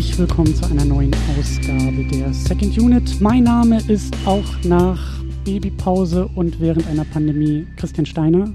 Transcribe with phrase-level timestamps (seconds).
[0.00, 3.20] Herzlich willkommen zu einer neuen Ausgabe der Second Unit.
[3.20, 8.50] Mein Name ist auch nach Babypause und während einer Pandemie Christian Steiner.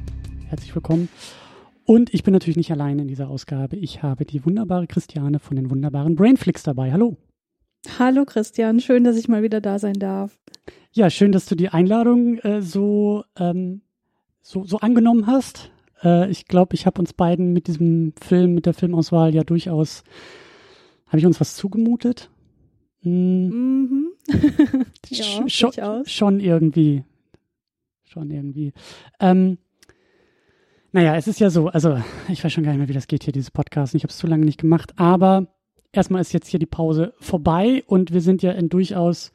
[0.48, 1.08] Herzlich willkommen.
[1.86, 3.76] Und ich bin natürlich nicht allein in dieser Ausgabe.
[3.76, 6.92] Ich habe die wunderbare Christiane von den wunderbaren Brainflix dabei.
[6.92, 7.16] Hallo.
[8.00, 10.40] Hallo Christian, schön, dass ich mal wieder da sein darf.
[10.94, 13.82] Ja, schön, dass du die Einladung äh, so, ähm,
[14.42, 15.70] so, so angenommen hast.
[16.04, 20.04] Äh, ich glaube, ich habe uns beiden mit diesem Film, mit der Filmauswahl ja durchaus,
[21.16, 22.30] habe ich uns was zugemutet?
[23.00, 23.48] Hm.
[23.48, 24.08] Mhm.
[25.08, 25.72] ja, schon,
[26.06, 27.06] schon irgendwie.
[28.04, 28.74] Schon irgendwie.
[29.22, 29.58] Ähm,
[30.92, 33.24] naja, es ist ja so, also ich weiß schon gar nicht mehr, wie das geht
[33.24, 33.96] hier, dieses Podcast.
[33.96, 35.48] Ich habe es zu lange nicht gemacht, aber
[35.94, 39.32] erstmal ist jetzt hier die Pause vorbei und wir sind ja in durchaus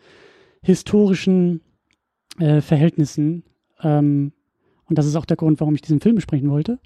[0.61, 1.63] historischen
[2.39, 3.45] äh, Verhältnissen.
[3.83, 4.35] Ähm,
[4.85, 6.79] und das ist auch der Grund, warum ich diesen Film besprechen wollte.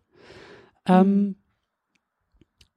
[0.86, 1.34] Ähm, mhm.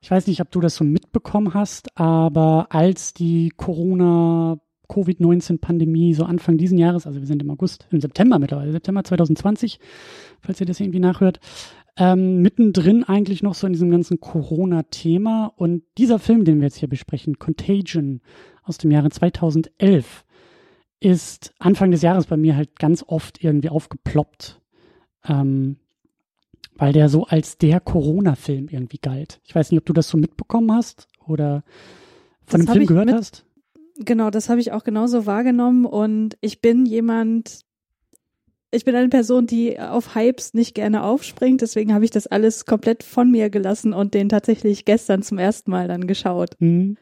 [0.08, 6.24] Ich weiß nicht, ob du das so mitbekommen hast, aber als die Corona Covid-19-Pandemie so
[6.24, 9.82] Anfang diesen Jahres, also wir sind im August, im September mittlerweile, September 2020,
[10.40, 11.42] falls ihr das irgendwie nachhört,
[11.98, 15.52] ähm, mittendrin eigentlich noch so in diesem ganzen Corona-Thema.
[15.58, 18.22] Und dieser Film, den wir jetzt hier besprechen, Contagion
[18.64, 20.24] aus dem Jahre 2011,
[21.02, 24.62] ist Anfang des Jahres bei mir halt ganz oft irgendwie aufgeploppt,
[25.28, 25.76] ähm,
[26.78, 29.40] weil der so als der Corona-Film irgendwie galt.
[29.44, 31.64] Ich weiß nicht, ob du das so mitbekommen hast oder
[32.46, 33.46] von das dem Film gehört hast.
[34.00, 37.62] Genau, das habe ich auch genauso wahrgenommen und ich bin jemand,
[38.70, 42.66] ich bin eine Person, die auf Hypes nicht gerne aufspringt, deswegen habe ich das alles
[42.66, 46.52] komplett von mir gelassen und den tatsächlich gestern zum ersten Mal dann geschaut.
[46.60, 46.98] Mhm.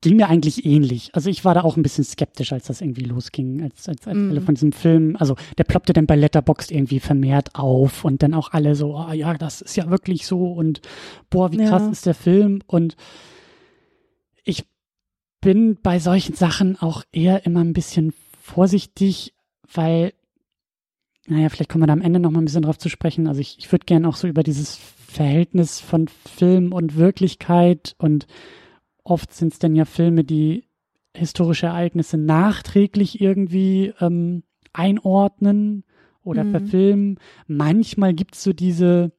[0.00, 1.10] Ging mir eigentlich ähnlich.
[1.14, 4.16] Also ich war da auch ein bisschen skeptisch, als das irgendwie losging, als, als, als
[4.16, 4.30] mhm.
[4.30, 8.34] alle von diesem Film, also der ploppte dann bei Letterboxd irgendwie vermehrt auf und dann
[8.34, 10.80] auch alle so, ah oh, ja, das ist ja wirklich so und
[11.30, 11.90] boah, wie krass ja.
[11.90, 12.96] ist der Film und
[14.44, 14.66] ich
[15.40, 19.34] bin bei solchen Sachen auch eher immer ein bisschen vorsichtig,
[19.72, 20.12] weil
[21.26, 23.26] naja, vielleicht kommen wir da am Ende noch mal ein bisschen drauf zu sprechen.
[23.26, 28.26] Also ich, ich würde gerne auch so über dieses Verhältnis von Film und Wirklichkeit und
[29.10, 30.64] oft sind es dann ja Filme, die
[31.14, 34.42] historische Ereignisse nachträglich irgendwie ähm,
[34.72, 35.84] einordnen
[36.22, 36.50] oder mhm.
[36.50, 37.18] verfilmen.
[37.46, 39.12] Manchmal gibt es so diese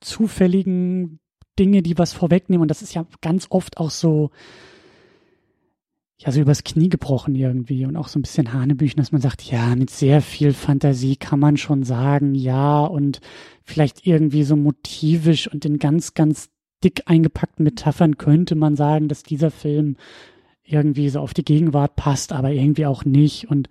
[0.00, 1.20] zufälligen
[1.58, 4.30] Dinge, die was vorwegnehmen und das ist ja ganz oft auch so
[6.18, 9.42] ja so übers Knie gebrochen irgendwie und auch so ein bisschen Hanebüchen, dass man sagt,
[9.42, 13.20] ja, mit sehr viel Fantasie kann man schon sagen, ja, und
[13.62, 16.50] vielleicht irgendwie so motivisch und in ganz, ganz
[16.84, 19.96] dick eingepackten Metaphern könnte man sagen, dass dieser Film
[20.64, 23.50] irgendwie so auf die Gegenwart passt, aber irgendwie auch nicht.
[23.50, 23.68] Und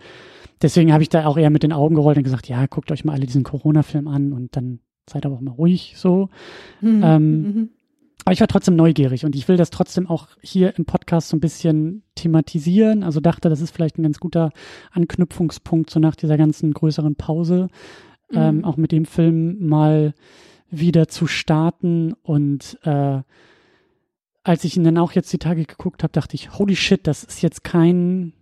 [0.62, 3.06] deswegen habe ich da auch eher mit den Augen gerollt und gesagt, ja, guckt euch
[3.06, 4.80] mal alle diesen Corona-Film an und dann
[5.10, 6.30] seid aber auch mal ruhig so.
[6.82, 7.02] Mhm.
[7.04, 7.70] Ähm, mhm.
[8.26, 11.36] Aber ich war trotzdem neugierig und ich will das trotzdem auch hier im Podcast so
[11.36, 13.04] ein bisschen thematisieren.
[13.04, 14.52] Also dachte, das ist vielleicht ein ganz guter
[14.92, 17.68] Anknüpfungspunkt so nach dieser ganzen größeren Pause,
[18.32, 18.38] mhm.
[18.38, 20.14] ähm, auch mit dem Film mal
[20.80, 22.14] wieder zu starten.
[22.24, 23.22] Und äh,
[24.44, 27.24] als ich ihn dann auch jetzt die Tage geguckt habe, dachte ich, holy shit, das
[27.24, 28.34] ist jetzt kein,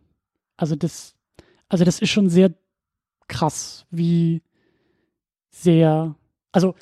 [0.58, 1.16] also das,
[1.70, 2.54] also das ist schon sehr
[3.28, 4.42] krass, wie
[5.50, 6.16] sehr,
[6.52, 6.76] also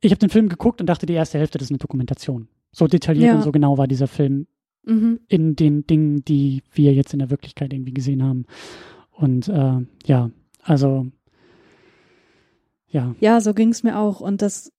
[0.00, 2.48] ich habe den Film geguckt und dachte, die erste Hälfte das ist eine Dokumentation.
[2.70, 3.36] So detailliert ja.
[3.36, 4.46] und so genau war dieser Film
[4.84, 5.20] mhm.
[5.28, 8.46] in den Dingen, die wir jetzt in der Wirklichkeit irgendwie gesehen haben.
[9.10, 10.30] Und äh, ja,
[10.62, 11.06] also
[12.88, 13.14] ja.
[13.20, 14.20] Ja, so ging es mir auch.
[14.20, 14.72] Und das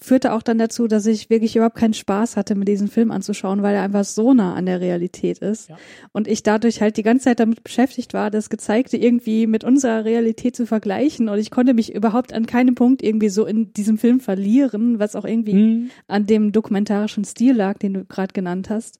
[0.00, 3.62] führte auch dann dazu, dass ich wirklich überhaupt keinen Spaß hatte, mir diesen Film anzuschauen,
[3.62, 5.68] weil er einfach so nah an der Realität ist.
[5.68, 5.76] Ja.
[6.12, 10.04] Und ich dadurch halt die ganze Zeit damit beschäftigt war, das Gezeigte irgendwie mit unserer
[10.04, 11.28] Realität zu vergleichen.
[11.28, 15.14] Und ich konnte mich überhaupt an keinem Punkt irgendwie so in diesem Film verlieren, was
[15.14, 15.90] auch irgendwie mhm.
[16.08, 18.98] an dem dokumentarischen Stil lag, den du gerade genannt hast.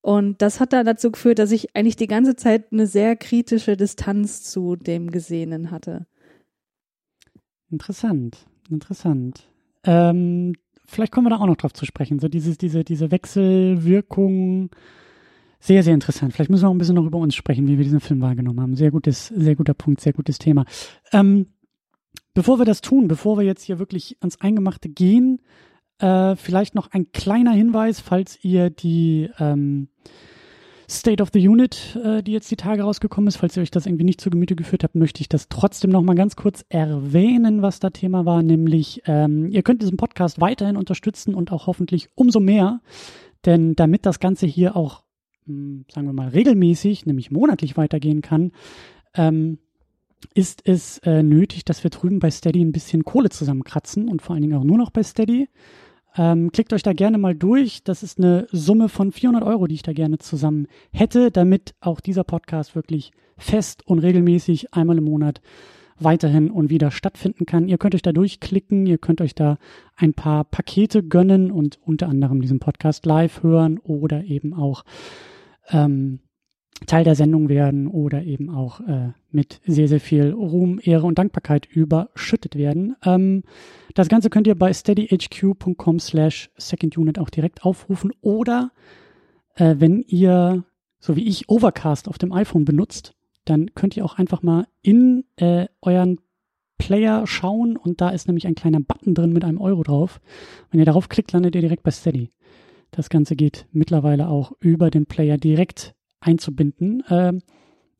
[0.00, 3.76] Und das hat dann dazu geführt, dass ich eigentlich die ganze Zeit eine sehr kritische
[3.76, 6.06] Distanz zu dem Gesehenen hatte.
[7.74, 9.48] Interessant, interessant.
[9.82, 10.54] Ähm,
[10.86, 12.20] vielleicht kommen wir da auch noch drauf zu sprechen.
[12.20, 14.70] So dieses, diese, diese Wechselwirkung.
[15.58, 16.32] Sehr, sehr interessant.
[16.32, 18.60] Vielleicht müssen wir auch ein bisschen noch über uns sprechen, wie wir diesen Film wahrgenommen
[18.60, 18.76] haben.
[18.76, 20.66] Sehr gutes, sehr guter Punkt, sehr gutes Thema.
[21.10, 21.46] Ähm,
[22.32, 25.40] bevor wir das tun, bevor wir jetzt hier wirklich ans Eingemachte gehen,
[25.98, 29.88] äh, vielleicht noch ein kleiner Hinweis, falls ihr die ähm,
[30.88, 33.36] State of the Unit, äh, die jetzt die Tage rausgekommen ist.
[33.36, 36.02] Falls ihr euch das irgendwie nicht zu Gemüte geführt habt, möchte ich das trotzdem noch
[36.02, 38.42] mal ganz kurz erwähnen, was da Thema war.
[38.42, 42.80] Nämlich, ähm, ihr könnt diesen Podcast weiterhin unterstützen und auch hoffentlich umso mehr.
[43.44, 45.02] Denn damit das Ganze hier auch,
[45.46, 48.52] mh, hm, sagen wir mal, regelmäßig, nämlich monatlich weitergehen kann,
[49.14, 49.58] ähm,
[50.32, 54.34] ist es äh, nötig, dass wir drüben bei Steady ein bisschen Kohle zusammenkratzen und vor
[54.34, 55.48] allen Dingen auch nur noch bei Steady.
[56.16, 57.82] Ähm, klickt euch da gerne mal durch.
[57.82, 62.00] Das ist eine Summe von 400 Euro, die ich da gerne zusammen hätte, damit auch
[62.00, 65.40] dieser Podcast wirklich fest und regelmäßig einmal im Monat
[65.98, 67.68] weiterhin und wieder stattfinden kann.
[67.68, 69.58] Ihr könnt euch da durchklicken, ihr könnt euch da
[69.96, 74.84] ein paar Pakete gönnen und unter anderem diesen Podcast live hören oder eben auch
[75.70, 76.20] ähm,
[76.86, 81.18] Teil der Sendung werden oder eben auch äh, mit sehr, sehr viel Ruhm, Ehre und
[81.18, 82.96] Dankbarkeit überschüttet werden.
[83.04, 83.42] Ähm,
[83.94, 88.72] das Ganze könnt ihr bei steadyhq.com slash secondunit auch direkt aufrufen oder
[89.56, 90.64] äh, wenn ihr,
[90.98, 93.14] so wie ich, Overcast auf dem iPhone benutzt,
[93.44, 96.18] dann könnt ihr auch einfach mal in äh, euren
[96.78, 100.20] Player schauen und da ist nämlich ein kleiner Button drin mit einem Euro drauf.
[100.70, 102.30] Wenn ihr darauf klickt, landet ihr direkt bei Steady.
[102.90, 107.02] Das Ganze geht mittlerweile auch über den Player direkt einzubinden.
[107.08, 107.42] Ähm,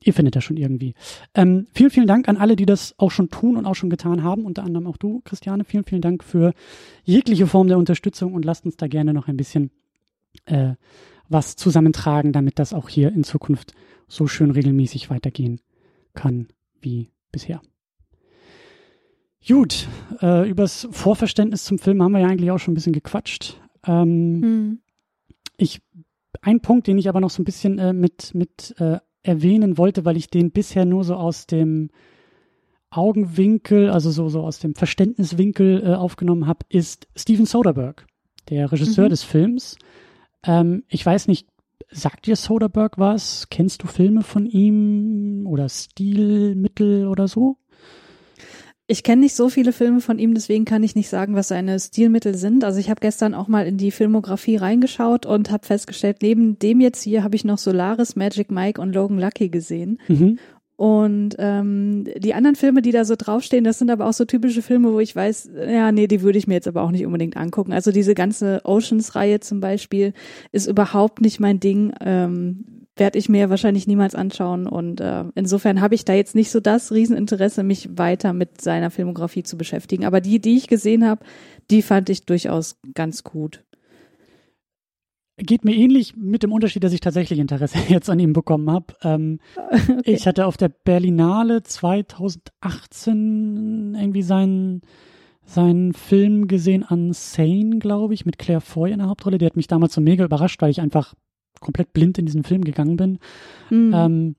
[0.03, 0.95] ihr findet das schon irgendwie.
[1.35, 4.23] Ähm, vielen, vielen Dank an alle, die das auch schon tun und auch schon getan
[4.23, 5.65] haben, unter anderem auch du, Christiane.
[5.65, 6.53] Vielen, vielen Dank für
[7.05, 9.71] jegliche Form der Unterstützung und lasst uns da gerne noch ein bisschen
[10.47, 10.75] äh,
[11.29, 13.73] was zusammentragen, damit das auch hier in Zukunft
[14.09, 15.61] so schön regelmäßig weitergehen
[16.13, 16.49] kann
[16.81, 17.61] wie bisher.
[19.47, 19.89] Gut,
[20.23, 23.61] äh, übers Vorverständnis zum Film haben wir ja eigentlich auch schon ein bisschen gequatscht.
[23.87, 24.79] Ähm, hm.
[25.57, 25.83] Ich,
[26.43, 30.05] ein Punkt, den ich aber noch so ein bisschen äh, mit, mit äh, erwähnen wollte,
[30.05, 31.91] weil ich den bisher nur so aus dem
[32.91, 38.05] Augenwinkel, also so, so aus dem Verständniswinkel äh, aufgenommen habe, ist Steven Soderbergh,
[38.51, 39.11] der Regisseur mhm.
[39.11, 39.77] des Films.
[40.45, 41.49] Ähm, ich weiß nicht,
[41.91, 43.49] sagt dir Soderbergh was?
[43.51, 47.57] Kennst du Filme von ihm oder Stilmittel oder so?
[48.95, 51.81] Ich kenne nicht so viele Filme von ihm, deswegen kann ich nicht sagen, was seine
[51.81, 52.63] Stilmittel sind.
[52.63, 56.81] Also ich habe gestern auch mal in die Filmografie reingeschaut und habe festgestellt, neben dem
[56.81, 59.99] jetzt hier habe ich noch Solaris, Magic Mike und Logan Lucky gesehen.
[60.07, 60.39] Mhm.
[60.77, 64.63] Und ähm, die anderen Filme, die da so draufstehen, das sind aber auch so typische
[64.63, 67.37] Filme, wo ich weiß, ja, nee, die würde ich mir jetzt aber auch nicht unbedingt
[67.37, 67.73] angucken.
[67.73, 70.13] Also diese ganze Oceans-Reihe zum Beispiel
[70.53, 71.93] ist überhaupt nicht mein Ding.
[72.01, 72.65] Ähm,
[72.97, 74.67] werde ich mir wahrscheinlich niemals anschauen.
[74.67, 78.91] Und äh, insofern habe ich da jetzt nicht so das Rieseninteresse, mich weiter mit seiner
[78.91, 80.05] Filmografie zu beschäftigen.
[80.05, 81.25] Aber die, die ich gesehen habe,
[81.71, 83.65] die fand ich durchaus ganz gut.
[85.37, 88.95] Geht mir ähnlich mit dem Unterschied, dass ich tatsächlich Interesse jetzt an ihm bekommen habe.
[89.03, 90.01] Ähm, okay.
[90.05, 94.83] Ich hatte auf der Berlinale 2018 irgendwie seinen
[95.47, 99.37] seinen Film gesehen, Unsane, glaube ich, mit Claire Foy in der Hauptrolle.
[99.37, 101.13] Der hat mich damals so mega überrascht, weil ich einfach
[101.61, 103.19] komplett blind in diesen Film gegangen bin.
[103.71, 103.93] Mhm.
[103.95, 104.37] Ähm,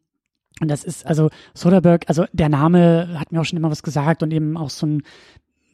[0.61, 4.23] und das ist, also Soderbergh, also der Name hat mir auch schon immer was gesagt
[4.23, 5.03] und eben auch so ein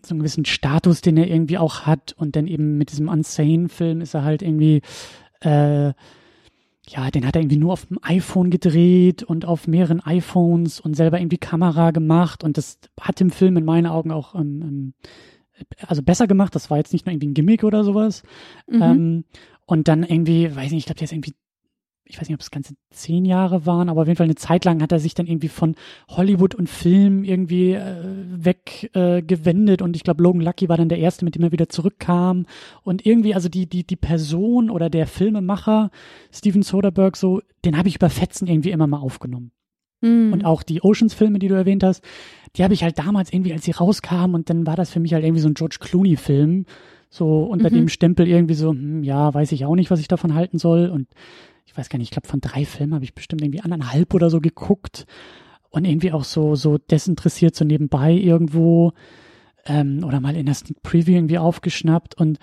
[0.05, 2.13] so einen gewissen Status, den er irgendwie auch hat.
[2.13, 4.81] Und dann eben mit diesem Unsane-Film ist er halt irgendwie,
[5.41, 5.93] äh,
[6.87, 10.95] ja, den hat er irgendwie nur auf dem iPhone gedreht und auf mehreren iPhones und
[10.95, 12.43] selber irgendwie Kamera gemacht.
[12.43, 14.93] Und das hat dem Film in meinen Augen auch ähm, ähm
[15.85, 16.55] also besser gemacht.
[16.55, 18.23] Das war jetzt nicht nur irgendwie ein Gimmick oder sowas.
[18.67, 18.81] Mhm.
[18.81, 19.23] Ähm,
[19.65, 21.33] und dann irgendwie, weiß nicht, ich glaube, der ist irgendwie
[22.11, 24.65] ich weiß nicht, ob es ganze zehn Jahre waren, aber auf jeden Fall eine Zeit
[24.65, 25.75] lang hat er sich dann irgendwie von
[26.09, 30.99] Hollywood und Film irgendwie äh, weggewendet äh, und ich glaube, Logan Lucky war dann der
[30.99, 32.45] erste, mit dem er wieder zurückkam
[32.83, 35.89] und irgendwie, also die, die, die Person oder der Filmemacher
[36.31, 39.51] Steven Soderbergh so, den habe ich über Fetzen irgendwie immer mal aufgenommen.
[40.01, 40.33] Mm.
[40.33, 42.03] Und auch die Oceans-Filme, die du erwähnt hast,
[42.55, 45.13] die habe ich halt damals irgendwie, als sie rauskamen und dann war das für mich
[45.13, 46.65] halt irgendwie so ein George Clooney-Film,
[47.11, 47.75] so unter mhm.
[47.75, 50.89] dem Stempel irgendwie so, hm, ja, weiß ich auch nicht, was ich davon halten soll
[50.89, 51.09] und
[51.65, 54.29] ich weiß gar nicht, ich glaube von drei Filmen habe ich bestimmt irgendwie anderthalb oder
[54.29, 55.05] so geguckt
[55.69, 58.93] und irgendwie auch so, so desinteressiert so nebenbei irgendwo
[59.65, 62.39] ähm, oder mal in der Sneak Preview irgendwie aufgeschnappt und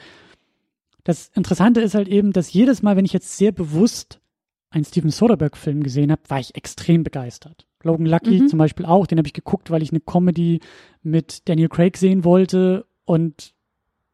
[1.03, 4.21] das Interessante ist halt eben, dass jedes Mal, wenn ich jetzt sehr bewusst
[4.69, 7.67] einen Steven Soderbergh-Film gesehen habe, war ich extrem begeistert.
[7.83, 8.49] Logan Lucky mhm.
[8.49, 10.61] zum Beispiel auch, den habe ich geguckt, weil ich eine Comedy
[11.03, 13.55] mit Daniel Craig sehen wollte und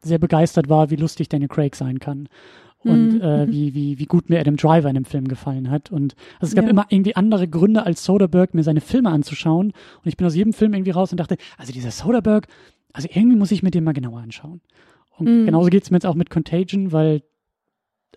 [0.05, 2.29] sehr begeistert war, wie lustig Daniel Craig sein kann
[2.85, 3.21] und mhm.
[3.21, 5.91] äh, wie, wie, wie gut mir Adam Driver in dem Film gefallen hat.
[5.91, 6.69] Und also es gab ja.
[6.69, 9.67] immer irgendwie andere Gründe als Soderbergh, mir seine Filme anzuschauen.
[9.67, 12.47] Und ich bin aus jedem Film irgendwie raus und dachte, also dieser Soderbergh,
[12.93, 14.61] also irgendwie muss ich mir den mal genauer anschauen.
[15.17, 15.45] Und mhm.
[15.47, 17.23] genauso geht's mir jetzt auch mit Contagion, weil,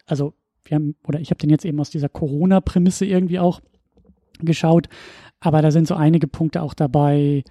[0.06, 3.60] also wir haben, oder ich habe den jetzt eben aus dieser Corona-Prämisse irgendwie auch
[4.40, 4.88] geschaut.
[5.40, 7.42] Aber da sind so einige Punkte auch dabei,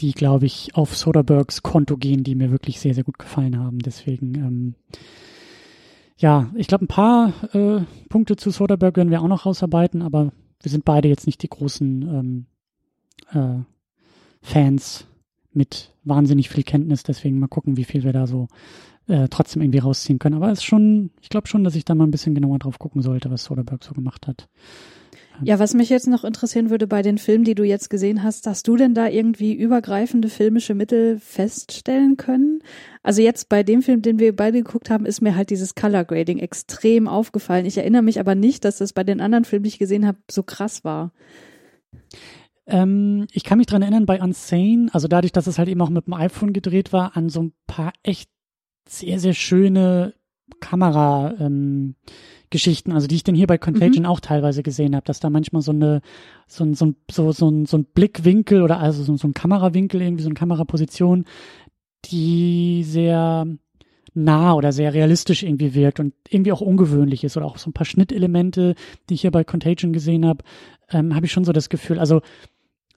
[0.00, 3.78] die, glaube ich, auf Soderberghs Konto gehen, die mir wirklich sehr, sehr gut gefallen haben.
[3.80, 4.74] Deswegen, ähm,
[6.16, 10.32] ja, ich glaube, ein paar äh, Punkte zu Soderbergh werden wir auch noch rausarbeiten, aber
[10.60, 12.46] wir sind beide jetzt nicht die großen ähm,
[13.32, 13.62] äh,
[14.40, 15.06] Fans
[15.52, 18.48] mit wahnsinnig viel Kenntnis, deswegen mal gucken, wie viel wir da so
[19.08, 20.36] äh, trotzdem irgendwie rausziehen können.
[20.36, 22.78] Aber es ist schon, ich glaube schon, dass ich da mal ein bisschen genauer drauf
[22.78, 24.48] gucken sollte, was Soderbergh so gemacht hat.
[25.42, 28.46] Ja, was mich jetzt noch interessieren würde bei den Filmen, die du jetzt gesehen hast,
[28.46, 32.60] hast du denn da irgendwie übergreifende filmische Mittel feststellen können?
[33.02, 36.04] Also jetzt bei dem Film, den wir beide geguckt haben, ist mir halt dieses Color
[36.04, 37.66] Grading extrem aufgefallen.
[37.66, 40.18] Ich erinnere mich aber nicht, dass das bei den anderen Filmen, die ich gesehen habe,
[40.30, 41.12] so krass war.
[42.66, 45.90] Ähm, ich kann mich dran erinnern bei Unsane, also dadurch, dass es halt eben auch
[45.90, 48.28] mit dem iPhone gedreht war, an so ein paar echt
[48.88, 50.14] sehr, sehr schöne
[50.60, 51.94] Kamera, ähm,
[52.50, 54.08] Geschichten, also die ich denn hier bei Contagion mhm.
[54.08, 56.00] auch teilweise gesehen habe, dass da manchmal so eine
[56.46, 59.34] so ein so ein so, so ein, so ein Blickwinkel oder also so, so ein
[59.34, 61.24] Kamerawinkel irgendwie so eine Kameraposition,
[62.06, 63.46] die sehr
[64.14, 67.74] nah oder sehr realistisch irgendwie wirkt und irgendwie auch ungewöhnlich ist oder auch so ein
[67.74, 68.74] paar Schnittelemente,
[69.08, 70.44] die ich hier bei Contagion gesehen habe,
[70.90, 71.98] ähm, habe ich schon so das Gefühl.
[71.98, 72.22] Also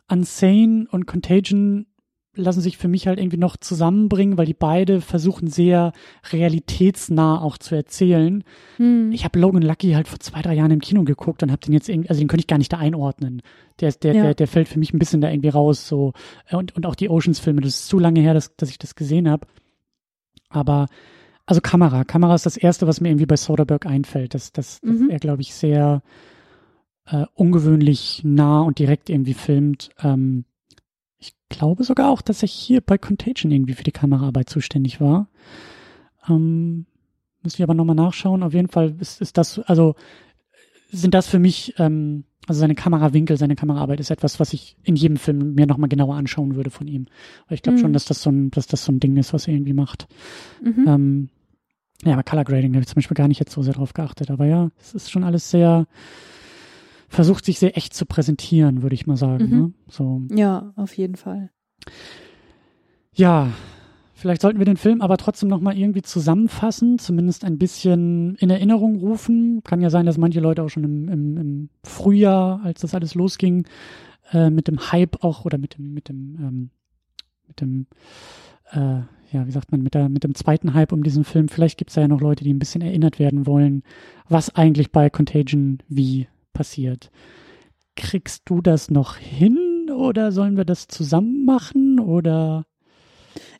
[0.07, 1.85] Unsane und Contagion
[2.33, 5.91] lassen sich für mich halt irgendwie noch zusammenbringen, weil die beide versuchen sehr
[6.31, 8.43] realitätsnah auch zu erzählen.
[8.77, 9.11] Hm.
[9.11, 11.73] Ich habe Logan Lucky halt vor zwei, drei Jahren im Kino geguckt und habe den
[11.73, 13.41] jetzt irgendwie, also den könnte ich gar nicht da einordnen.
[13.81, 14.23] Der, der, ja.
[14.23, 15.87] der, der fällt für mich ein bisschen da irgendwie raus.
[15.87, 16.13] so
[16.51, 19.29] Und, und auch die Oceans-Filme, das ist zu lange her, dass, dass ich das gesehen
[19.29, 19.45] habe.
[20.49, 20.87] Aber
[21.45, 22.05] also Kamera.
[22.05, 24.33] Kamera ist das Erste, was mir irgendwie bei Soderbergh einfällt.
[24.35, 25.09] Dass, dass, dass mhm.
[25.09, 26.01] er, glaube ich, sehr
[27.07, 29.89] äh, ungewöhnlich nah und direkt irgendwie filmt.
[30.01, 30.45] Ähm,
[31.51, 35.27] glaube sogar auch, dass er hier bei Contagion irgendwie für die Kameraarbeit zuständig war.
[36.27, 36.85] Ähm,
[37.43, 38.43] muss ich aber nochmal nachschauen.
[38.43, 39.95] Auf jeden Fall ist, ist das, also
[40.91, 44.95] sind das für mich, ähm, also seine Kamerawinkel, seine Kameraarbeit ist etwas, was ich in
[44.95, 47.07] jedem Film mir nochmal genauer anschauen würde von ihm.
[47.47, 47.81] Weil ich glaube mhm.
[47.81, 50.07] schon, dass das so ein, dass das so ein Ding ist, was er irgendwie macht.
[50.63, 50.85] Mhm.
[50.87, 51.29] Ähm,
[52.03, 54.31] ja, aber Color Grading habe ich zum Beispiel gar nicht jetzt so sehr drauf geachtet.
[54.31, 55.87] Aber ja, es ist schon alles sehr,
[57.11, 59.45] versucht sich sehr echt zu präsentieren, würde ich mal sagen.
[59.45, 59.59] Mhm.
[59.59, 59.73] Ne?
[59.89, 60.21] So.
[60.33, 61.51] Ja, auf jeden Fall.
[63.13, 63.49] Ja,
[64.13, 68.95] vielleicht sollten wir den Film aber trotzdem nochmal irgendwie zusammenfassen, zumindest ein bisschen in Erinnerung
[68.95, 69.61] rufen.
[69.63, 73.13] Kann ja sein, dass manche Leute auch schon im, im, im Frühjahr, als das alles
[73.13, 73.65] losging,
[74.31, 76.69] äh, mit dem Hype auch oder mit dem, mit dem, ähm,
[77.45, 77.87] mit dem,
[78.71, 79.01] äh,
[79.33, 81.89] ja, wie sagt man, mit, der, mit dem zweiten Hype um diesen Film, vielleicht gibt
[81.89, 83.83] es ja noch Leute, die ein bisschen erinnert werden wollen,
[84.29, 86.27] was eigentlich bei Contagion wie
[86.61, 87.09] passiert.
[87.95, 92.67] Kriegst du das noch hin oder sollen wir das zusammen machen oder?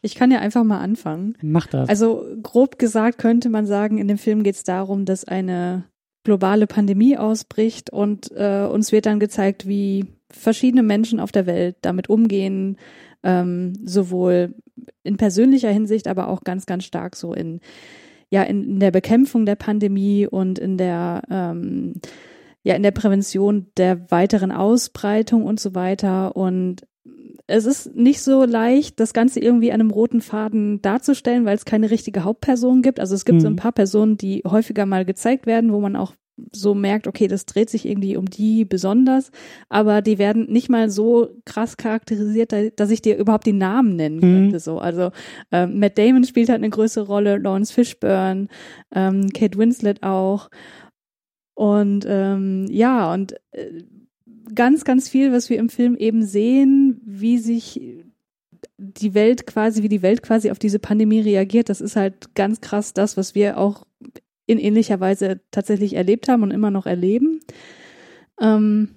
[0.04, 1.36] Ich kann ja einfach mal anfangen.
[1.42, 1.90] Mach das.
[1.90, 5.86] Also grob gesagt könnte man sagen, in dem Film geht es darum, dass eine
[6.24, 11.78] globale Pandemie ausbricht und äh, uns wird dann gezeigt, wie verschiedene Menschen auf der Welt
[11.82, 12.78] damit umgehen,
[13.24, 14.54] ähm, sowohl
[15.02, 17.62] in persönlicher Hinsicht, aber auch ganz, ganz stark so in
[18.30, 21.96] ja in, in der Bekämpfung der Pandemie und in der ähm,
[22.64, 26.36] ja in der Prävention der weiteren Ausbreitung und so weiter.
[26.36, 26.82] Und
[27.48, 31.66] es ist nicht so leicht, das Ganze irgendwie an einem roten Faden darzustellen, weil es
[31.66, 33.00] keine richtige Hauptperson gibt.
[33.00, 33.42] Also es gibt mhm.
[33.42, 33.58] so ein mhm.
[33.58, 36.14] paar Personen, die häufiger mal gezeigt werden, wo man auch
[36.52, 39.32] so merkt, okay, das dreht sich irgendwie um die besonders,
[39.70, 44.18] aber die werden nicht mal so krass charakterisiert, dass ich dir überhaupt die Namen nennen
[44.18, 44.22] mhm.
[44.22, 44.60] könnte.
[44.60, 45.12] So, also
[45.52, 48.48] ähm, Matt Damon spielt halt eine größere Rolle, Lawrence Fishburne,
[48.94, 50.50] ähm, Kate Winslet auch.
[51.62, 53.84] Und ähm, ja, und äh,
[54.56, 57.80] ganz, ganz viel, was wir im Film eben sehen, wie sich
[58.80, 62.62] die Welt quasi, wie die Welt quasi auf diese Pandemie reagiert, das ist halt ganz
[62.62, 63.86] krass das, was wir auch
[64.48, 67.42] in ähnlicher Weise tatsächlich erlebt haben und immer noch erleben.
[68.42, 68.96] Ähm,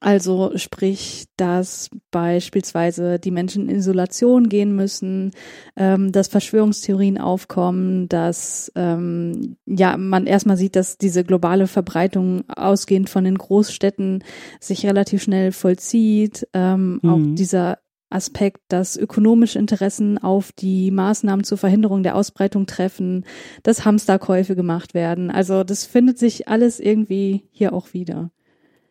[0.00, 5.32] also sprich, dass beispielsweise die Menschen in Isolation gehen müssen,
[5.76, 13.10] ähm, dass Verschwörungstheorien aufkommen, dass ähm, ja man erstmal sieht, dass diese globale Verbreitung ausgehend
[13.10, 14.24] von den Großstädten
[14.60, 16.48] sich relativ schnell vollzieht.
[16.52, 17.10] Ähm, mhm.
[17.10, 17.78] Auch dieser
[18.10, 23.24] Aspekt, dass ökonomische Interessen auf die Maßnahmen zur Verhinderung der Ausbreitung treffen,
[23.62, 25.30] dass Hamsterkäufe gemacht werden.
[25.30, 28.30] Also das findet sich alles irgendwie hier auch wieder.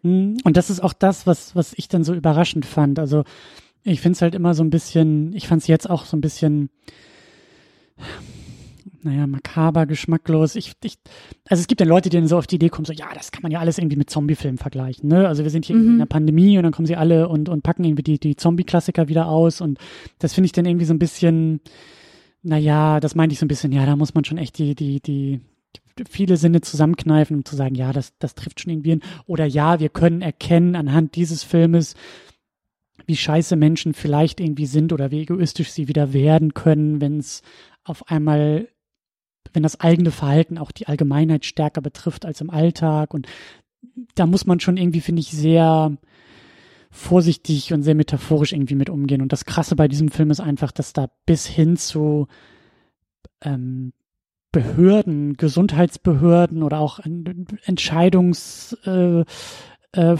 [0.03, 0.37] Mhm.
[0.43, 2.99] Und das ist auch das, was, was ich dann so überraschend fand.
[2.99, 3.23] Also
[3.83, 6.21] ich finde es halt immer so ein bisschen, ich fand es jetzt auch so ein
[6.21, 6.69] bisschen,
[9.01, 10.55] naja, makaber, geschmacklos.
[10.55, 10.97] Ich, ich,
[11.49, 13.31] also es gibt ja Leute, die dann so auf die Idee kommen, so, ja, das
[13.31, 15.27] kann man ja alles irgendwie mit Zombiefilmen vergleichen, ne?
[15.27, 15.93] Also wir sind hier mhm.
[15.93, 19.09] in der Pandemie und dann kommen sie alle und, und packen irgendwie die, die Zombie-Klassiker
[19.09, 19.79] wieder aus und
[20.19, 21.59] das finde ich dann irgendwie so ein bisschen,
[22.41, 25.01] naja, das meinte ich so ein bisschen, ja, da muss man schon echt die, die,
[25.01, 25.41] die,
[26.09, 29.03] viele Sinne zusammenkneifen, um zu sagen, ja, das, das trifft schon irgendwie hin.
[29.25, 31.95] Oder ja, wir können erkennen anhand dieses Filmes,
[33.05, 37.41] wie scheiße Menschen vielleicht irgendwie sind oder wie egoistisch sie wieder werden können, wenn es
[37.83, 38.69] auf einmal,
[39.53, 43.13] wenn das eigene Verhalten auch die Allgemeinheit stärker betrifft als im Alltag.
[43.13, 43.27] Und
[44.15, 45.97] da muss man schon irgendwie, finde ich, sehr
[46.91, 49.21] vorsichtig und sehr metaphorisch irgendwie mit umgehen.
[49.21, 52.27] Und das Krasse bei diesem Film ist einfach, dass da bis hin zu
[53.41, 53.93] ähm,
[54.53, 56.99] Behörden, Gesundheitsbehörden oder auch
[57.65, 59.25] Entscheidungs, äh,
[59.91, 60.17] äh,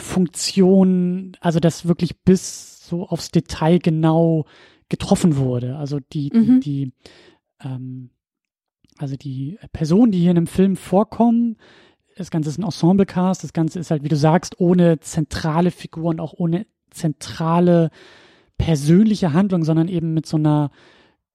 [1.39, 4.45] also das wirklich bis so aufs Detail genau
[4.89, 5.77] getroffen wurde.
[5.77, 6.59] Also die, mhm.
[6.59, 6.93] die, die
[7.63, 8.09] ähm,
[8.97, 11.57] also die Personen, die hier in dem Film vorkommen,
[12.17, 16.19] das Ganze ist ein Ensemble-Cast, das Ganze ist halt, wie du sagst, ohne zentrale Figuren,
[16.19, 17.89] auch ohne zentrale
[18.57, 20.71] persönliche Handlung, sondern eben mit so einer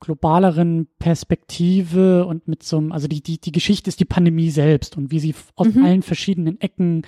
[0.01, 4.97] globaleren Perspektive und mit so einem, also die, die, die Geschichte ist die Pandemie selbst
[4.97, 5.85] und wie sie aus mhm.
[5.85, 7.03] allen verschiedenen Ecken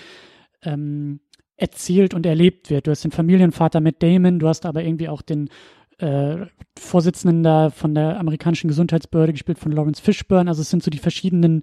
[0.63, 1.21] ähm,
[1.57, 2.87] erzählt und erlebt wird.
[2.87, 5.51] Du hast den Familienvater mit Damon, du hast aber irgendwie auch den
[5.99, 6.47] äh,
[6.79, 10.49] Vorsitzenden da von der amerikanischen Gesundheitsbehörde gespielt von Lawrence Fishburne.
[10.49, 11.63] Also es sind so die verschiedenen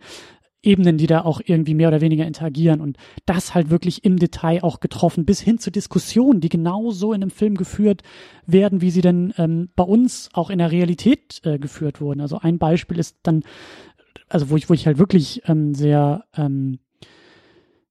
[0.68, 4.64] Ebenen, die da auch irgendwie mehr oder weniger interagieren und das halt wirklich im Detail
[4.64, 8.04] auch getroffen, bis hin zu Diskussionen, die genauso in einem Film geführt
[8.46, 12.20] werden, wie sie denn ähm, bei uns auch in der Realität äh, geführt wurden.
[12.20, 13.44] Also ein Beispiel ist dann,
[14.28, 16.80] also wo ich, wo ich halt wirklich ähm, sehr ähm,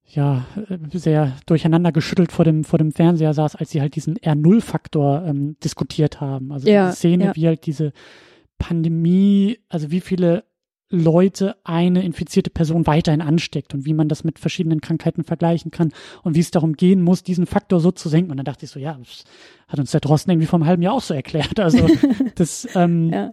[0.09, 4.16] ja, äh, sehr durcheinander geschüttelt vor dem, vor dem Fernseher saß, als sie halt diesen
[4.18, 6.52] R0-Faktor ähm, diskutiert haben.
[6.52, 7.37] Also ja, die Szene, ja.
[7.37, 7.92] wie halt diese
[8.59, 10.45] Pandemie, also wie viele
[10.88, 15.93] Leute eine infizierte Person weiterhin ansteckt und wie man das mit verschiedenen Krankheiten vergleichen kann
[16.23, 18.31] und wie es darum gehen muss, diesen Faktor so zu senken.
[18.31, 19.25] Und dann dachte ich so, ja, das
[19.66, 21.59] hat uns der Drosten irgendwie vor einem halben Jahr auch so erklärt.
[21.59, 21.88] Also
[22.37, 23.33] das, ähm, ja.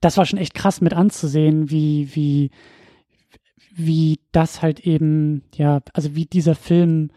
[0.00, 2.50] das war schon echt krass mit anzusehen, wie, wie,
[3.74, 7.10] wie das halt eben, ja, also wie dieser Film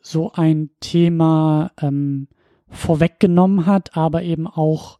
[0.00, 2.26] so ein Thema ähm,
[2.68, 4.98] vorweggenommen hat, aber eben auch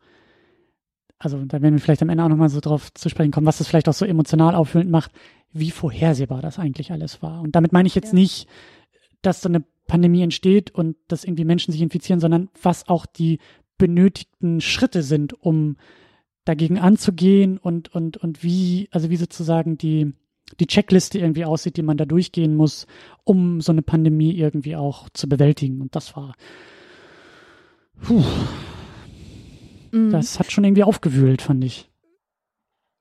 [1.23, 3.59] also da werden wir vielleicht am Ende auch nochmal so drauf zu sprechen kommen, was
[3.59, 5.13] das vielleicht auch so emotional auffüllend macht,
[5.53, 7.41] wie vorhersehbar das eigentlich alles war.
[7.41, 8.19] Und damit meine ich jetzt ja.
[8.19, 8.49] nicht,
[9.23, 13.39] dass so eine Pandemie entsteht und dass irgendwie Menschen sich infizieren, sondern was auch die
[13.79, 15.77] benötigten Schritte sind, um
[16.45, 20.13] dagegen anzugehen und, und, und wie, also wie sozusagen die,
[20.59, 22.87] die Checkliste irgendwie aussieht, die man da durchgehen muss,
[23.23, 25.81] um so eine Pandemie irgendwie auch zu bewältigen.
[25.81, 26.35] Und das war,
[28.01, 28.25] puh,
[29.93, 30.11] Mhm.
[30.11, 31.89] Das hat schon irgendwie aufgewühlt, fand ich.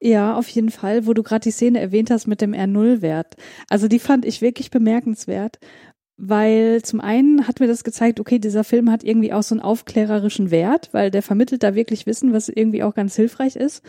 [0.03, 3.35] Ja, auf jeden Fall, wo du gerade die Szene erwähnt hast mit dem R0-Wert.
[3.69, 5.59] Also die fand ich wirklich bemerkenswert,
[6.17, 9.61] weil zum einen hat mir das gezeigt, okay, dieser Film hat irgendwie auch so einen
[9.61, 13.83] aufklärerischen Wert, weil der vermittelt da wirklich Wissen, was irgendwie auch ganz hilfreich ist.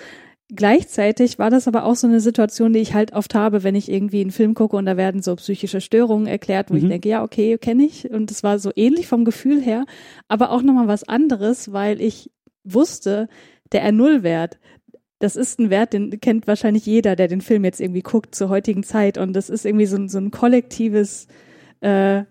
[0.54, 3.90] Gleichzeitig war das aber auch so eine Situation, die ich halt oft habe, wenn ich
[3.90, 6.80] irgendwie einen Film gucke und da werden so psychische Störungen erklärt, wo mhm.
[6.80, 8.10] ich denke, ja, okay, kenne ich.
[8.10, 9.86] Und es war so ähnlich vom Gefühl her,
[10.28, 12.30] aber auch nochmal was anderes, weil ich
[12.64, 13.28] wusste,
[13.72, 14.58] der R0-Wert,
[15.22, 18.48] das ist ein Wert, den kennt wahrscheinlich jeder, der den Film jetzt irgendwie guckt zur
[18.48, 19.18] heutigen Zeit.
[19.18, 21.28] Und das ist irgendwie so, ein so ein kollektives,
[21.80, 22.24] äh,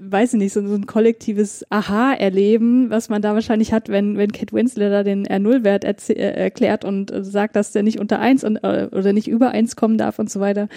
[0.00, 4.32] weiß ich nicht, so, so ein kollektives Aha-Erleben, was man da wahrscheinlich hat, wenn, wenn
[4.32, 8.56] Kate Winslet da den R0-Wert äh, erklärt und sagt, dass der nicht unter eins und,
[8.56, 10.68] äh, oder nicht über eins kommen darf und so weiter.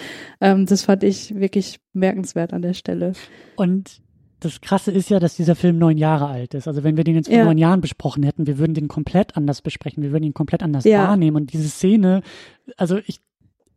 [0.42, 3.14] Ähm, das fand ich wirklich merkenswert an der Stelle.
[3.56, 4.02] Und
[4.40, 6.68] das Krasse ist ja, dass dieser Film neun Jahre alt ist.
[6.68, 7.44] Also wenn wir den jetzt vor ja.
[7.44, 10.84] neun Jahren besprochen hätten, wir würden den komplett anders besprechen, wir würden ihn komplett anders
[10.84, 11.08] ja.
[11.08, 11.36] wahrnehmen.
[11.36, 12.22] Und diese Szene,
[12.76, 13.20] also ich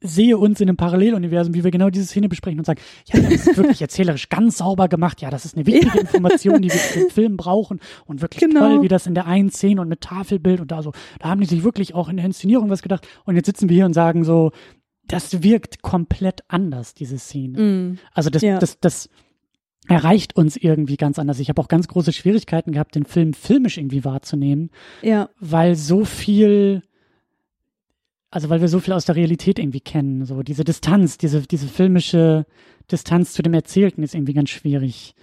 [0.04, 3.48] sehe uns in einem Paralleluniversum, wie wir genau diese Szene besprechen und sagen, ja, das
[3.48, 5.22] ist wirklich erzählerisch ganz sauber gemacht.
[5.22, 6.02] Ja, das ist eine wichtige ja.
[6.02, 8.62] Information, die wir für den Film brauchen und wirklich genau.
[8.62, 11.42] toll, wie das in der einen Szene und mit Tafelbild und da so, da haben
[11.42, 13.08] die sich wirklich auch in der Inszenierung was gedacht.
[13.26, 14.52] Und jetzt sitzen wir hier und sagen so,
[15.08, 17.62] das wirkt komplett anders, diese Szene.
[17.62, 18.00] Mm.
[18.14, 18.60] Also das, ja.
[18.60, 19.10] das, das,
[19.88, 21.40] erreicht uns irgendwie ganz anders.
[21.40, 24.70] Ich habe auch ganz große Schwierigkeiten gehabt, den Film filmisch irgendwie wahrzunehmen.
[25.02, 25.30] Ja.
[25.40, 26.84] Weil so viel,
[28.30, 30.26] also weil wir so viel aus der Realität irgendwie kennen.
[30.26, 32.46] So diese Distanz, diese, diese filmische
[32.92, 35.16] Distanz zu dem Erzählten ist irgendwie ganz schwierig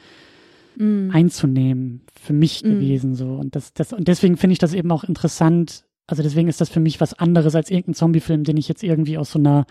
[0.76, 1.10] mm.
[1.12, 2.68] einzunehmen für mich mm.
[2.68, 3.14] gewesen.
[3.14, 3.34] So.
[3.34, 5.84] Und das, das, und deswegen finde ich das eben auch interessant.
[6.06, 9.18] Also deswegen ist das für mich was anderes als irgendein Zombiefilm, den ich jetzt irgendwie
[9.18, 9.66] aus so einer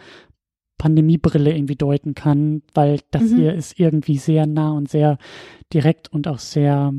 [0.77, 3.35] Pandemiebrille irgendwie deuten kann, weil das mhm.
[3.35, 5.17] hier ist irgendwie sehr nah und sehr
[5.73, 6.93] direkt und auch sehr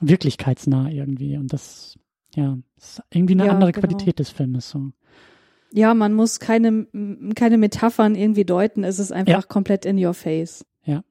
[0.00, 1.36] wirklichkeitsnah irgendwie.
[1.36, 1.98] Und das,
[2.34, 3.86] ja, ist irgendwie eine ja, andere genau.
[3.86, 4.92] Qualität des Filmes so.
[5.72, 6.86] Ja, man muss keine,
[7.34, 9.42] keine Metaphern irgendwie deuten, es ist einfach ja.
[9.42, 10.64] komplett in your face.
[10.84, 11.02] Ja.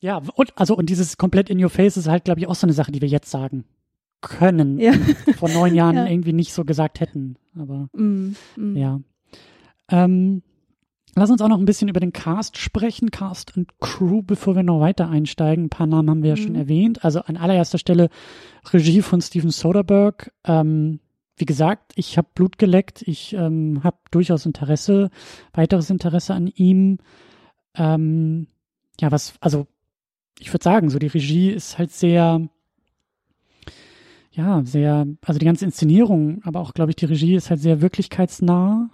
[0.00, 2.66] Ja, und, also, und dieses komplett in your face ist halt, glaube ich, auch so
[2.66, 3.64] eine Sache, die wir jetzt sagen
[4.20, 4.78] können.
[4.78, 4.92] Ja.
[5.36, 6.06] Vor neun Jahren ja.
[6.06, 7.36] irgendwie nicht so gesagt hätten.
[7.58, 8.76] Aber, mm, mm.
[8.76, 9.00] ja.
[9.88, 10.42] Ähm,
[11.16, 14.62] Lass uns auch noch ein bisschen über den Cast sprechen, Cast und Crew, bevor wir
[14.62, 15.66] noch weiter einsteigen.
[15.66, 16.58] Ein paar Namen haben wir ja schon mhm.
[16.58, 17.04] erwähnt.
[17.04, 18.08] Also an allererster Stelle
[18.72, 20.30] Regie von Steven Soderbergh.
[20.44, 21.00] Ähm,
[21.36, 23.02] wie gesagt, ich habe Blut geleckt.
[23.02, 25.10] Ich ähm, habe durchaus Interesse,
[25.52, 26.98] weiteres Interesse an ihm.
[27.76, 28.48] Ähm,
[29.00, 29.66] ja, was, also
[30.38, 32.48] ich würde sagen, so die Regie ist halt sehr,
[34.32, 37.80] ja, sehr, also die ganze Inszenierung, aber auch, glaube ich, die Regie ist halt sehr
[37.80, 38.90] wirklichkeitsnah.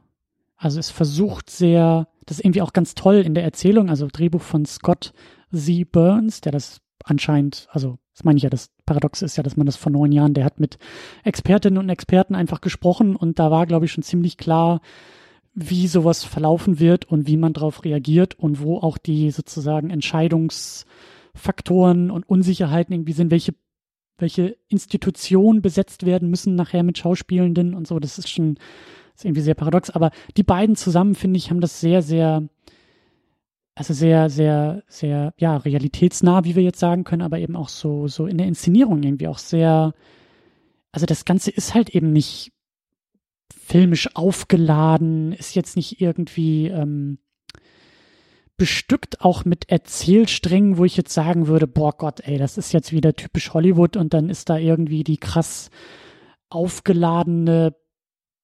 [0.61, 4.43] Also es versucht sehr, das ist irgendwie auch ganz toll in der Erzählung, also Drehbuch
[4.43, 5.15] von Scott
[5.55, 5.91] Z.
[5.91, 9.65] Burns, der das anscheinend, also das meine ich ja, das Paradoxe ist ja, dass man
[9.65, 10.77] das vor neun Jahren, der hat mit
[11.25, 14.83] Expertinnen und Experten einfach gesprochen und da war, glaube ich, schon ziemlich klar,
[15.55, 22.11] wie sowas verlaufen wird und wie man darauf reagiert und wo auch die sozusagen Entscheidungsfaktoren
[22.11, 23.55] und Unsicherheiten irgendwie sind, welche
[24.19, 27.99] welche Institutionen besetzt werden müssen nachher mit Schauspielenden und so.
[27.99, 28.59] Das ist schon
[29.21, 29.91] ist irgendwie sehr paradox.
[29.91, 32.49] Aber die beiden zusammen, finde ich, haben das sehr, sehr
[33.81, 38.09] also sehr, sehr, sehr, ja, realitätsnah, wie wir jetzt sagen können, aber eben auch so,
[38.09, 39.95] so in der Inszenierung irgendwie auch sehr,
[40.93, 42.53] also das Ganze ist halt eben nicht
[43.51, 47.21] filmisch aufgeladen, ist jetzt nicht irgendwie ähm,
[48.59, 52.93] bestückt auch mit Erzählsträngen, wo ich jetzt sagen würde, boah Gott, ey, das ist jetzt
[52.93, 55.71] wieder typisch Hollywood und dann ist da irgendwie die krass
[56.51, 57.75] aufgeladene,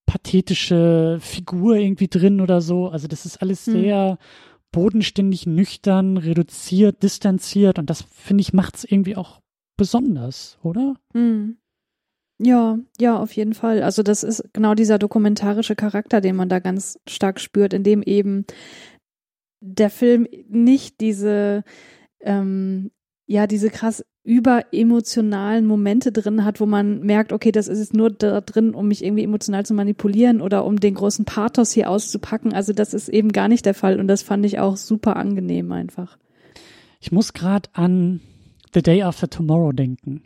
[0.07, 2.89] pathetische Figur irgendwie drin oder so.
[2.89, 3.73] Also das ist alles hm.
[3.73, 9.41] sehr hm bodenständig, nüchtern, reduziert, distanziert und das finde ich macht es irgendwie auch
[9.79, 10.97] besonders, oder?
[11.15, 11.57] Mhm.
[12.39, 13.83] Ja, ja, auf jeden Fall.
[13.83, 18.03] Also das ist genau dieser dokumentarische Charakter, den man da ganz stark spürt, in dem
[18.03, 18.45] eben
[19.63, 21.65] der Film nicht diese
[22.21, 22.91] ähm,
[23.27, 28.11] ja diese krass überemotionalen Momente drin hat, wo man merkt, okay, das ist jetzt nur
[28.11, 32.53] da drin, um mich irgendwie emotional zu manipulieren oder um den großen Pathos hier auszupacken.
[32.53, 35.71] Also das ist eben gar nicht der Fall und das fand ich auch super angenehm
[35.71, 36.19] einfach.
[37.01, 38.21] Ich muss gerade an
[38.75, 40.23] The Day After Tomorrow denken.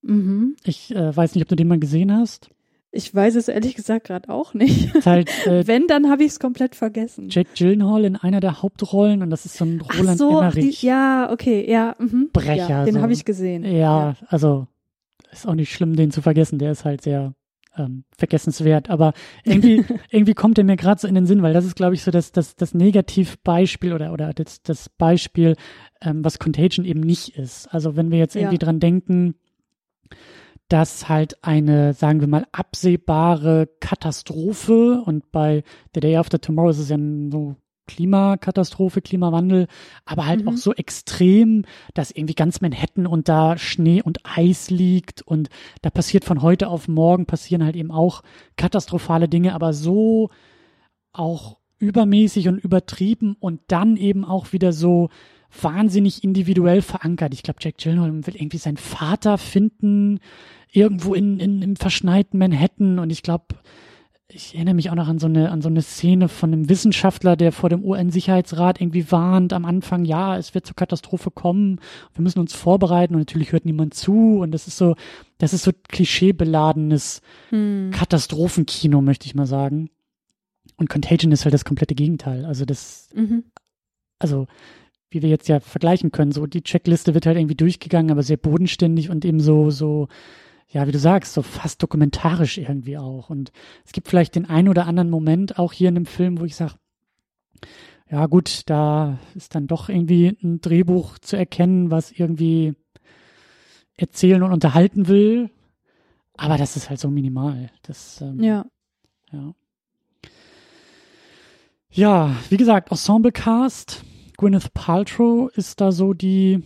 [0.00, 0.56] Mhm.
[0.64, 2.53] Ich äh, weiß nicht, ob du den mal gesehen hast.
[2.96, 5.04] Ich weiß es ehrlich gesagt gerade auch nicht.
[5.04, 7.28] Halt, äh, Wenn, dann habe ich es komplett vergessen.
[7.28, 10.80] Jake Gyllenhaal in einer der Hauptrollen und das ist so ein Roland Ach so, Emmerich.
[10.80, 11.96] Die, ja, okay, ja.
[11.98, 12.30] Mhm.
[12.32, 12.68] Brecher.
[12.68, 13.00] Ja, den so.
[13.02, 13.64] habe ich gesehen.
[13.64, 14.68] Ja, ja, also
[15.32, 16.60] ist auch nicht schlimm, den zu vergessen.
[16.60, 17.34] Der ist halt sehr
[17.76, 18.90] ähm, vergessenswert.
[18.90, 21.94] Aber irgendwie, irgendwie kommt er mir gerade so in den Sinn, weil das ist, glaube
[21.94, 25.56] ich, so das, das, das Negativbeispiel oder, oder das, das Beispiel,
[26.00, 27.66] ähm, was Contagion eben nicht ist.
[27.74, 28.60] Also wenn wir jetzt irgendwie ja.
[28.60, 29.34] dran denken,
[30.68, 35.62] dass halt eine, sagen wir mal, absehbare Katastrophe und bei
[35.94, 36.96] The Day After Tomorrow ist es ja
[37.30, 39.66] so Klimakatastrophe, Klimawandel,
[40.06, 40.48] aber halt mhm.
[40.48, 45.50] auch so extrem, dass irgendwie ganz Manhattan unter Schnee und Eis liegt und
[45.82, 48.22] da passiert von heute auf morgen passieren halt eben auch
[48.56, 50.30] katastrophale Dinge, aber so
[51.12, 55.10] auch übermäßig und übertrieben und dann eben auch wieder so
[55.60, 57.34] wahnsinnig individuell verankert.
[57.34, 60.20] Ich glaube, Jack Gyllenhaal will irgendwie seinen Vater finden,
[60.70, 63.46] irgendwo in, in im verschneiten Manhattan und ich glaube,
[64.28, 67.36] ich erinnere mich auch noch an so eine an so eine Szene von einem Wissenschaftler,
[67.36, 71.80] der vor dem UN-Sicherheitsrat irgendwie warnt am Anfang, ja, es wird zur Katastrophe kommen,
[72.14, 74.96] wir müssen uns vorbereiten und natürlich hört niemand zu und das ist so,
[75.38, 77.90] das ist so klischeebeladenes hm.
[77.92, 79.90] Katastrophenkino, möchte ich mal sagen.
[80.76, 82.44] Und Contagion ist halt das komplette Gegenteil.
[82.44, 83.44] Also das, mhm.
[84.18, 84.46] also
[85.14, 88.36] wie wir jetzt ja vergleichen können, so die Checkliste wird halt irgendwie durchgegangen, aber sehr
[88.36, 90.08] bodenständig und eben so so
[90.74, 93.30] ja, wie du sagst, so fast dokumentarisch irgendwie auch.
[93.30, 93.52] Und
[93.84, 96.56] es gibt vielleicht den einen oder anderen Moment auch hier in dem Film, wo ich
[96.56, 96.74] sage,
[98.10, 102.74] ja gut, da ist dann doch irgendwie ein Drehbuch zu erkennen, was irgendwie
[103.96, 105.50] erzählen und unterhalten will.
[106.36, 107.70] Aber das ist halt so minimal.
[107.82, 108.66] Das, ähm, ja.
[109.32, 109.54] Ja.
[111.90, 114.04] Ja, wie gesagt, Ensemble-Cast.
[114.36, 116.62] Gwyneth Paltrow ist da so die,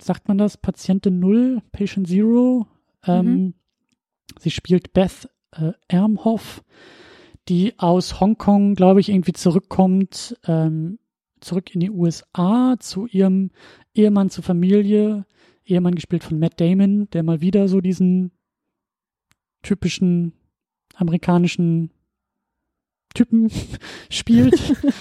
[0.00, 2.66] sagt man das, Patientin Null, Patient Zero,
[3.06, 3.54] ähm, mhm.
[4.38, 6.62] Sie spielt Beth äh, Ermhoff,
[7.48, 10.98] die aus Hongkong, glaube ich, irgendwie zurückkommt, ähm,
[11.40, 13.50] zurück in die USA zu ihrem
[13.94, 15.24] Ehemann, zur Familie.
[15.64, 18.32] Ehemann gespielt von Matt Damon, der mal wieder so diesen
[19.62, 20.32] typischen
[20.94, 21.90] amerikanischen
[23.14, 23.50] Typen
[24.10, 24.58] spielt.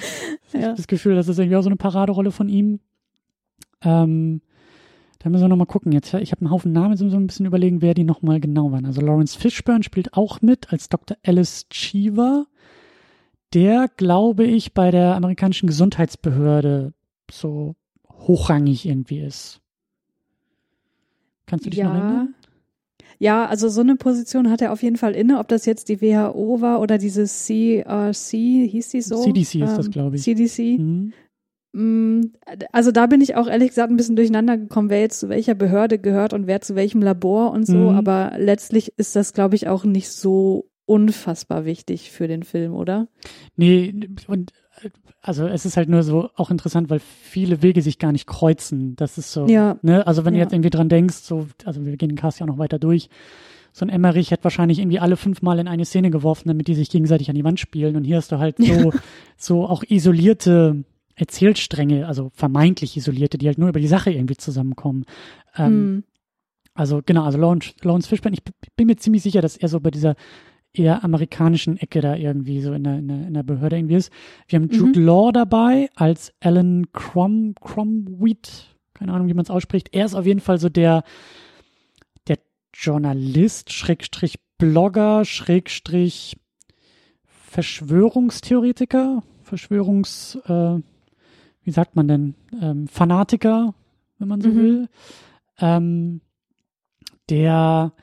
[0.54, 0.74] ja.
[0.74, 2.80] Das Gefühl, das ist irgendwie auch so eine Paraderolle von ihm.
[3.82, 4.41] Ähm,
[5.20, 5.91] da müssen wir nochmal gucken.
[5.91, 8.39] Jetzt, ich habe einen Haufen Namen, jetzt müssen wir ein bisschen überlegen, wer die nochmal
[8.39, 8.86] genau waren.
[8.86, 11.17] Also Lawrence Fishburne spielt auch mit als Dr.
[11.26, 12.46] Alice Cheever,
[13.54, 16.93] der, glaube ich, bei der amerikanischen Gesundheitsbehörde
[17.32, 17.76] so
[18.10, 19.62] hochrangig irgendwie ist.
[21.46, 21.88] Kannst du dich ja.
[21.88, 22.36] noch erinnern?
[23.19, 25.39] Ja, also so eine Position hat er auf jeden Fall inne.
[25.39, 29.23] Ob das jetzt die WHO war oder diese CRC, hieß die so?
[29.23, 30.23] CDC ist das, ähm, glaube ich.
[30.23, 30.80] CDC.
[30.80, 31.13] Mhm.
[31.73, 32.32] Mm,
[32.71, 35.56] also da bin ich auch ehrlich gesagt ein bisschen durcheinander gekommen, wer jetzt zu welcher
[35.56, 37.77] Behörde gehört und wer zu welchem Labor und so.
[37.77, 37.95] Mhm.
[37.95, 43.10] Aber letztlich ist das, glaube ich, auch nicht so unfassbar wichtig für den Film, oder?
[43.58, 43.93] Nee,
[44.27, 44.53] und
[45.22, 48.96] also es ist halt nur so auch interessant, weil viele Wege sich gar nicht kreuzen.
[48.96, 49.78] Das ist so, ja.
[49.82, 50.06] ne?
[50.08, 50.40] Also wenn ja.
[50.40, 52.80] du jetzt irgendwie dran denkst, so, also wir gehen den Cast ja auch noch weiter
[52.80, 53.10] durch.
[53.74, 56.90] So ein Emmerich hätte wahrscheinlich irgendwie alle fünfmal in eine Szene geworfen, damit die sich
[56.90, 57.96] gegenseitig an die Wand spielen.
[57.96, 58.92] Und hier hast du halt so, ja.
[59.38, 60.84] so auch isolierte
[61.16, 65.06] Erzählstränge, also vermeintlich isolierte, die halt nur über die Sache irgendwie zusammenkommen.
[65.56, 66.04] Ähm, mm.
[66.74, 68.44] Also genau, also Lawrence, Lawrence Fishburne, ich
[68.76, 70.16] bin mir ziemlich sicher, dass er so bei dieser
[70.78, 74.12] eher amerikanischen Ecke da irgendwie so in der, in der, in der Behörde irgendwie ist.
[74.48, 75.06] Wir haben Jude mhm.
[75.06, 79.90] Law dabei als Alan Crom, Cromweed, keine Ahnung, wie man es ausspricht.
[79.94, 81.04] Er ist auf jeden Fall so der,
[82.28, 82.38] der
[82.74, 86.38] Journalist, Schrägstrich Blogger, Schrägstrich
[87.26, 90.80] Verschwörungstheoretiker, Verschwörungs, äh,
[91.63, 93.74] wie sagt man denn, ähm, Fanatiker,
[94.20, 94.56] wenn man so mhm.
[94.56, 94.90] will,
[95.60, 96.22] ähm,
[97.30, 97.94] der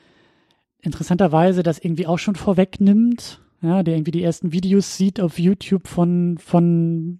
[0.85, 5.87] interessanterweise das irgendwie auch schon vorwegnimmt, ja, der irgendwie die ersten Videos sieht auf YouTube
[5.87, 7.19] von, von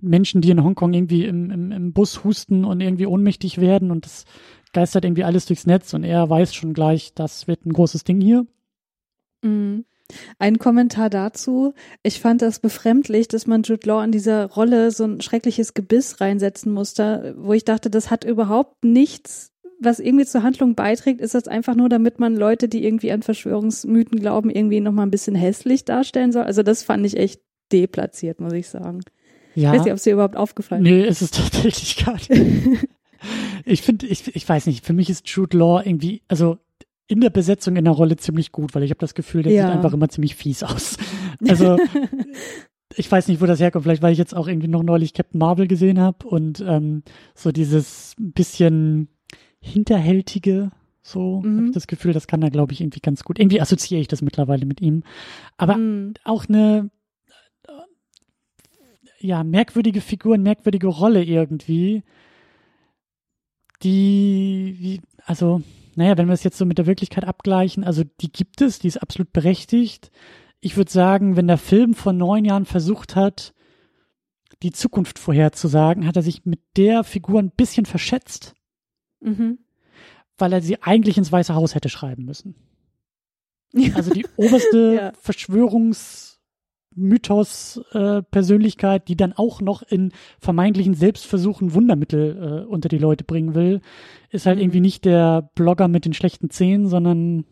[0.00, 4.04] Menschen, die in Hongkong irgendwie im, im, im Bus husten und irgendwie ohnmächtig werden und
[4.04, 4.24] das
[4.72, 8.20] geistert irgendwie alles durchs Netz und er weiß schon gleich, das wird ein großes Ding
[8.20, 8.46] hier.
[9.42, 9.84] Mhm.
[10.38, 11.74] Ein Kommentar dazu.
[12.02, 16.20] Ich fand das befremdlich, dass man Jude Law in dieser Rolle so ein schreckliches Gebiss
[16.20, 19.51] reinsetzen musste, wo ich dachte, das hat überhaupt nichts
[19.84, 23.22] was irgendwie zur Handlung beiträgt, ist das einfach nur, damit man Leute, die irgendwie an
[23.22, 26.44] Verschwörungsmythen glauben, irgendwie nochmal ein bisschen hässlich darstellen soll.
[26.44, 27.40] Also das fand ich echt
[27.72, 29.00] deplatziert, muss ich sagen.
[29.54, 29.72] Ja.
[29.72, 30.90] Ich weiß nicht, ob es dir überhaupt aufgefallen ist.
[30.90, 32.30] Nee, ist es tatsächlich gar nicht.
[33.64, 36.58] ich finde, ich, ich weiß nicht, für mich ist Jude Law irgendwie, also
[37.06, 39.66] in der Besetzung in der Rolle ziemlich gut, weil ich habe das Gefühl, der ja.
[39.66, 40.96] sieht einfach immer ziemlich fies aus.
[41.46, 41.76] Also
[42.96, 43.84] ich weiß nicht, wo das herkommt.
[43.84, 47.02] Vielleicht, weil ich jetzt auch irgendwie noch neulich Captain Marvel gesehen habe und ähm,
[47.34, 49.08] so dieses bisschen
[49.62, 50.70] hinterhältige,
[51.02, 51.56] so mhm.
[51.56, 53.38] habe ich das Gefühl, das kann er, glaube ich, irgendwie ganz gut.
[53.38, 55.02] Irgendwie assoziiere ich das mittlerweile mit ihm.
[55.56, 56.14] Aber mhm.
[56.24, 56.90] auch eine
[59.18, 62.02] ja, merkwürdige Figur, merkwürdige Rolle irgendwie,
[63.82, 65.62] die, wie, also
[65.94, 68.88] naja, wenn wir es jetzt so mit der Wirklichkeit abgleichen, also die gibt es, die
[68.88, 70.10] ist absolut berechtigt.
[70.60, 73.52] Ich würde sagen, wenn der Film vor neun Jahren versucht hat,
[74.62, 78.54] die Zukunft vorherzusagen, hat er sich mit der Figur ein bisschen verschätzt,
[79.22, 79.58] mhm.
[80.38, 82.54] weil er sie eigentlich ins Weiße Haus hätte schreiben müssen.
[83.72, 83.94] Ja.
[83.94, 85.12] Also die oberste ja.
[85.12, 86.32] Verschwörungs-
[86.94, 93.56] Mythos-Persönlichkeit, äh, die dann auch noch in vermeintlichen Selbstversuchen Wundermittel äh, unter die Leute bringen
[93.56, 93.80] will,
[94.30, 94.62] ist halt mhm.
[94.62, 97.44] irgendwie nicht der Blogger mit den schlechten Zähnen, sondern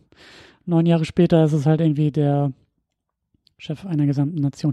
[0.64, 2.52] neun Jahre später ist es halt irgendwie der
[3.58, 4.72] Chef einer gesamten Nation.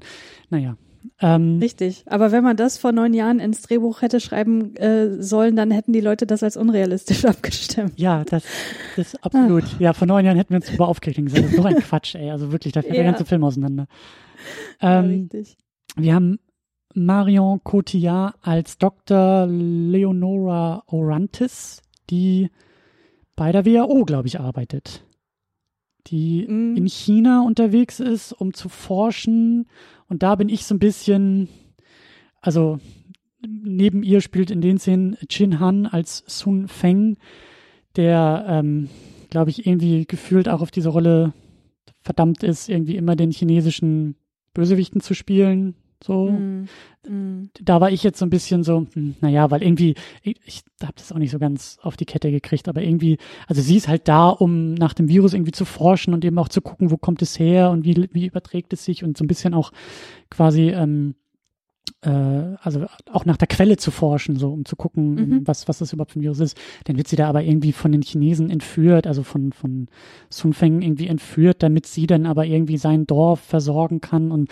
[0.50, 0.76] Naja.
[1.22, 2.04] Ähm, Richtig.
[2.08, 5.94] Aber wenn man das vor neun Jahren ins Drehbuch hätte schreiben äh, sollen, dann hätten
[5.94, 7.94] die Leute das als unrealistisch abgestimmt.
[7.98, 8.44] Ja, das,
[8.96, 9.64] ist absolut.
[9.64, 9.78] Ah.
[9.80, 12.32] Ja, vor neun Jahren hätten wir uns darüber aufgeregt Das ist so ein Quatsch, ey.
[12.32, 13.04] Also wirklich, da fällt ja.
[13.04, 13.88] der ganze Film auseinander.
[14.82, 15.42] Ähm, ja,
[15.96, 16.40] wir haben
[16.94, 19.48] Marion Cotillard als Dr.
[19.48, 22.50] Leonora Orantis, die
[23.36, 25.04] bei der WHO, glaube ich, arbeitet.
[26.08, 26.76] Die mm.
[26.76, 29.68] in China unterwegs ist, um zu forschen.
[30.08, 31.50] Und da bin ich so ein bisschen,
[32.42, 32.80] also
[33.46, 37.18] neben ihr spielt in den Szenen Chin Han als Sun Feng,
[37.96, 38.90] der, ähm,
[39.30, 41.34] glaube ich, irgendwie gefühlt auch auf diese Rolle
[42.02, 44.16] verdammt ist, irgendwie immer den chinesischen
[44.54, 45.76] Bösewichten zu spielen.
[46.04, 46.30] So.
[46.30, 46.68] Mm,
[47.08, 47.50] mm.
[47.62, 50.94] Da war ich jetzt so ein bisschen so, hm, naja, weil irgendwie, ich, ich habe
[50.96, 54.08] das auch nicht so ganz auf die Kette gekriegt, aber irgendwie, also sie ist halt
[54.08, 57.22] da, um nach dem Virus irgendwie zu forschen und eben auch zu gucken, wo kommt
[57.22, 59.72] es her und wie, wie überträgt es sich und so ein bisschen auch
[60.30, 61.16] quasi ähm,
[62.02, 65.48] äh, also auch nach der Quelle zu forschen, so um zu gucken, mhm.
[65.48, 66.58] was, was das überhaupt für ein Virus ist.
[66.86, 69.88] Dann wird sie da aber irgendwie von den Chinesen entführt, also von, von
[70.30, 74.32] Sun Feng irgendwie entführt, damit sie dann aber irgendwie sein Dorf versorgen kann.
[74.32, 74.50] Und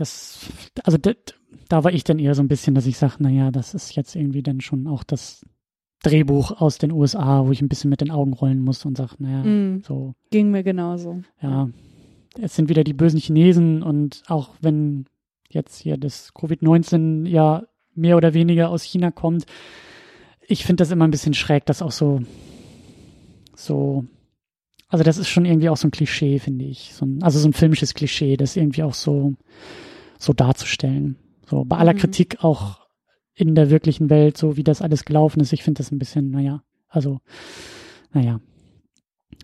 [0.00, 0.46] das,
[0.84, 1.16] also das,
[1.68, 4.14] da war ich dann eher so ein bisschen, dass ich sage, naja, das ist jetzt
[4.14, 5.44] irgendwie dann schon auch das
[6.02, 9.16] Drehbuch aus den USA, wo ich ein bisschen mit den Augen rollen muss und sage,
[9.18, 10.14] naja, mm, so.
[10.30, 11.22] Ging mir genauso.
[11.42, 11.68] Ja,
[12.40, 15.06] es sind wieder die bösen Chinesen und auch wenn
[15.50, 19.46] jetzt hier das Covid-19 ja mehr oder weniger aus China kommt.
[20.46, 22.20] Ich finde das immer ein bisschen schräg, dass auch so,
[23.56, 24.04] so,
[24.88, 26.94] also das ist schon irgendwie auch so ein Klischee, finde ich.
[26.94, 29.34] So ein, also so ein filmisches Klischee, das irgendwie auch so,
[30.18, 31.16] so darzustellen.
[31.46, 31.98] So bei aller mhm.
[31.98, 32.86] Kritik auch
[33.34, 35.52] in der wirklichen Welt, so wie das alles gelaufen ist.
[35.52, 37.20] Ich finde das ein bisschen, naja, also,
[38.12, 38.40] naja,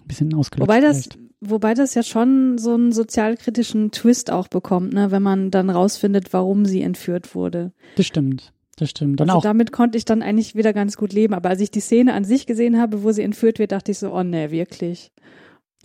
[0.01, 0.69] ein bisschen ausgelöst.
[0.69, 1.19] Wobei das, vielleicht.
[1.41, 6.33] wobei das ja schon so einen sozialkritischen Twist auch bekommt, ne, wenn man dann rausfindet,
[6.33, 7.73] warum sie entführt wurde.
[7.97, 8.53] Das stimmt.
[8.77, 9.21] Das stimmt.
[9.21, 9.43] Dann also auch.
[9.43, 11.33] damit konnte ich dann eigentlich wieder ganz gut leben.
[11.33, 13.99] Aber als ich die Szene an sich gesehen habe, wo sie entführt wird, dachte ich
[13.99, 15.13] so, oh ne, wirklich.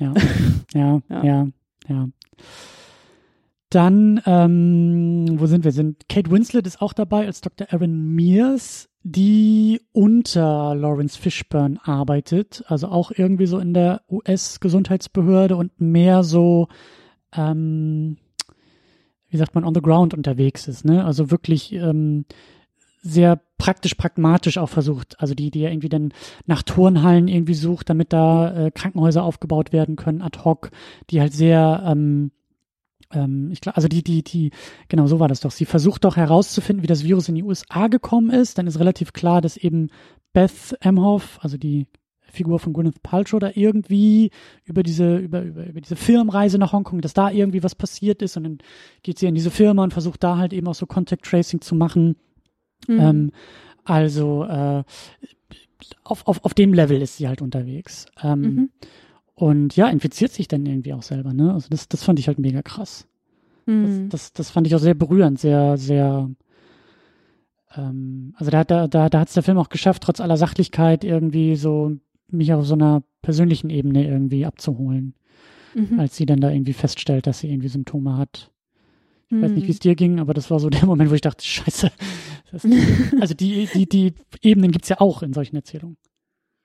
[0.02, 0.14] Ja,
[0.74, 1.48] ja, ja, ja,
[1.90, 2.10] ja.
[3.70, 5.72] Dann, ähm, wo sind wir?
[5.72, 7.68] Sind Kate Winslet ist auch dabei als Dr.
[7.72, 15.80] Aaron Mears die unter Lawrence Fishburne arbeitet, also auch irgendwie so in der US-Gesundheitsbehörde und
[15.80, 16.68] mehr so,
[17.34, 18.18] ähm,
[19.30, 21.06] wie sagt man, on the ground unterwegs ist, ne?
[21.06, 22.26] Also wirklich ähm,
[23.02, 26.14] sehr praktisch pragmatisch auch versucht, also die, die ja irgendwie dann
[26.46, 30.72] nach Turnhallen irgendwie sucht, damit da äh, Krankenhäuser aufgebaut werden können, ad hoc,
[31.10, 32.32] die halt sehr, ähm,
[33.12, 34.52] ähm, ich glaube, also die, die, die,
[34.88, 35.52] genau so war das doch.
[35.52, 38.58] Sie versucht doch herauszufinden, wie das Virus in die USA gekommen ist.
[38.58, 39.90] Dann ist relativ klar, dass eben
[40.34, 41.88] Beth Emhoff, also die
[42.32, 44.32] Figur von Gwyneth Paltrow da irgendwie
[44.64, 48.38] über diese, über, über, über diese Firmenreise nach Hongkong, dass da irgendwie was passiert ist
[48.38, 48.58] und dann
[49.02, 51.74] geht sie in diese Firma und versucht da halt eben auch so Contact Tracing zu
[51.74, 52.18] machen.
[52.88, 53.00] Mhm.
[53.00, 53.32] Ähm,
[53.84, 54.84] also äh,
[56.04, 58.06] auf, auf, auf dem Level ist sie halt unterwegs.
[58.22, 58.70] Ähm, mhm.
[59.40, 61.54] Und ja, infiziert sich dann irgendwie auch selber, ne?
[61.54, 63.08] Also das, das fand ich halt mega krass.
[63.66, 64.10] Mhm.
[64.10, 66.30] Das, das, das fand ich auch sehr berührend, sehr, sehr
[67.78, 71.06] ähm, also da, da, da, da hat es der Film auch geschafft, trotz aller Sachlichkeit
[71.06, 71.96] irgendwie so
[72.28, 75.14] mich auf so einer persönlichen Ebene irgendwie abzuholen,
[75.74, 76.02] mhm.
[76.02, 78.52] als sie dann da irgendwie feststellt, dass sie irgendwie Symptome hat.
[79.28, 79.42] Ich mhm.
[79.42, 79.84] weiß nicht, wie es mhm.
[79.84, 81.92] dir ging, aber das war so der Moment, wo ich dachte, scheiße.
[82.52, 82.68] Das,
[83.22, 85.96] also die, die, die Ebenen gibt's ja auch in solchen Erzählungen.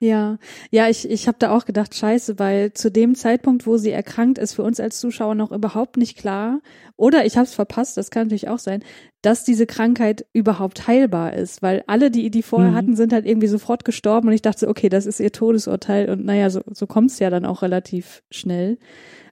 [0.00, 0.38] Ja,
[0.70, 4.38] ja, ich, ich habe da auch gedacht, scheiße, weil zu dem Zeitpunkt, wo sie erkrankt
[4.38, 6.60] ist, für uns als Zuschauer noch überhaupt nicht klar,
[6.96, 8.82] oder ich habe es verpasst, das kann natürlich auch sein,
[9.22, 12.74] dass diese Krankheit überhaupt heilbar ist, weil alle, die die vorher mhm.
[12.74, 16.24] hatten, sind halt irgendwie sofort gestorben und ich dachte, okay, das ist ihr Todesurteil und
[16.24, 18.78] naja, so, so kommt es ja dann auch relativ schnell.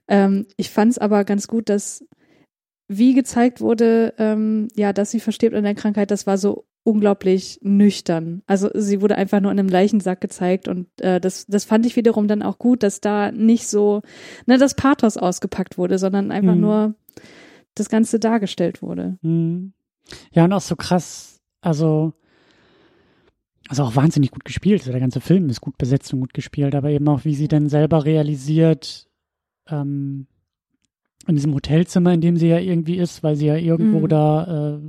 [0.07, 2.05] Ähm, ich fand es aber ganz gut, dass
[2.87, 7.59] wie gezeigt wurde, ähm, ja, dass sie verstirbt an der Krankheit, das war so unglaublich
[7.61, 8.43] nüchtern.
[8.45, 11.95] Also sie wurde einfach nur in einem Leichensack gezeigt und äh, das, das fand ich
[11.95, 14.01] wiederum dann auch gut, dass da nicht so,
[14.45, 16.61] ne, das Pathos ausgepackt wurde, sondern einfach mhm.
[16.61, 16.95] nur
[17.75, 19.17] das Ganze dargestellt wurde.
[19.21, 19.73] Mhm.
[20.33, 22.13] Ja, und auch so krass, also,
[23.69, 24.81] also auch wahnsinnig gut gespielt.
[24.81, 27.47] Also der ganze Film ist gut besetzt und gut gespielt, aber eben auch, wie sie
[27.47, 29.07] dann selber realisiert,
[29.69, 30.27] ähm,
[31.25, 34.07] in diesem Hotelzimmer, in dem sie ja irgendwie ist, weil sie ja irgendwo mhm.
[34.09, 34.79] da äh,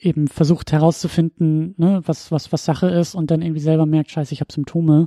[0.00, 4.32] eben versucht herauszufinden, ne, was, was, was Sache ist und dann irgendwie selber merkt, scheiße,
[4.32, 5.06] ich habe Symptome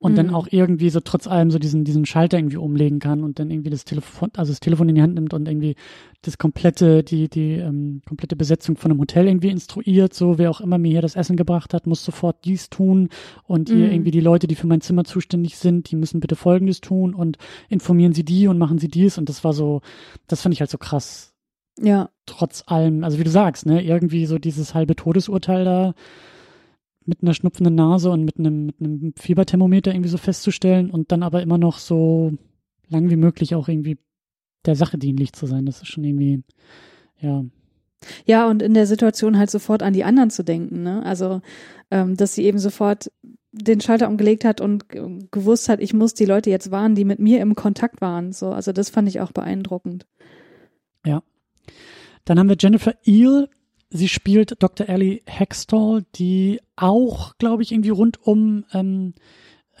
[0.00, 0.16] und mhm.
[0.16, 3.50] dann auch irgendwie so trotz allem so diesen, diesen Schalter irgendwie umlegen kann und dann
[3.50, 5.76] irgendwie das Telefon, also das Telefon in die Hand nimmt und irgendwie
[6.22, 10.62] das komplette, die, die ähm, komplette Besetzung von einem Hotel irgendwie instruiert, so wer auch
[10.62, 13.10] immer mir hier das Essen gebracht hat, muss sofort dies tun
[13.44, 13.92] und hier mhm.
[13.92, 17.36] irgendwie die Leute, die für mein Zimmer zuständig sind, die müssen bitte folgendes tun und
[17.68, 19.82] informieren sie die und machen sie dies und das war so,
[20.28, 21.34] das fand ich halt so krass
[21.78, 22.10] ja.
[22.26, 25.94] Trotz allem, also wie du sagst, ne, irgendwie so dieses halbe Todesurteil da
[27.06, 31.22] mit einer schnupfenden Nase und mit einem, mit einem Fieberthermometer irgendwie so festzustellen und dann
[31.22, 32.32] aber immer noch so
[32.88, 33.98] lang wie möglich auch irgendwie
[34.66, 35.66] der Sache dienlich zu sein.
[35.66, 36.42] Das ist schon irgendwie,
[37.18, 37.44] ja.
[38.24, 41.04] Ja, und in der Situation halt sofort an die anderen zu denken, ne?
[41.04, 41.42] Also,
[41.90, 43.10] ähm, dass sie eben sofort
[43.52, 44.86] den Schalter umgelegt hat und
[45.32, 48.32] gewusst hat, ich muss die Leute jetzt warnen, die mit mir im Kontakt waren.
[48.32, 50.06] So, also das fand ich auch beeindruckend.
[51.04, 51.22] Ja,
[52.24, 53.48] dann haben wir Jennifer Eel.
[53.90, 54.88] Sie spielt Dr.
[54.88, 59.14] Ellie Hextall, die auch, glaube ich, irgendwie rund um ähm,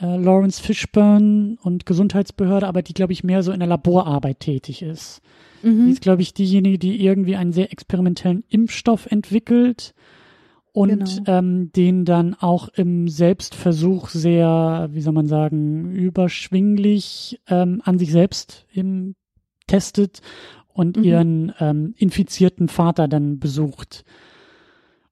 [0.00, 4.82] äh, Lawrence Fishburne und Gesundheitsbehörde, aber die, glaube ich, mehr so in der Laborarbeit tätig
[4.82, 5.20] ist.
[5.62, 5.86] Mhm.
[5.86, 9.94] Die ist, glaube ich, diejenige, die irgendwie einen sehr experimentellen Impfstoff entwickelt
[10.72, 11.38] und genau.
[11.38, 18.12] ähm, den dann auch im Selbstversuch sehr, wie soll man sagen, überschwinglich ähm, an sich
[18.12, 19.14] selbst im,
[19.66, 20.20] testet
[20.80, 21.04] und mhm.
[21.04, 24.02] ihren ähm, infizierten Vater dann besucht.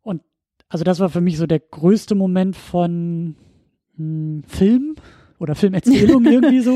[0.00, 0.22] Und
[0.70, 3.37] also das war für mich so der größte Moment von
[3.96, 4.94] hm, Film
[5.38, 6.74] oder Filmerzählung irgendwie so.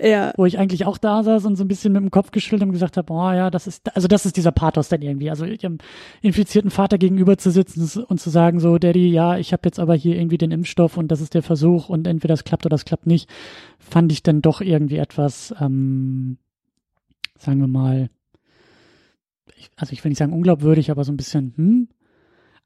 [0.00, 0.32] Ja.
[0.36, 2.70] Wo ich eigentlich auch da saß und so ein bisschen mit dem Kopf geschüttelt und
[2.70, 5.30] gesagt habe, oh ja, das ist, also das ist dieser Pathos dann irgendwie.
[5.30, 5.78] Also ihrem
[6.22, 9.96] infizierten Vater gegenüber zu sitzen und zu sagen, so, Daddy, ja, ich habe jetzt aber
[9.96, 12.84] hier irgendwie den Impfstoff und das ist der Versuch und entweder das klappt oder das
[12.84, 13.28] klappt nicht,
[13.80, 16.38] fand ich dann doch irgendwie etwas, ähm,
[17.36, 18.10] sagen wir mal,
[19.76, 21.88] also ich will nicht sagen unglaubwürdig, aber so ein bisschen, hm,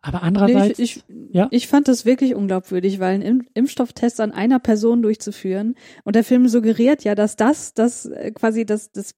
[0.04, 1.46] aber andererseits, nee, ich, ich, ja?
[1.52, 6.48] ich fand das wirklich unglaubwürdig, weil einen Impfstofftest an einer Person durchzuführen und der Film
[6.48, 9.14] suggeriert ja, dass das, das äh, quasi das, das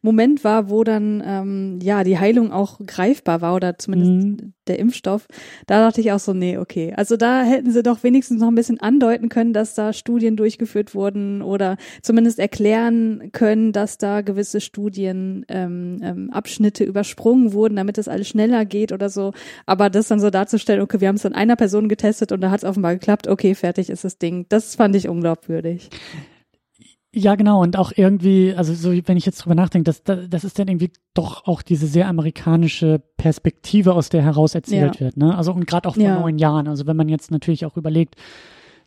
[0.00, 4.10] Moment war, wo dann ähm, ja die Heilung auch greifbar war oder zumindest
[4.42, 4.52] mhm.
[4.68, 5.26] der Impfstoff.
[5.66, 6.94] Da dachte ich auch so, nee, okay.
[6.96, 10.94] Also da hätten sie doch wenigstens noch ein bisschen andeuten können, dass da Studien durchgeführt
[10.94, 17.98] wurden oder zumindest erklären können, dass da gewisse Studien ähm, ähm, Abschnitte übersprungen wurden, damit
[17.98, 19.34] das alles schneller geht oder so.
[19.66, 22.50] Aber das dann so darzustellen, okay, wir haben es an einer Person getestet und da
[22.50, 24.46] hat es offenbar geklappt, okay, fertig ist das Ding.
[24.48, 25.90] Das fand ich unglaubwürdig.
[27.14, 27.60] Ja, genau.
[27.60, 30.92] Und auch irgendwie, also so, wenn ich jetzt drüber nachdenke, das, das, ist dann irgendwie
[31.12, 35.00] doch auch diese sehr amerikanische Perspektive, aus der heraus erzählt ja.
[35.00, 35.18] wird.
[35.18, 35.36] Ne?
[35.36, 36.18] Also und gerade auch vor ja.
[36.18, 36.68] neun Jahren.
[36.68, 38.16] Also wenn man jetzt natürlich auch überlegt,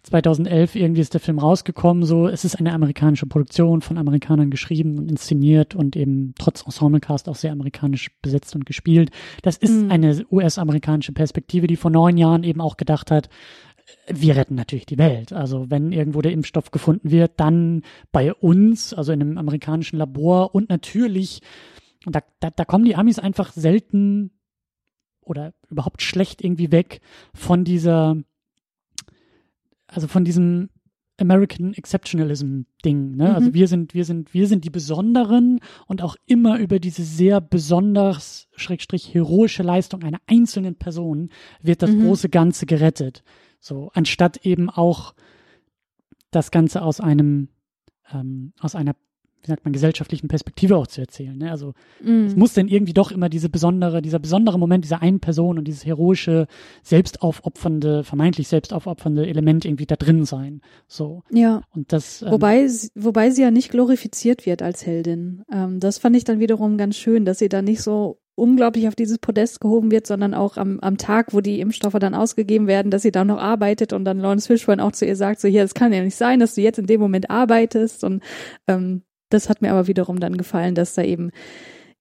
[0.05, 4.99] 2011 irgendwie ist der Film rausgekommen, so, es ist eine amerikanische Produktion, von Amerikanern geschrieben
[4.99, 9.09] und inszeniert und eben trotz Ensemblecast auch sehr amerikanisch besetzt und gespielt.
[9.41, 9.91] Das ist mhm.
[9.91, 13.29] eine US-amerikanische Perspektive, die vor neun Jahren eben auch gedacht hat,
[14.07, 15.33] wir retten natürlich die Welt.
[15.33, 17.81] Also wenn irgendwo der Impfstoff gefunden wird, dann
[18.11, 21.41] bei uns, also in einem amerikanischen Labor und natürlich,
[22.05, 24.31] da, da, da kommen die Amis einfach selten
[25.21, 27.01] oder überhaupt schlecht irgendwie weg
[27.33, 28.17] von dieser
[29.95, 30.69] also von diesem
[31.17, 33.27] American Exceptionalism Ding, ne?
[33.27, 33.35] Also mhm.
[33.35, 37.39] Also wir sind, wir sind, wir sind die Besonderen und auch immer über diese sehr
[37.39, 41.29] besonders, schrägstrich, heroische Leistung einer einzelnen Person
[41.61, 42.05] wird das mhm.
[42.05, 43.23] große Ganze gerettet.
[43.59, 45.15] So, anstatt eben auch
[46.31, 47.47] das Ganze aus einem,
[48.11, 48.95] ähm, aus einer
[49.45, 51.37] wie sagt man, gesellschaftlichen Perspektive auch zu erzählen.
[51.37, 51.51] Ne?
[51.51, 51.73] Also
[52.03, 52.25] mm.
[52.25, 55.67] es muss denn irgendwie doch immer diese besondere, dieser besondere Moment dieser einen Person und
[55.67, 56.47] dieses heroische,
[56.83, 60.61] selbstaufopfernde, vermeintlich selbstaufopfernde Element irgendwie da drin sein.
[60.87, 61.23] So.
[61.31, 61.61] Ja.
[61.75, 62.21] Und das.
[62.21, 65.43] Ähm, wobei, wobei sie ja nicht glorifiziert wird als Heldin.
[65.51, 68.95] Ähm, das fand ich dann wiederum ganz schön, dass sie da nicht so unglaublich auf
[68.95, 72.91] dieses Podest gehoben wird, sondern auch am, am Tag, wo die Impfstoffe dann ausgegeben werden,
[72.91, 75.61] dass sie da noch arbeitet und dann Lawrence Fishburne auch zu ihr sagt, so hier,
[75.61, 78.21] das kann ja nicht sein, dass du jetzt in dem Moment arbeitest und
[78.67, 81.31] ähm, das hat mir aber wiederum dann gefallen, dass da eben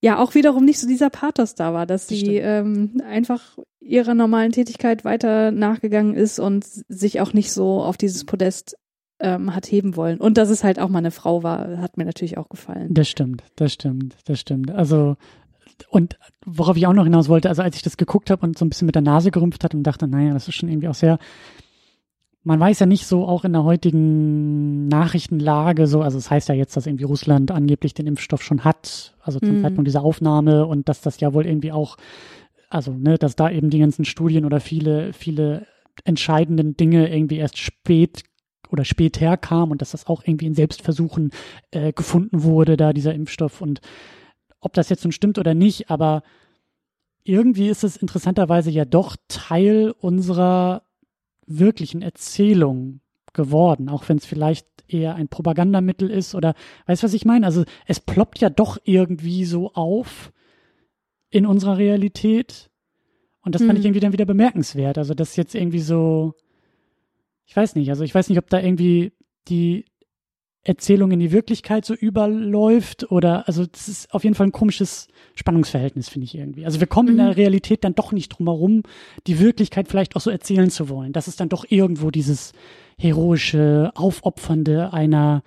[0.01, 4.53] ja auch wiederum nicht so dieser Pathos da war, dass sie ähm, einfach ihrer normalen
[4.53, 8.77] Tätigkeit weiter nachgegangen ist und sich auch nicht so auf dieses Podest
[9.21, 10.19] ähm, hat heben wollen.
[10.21, 12.93] Und dass es halt auch mal eine Frau war, hat mir natürlich auch gefallen.
[12.93, 14.71] Das stimmt, das stimmt, das stimmt.
[14.71, 15.17] Also
[15.89, 18.65] und worauf ich auch noch hinaus wollte, also als ich das geguckt habe und so
[18.65, 20.95] ein bisschen mit der Nase gerümpft hat und dachte, naja, das ist schon irgendwie auch
[20.95, 21.19] sehr
[22.45, 26.49] man weiß ja nicht so auch in der heutigen Nachrichtenlage so, also es das heißt
[26.51, 29.63] ja jetzt, dass irgendwie Russland angeblich den Impfstoff schon hat, also zum mhm.
[29.63, 31.97] Zeitpunkt dieser Aufnahme und dass das ja wohl irgendwie auch,
[32.69, 35.67] also ne, dass da eben die ganzen Studien oder viele, viele
[36.05, 38.25] entscheidenden Dinge irgendwie erst spät
[38.69, 41.31] oder später kam und dass das auch irgendwie in Selbstversuchen
[41.71, 43.81] äh, gefunden wurde, da dieser Impfstoff und
[44.61, 46.23] ob das jetzt nun stimmt oder nicht, aber
[47.23, 50.83] irgendwie ist es interessanterweise ja doch Teil unserer
[51.47, 53.01] wirklichen Erzählung
[53.33, 56.55] geworden, auch wenn es vielleicht eher ein Propagandamittel ist oder
[56.87, 57.47] weißt du, was ich meine?
[57.47, 60.33] Also es ploppt ja doch irgendwie so auf
[61.31, 62.71] in unserer Realität
[63.43, 63.87] und das fand ich mhm.
[63.87, 64.97] irgendwie dann wieder bemerkenswert.
[64.97, 66.35] Also das jetzt irgendwie so,
[67.45, 69.13] ich weiß nicht, also ich weiß nicht, ob da irgendwie
[69.49, 69.85] die
[70.65, 75.09] Erzählung in die Wirklichkeit so überläuft oder also das ist auf jeden Fall ein komisches
[75.35, 76.65] Spannungsverhältnis, finde ich irgendwie.
[76.65, 77.13] Also wir kommen mhm.
[77.13, 77.33] in der mhm.
[77.33, 78.83] Realität dann doch nicht drum herum,
[79.27, 81.13] die Wirklichkeit vielleicht auch so erzählen zu wollen.
[81.13, 82.53] Das ist dann doch irgendwo dieses
[82.99, 85.43] heroische, aufopfernde einer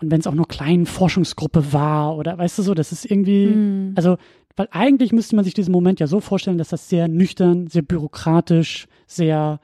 [0.00, 3.46] und wenn es auch nur kleinen Forschungsgruppe war oder weißt du so, das ist irgendwie,
[3.46, 3.92] mhm.
[3.96, 4.18] also
[4.54, 7.82] weil eigentlich müsste man sich diesen Moment ja so vorstellen, dass das sehr nüchtern, sehr
[7.82, 9.60] bürokratisch, sehr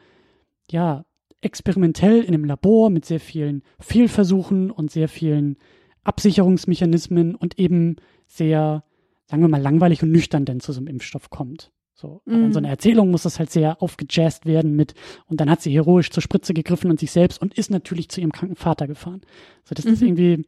[0.71, 1.05] ja
[1.43, 5.57] experimentell in einem Labor mit sehr vielen Fehlversuchen und sehr vielen
[6.05, 8.85] Absicherungsmechanismen und eben sehr,
[9.27, 11.71] sagen wir mal, langweilig und nüchtern denn zu so einem Impfstoff kommt.
[11.95, 12.73] So, aber in so einer mhm.
[12.73, 14.95] Erzählung muss das halt sehr aufgejazzt werden mit,
[15.27, 18.21] und dann hat sie heroisch zur Spritze gegriffen und sich selbst und ist natürlich zu
[18.21, 19.21] ihrem kranken Vater gefahren.
[19.65, 19.93] So, das mhm.
[19.93, 20.45] ist irgendwie,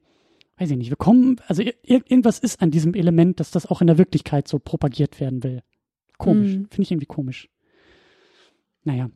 [0.56, 3.80] weiß ich nicht, wir kommen, also ir irgendwas ist an diesem Element, dass das auch
[3.80, 5.62] in der Wirklichkeit so propagiert werden will.
[6.18, 6.66] Komisch, mhm.
[6.70, 7.48] finde ich irgendwie komisch.
[8.82, 9.10] Naja.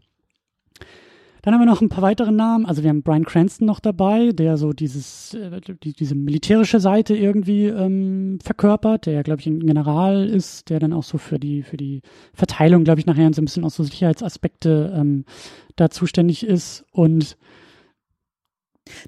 [1.48, 2.66] Dann haben wir noch ein paar weitere Namen.
[2.66, 7.16] Also wir haben Brian Cranston noch dabei, der so dieses, äh, die, diese militärische Seite
[7.16, 11.38] irgendwie ähm, verkörpert, der ja, glaube ich, ein General ist, der dann auch so für
[11.38, 12.02] die, für die
[12.34, 15.24] Verteilung, glaube ich, nachher so ein bisschen auch so Sicherheitsaspekte ähm,
[15.76, 16.84] da zuständig ist.
[16.92, 17.38] Und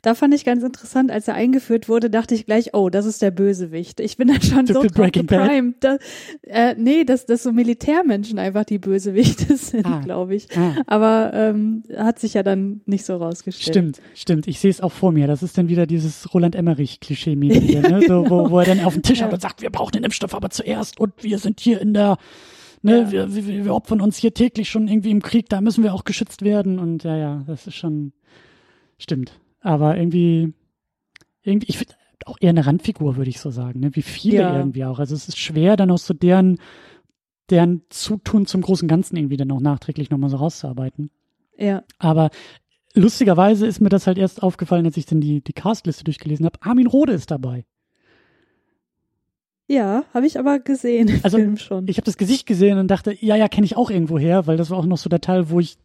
[0.02, 3.22] da fand ich ganz interessant, als er eingeführt wurde, dachte ich gleich, oh, das ist
[3.22, 4.00] der Bösewicht.
[4.00, 5.74] Ich bin dann schon so Breaking Prime.
[5.80, 5.98] Da,
[6.42, 10.00] äh, nee, dass, dass so Militärmenschen einfach die Bösewichte sind, ah.
[10.00, 10.48] glaube ich.
[10.56, 10.76] Ah.
[10.86, 13.74] Aber ähm, hat sich ja dann nicht so rausgestellt.
[13.74, 14.48] Stimmt, stimmt.
[14.48, 15.26] Ich sehe es auch vor mir.
[15.26, 18.02] Das ist dann wieder dieses Roland Emmerich-Klischee-mäßige, ja, ne?
[18.06, 19.26] so, wo, wo er dann auf den Tisch ja.
[19.26, 22.16] hat und sagt, wir brauchen den Impfstoff aber zuerst und wir sind hier in der
[22.82, 23.10] Ne, ja.
[23.10, 26.04] wir, wir, wir opfern uns hier täglich schon irgendwie im Krieg, da müssen wir auch
[26.04, 28.12] geschützt werden und ja, ja, das ist schon,
[28.98, 29.38] stimmt.
[29.60, 30.52] Aber irgendwie,
[31.42, 31.94] irgendwie, ich finde
[32.26, 33.94] auch eher eine Randfigur, würde ich so sagen, ne?
[33.94, 34.56] Wie viele ja.
[34.56, 34.98] irgendwie auch.
[34.98, 36.58] Also es ist schwer, dann aus so deren,
[37.48, 41.10] deren Zutun zum großen Ganzen irgendwie dann auch nachträglich nochmal so rauszuarbeiten.
[41.56, 41.82] Ja.
[41.98, 42.30] Aber
[42.94, 46.58] lustigerweise ist mir das halt erst aufgefallen, als ich dann die, die Castliste durchgelesen habe.
[46.62, 47.64] Armin Rode ist dabei.
[49.66, 51.86] Ja, habe ich aber gesehen also, Film schon.
[51.86, 54.56] Ich habe das Gesicht gesehen und dachte, ja, ja, kenne ich auch irgendwo her, weil
[54.56, 55.78] das war auch noch so der Teil, wo ich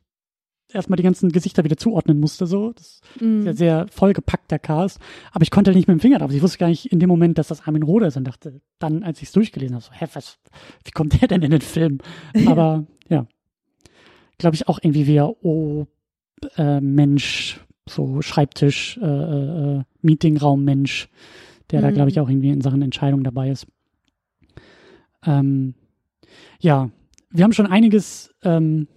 [0.76, 2.74] erstmal die ganzen Gesichter wieder zuordnen musste, so.
[2.74, 3.40] Das mm.
[3.40, 5.00] ist ja sehr vollgepackt, der Cast.
[5.32, 6.32] Aber ich konnte nicht mit dem Finger drauf.
[6.32, 9.04] Ich wusste gar nicht in dem Moment, dass das Armin Rohde ist und dachte dann,
[9.04, 10.38] als ich es durchgelesen habe, so, hä, was,
[10.84, 12.00] wie kommt der denn in den Film?
[12.46, 13.26] Aber ja,
[14.38, 15.86] glaube ich auch irgendwie wie
[16.58, 21.10] äh, Mensch, so Schreibtisch, äh, äh, Meetingraum Mensch,
[21.72, 21.84] der mhm.
[21.84, 23.68] da glaube ich auch irgendwie in Sachen Entscheidung dabei ist.
[25.26, 25.76] Ähm,
[26.60, 26.90] ja,
[27.30, 28.88] wir haben schon einiges ähm,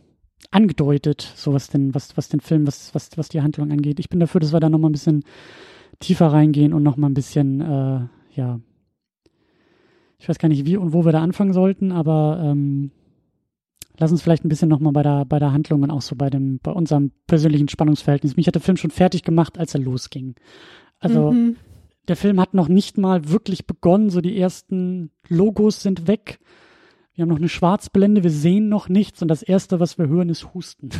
[0.50, 4.00] angedeutet, so was den, was, was den Film, was, was, was die Handlung angeht.
[4.00, 5.24] Ich bin dafür, dass wir da nochmal ein bisschen
[6.00, 8.00] tiefer reingehen und nochmal ein bisschen, äh,
[8.34, 8.60] ja,
[10.18, 12.90] ich weiß gar nicht, wie und wo wir da anfangen sollten, aber ähm,
[13.98, 16.30] lass uns vielleicht ein bisschen nochmal bei der, bei der Handlung und auch so bei
[16.30, 18.36] dem, bei unserem persönlichen Spannungsverhältnis.
[18.36, 20.34] Mich hat der Film schon fertig gemacht, als er losging.
[20.98, 21.56] Also mhm.
[22.08, 26.40] der Film hat noch nicht mal wirklich begonnen, so die ersten Logos sind weg
[27.18, 30.28] wir haben noch eine Schwarzblende, wir sehen noch nichts und das Erste, was wir hören,
[30.28, 30.90] ist Husten.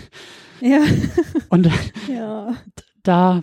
[0.61, 0.81] Ja.
[1.49, 1.71] Und
[2.13, 2.57] ja.
[3.05, 3.43] da,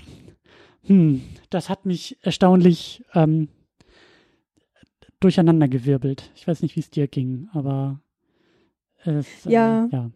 [0.83, 3.47] hm, das hat mich erstaunlich ähm,
[5.21, 6.29] durcheinandergewirbelt.
[6.35, 8.01] Ich weiß nicht, wie es dir ging, aber
[9.05, 9.85] es, ja.
[9.85, 10.11] Äh, ja.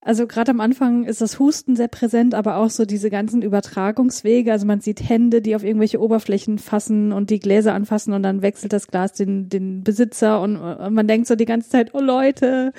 [0.00, 4.52] Also gerade am Anfang ist das Husten sehr präsent, aber auch so diese ganzen Übertragungswege.
[4.52, 8.40] Also man sieht Hände, die auf irgendwelche Oberflächen fassen und die Gläser anfassen und dann
[8.40, 12.00] wechselt das Glas den, den Besitzer und, und man denkt so die ganze Zeit, oh
[12.00, 12.72] Leute,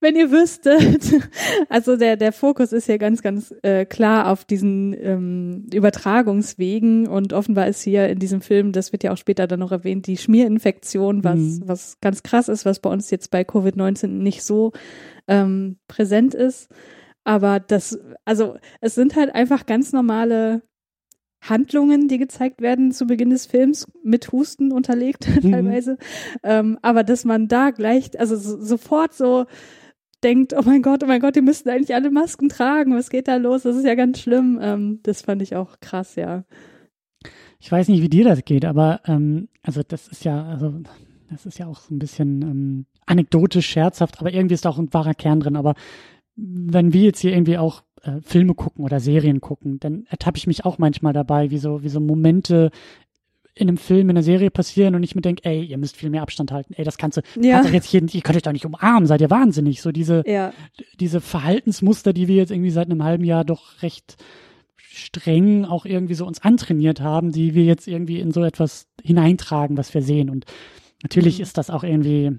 [0.00, 1.02] wenn ihr wüsstet.
[1.68, 7.32] Also der, der Fokus ist hier ganz, ganz äh, klar auf diesen ähm, Übertragungswegen und
[7.32, 10.16] offenbar ist hier in diesem Film, das wird ja auch später dann noch erwähnt, die
[10.16, 11.62] Schmierinfektion, was, mhm.
[11.66, 14.72] was ganz krass ist, was bei uns jetzt bei Covid-19 nicht so
[15.28, 16.68] ähm, präsent ist.
[17.24, 20.62] Aber das, also es sind halt einfach ganz normale
[21.40, 25.52] Handlungen, die gezeigt werden zu Beginn des Films, mit Husten unterlegt mhm.
[25.52, 25.98] teilweise.
[26.42, 29.46] Ähm, aber dass man da gleich, also so, sofort so
[30.22, 33.28] denkt, oh mein Gott, oh mein Gott, die müssten eigentlich alle Masken tragen, was geht
[33.28, 33.62] da los?
[33.62, 34.58] Das ist ja ganz schlimm.
[34.60, 36.44] Ähm, das fand ich auch krass, ja.
[37.58, 40.74] Ich weiß nicht, wie dir das geht, aber ähm, also das ist ja, also
[41.30, 44.78] das ist ja auch so ein bisschen ähm, anekdotisch, scherzhaft, aber irgendwie ist da auch
[44.78, 45.56] ein wahrer Kern drin.
[45.56, 45.74] Aber
[46.36, 50.46] wenn wir jetzt hier irgendwie auch äh, Filme gucken oder Serien gucken, dann ertappe ich
[50.46, 52.70] mich auch manchmal dabei, wie so, wie so Momente
[53.58, 56.10] in einem Film, in einer Serie passieren und ich mir denke, ey, ihr müsst viel
[56.10, 56.74] mehr Abstand halten.
[56.74, 57.56] Ey, das kannst du, ja.
[57.56, 59.80] kannst jetzt jeden, ihr könnt euch doch nicht umarmen, seid ihr wahnsinnig.
[59.80, 60.52] So diese, ja.
[61.00, 64.18] diese Verhaltensmuster, die wir jetzt irgendwie seit einem halben Jahr doch recht
[64.76, 69.78] streng auch irgendwie so uns antrainiert haben, die wir jetzt irgendwie in so etwas hineintragen,
[69.78, 70.28] was wir sehen.
[70.28, 70.44] Und
[71.02, 71.44] natürlich mhm.
[71.44, 72.38] ist das auch irgendwie,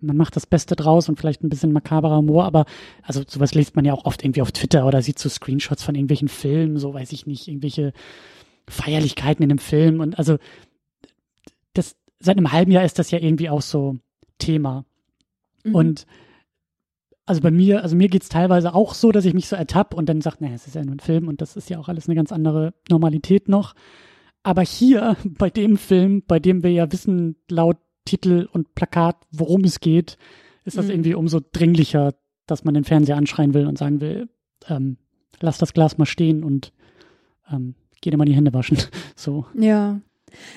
[0.00, 2.64] man macht das Beste draus und vielleicht ein bisschen makaberer Humor, aber
[3.02, 5.94] also sowas liest man ja auch oft irgendwie auf Twitter oder sieht so Screenshots von
[5.94, 7.92] irgendwelchen Filmen, so weiß ich nicht, irgendwelche
[8.70, 10.38] Feierlichkeiten in einem Film und also
[11.74, 13.98] das seit einem halben Jahr ist das ja irgendwie auch so
[14.38, 14.84] Thema.
[15.64, 15.74] Mhm.
[15.74, 16.06] Und
[17.26, 20.08] also bei mir, also mir geht's teilweise auch so, dass ich mich so ertappe und
[20.08, 22.08] dann sage, naja, es ist ja nur ein Film und das ist ja auch alles
[22.08, 23.74] eine ganz andere Normalität noch.
[24.42, 29.62] Aber hier, bei dem Film, bei dem wir ja wissen, laut Titel und Plakat, worum
[29.62, 30.16] es geht,
[30.64, 30.92] ist das mhm.
[30.92, 32.14] irgendwie umso dringlicher,
[32.46, 34.28] dass man den Fernseher anschreien will und sagen will,
[34.68, 34.96] ähm,
[35.40, 36.72] lass das Glas mal stehen und
[37.50, 38.78] ähm, geh dir mal die Hände waschen.
[39.16, 39.46] so.
[39.54, 40.00] Ja.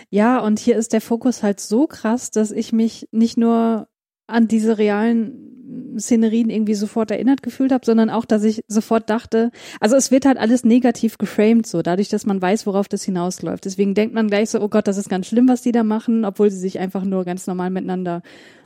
[0.09, 3.87] Ja, und hier ist der Fokus halt so krass, dass ich mich nicht nur
[4.27, 5.53] an diese realen
[5.97, 10.25] Szenerien irgendwie sofort erinnert gefühlt habe, sondern auch, dass ich sofort dachte, also es wird
[10.25, 13.65] halt alles negativ geframed so, dadurch, dass man weiß, worauf das hinausläuft.
[13.65, 16.25] Deswegen denkt man gleich so, oh Gott, das ist ganz schlimm, was die da machen,
[16.25, 18.21] obwohl sie sich einfach nur ganz normal miteinander,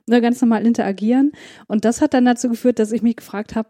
[0.07, 1.31] nur ganz normal interagieren.
[1.67, 3.69] Und das hat dann dazu geführt, dass ich mich gefragt habe,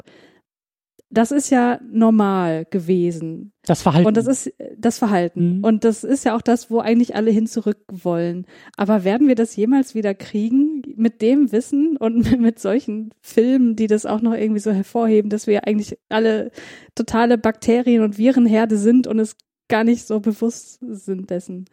[1.10, 3.54] das ist ja normal gewesen.
[3.66, 4.08] Das Verhalten.
[4.08, 5.58] Und das ist das Verhalten.
[5.58, 5.64] Mhm.
[5.64, 8.46] Und das ist ja auch das, wo eigentlich alle hin zurück wollen.
[8.76, 13.88] Aber werden wir das jemals wieder kriegen mit dem Wissen und mit solchen Filmen, die
[13.88, 16.52] das auch noch irgendwie so hervorheben, dass wir eigentlich alle
[16.94, 19.38] totale Bakterien- und Virenherde sind und es
[19.70, 21.66] gar nicht so bewusst sind dessen?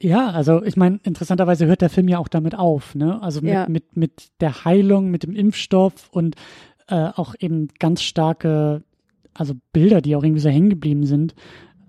[0.00, 3.20] Ja, also ich meine, interessanterweise hört der Film ja auch damit auf, ne?
[3.20, 3.68] Also mit, ja.
[3.68, 6.36] mit, mit der Heilung, mit dem Impfstoff und
[6.88, 8.82] äh, auch eben ganz starke,
[9.34, 11.34] also Bilder, die auch irgendwie so hängen geblieben sind,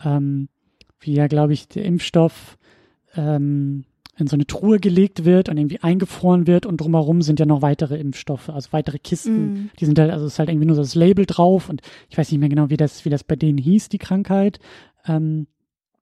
[0.03, 0.49] ähm,
[0.99, 2.57] wie ja, glaube ich, der Impfstoff
[3.15, 3.85] ähm,
[4.17, 7.61] in so eine Truhe gelegt wird und irgendwie eingefroren wird und drumherum sind ja noch
[7.61, 9.53] weitere Impfstoffe, also weitere Kisten.
[9.53, 9.69] Mm.
[9.79, 12.17] Die sind halt, also es ist halt irgendwie nur so das Label drauf und ich
[12.17, 14.59] weiß nicht mehr genau, wie das, wie das bei denen hieß, die Krankheit.
[15.07, 15.47] Ähm,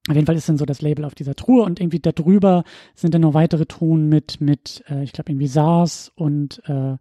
[0.08, 3.14] auf jeden Fall ist dann so das Label auf dieser Truhe und irgendwie darüber sind
[3.14, 6.96] dann noch weitere Truhen mit, mit, äh, ich glaube irgendwie SARS und äh,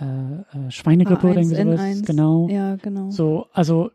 [0.00, 1.80] äh, äh, Schweinegrippe oder irgendwie sowas.
[1.80, 2.06] N1.
[2.06, 2.48] Genau.
[2.48, 3.10] Ja, genau.
[3.10, 3.90] So, also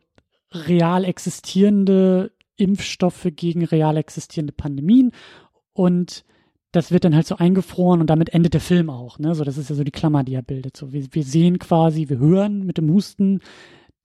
[0.52, 5.12] real existierende Impfstoffe gegen real existierende Pandemien
[5.74, 6.24] und
[6.72, 9.36] das wird dann halt so eingefroren und damit endet der Film auch, ne?
[9.36, 10.78] So, das ist ja so die Klammer, die er bildet.
[10.78, 13.42] So, wir, wir sehen quasi, wir hören mit dem Husten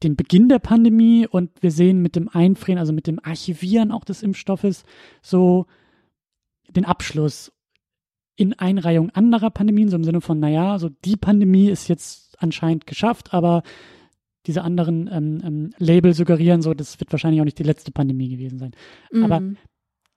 [0.03, 4.05] den Beginn der Pandemie und wir sehen mit dem Einfrieren, also mit dem Archivieren auch
[4.05, 4.85] des Impfstoffes,
[5.23, 5.67] so
[6.69, 7.53] den Abschluss
[8.37, 12.87] in Einreihung anderer Pandemien, so im Sinne von, naja, so die Pandemie ist jetzt anscheinend
[12.87, 13.63] geschafft, aber
[14.47, 18.29] diese anderen ähm, ähm, Label suggerieren, so, das wird wahrscheinlich auch nicht die letzte Pandemie
[18.29, 18.73] gewesen sein.
[19.11, 19.25] Mhm.
[19.25, 19.43] Aber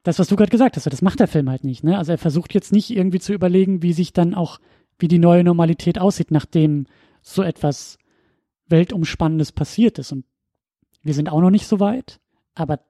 [0.03, 1.83] das, was du gerade gesagt hast, das macht der Film halt nicht.
[1.83, 1.97] Ne?
[1.97, 4.59] Also er versucht jetzt nicht irgendwie zu überlegen, wie sich dann auch,
[4.99, 6.85] wie die neue Normalität aussieht, nachdem
[7.21, 7.97] so etwas
[8.67, 10.11] Weltumspannendes passiert ist.
[10.11, 10.25] Und
[11.03, 12.19] wir sind auch noch nicht so weit,
[12.53, 12.81] aber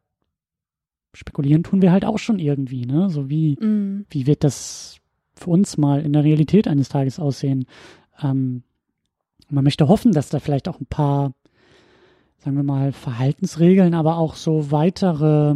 [1.14, 3.10] spekulieren tun wir halt auch schon irgendwie, ne?
[3.10, 4.06] So wie, mm.
[4.10, 5.00] wie wird das
[5.40, 7.66] für uns mal in der Realität eines Tages aussehen?
[8.22, 8.64] Ähm,
[9.50, 11.34] man möchte hoffen, dass da vielleicht auch ein paar,
[12.38, 15.56] sagen wir mal, Verhaltensregeln, aber auch so weitere,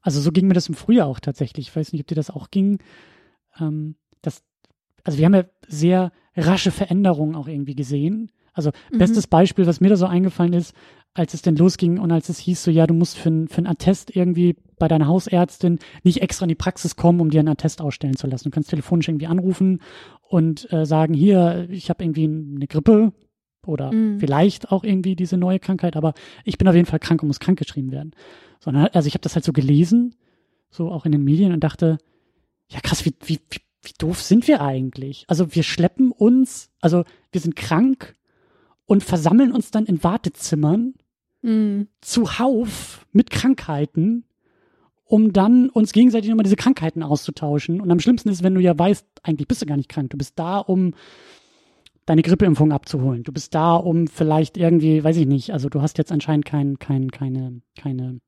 [0.00, 1.68] also so ging mir das im Frühjahr auch tatsächlich.
[1.68, 2.78] Ich weiß nicht, ob dir das auch ging.
[3.58, 4.42] Ähm, das,
[5.04, 8.30] also wir haben ja sehr rasche Veränderungen auch irgendwie gesehen.
[8.52, 8.98] Also mhm.
[8.98, 10.74] bestes Beispiel, was mir da so eingefallen ist,
[11.14, 13.66] als es denn losging und als es hieß so, ja, du musst für, für einen
[13.66, 17.80] Attest irgendwie bei deiner Hausärztin nicht extra in die Praxis kommen, um dir einen Attest
[17.80, 18.42] ausstellen zu lassen.
[18.42, 19.80] Du kannst telefonisch irgendwie anrufen
[20.22, 23.12] und äh, sagen, hier, ich habe irgendwie eine Grippe
[23.64, 24.18] oder mhm.
[24.18, 26.14] vielleicht auch irgendwie diese neue Krankheit, aber
[26.44, 28.10] ich bin auf jeden Fall krank und muss krankgeschrieben werden.
[28.58, 30.16] Sondern, also ich habe das halt so gelesen,
[30.68, 31.98] so auch in den Medien und dachte,
[32.68, 35.26] ja krass, wie, wie, wie, wie doof sind wir eigentlich?
[35.28, 38.16] Also wir schleppen uns, also wir sind krank
[38.84, 40.94] und versammeln uns dann in Wartezimmern
[41.40, 41.86] mhm.
[42.00, 44.24] zuhauf mit Krankheiten,
[45.12, 47.82] um dann uns gegenseitig nochmal diese Krankheiten auszutauschen.
[47.82, 50.08] Und am schlimmsten ist, wenn du ja weißt, eigentlich bist du gar nicht krank.
[50.08, 50.94] Du bist da, um
[52.06, 53.22] deine Grippeimpfung abzuholen.
[53.22, 56.78] Du bist da, um vielleicht irgendwie, weiß ich nicht, also du hast jetzt anscheinend kein,
[56.78, 58.20] kein, keine, keine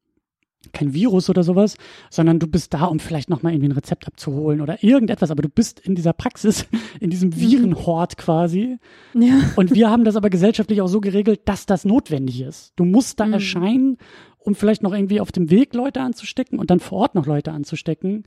[0.73, 1.77] kein Virus oder sowas,
[2.11, 5.49] sondern du bist da, um vielleicht nochmal irgendwie ein Rezept abzuholen oder irgendetwas, aber du
[5.49, 6.67] bist in dieser Praxis,
[7.01, 7.41] in diesem mhm.
[7.41, 8.79] Virenhort quasi.
[9.15, 9.41] Ja.
[9.57, 12.73] Und wir haben das aber gesellschaftlich auch so geregelt, dass das notwendig ist.
[12.77, 13.35] Du musst da mhm.
[13.35, 13.99] erscheinen,
[14.45, 17.53] um vielleicht noch irgendwie auf dem Weg Leute anzustecken und dann vor Ort noch Leute
[17.53, 18.25] anzustecken,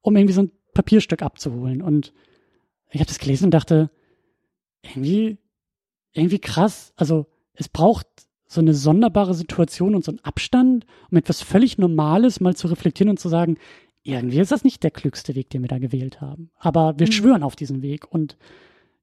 [0.00, 1.82] um irgendwie so ein Papierstück abzuholen.
[1.82, 2.12] Und
[2.90, 3.90] ich habe das gelesen und dachte,
[4.82, 5.38] irgendwie,
[6.12, 6.92] irgendwie krass.
[6.96, 8.06] Also es braucht
[8.46, 13.10] so eine sonderbare Situation und so ein Abstand, um etwas völlig Normales mal zu reflektieren
[13.10, 13.58] und zu sagen,
[14.04, 16.50] irgendwie ist das nicht der klügste Weg, den wir da gewählt haben.
[16.56, 17.12] Aber wir mhm.
[17.12, 18.10] schwören auf diesen Weg.
[18.10, 18.38] Und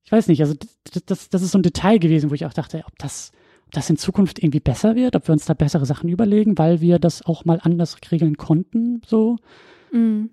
[0.03, 2.53] ich weiß nicht, also das, das, das ist so ein Detail gewesen, wo ich auch
[2.53, 3.34] dachte, ob das,
[3.72, 6.99] das in Zukunft irgendwie besser wird, ob wir uns da bessere Sachen überlegen, weil wir
[6.99, 9.38] das auch mal anders regeln konnten, so.
[9.91, 10.32] Mhm.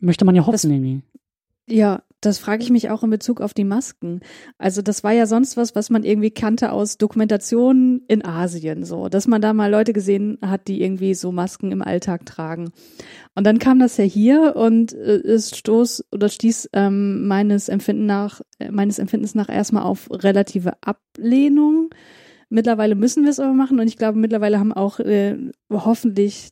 [0.00, 1.02] Möchte man ja hoffen, das, irgendwie.
[1.66, 4.20] Ja, das frage ich mich auch in Bezug auf die Masken.
[4.58, 9.08] Also das war ja sonst was, was man irgendwie kannte aus Dokumentationen in Asien, so,
[9.08, 12.70] dass man da mal Leute gesehen hat, die irgendwie so Masken im Alltag tragen.
[13.34, 18.06] Und dann kam das ja hier und äh, es stoß oder stieß ähm, meines Empfinden
[18.06, 21.90] nach, äh, meines Empfindens nach erstmal auf relative Ablehnung.
[22.48, 25.36] Mittlerweile müssen wir es aber machen und ich glaube, mittlerweile haben auch äh,
[25.70, 26.50] hoffentlich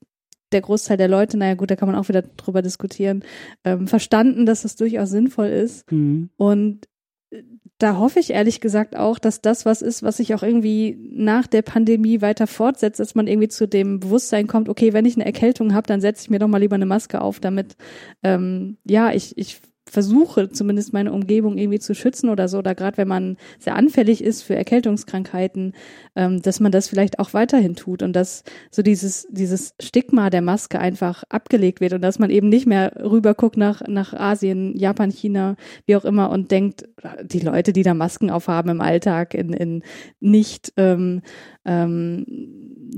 [0.53, 3.25] der Großteil der Leute, naja gut, da kann man auch wieder drüber diskutieren,
[3.65, 5.91] ähm, verstanden, dass das durchaus sinnvoll ist.
[5.91, 6.31] Mhm.
[6.37, 6.89] Und
[7.31, 7.43] äh,
[7.79, 11.47] da hoffe ich ehrlich gesagt auch, dass das was ist, was sich auch irgendwie nach
[11.47, 15.25] der Pandemie weiter fortsetzt, dass man irgendwie zu dem Bewusstsein kommt, okay, wenn ich eine
[15.25, 17.77] Erkältung habe, dann setze ich mir doch mal lieber eine Maske auf, damit
[18.23, 19.61] ähm, ja, ich, ich
[19.93, 24.25] versuche zumindest meine Umgebung irgendwie zu schützen oder so, oder gerade wenn man sehr anfällig
[24.25, 25.75] ist für Erkältungskrankheiten,
[26.17, 30.41] ähm, dass man das vielleicht auch weiterhin tut und dass so dieses, dieses Stigma der
[30.41, 35.11] Maske einfach abgelegt wird und dass man eben nicht mehr rüberguckt nach, nach Asien, Japan,
[35.11, 36.89] China, wie auch immer und denkt,
[37.23, 39.83] die Leute, die da Masken aufhaben im Alltag in, in
[40.21, 41.21] nicht ähm,
[41.65, 42.27] ähm,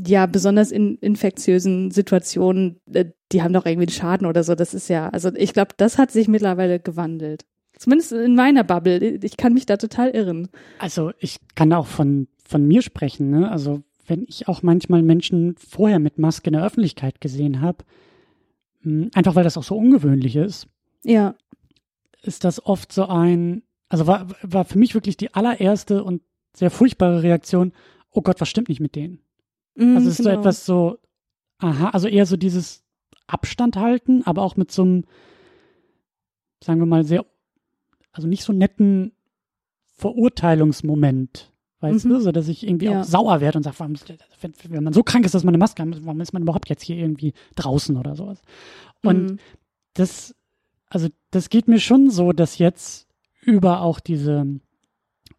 [0.07, 4.55] ja besonders in infektiösen Situationen, äh, die haben doch irgendwie einen Schaden oder so.
[4.55, 7.45] Das ist ja, also ich glaube, das hat sich mittlerweile gewandelt.
[7.77, 9.19] Zumindest in meiner Bubble.
[9.23, 10.49] Ich kann mich da total irren.
[10.79, 13.51] Also ich kann auch von, von mir sprechen, ne?
[13.51, 17.85] Also wenn ich auch manchmal Menschen vorher mit Maske in der Öffentlichkeit gesehen habe,
[18.83, 20.69] hm, einfach weil das auch so ungewöhnlich ist.
[21.03, 21.35] Ja.
[22.23, 26.23] Ist das oft so ein, also war, war für mich wirklich die allererste und
[26.55, 27.73] sehr furchtbare Reaktion,
[28.15, 29.21] oh Gott, was stimmt nicht mit denen?
[29.75, 30.35] Mm, also es ist genau.
[30.35, 30.99] so etwas so,
[31.59, 32.83] aha, also eher so dieses
[33.27, 35.05] Abstand halten, aber auch mit so einem,
[36.63, 37.27] sagen wir mal, sehr,
[38.13, 39.13] also nicht so netten
[39.97, 41.53] Verurteilungsmoment.
[41.81, 42.11] Weißt mhm.
[42.11, 43.01] du, so dass ich irgendwie ja.
[43.01, 43.95] auch sauer werde und sage, warum,
[44.41, 46.71] wenn, wenn, man so krank ist, dass man eine Maske hat, warum ist man überhaupt
[46.71, 48.41] jetzt hier irgendwie draußen oder sowas?
[49.03, 49.39] Und mhm.
[49.93, 50.35] das,
[50.87, 53.07] also das geht mir schon so, dass jetzt
[53.43, 54.61] über auch diese,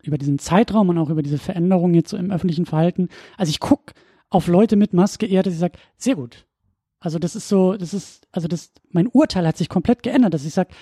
[0.06, 3.60] über diesen Zeitraum und auch über diese Veränderung jetzt so im öffentlichen Verhalten, also ich
[3.60, 3.94] gucke
[4.30, 6.46] auf Leute mit Maske eher, dass ich sage, sehr gut.
[7.00, 10.46] Also das ist so, das ist, also das, mein Urteil hat sich komplett geändert, dass
[10.46, 10.74] ich sage,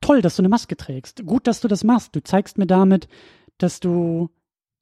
[0.00, 1.24] toll, dass du eine Maske trägst.
[1.24, 2.14] Gut, dass du das machst.
[2.14, 3.08] Du zeigst mir damit,
[3.58, 4.30] dass du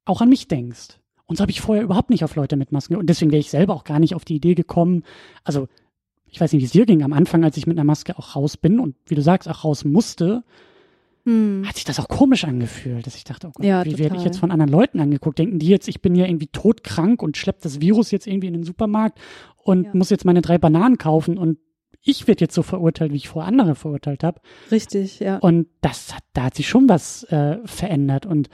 [0.05, 0.99] auch an mich denkst.
[1.27, 2.97] Und so habe ich vorher überhaupt nicht auf Leute mit Masken.
[2.97, 5.05] Und deswegen wäre ich selber auch gar nicht auf die Idee gekommen.
[5.45, 5.69] Also,
[6.27, 8.35] ich weiß nicht, wie es dir ging am Anfang, als ich mit einer Maske auch
[8.35, 10.43] raus bin und wie du sagst, auch raus musste,
[11.29, 11.65] hm.
[11.67, 14.25] hat sich das auch komisch angefühlt, dass ich dachte, oh Gott, ja, wie werde ich
[14.25, 15.39] jetzt von anderen Leuten angeguckt?
[15.39, 18.55] Denken die jetzt, ich bin ja irgendwie todkrank und schlepp das Virus jetzt irgendwie in
[18.55, 19.19] den Supermarkt
[19.57, 19.91] und ja.
[19.93, 21.59] muss jetzt meine drei Bananen kaufen und
[22.01, 24.41] ich werde jetzt so verurteilt, wie ich vor andere verurteilt habe.
[24.71, 25.37] Richtig, ja.
[25.39, 28.49] Und das hat, da hat sich schon was äh, verändert und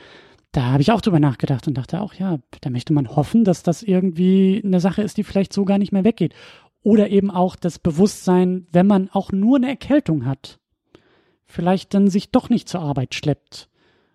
[0.51, 3.62] da habe ich auch drüber nachgedacht und dachte auch, ja, da möchte man hoffen, dass
[3.62, 6.35] das irgendwie eine Sache ist, die vielleicht so gar nicht mehr weggeht.
[6.83, 10.61] Oder eben auch das Bewusstsein, wenn man auch nur eine Erkältung hat,
[11.47, 13.69] vielleicht dann sich doch nicht zur Arbeit schleppt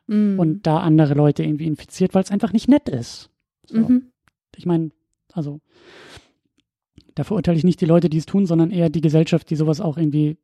[0.07, 0.39] mm.
[0.39, 3.29] und da andere Leute irgendwie infiziert, weil es einfach nicht nett ist.
[3.65, 3.77] So.
[3.79, 4.11] Mhm.
[4.55, 4.91] Ich meine,
[5.31, 5.61] also
[7.15, 9.81] da verurteile ich nicht die Leute, die es tun, sondern eher die Gesellschaft, die sowas
[9.81, 10.37] auch irgendwie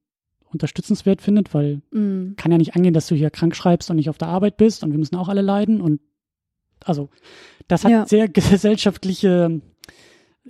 [0.46, 2.36] unterstützenswert findet, weil mm.
[2.38, 4.84] kann ja nicht angehen, dass du hier krank schreibst und nicht auf der Arbeit bist
[4.84, 6.00] und wir müssen auch alle leiden und
[6.84, 7.10] also
[7.68, 8.06] das hat ja.
[8.06, 9.62] sehr gesellschaftliche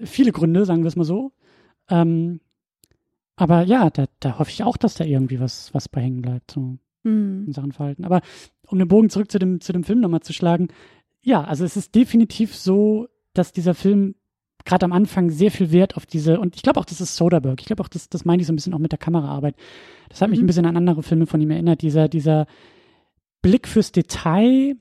[0.03, 1.31] viele Gründe, sagen wir es mal so.
[1.89, 2.41] Ähm,
[3.35, 6.51] aber ja, da, da hoffe ich auch, dass da irgendwie was, was bei hängen bleibt,
[6.51, 7.45] so mm.
[7.47, 8.05] in Sachen Verhalten.
[8.05, 8.21] Aber
[8.67, 10.69] um den Bogen zurück zu dem, zu dem Film nochmal zu schlagen,
[11.21, 14.15] ja, also es ist definitiv so, dass dieser Film
[14.63, 17.61] gerade am Anfang sehr viel Wert auf diese, und ich glaube auch, das ist Soderbergh,
[17.61, 19.55] ich glaube auch, das, das meine ich so ein bisschen auch mit der Kameraarbeit.
[20.09, 20.45] Das hat mich mhm.
[20.45, 22.47] ein bisschen an andere Filme von ihm erinnert, dieser, dieser
[23.41, 24.75] Blick fürs Detail,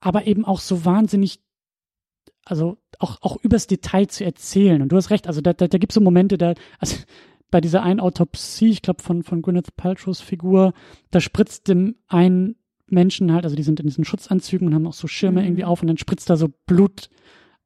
[0.00, 1.40] aber eben auch so wahnsinnig,
[2.44, 4.82] also auch, auch übers Detail zu erzählen.
[4.82, 6.96] Und du hast recht, also da, da, da gibt es so Momente, da, also
[7.50, 10.72] bei dieser einen Autopsie, ich glaube von, von Gwyneth Paltrows Figur,
[11.10, 12.56] da spritzt dem einen
[12.88, 15.46] Menschen halt, also die sind in diesen Schutzanzügen und haben auch so Schirme mhm.
[15.46, 17.08] irgendwie auf und dann spritzt da so Blut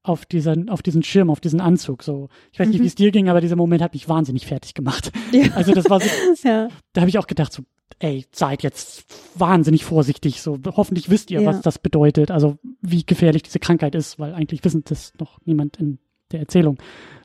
[0.03, 2.03] auf diesen, auf diesen Schirm, auf diesen Anzug.
[2.03, 2.85] So, ich weiß nicht, mhm.
[2.85, 5.11] wie es dir ging, aber dieser Moment hat mich wahnsinnig fertig gemacht.
[5.33, 5.49] Ja.
[5.55, 6.09] Also das war so,
[6.49, 6.69] ja.
[6.93, 7.63] da habe ich auch gedacht, so,
[7.99, 9.05] ey, seid jetzt
[9.39, 10.41] wahnsinnig vorsichtig.
[10.43, 11.49] So, hoffentlich wisst ihr, ja.
[11.49, 12.31] was das bedeutet.
[12.31, 15.99] Also wie gefährlich diese Krankheit ist, weil eigentlich wissen das noch niemand in
[16.33, 16.79] der Erzählung.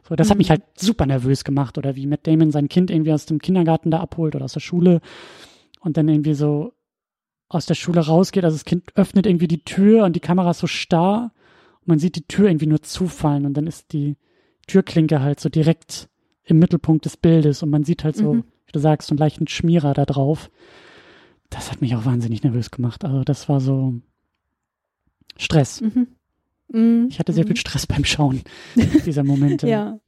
[0.07, 0.31] So, das mhm.
[0.31, 0.51] hat mich mhm.
[0.51, 1.77] halt super nervös gemacht.
[1.77, 4.59] Oder wie Matt Damon sein Kind irgendwie aus dem Kindergarten da abholt oder aus der
[4.59, 5.01] Schule
[5.79, 6.73] und dann irgendwie so
[7.49, 8.43] aus der Schule rausgeht.
[8.43, 11.31] Also das Kind öffnet irgendwie die Tür und die Kamera ist so starr
[11.85, 14.17] man sieht die Tür irgendwie nur zufallen und dann ist die
[14.67, 16.09] Türklinke halt so direkt
[16.43, 18.43] im Mittelpunkt des Bildes und man sieht halt so, mhm.
[18.73, 20.51] Du sagst, so einen leichten Schmierer da drauf.
[21.49, 23.05] Das hat mich auch wahnsinnig nervös gemacht.
[23.05, 23.95] Also das war so
[25.37, 25.81] Stress.
[25.81, 26.07] Mhm.
[26.67, 27.07] Mhm.
[27.09, 27.57] Ich hatte sehr viel mhm.
[27.57, 28.41] Stress beim Schauen
[29.05, 29.67] dieser Momente.
[29.69, 29.99] ja.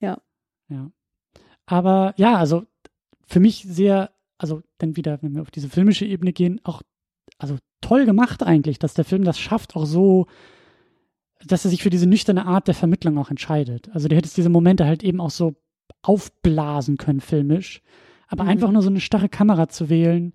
[0.00, 0.20] Ja.
[0.68, 0.90] Ja.
[1.64, 2.64] Aber ja, also
[3.26, 6.82] für mich sehr, also dann wieder, wenn wir auf diese filmische Ebene gehen, auch,
[7.38, 10.26] also toll gemacht eigentlich, dass der Film das schafft, auch so
[11.44, 13.88] dass er sich für diese nüchterne Art der Vermittlung auch entscheidet.
[13.92, 15.54] Also du hättest diese Momente halt eben auch so
[16.02, 17.82] aufblasen können, filmisch.
[18.28, 18.50] Aber mhm.
[18.50, 20.34] einfach nur so eine starre Kamera zu wählen,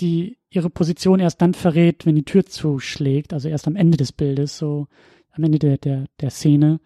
[0.00, 4.12] die ihre Position erst dann verrät, wenn die Tür zuschlägt, also erst am Ende des
[4.12, 4.86] Bildes, so
[5.32, 6.80] am Ende der, der, der Szene.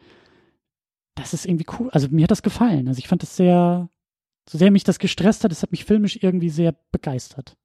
[1.15, 1.91] Das ist irgendwie cool.
[1.91, 2.89] Also mir hat das gefallen.
[2.89, 3.89] Also ich fand das sehr,
[4.49, 7.57] so sehr mich das gestresst hat, es hat mich filmisch irgendwie sehr begeistert.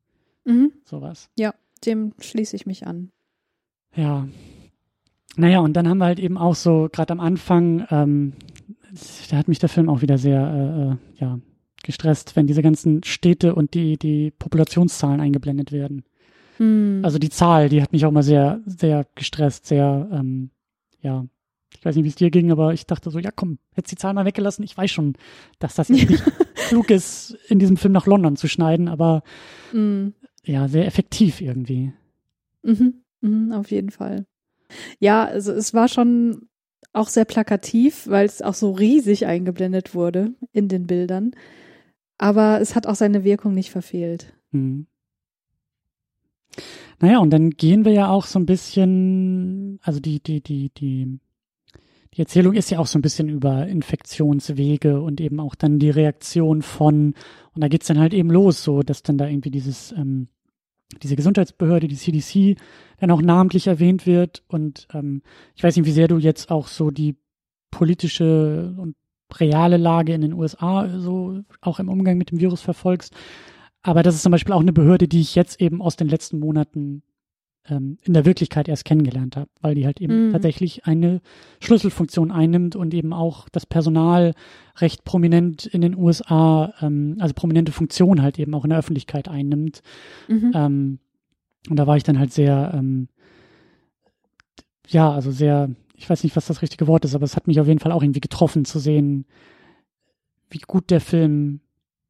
[0.46, 0.74] Mhm.
[0.84, 1.30] Sowas.
[1.38, 1.54] Ja,
[1.86, 3.12] dem schließe ich mich an.
[3.96, 4.28] Ja,
[5.38, 8.34] naja, und dann haben wir halt eben auch so, gerade am Anfang, ähm,
[9.30, 11.40] da hat mich der Film auch wieder sehr, äh, äh, ja,
[11.84, 16.04] gestresst, wenn diese ganzen Städte und die, die Populationszahlen eingeblendet werden.
[16.58, 17.02] Hm.
[17.04, 20.50] Also die Zahl, die hat mich auch mal sehr, sehr gestresst, sehr, ähm,
[21.02, 21.26] ja,
[21.74, 23.98] ich weiß nicht, wie es dir ging, aber ich dachte so, ja komm, hättest die
[23.98, 24.64] Zahl mal weggelassen.
[24.64, 25.14] Ich weiß schon,
[25.60, 26.08] dass das nicht
[26.56, 29.22] klug ist, in diesem Film nach London zu schneiden, aber
[29.74, 30.08] mm.
[30.44, 31.94] ja, sehr effektiv irgendwie.
[32.64, 32.96] Mhm.
[33.22, 34.26] Mhm, auf jeden Fall.
[35.00, 36.48] Ja, also es war schon
[36.98, 41.32] auch sehr plakativ, weil es auch so riesig eingeblendet wurde in den Bildern.
[42.18, 44.34] Aber es hat auch seine Wirkung nicht verfehlt.
[44.52, 44.88] Mhm.
[47.00, 51.20] Naja, und dann gehen wir ja auch so ein bisschen, also die, die, die, die,
[52.14, 55.92] die Erzählung ist ja auch so ein bisschen über Infektionswege und eben auch dann die
[55.92, 57.14] Reaktion von,
[57.54, 60.30] und da geht's dann halt eben los, so dass dann da irgendwie dieses ähm,
[61.02, 62.60] diese Gesundheitsbehörde, die CDC,
[63.00, 64.44] dann auch namentlich erwähnt wird.
[64.48, 65.22] Und ähm,
[65.56, 67.16] ich weiß nicht, wie sehr du jetzt auch so die
[67.72, 68.96] politische und
[69.36, 73.14] reale Lage in den USA so auch im Umgang mit dem Virus verfolgst.
[73.82, 76.40] Aber das ist zum Beispiel auch eine Behörde, die ich jetzt eben aus den letzten
[76.40, 77.04] Monaten
[77.70, 80.32] ähm, in der Wirklichkeit erst kennengelernt habe, weil die halt eben mhm.
[80.32, 81.22] tatsächlich eine
[81.60, 84.34] Schlüsselfunktion einnimmt und eben auch das Personal
[84.78, 89.28] recht prominent in den USA, ähm, also prominente Funktion halt eben auch in der Öffentlichkeit
[89.28, 89.82] einnimmt.
[90.28, 90.52] Mhm.
[90.54, 91.00] Ähm,
[91.70, 93.10] und da war ich dann halt sehr, ähm,
[94.88, 97.60] ja, also sehr, ich weiß nicht, was das richtige Wort ist, aber es hat mich
[97.60, 99.26] auf jeden Fall auch irgendwie getroffen zu sehen,
[100.50, 101.60] wie gut der Film,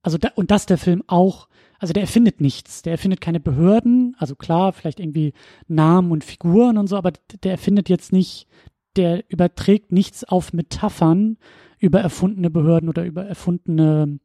[0.03, 1.47] also da, und dass der Film auch
[1.79, 2.81] also der erfindet nichts.
[2.81, 4.15] Der erfindet keine Behörden.
[4.17, 5.33] Also klar, vielleicht irgendwie
[5.67, 7.13] Namen und Figuren und so, aber
[7.43, 8.47] der erfindet jetzt nicht,
[8.95, 11.37] der überträgt nichts auf Metaphern
[11.79, 14.19] über erfundene Behörden oder über erfundene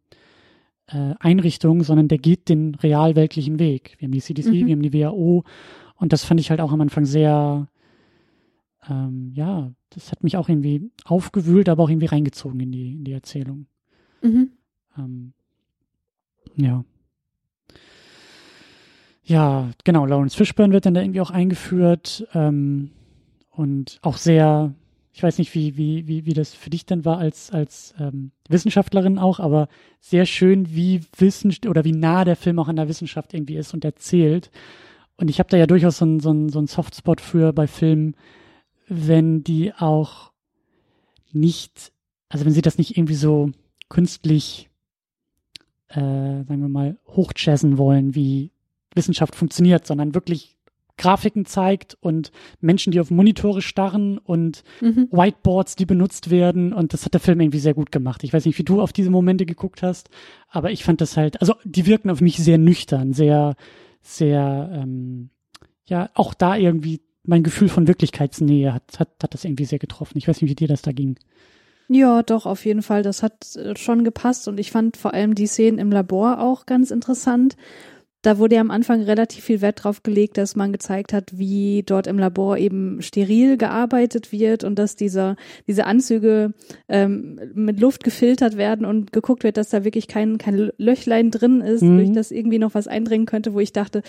[0.86, 3.96] äh, Einrichtung, sondern der geht den realweltlichen Weg.
[3.98, 4.66] Wir haben die CDC, mhm.
[4.66, 5.44] wir haben die WHO
[5.96, 7.68] und das fand ich halt auch am Anfang sehr,
[8.88, 13.04] ähm, ja, das hat mich auch irgendwie aufgewühlt, aber auch irgendwie reingezogen in die, in
[13.04, 13.66] die Erzählung.
[14.22, 14.52] Mhm.
[14.96, 15.32] Ähm,
[16.56, 16.84] ja.
[19.24, 22.90] Ja, genau, Lawrence Fishburne wird dann da irgendwie auch eingeführt ähm,
[23.50, 24.74] und auch sehr,
[25.12, 28.32] ich weiß nicht, wie, wie, wie, wie das für dich dann war als, als ähm,
[28.48, 29.68] Wissenschaftlerin auch, aber
[30.00, 33.74] sehr schön, wie Wissen oder wie nah der Film auch an der Wissenschaft irgendwie ist
[33.74, 34.50] und erzählt.
[35.16, 38.16] Und ich habe da ja durchaus so einen so so einen Softspot für bei Filmen,
[38.88, 40.32] wenn die auch
[41.32, 41.92] nicht,
[42.28, 43.50] also wenn sie das nicht irgendwie so
[43.88, 44.68] künstlich,
[45.88, 48.51] äh, sagen wir mal, hochjazzen wollen, wie
[48.94, 50.56] Wissenschaft funktioniert, sondern wirklich
[50.98, 52.30] Grafiken zeigt und
[52.60, 55.08] Menschen, die auf Monitore starren und mhm.
[55.10, 56.72] Whiteboards, die benutzt werden.
[56.72, 58.22] Und das hat der Film irgendwie sehr gut gemacht.
[58.24, 60.10] Ich weiß nicht, wie du auf diese Momente geguckt hast,
[60.48, 63.56] aber ich fand das halt, also die wirken auf mich sehr nüchtern, sehr,
[64.02, 65.30] sehr, ähm,
[65.86, 70.18] ja, auch da irgendwie mein Gefühl von Wirklichkeitsnähe hat, hat, hat das irgendwie sehr getroffen.
[70.18, 71.16] Ich weiß nicht, wie dir das da ging.
[71.88, 73.02] Ja, doch, auf jeden Fall.
[73.02, 76.66] Das hat äh, schon gepasst und ich fand vor allem die Szenen im Labor auch
[76.66, 77.56] ganz interessant.
[78.22, 81.82] Da wurde ja am Anfang relativ viel Wert drauf gelegt, dass man gezeigt hat, wie
[81.84, 86.54] dort im Labor eben steril gearbeitet wird und dass dieser, diese Anzüge
[86.88, 91.60] ähm, mit Luft gefiltert werden und geguckt wird, dass da wirklich kein, kein Löchlein drin
[91.60, 91.96] ist, mhm.
[91.98, 94.02] durch das irgendwie noch was eindringen könnte, wo ich dachte,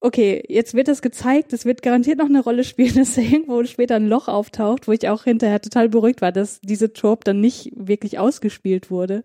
[0.00, 3.64] okay, jetzt wird das gezeigt, es wird garantiert noch eine Rolle spielen, dass da irgendwo
[3.64, 7.40] später ein Loch auftaucht, wo ich auch hinterher total beruhigt war, dass diese Trope dann
[7.40, 9.24] nicht wirklich ausgespielt wurde.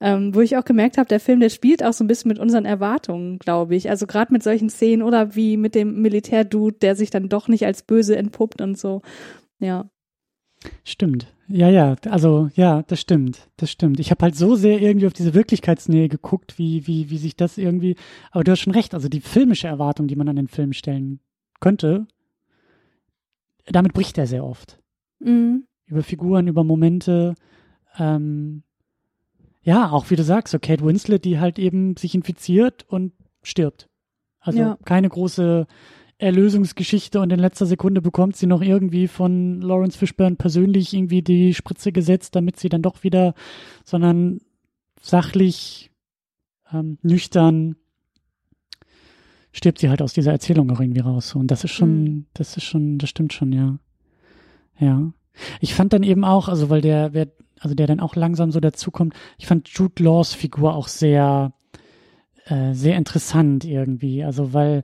[0.00, 2.38] Ähm, wo ich auch gemerkt habe, der Film, der spielt auch so ein bisschen mit
[2.38, 3.90] unseren Erwartungen, glaube ich.
[3.90, 7.66] Also gerade mit solchen Szenen oder wie mit dem Militärdude, der sich dann doch nicht
[7.66, 9.02] als böse entpuppt und so.
[9.58, 9.90] Ja.
[10.84, 11.33] Stimmt.
[11.48, 14.00] Ja, ja, also ja, das stimmt, das stimmt.
[14.00, 17.58] Ich habe halt so sehr irgendwie auf diese Wirklichkeitsnähe geguckt, wie, wie, wie sich das
[17.58, 17.96] irgendwie,
[18.30, 21.20] aber du hast schon recht, also die filmische Erwartung, die man an den Film stellen
[21.60, 22.06] könnte,
[23.66, 24.78] damit bricht er sehr oft.
[25.18, 25.66] Mhm.
[25.86, 27.34] Über Figuren, über Momente,
[27.98, 28.62] ähm,
[29.62, 33.88] ja, auch wie du sagst, so Kate Winslet, die halt eben sich infiziert und stirbt.
[34.40, 34.78] Also ja.
[34.84, 35.66] keine große
[36.18, 41.54] Erlösungsgeschichte und in letzter Sekunde bekommt sie noch irgendwie von Lawrence Fishburne persönlich irgendwie die
[41.54, 43.34] Spritze gesetzt, damit sie dann doch wieder,
[43.84, 44.40] sondern
[45.00, 45.90] sachlich,
[46.72, 47.76] ähm, nüchtern
[49.54, 51.34] stirbt sie halt aus dieser Erzählung auch irgendwie raus.
[51.34, 52.26] Und das ist schon, mhm.
[52.34, 53.78] das ist schon, das stimmt schon, ja.
[54.78, 55.12] Ja.
[55.60, 57.28] Ich fand dann eben auch, also weil der, wer,
[57.60, 61.52] also der dann auch langsam so dazukommt, ich fand Jude Laws Figur auch sehr,
[62.46, 64.24] äh, sehr interessant irgendwie.
[64.24, 64.82] Also weil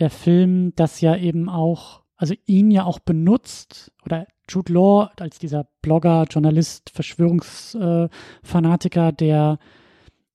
[0.00, 5.38] der Film das ja eben auch, also ihn ja auch benutzt oder Jude Law als
[5.38, 9.58] dieser Blogger, Journalist, Verschwörungsfanatiker, äh, der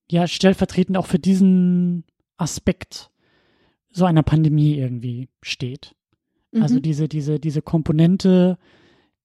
[0.09, 2.05] ja stellvertretend auch für diesen
[2.38, 3.11] Aspekt
[3.89, 5.95] so einer Pandemie irgendwie steht.
[6.53, 6.63] Also mhm.
[6.63, 8.57] Also diese, diese, diese Komponente,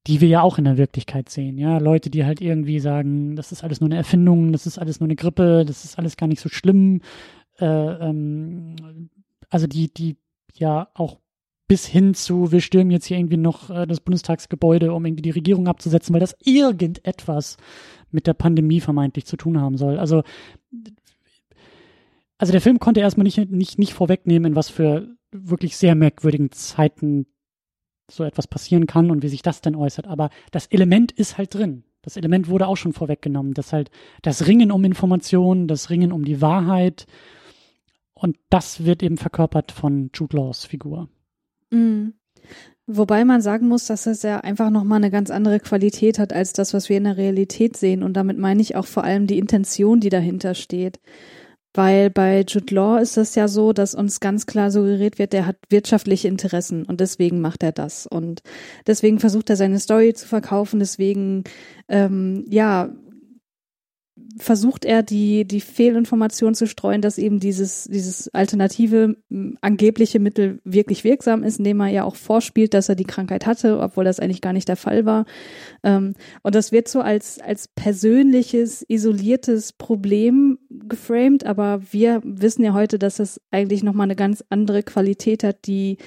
[0.07, 1.79] die wir ja auch in der Wirklichkeit sehen, ja.
[1.79, 5.07] Leute, die halt irgendwie sagen, das ist alles nur eine Erfindung, das ist alles nur
[5.07, 7.03] eine Grippe, das ist alles gar nicht so schlimm.
[7.59, 9.11] Äh, ähm,
[9.51, 10.17] also die, die
[10.61, 11.19] ja auch
[11.67, 15.31] bis hin zu, wir stürmen jetzt hier irgendwie noch äh, das Bundestagsgebäude, um irgendwie die
[15.31, 17.59] Regierung abzusetzen, weil das irgendetwas
[18.11, 19.99] mit der Pandemie vermeintlich zu tun haben soll.
[19.99, 20.25] Also,
[22.39, 26.51] also der Film konnte erstmal nicht, nicht, nicht vorwegnehmen, in was für wirklich sehr merkwürdigen
[26.51, 27.27] Zeiten
[28.11, 30.09] so etwas passieren kann und wie sich das denn äußert.
[30.09, 31.85] Aber das Element ist halt drin.
[32.03, 33.91] Das Element wurde auch schon vorweggenommen, dass halt
[34.23, 37.07] das Ringen um Informationen, das Ringen um die Wahrheit,
[38.21, 41.09] und das wird eben verkörpert von Jude Laws Figur.
[41.71, 42.13] Mhm.
[42.87, 46.53] Wobei man sagen muss, dass es ja einfach nochmal eine ganz andere Qualität hat als
[46.53, 48.03] das, was wir in der Realität sehen.
[48.03, 51.01] Und damit meine ich auch vor allem die Intention, die dahinter steht.
[51.73, 55.47] Weil bei Jude Law ist es ja so, dass uns ganz klar suggeriert wird, der
[55.47, 58.09] hat wirtschaftliche Interessen und deswegen macht er das.
[58.09, 58.43] Und
[58.89, 61.45] deswegen versucht er seine Story zu verkaufen, deswegen
[61.89, 62.91] ähm, ja
[64.39, 69.17] versucht er die, die Fehlinformation zu streuen, dass eben dieses, dieses alternative
[69.61, 73.79] angebliche Mittel wirklich wirksam ist, indem er ja auch vorspielt, dass er die Krankheit hatte,
[73.81, 75.25] obwohl das eigentlich gar nicht der Fall war.
[75.83, 82.73] Ähm, und das wird so als, als persönliches, isoliertes Problem geframed, aber wir wissen ja
[82.73, 85.99] heute, dass das eigentlich nochmal eine ganz andere Qualität hat, die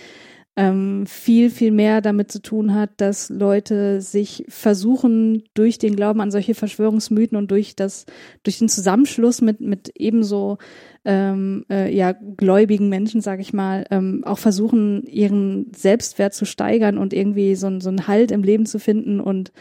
[0.56, 6.22] ähm, viel, viel mehr damit zu tun hat, dass Leute sich versuchen, durch den Glauben
[6.22, 8.06] an solche Verschwörungsmythen und durch das,
[8.44, 10.60] durch den Zusammenschluss mit, mit ebenso
[11.06, 17.00] ähm, äh, ja, gläubigen Menschen, sage ich mal, ähm, auch versuchen, ihren Selbstwert zu steigern
[17.00, 19.52] und irgendwie so, so einen Halt im Leben zu finden und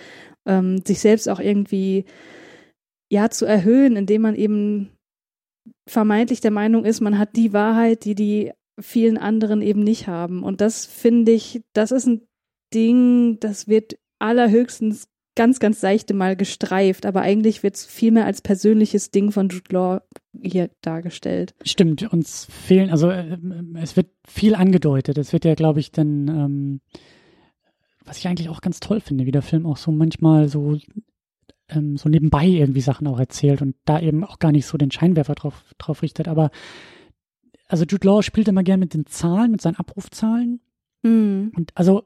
[0.45, 2.05] ähm, sich selbst auch irgendwie
[3.11, 4.91] ja zu erhöhen, indem man eben
[5.89, 8.53] vermeintlich der Meinung ist, man hat die Wahrheit, die die
[8.83, 10.43] vielen anderen eben nicht haben.
[10.43, 12.23] Und das finde ich, das ist ein
[12.75, 18.27] Ding, das wird allerhöchstens ganz, ganz seichte mal gestreift, aber eigentlich wird es viel mehr
[18.27, 20.03] als persönliches Ding von Jude Law
[20.43, 21.55] hier dargestellt.
[21.63, 23.39] Stimmt, uns fehlen, also äh,
[23.81, 25.17] es wird viel angedeutet.
[25.17, 26.81] Es wird ja, glaube ich, dann, ähm,
[28.05, 30.77] was ich eigentlich auch ganz toll finde, wie der Film auch so manchmal so
[31.69, 34.91] ähm, so nebenbei irgendwie Sachen auch erzählt und da eben auch gar nicht so den
[34.91, 36.29] Scheinwerfer drauf, drauf richtet.
[36.29, 36.51] Aber
[37.69, 40.61] also Jude Law spielt immer gern mit den Zahlen, mit seinen Abrufzahlen.
[41.03, 41.53] Mhm.
[41.57, 42.05] Und also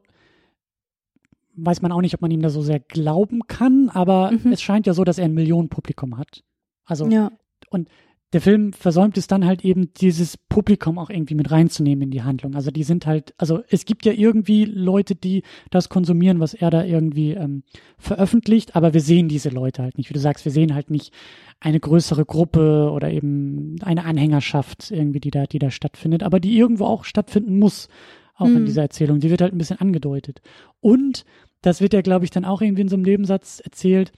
[1.56, 4.52] weiß man auch nicht, ob man ihm da so sehr glauben kann, aber mhm.
[4.52, 6.44] es scheint ja so, dass er ein Millionenpublikum hat.
[6.84, 7.32] Also ja.
[7.70, 7.88] und
[8.36, 12.22] der Film versäumt es dann halt eben, dieses Publikum auch irgendwie mit reinzunehmen in die
[12.22, 12.54] Handlung.
[12.54, 16.68] Also die sind halt, also es gibt ja irgendwie Leute, die das konsumieren, was er
[16.68, 17.62] da irgendwie ähm,
[17.96, 20.10] veröffentlicht, aber wir sehen diese Leute halt nicht.
[20.10, 21.14] Wie du sagst, wir sehen halt nicht
[21.60, 26.58] eine größere Gruppe oder eben eine Anhängerschaft irgendwie, die da, die da stattfindet, aber die
[26.58, 27.88] irgendwo auch stattfinden muss,
[28.34, 28.58] auch mhm.
[28.58, 29.18] in dieser Erzählung.
[29.18, 30.42] Die wird halt ein bisschen angedeutet.
[30.80, 31.24] Und
[31.62, 34.12] das wird ja, glaube ich, dann auch irgendwie in so einem Nebensatz erzählt,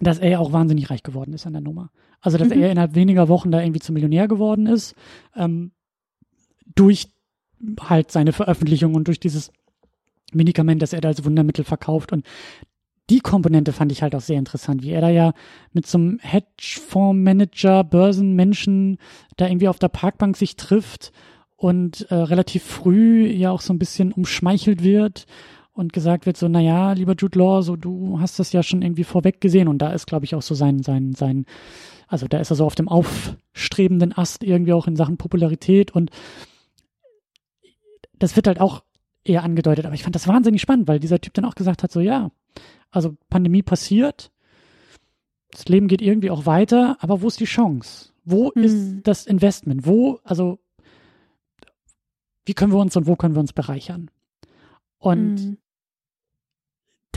[0.00, 1.90] dass er ja auch wahnsinnig reich geworden ist an der Nummer.
[2.20, 2.62] Also, dass mhm.
[2.62, 4.94] er innerhalb weniger Wochen da irgendwie zum Millionär geworden ist,
[5.36, 5.72] ähm,
[6.74, 7.08] durch
[7.80, 9.52] halt seine Veröffentlichung und durch dieses
[10.32, 12.12] Medikament, das er da als Wundermittel verkauft.
[12.12, 12.24] Und
[13.10, 15.32] die Komponente fand ich halt auch sehr interessant, wie er da ja
[15.72, 18.98] mit so einem Hedgefondsmanager, Börsenmenschen
[19.36, 21.12] da irgendwie auf der Parkbank sich trifft
[21.56, 25.26] und äh, relativ früh ja auch so ein bisschen umschmeichelt wird
[25.74, 28.80] und gesagt wird so, na ja, lieber Jude Law, so du hast das ja schon
[28.80, 31.46] irgendwie vorweg gesehen und da ist, glaube ich, auch so sein, sein, sein,
[32.06, 36.10] also da ist er so auf dem aufstrebenden Ast irgendwie auch in Sachen Popularität und
[38.18, 38.84] das wird halt auch
[39.24, 41.90] eher angedeutet, aber ich fand das wahnsinnig spannend, weil dieser Typ dann auch gesagt hat,
[41.90, 42.30] so ja,
[42.90, 44.30] also Pandemie passiert,
[45.50, 48.12] das Leben geht irgendwie auch weiter, aber wo ist die Chance?
[48.24, 48.62] Wo mhm.
[48.62, 49.86] ist das Investment?
[49.86, 50.60] Wo, also
[52.46, 54.10] wie können wir uns und wo können wir uns bereichern?
[54.98, 55.56] Und mhm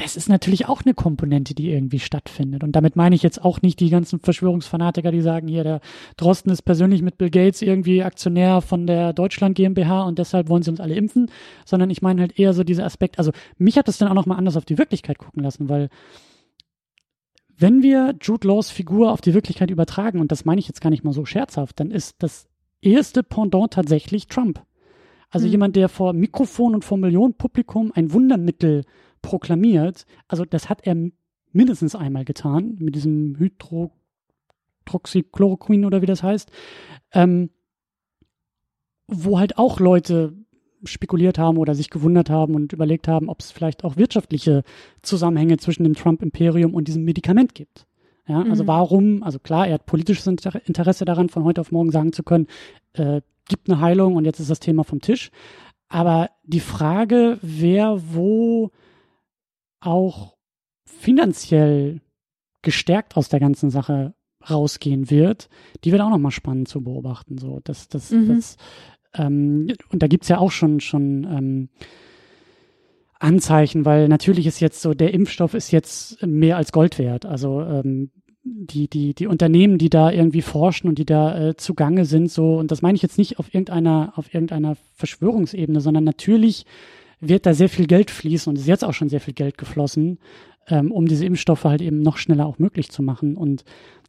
[0.02, 2.64] das ist natürlich auch eine Komponente, die irgendwie stattfindet.
[2.64, 5.82] Und damit meine ich jetzt auch nicht die ganzen Verschwörungsfanatiker, die sagen, hier, der
[6.18, 10.64] Drosten ist persönlich mit Bill Gates irgendwie Aktionär von der Deutschland GmbH und deshalb wollen
[10.64, 11.32] sie uns alle impfen,
[11.66, 14.38] sondern ich meine halt eher so dieser Aspekt, also mich hat das dann auch nochmal
[14.38, 15.89] anders auf die Wirklichkeit gucken lassen, weil
[17.58, 20.91] wenn wir Jude Laws Figur auf die Wirklichkeit übertragen, und das meine ich jetzt gar
[20.91, 22.48] nicht mal so scherzhaft, dann ist das
[22.82, 24.62] erste Pendant tatsächlich Trump.
[25.30, 25.52] Also mhm.
[25.52, 28.84] jemand, der vor Mikrofon und vor Millionenpublikum ein Wundermittel
[29.22, 30.05] proklamiert.
[30.28, 30.95] Also das hat er
[31.51, 36.51] mindestens einmal getan mit diesem Hydroxychloroquin oder wie das heißt,
[37.13, 37.51] ähm,
[39.07, 40.34] wo halt auch Leute
[40.84, 44.63] spekuliert haben oder sich gewundert haben und überlegt haben, ob es vielleicht auch wirtschaftliche
[45.01, 47.88] Zusammenhänge zwischen dem Trump-Imperium und diesem Medikament gibt.
[48.28, 48.68] Ja, also mhm.
[48.68, 52.47] warum, also klar, er hat politisches Interesse daran, von heute auf morgen sagen zu können,
[52.93, 55.32] äh, gibt eine Heilung und jetzt ist das Thema vom Tisch.
[55.88, 58.72] Aber die Frage, wer wo
[59.80, 60.36] auch
[60.86, 62.01] finanziell
[62.61, 64.13] gestärkt aus der ganzen Sache
[64.49, 65.49] rausgehen wird,
[65.84, 67.38] die wird auch nochmal spannend zu beobachten.
[67.38, 68.36] So, das, das, mhm.
[68.36, 68.57] das,
[69.15, 71.69] ähm, und da gibt's ja auch schon, schon ähm,
[73.19, 77.25] Anzeichen, weil natürlich ist jetzt so, der Impfstoff ist jetzt mehr als Gold wert.
[77.25, 78.11] Also ähm,
[78.43, 82.57] die, die, die Unternehmen, die da irgendwie forschen und die da äh, zugange sind, so,
[82.57, 86.65] und das meine ich jetzt nicht auf irgendeiner, auf irgendeiner Verschwörungsebene, sondern natürlich
[87.20, 90.20] wird da sehr viel Geld fließen und ist jetzt auch schon sehr viel Geld geflossen,
[90.68, 93.36] ähm, um diese Impfstoffe halt eben noch schneller auch möglich zu machen.
[93.36, 93.63] Und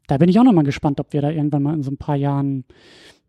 [0.07, 2.17] da bin ich auch nochmal gespannt, ob wir da irgendwann mal in so ein paar
[2.17, 2.65] Jahren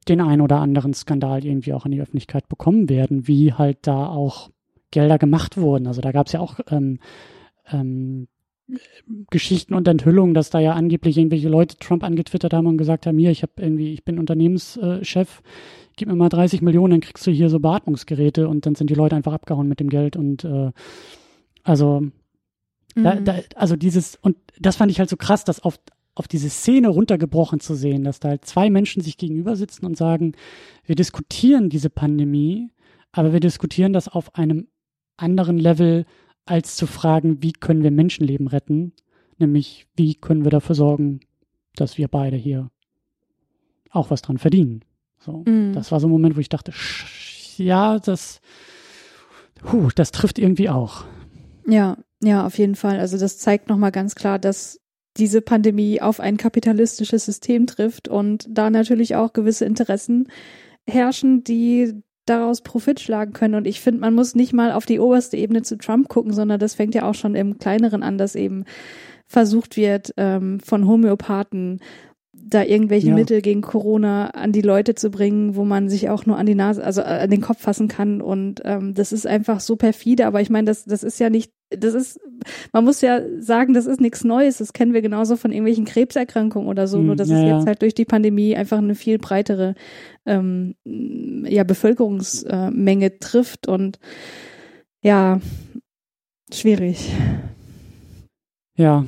[0.07, 4.07] den ein oder anderen Skandal irgendwie auch in die Öffentlichkeit bekommen werden, wie halt da
[4.07, 4.49] auch
[4.91, 5.87] Gelder gemacht wurden.
[5.87, 6.99] Also da gab es ja auch ähm,
[7.71, 8.27] ähm,
[9.29, 13.17] Geschichten und Enthüllungen, dass da ja angeblich irgendwelche Leute Trump angetwittert haben und gesagt haben,
[13.17, 15.41] hier, ich habe irgendwie, ich bin Unternehmenschef,
[15.95, 18.95] gib mir mal 30 Millionen, dann kriegst du hier so Beatmungsgeräte und dann sind die
[18.95, 20.71] Leute einfach abgehauen mit dem Geld und äh,
[21.63, 22.01] also
[22.95, 23.03] mhm.
[23.03, 25.79] da, da, also dieses und das fand ich halt so krass, dass auf
[26.15, 29.95] auf diese Szene runtergebrochen zu sehen, dass da halt zwei Menschen sich gegenüber sitzen und
[29.95, 30.33] sagen,
[30.85, 32.71] wir diskutieren diese Pandemie,
[33.13, 34.67] aber wir diskutieren das auf einem
[35.15, 36.05] anderen Level,
[36.49, 38.93] als zu fragen, wie können wir Menschenleben retten,
[39.37, 41.19] nämlich wie können wir dafür sorgen,
[41.75, 42.69] dass wir beide hier
[43.91, 44.83] auch was dran verdienen.
[45.19, 45.73] So, mhm.
[45.73, 46.73] das war so ein Moment, wo ich dachte,
[47.57, 48.41] ja, das,
[49.71, 51.05] huh, das trifft irgendwie auch.
[51.67, 52.99] Ja, ja, auf jeden Fall.
[52.99, 54.79] Also das zeigt nochmal ganz klar, dass
[55.17, 60.29] diese Pandemie auf ein kapitalistisches System trifft und da natürlich auch gewisse Interessen
[60.87, 63.55] herrschen, die daraus Profit schlagen können.
[63.55, 66.59] Und ich finde, man muss nicht mal auf die oberste Ebene zu Trump gucken, sondern
[66.59, 68.65] das fängt ja auch schon im Kleineren an, dass eben
[69.27, 71.79] versucht wird, ähm, von Homöopathen
[72.49, 73.15] da irgendwelche ja.
[73.15, 76.55] Mittel gegen Corona an die Leute zu bringen, wo man sich auch nur an die
[76.55, 78.21] Nase, also äh, an den Kopf fassen kann.
[78.21, 80.25] Und ähm, das ist einfach so perfide.
[80.25, 82.19] Aber ich meine, das, das ist ja nicht, das ist,
[82.73, 84.57] man muss ja sagen, das ist nichts Neues.
[84.57, 86.99] Das kennen wir genauso von irgendwelchen Krebserkrankungen oder so.
[86.99, 89.75] Mm, nur dass ja, es jetzt halt durch die Pandemie einfach eine viel breitere
[90.25, 93.67] ähm, ja, Bevölkerungsmenge trifft.
[93.67, 93.99] Und
[95.01, 95.39] ja,
[96.51, 97.11] schwierig.
[98.75, 99.05] Ja,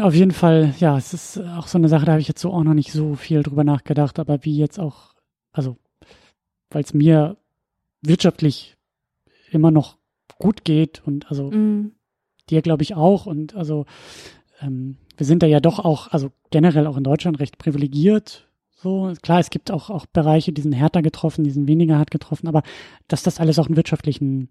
[0.00, 2.52] auf jeden Fall, ja, es ist auch so eine Sache, da habe ich jetzt so
[2.52, 5.14] auch noch nicht so viel drüber nachgedacht, aber wie jetzt auch,
[5.52, 5.76] also,
[6.70, 7.36] weil es mir
[8.02, 8.76] wirtschaftlich
[9.50, 9.96] immer noch
[10.38, 11.92] gut geht und also mm.
[12.50, 13.86] dir glaube ich auch und also
[14.60, 18.48] ähm, wir sind da ja doch auch, also generell auch in Deutschland recht privilegiert.
[18.76, 22.10] So, klar, es gibt auch, auch Bereiche, die sind härter getroffen, die sind weniger hart
[22.10, 22.62] getroffen, aber
[23.08, 24.50] dass das alles auch einen wirtschaftlichen,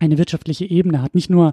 [0.00, 1.14] eine wirtschaftliche Ebene hat.
[1.14, 1.52] Nicht nur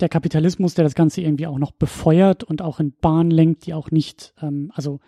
[0.00, 3.74] der Kapitalismus, der das Ganze irgendwie auch noch befeuert und auch in Bahn lenkt, die
[3.74, 5.00] auch nicht, ähm, also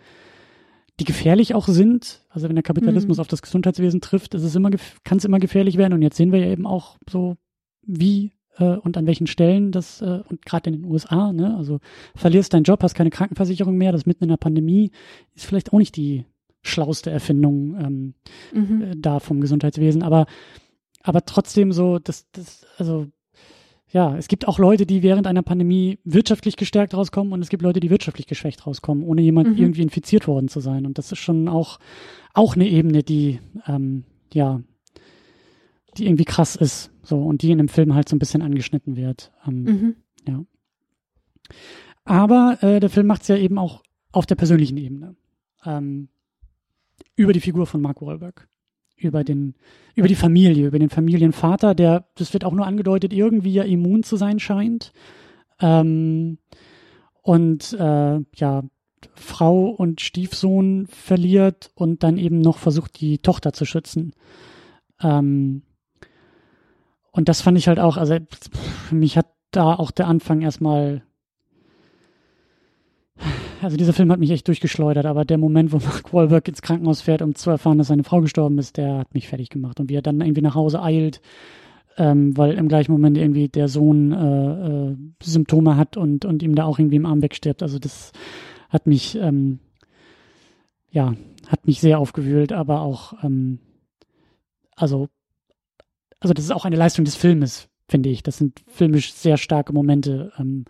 [0.99, 2.21] die gefährlich auch sind.
[2.29, 3.21] Also wenn der Kapitalismus mhm.
[3.21, 4.71] auf das Gesundheitswesen trifft, ist es immer,
[5.03, 5.93] kann es immer gefährlich werden.
[5.93, 7.37] Und jetzt sehen wir ja eben auch so,
[7.83, 11.79] wie äh, und an welchen Stellen das, äh, und gerade in den USA, ne, also
[12.15, 14.91] verlierst deinen Job, hast keine Krankenversicherung mehr, das mitten in der Pandemie,
[15.35, 16.25] ist vielleicht auch nicht die
[16.61, 18.13] schlauste Erfindung ähm,
[18.53, 18.81] mhm.
[18.81, 20.03] äh, da vom Gesundheitswesen.
[20.03, 20.25] Aber,
[21.01, 23.07] aber trotzdem so, das, das, also
[23.91, 27.63] ja, es gibt auch Leute, die während einer Pandemie wirtschaftlich gestärkt rauskommen und es gibt
[27.63, 29.57] Leute, die wirtschaftlich geschwächt rauskommen, ohne jemand mhm.
[29.57, 30.85] irgendwie infiziert worden zu sein.
[30.85, 31.79] Und das ist schon auch,
[32.33, 34.61] auch eine Ebene, die, ähm, ja,
[35.97, 36.91] die irgendwie krass ist.
[37.01, 39.31] So, und die in dem Film halt so ein bisschen angeschnitten wird.
[39.47, 39.95] Ähm, mhm.
[40.27, 40.43] Ja.
[42.05, 43.81] Aber äh, der Film macht es ja eben auch
[44.11, 45.15] auf der persönlichen Ebene.
[45.65, 46.09] Ähm,
[47.15, 48.47] über die Figur von Mark Wahlberg
[48.99, 49.55] über den,
[49.95, 54.03] über die Familie, über den Familienvater, der, das wird auch nur angedeutet, irgendwie ja immun
[54.03, 54.91] zu sein scheint.
[55.59, 56.37] Ähm,
[57.21, 58.63] und äh, ja,
[59.13, 64.13] Frau und Stiefsohn verliert und dann eben noch versucht, die Tochter zu schützen.
[65.01, 65.63] Ähm,
[67.11, 68.17] und das fand ich halt auch, also
[68.87, 71.03] für mich hat da auch der Anfang erstmal
[73.61, 77.01] also dieser Film hat mich echt durchgeschleudert, aber der Moment, wo Mark Wahlberg ins Krankenhaus
[77.01, 79.79] fährt, um zu erfahren, dass seine Frau gestorben ist, der hat mich fertig gemacht.
[79.79, 81.21] Und wie er dann irgendwie nach Hause eilt,
[81.97, 86.55] ähm, weil im gleichen Moment irgendwie der Sohn äh, äh, Symptome hat und, und ihm
[86.55, 87.61] da auch irgendwie im Arm wegstirbt.
[87.61, 88.11] Also das
[88.69, 89.59] hat mich, ähm,
[90.91, 91.13] ja,
[91.47, 93.59] hat mich sehr aufgewühlt, aber auch, ähm,
[94.75, 95.09] also,
[96.19, 98.23] also das ist auch eine Leistung des Filmes, finde ich.
[98.23, 100.31] Das sind filmisch sehr starke Momente.
[100.37, 100.65] Ähm,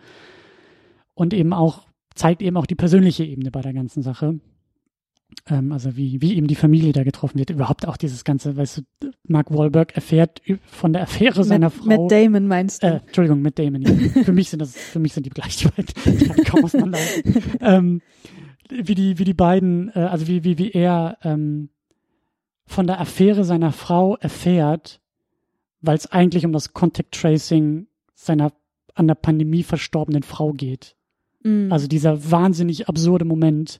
[1.13, 4.39] und eben auch zeigt eben auch die persönliche Ebene bei der ganzen Sache.
[5.47, 7.49] Ähm, also wie, wie eben die Familie da getroffen wird.
[7.49, 11.85] Überhaupt auch dieses ganze, weißt du, Mark Wahlberg erfährt von der Affäre seiner Frau.
[11.85, 12.87] Mit Damon meinst du?
[12.87, 13.81] Äh, Entschuldigung, mit Damon.
[13.81, 14.23] Ja.
[14.23, 15.93] für mich sind das, für mich sind die gleich weit.
[16.45, 16.99] kaum auseinander.
[17.61, 18.01] ähm,
[18.69, 21.69] wie die, wie die beiden, äh, also wie, wie, wie er ähm,
[22.65, 25.01] von der Affäre seiner Frau erfährt,
[25.81, 28.51] weil es eigentlich um das Contact Tracing seiner
[28.95, 30.95] an der Pandemie verstorbenen Frau geht.
[31.43, 31.71] Mhm.
[31.71, 33.79] Also dieser wahnsinnig absurde Moment.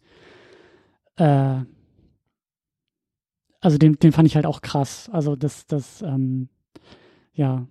[1.16, 1.62] Äh,
[3.62, 5.10] also den, den fand ich halt auch krass.
[5.12, 6.50] Also das, das, ähm,
[7.34, 7.68] ja.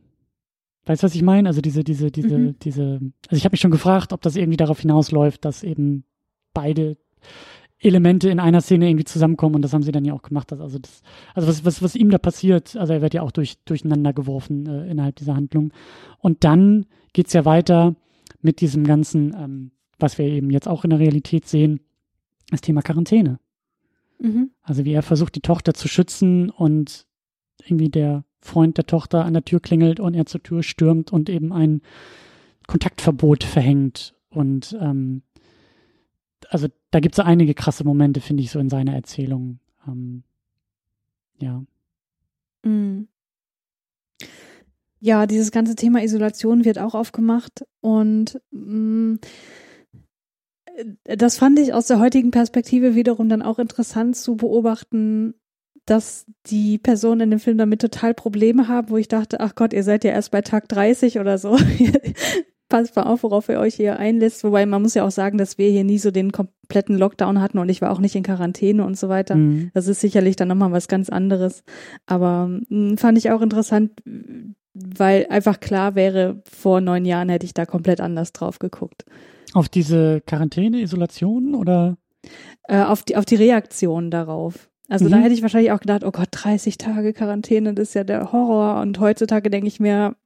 [0.84, 1.48] Weißt du, was ich meine?
[1.48, 2.58] Also diese, diese, diese, mhm.
[2.60, 6.04] diese, also ich habe mich schon gefragt, ob das irgendwie darauf hinausläuft, dass eben
[6.54, 6.96] beide
[7.80, 10.52] Elemente in einer Szene irgendwie zusammenkommen und das haben sie dann ja auch gemacht.
[10.52, 11.02] Also das,
[11.34, 14.66] also was, was, was ihm da passiert, also er wird ja auch durch, durcheinander geworfen
[14.66, 15.72] äh, innerhalb dieser Handlung.
[16.18, 17.94] Und dann geht's ja weiter
[18.40, 21.80] mit diesem ganzen, ähm, was wir eben jetzt auch in der Realität sehen,
[22.50, 23.38] das Thema Quarantäne.
[24.18, 24.50] Mhm.
[24.62, 27.06] Also wie er versucht, die Tochter zu schützen und
[27.64, 31.28] irgendwie der Freund der Tochter an der Tür klingelt und er zur Tür stürmt und
[31.28, 31.82] eben ein
[32.66, 34.14] Kontaktverbot verhängt.
[34.30, 35.22] Und ähm,
[36.48, 39.58] also da gibt es einige krasse Momente, finde ich, so in seiner Erzählung.
[39.86, 40.22] Ähm,
[41.38, 41.64] ja.
[42.64, 43.08] Mhm.
[45.00, 49.18] Ja, dieses ganze Thema Isolation wird auch aufgemacht und mh, mm,
[51.04, 55.34] das fand ich aus der heutigen Perspektive wiederum dann auch interessant zu beobachten,
[55.86, 59.72] dass die Personen in dem Film damit total Probleme haben, wo ich dachte, ach Gott,
[59.72, 61.56] ihr seid ja erst bei Tag 30 oder so.
[62.68, 64.44] Passt mal auf, worauf ihr euch hier einlässt.
[64.44, 67.56] Wobei man muss ja auch sagen, dass wir hier nie so den kompletten Lockdown hatten
[67.56, 69.36] und ich war auch nicht in Quarantäne und so weiter.
[69.36, 69.70] Mhm.
[69.72, 71.64] Das ist sicherlich dann nochmal was ganz anderes.
[72.04, 73.92] Aber mh, hm, fand ich auch interessant,
[74.74, 79.06] weil einfach klar wäre, vor neun Jahren hätte ich da komplett anders drauf geguckt.
[79.54, 81.96] Auf diese Quarantäne, Isolation oder?
[82.64, 84.68] Äh, auf, die, auf die Reaktion darauf.
[84.88, 85.10] Also mhm.
[85.10, 88.32] da hätte ich wahrscheinlich auch gedacht, oh Gott, 30 Tage Quarantäne, das ist ja der
[88.32, 88.80] Horror.
[88.80, 90.16] Und heutzutage denke ich mir,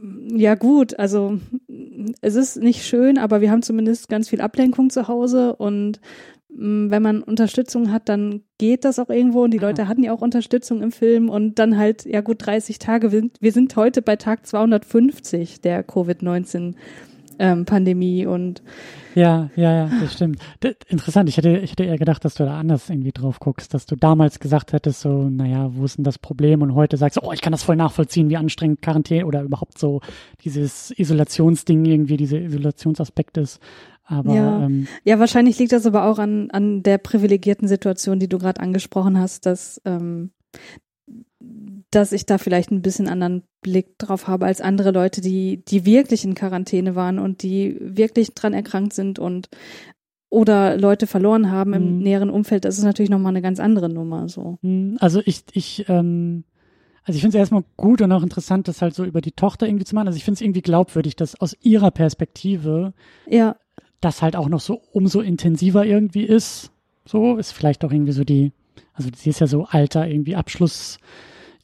[0.00, 1.38] ja gut, also
[2.20, 6.00] es ist nicht schön, aber wir haben zumindest ganz viel Ablenkung zu Hause und
[6.50, 10.12] mm, wenn man Unterstützung hat, dann geht das auch irgendwo und die Leute hatten ja
[10.12, 13.10] auch Unterstützung im Film und dann halt, ja gut, 30 Tage.
[13.40, 16.74] Wir sind heute bei Tag 250 der Covid-19
[17.38, 18.62] ähm, Pandemie und
[19.14, 20.38] ja, ja, ja, das stimmt.
[20.60, 21.28] Das, interessant.
[21.28, 23.96] Ich hätte, ich hätte eher gedacht, dass du da anders irgendwie drauf guckst, dass du
[23.96, 26.62] damals gesagt hättest, so, naja, wo ist denn das Problem?
[26.62, 30.00] Und heute sagst, oh, ich kann das voll nachvollziehen, wie anstrengend Quarantäne oder überhaupt so
[30.44, 33.60] dieses Isolationsding irgendwie, diese Isolationsaspekt ist.
[34.04, 34.64] Aber ja.
[34.64, 38.60] Ähm, ja, wahrscheinlich liegt das aber auch an, an der privilegierten Situation, die du gerade
[38.60, 40.30] angesprochen hast, dass ähm,
[41.90, 45.84] dass ich da vielleicht ein bisschen anderen Blick drauf habe als andere Leute, die, die
[45.84, 49.48] wirklich in Quarantäne waren und die wirklich dran erkrankt sind und
[50.30, 52.02] oder Leute verloren haben im mhm.
[52.02, 54.28] näheren Umfeld, das ist natürlich nochmal eine ganz andere Nummer.
[54.28, 54.58] So.
[54.62, 54.98] Mhm.
[55.00, 56.44] Also ich, ich, ähm,
[57.04, 59.66] also ich finde es erstmal gut und auch interessant, das halt so über die Tochter
[59.66, 60.08] irgendwie zu machen.
[60.08, 62.92] Also ich finde es irgendwie glaubwürdig, dass aus ihrer Perspektive
[63.26, 63.56] ja.
[64.00, 66.70] das halt auch noch so umso intensiver irgendwie ist.
[67.06, 68.52] So ist vielleicht auch irgendwie so die,
[68.92, 70.98] also sie ist ja so alter irgendwie Abschluss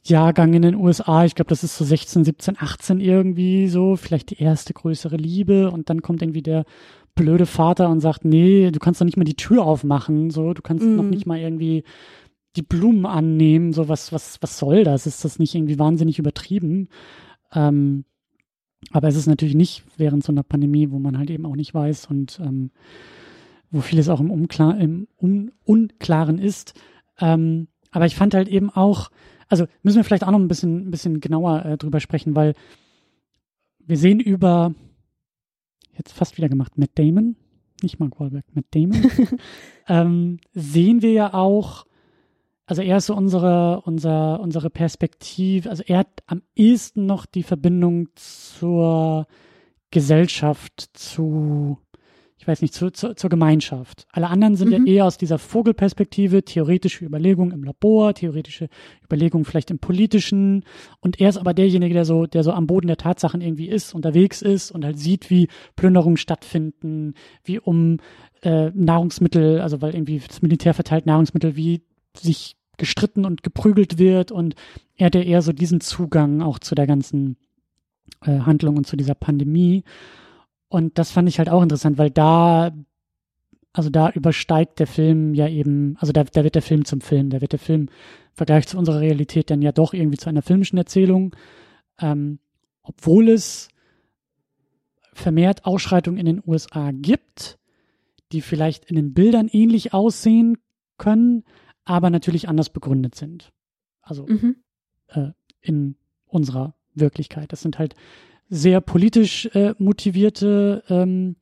[0.07, 1.25] Jahrgang in den USA.
[1.25, 5.71] Ich glaube, das ist so 16, 17, 18 irgendwie so, vielleicht die erste größere Liebe
[5.71, 6.65] und dann kommt irgendwie der
[7.15, 10.61] blöde Vater und sagt, nee, du kannst doch nicht mal die Tür aufmachen, so, du
[10.61, 10.95] kannst mm.
[10.95, 11.83] noch nicht mal irgendwie
[12.55, 15.07] die Blumen annehmen, so was, was, was soll das?
[15.07, 16.89] Ist das nicht irgendwie wahnsinnig übertrieben?
[17.53, 18.05] Ähm,
[18.91, 21.73] aber es ist natürlich nicht während so einer Pandemie, wo man halt eben auch nicht
[21.73, 22.71] weiß und ähm,
[23.71, 26.73] wo vieles auch im, Unklar, im Un Unklaren ist.
[27.19, 29.09] Ähm, aber ich fand halt eben auch,
[29.47, 32.53] also müssen wir vielleicht auch noch ein bisschen, ein bisschen genauer äh, drüber sprechen, weil
[33.79, 34.73] wir sehen über,
[35.97, 37.35] jetzt fast wieder gemacht, Matt Damon,
[37.81, 39.11] nicht Mark Wahlberg, Matt Damon,
[39.87, 41.85] ähm, sehen wir ja auch,
[42.65, 47.43] also er ist so unsere, unser, unsere Perspektive, also er hat am ehesten noch die
[47.43, 49.27] Verbindung zur
[49.91, 51.77] Gesellschaft, zu
[52.45, 54.05] ich weiß nicht, zu, zu, zur Gemeinschaft.
[54.11, 54.85] Alle anderen sind mhm.
[54.85, 58.69] ja eher aus dieser Vogelperspektive, theoretische Überlegungen im Labor, theoretische
[59.03, 60.63] Überlegungen vielleicht im politischen.
[60.99, 63.95] Und er ist aber derjenige, der so, der so am Boden der Tatsachen irgendwie ist,
[63.95, 67.97] unterwegs ist und halt sieht, wie Plünderungen stattfinden, wie um
[68.43, 71.81] äh, Nahrungsmittel, also weil irgendwie das Militär verteilt Nahrungsmittel, wie
[72.15, 74.53] sich gestritten und geprügelt wird und
[74.97, 77.37] er hat ja eher so diesen Zugang auch zu der ganzen
[78.21, 79.83] äh, Handlung und zu dieser Pandemie.
[80.75, 82.75] Und das fand ich halt auch interessant, weil da,
[83.71, 87.29] also da übersteigt der Film ja eben, also da, da wird der Film zum Film,
[87.29, 87.89] da wird der Film im
[88.33, 91.33] Vergleich zu unserer Realität dann ja doch irgendwie zu einer filmischen Erzählung,
[92.01, 92.39] ähm,
[92.81, 93.69] obwohl es
[95.13, 97.57] vermehrt Ausschreitungen in den USA gibt,
[98.33, 100.57] die vielleicht in den Bildern ähnlich aussehen
[100.97, 101.45] können,
[101.85, 103.53] aber natürlich anders begründet sind.
[104.01, 104.57] Also mhm.
[105.07, 105.29] äh,
[105.61, 105.95] in
[106.25, 107.53] unserer Wirklichkeit.
[107.53, 107.95] Das sind halt
[108.49, 111.35] sehr politisch äh, motivierte ähm,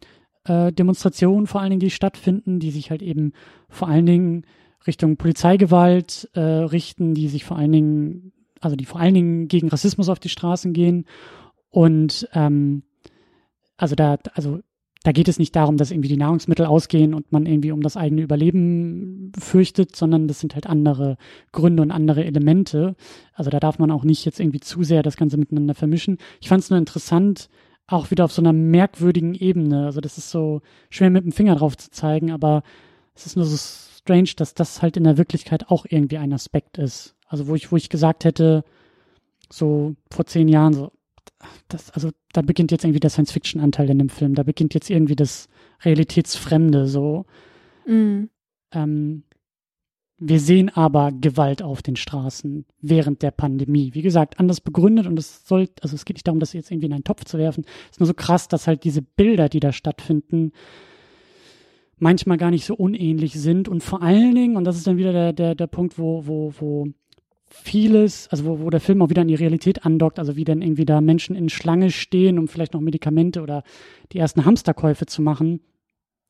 [0.46, 3.34] äh, Demonstrationen vor allen Dingen, die stattfinden, die sich halt eben
[3.70, 4.46] vor allen Dingen
[4.86, 9.70] Richtung Polizeigewalt äh, richten, die sich vor allen Dingen, also die vor allen Dingen gegen
[9.70, 11.06] Rassismus auf die Straßen gehen.
[11.70, 12.84] Und ähm,
[13.78, 14.60] also da, also
[15.04, 17.98] da geht es nicht darum, dass irgendwie die Nahrungsmittel ausgehen und man irgendwie um das
[17.98, 21.18] eigene Überleben fürchtet, sondern das sind halt andere
[21.52, 22.96] Gründe und andere Elemente.
[23.34, 26.18] Also da darf man auch nicht jetzt irgendwie zu sehr das Ganze miteinander vermischen.
[26.40, 27.50] Ich fand es nur interessant,
[27.86, 29.86] auch wieder auf so einer merkwürdigen Ebene.
[29.86, 32.64] Also das ist so schwer mit dem Finger drauf zu zeigen, aber
[33.14, 36.78] es ist nur so strange, dass das halt in der Wirklichkeit auch irgendwie ein Aspekt
[36.78, 37.16] ist.
[37.28, 38.64] Also wo ich, wo ich gesagt hätte,
[39.52, 40.92] so vor zehn Jahren, so,
[41.68, 44.36] das, also da beginnt jetzt irgendwie der Science-Fiction-Anteil in dem Film.
[44.36, 45.48] Da beginnt jetzt irgendwie das
[45.84, 47.26] Realitätsfremde so.
[47.86, 48.30] Mhm.
[48.72, 49.24] Ähm,
[50.26, 53.94] wir sehen aber Gewalt auf den Straßen während der Pandemie.
[53.94, 56.86] Wie gesagt, anders begründet und es soll, also es geht nicht darum, das jetzt irgendwie
[56.86, 57.66] in einen Topf zu werfen.
[57.86, 60.54] Es ist nur so krass, dass halt diese Bilder, die da stattfinden,
[61.98, 65.12] manchmal gar nicht so unähnlich sind und vor allen Dingen, und das ist dann wieder
[65.12, 66.88] der, der, der Punkt, wo, wo, wo
[67.56, 70.64] vieles, also wo, wo der Film auch wieder an die Realität andockt, also wie dann
[70.64, 73.64] irgendwie da Menschen in Schlange stehen, um vielleicht noch Medikamente oder
[74.12, 75.62] die ersten Hamsterkäufe zu machen.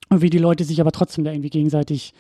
[0.10, 2.14] Und wie die Leute sich aber trotzdem da irgendwie gegenseitig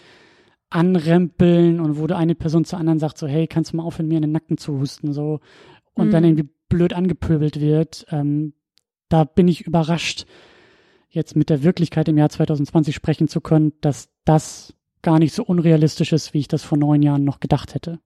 [0.70, 4.16] anrempeln und wo eine Person zur anderen sagt, so, hey, kannst du mal aufhören, mir
[4.16, 5.42] in den Nacken zu husten, so,
[5.94, 6.12] und mhm.
[6.12, 8.06] dann irgendwie blöd angepöbelt wird.
[8.10, 8.54] Ähm,
[9.10, 10.26] da bin ich überrascht,
[11.10, 15.44] jetzt mit der Wirklichkeit im Jahr 2020 sprechen zu können, dass das gar nicht so
[15.44, 18.00] unrealistisch ist, wie ich das vor neun Jahren noch gedacht hätte.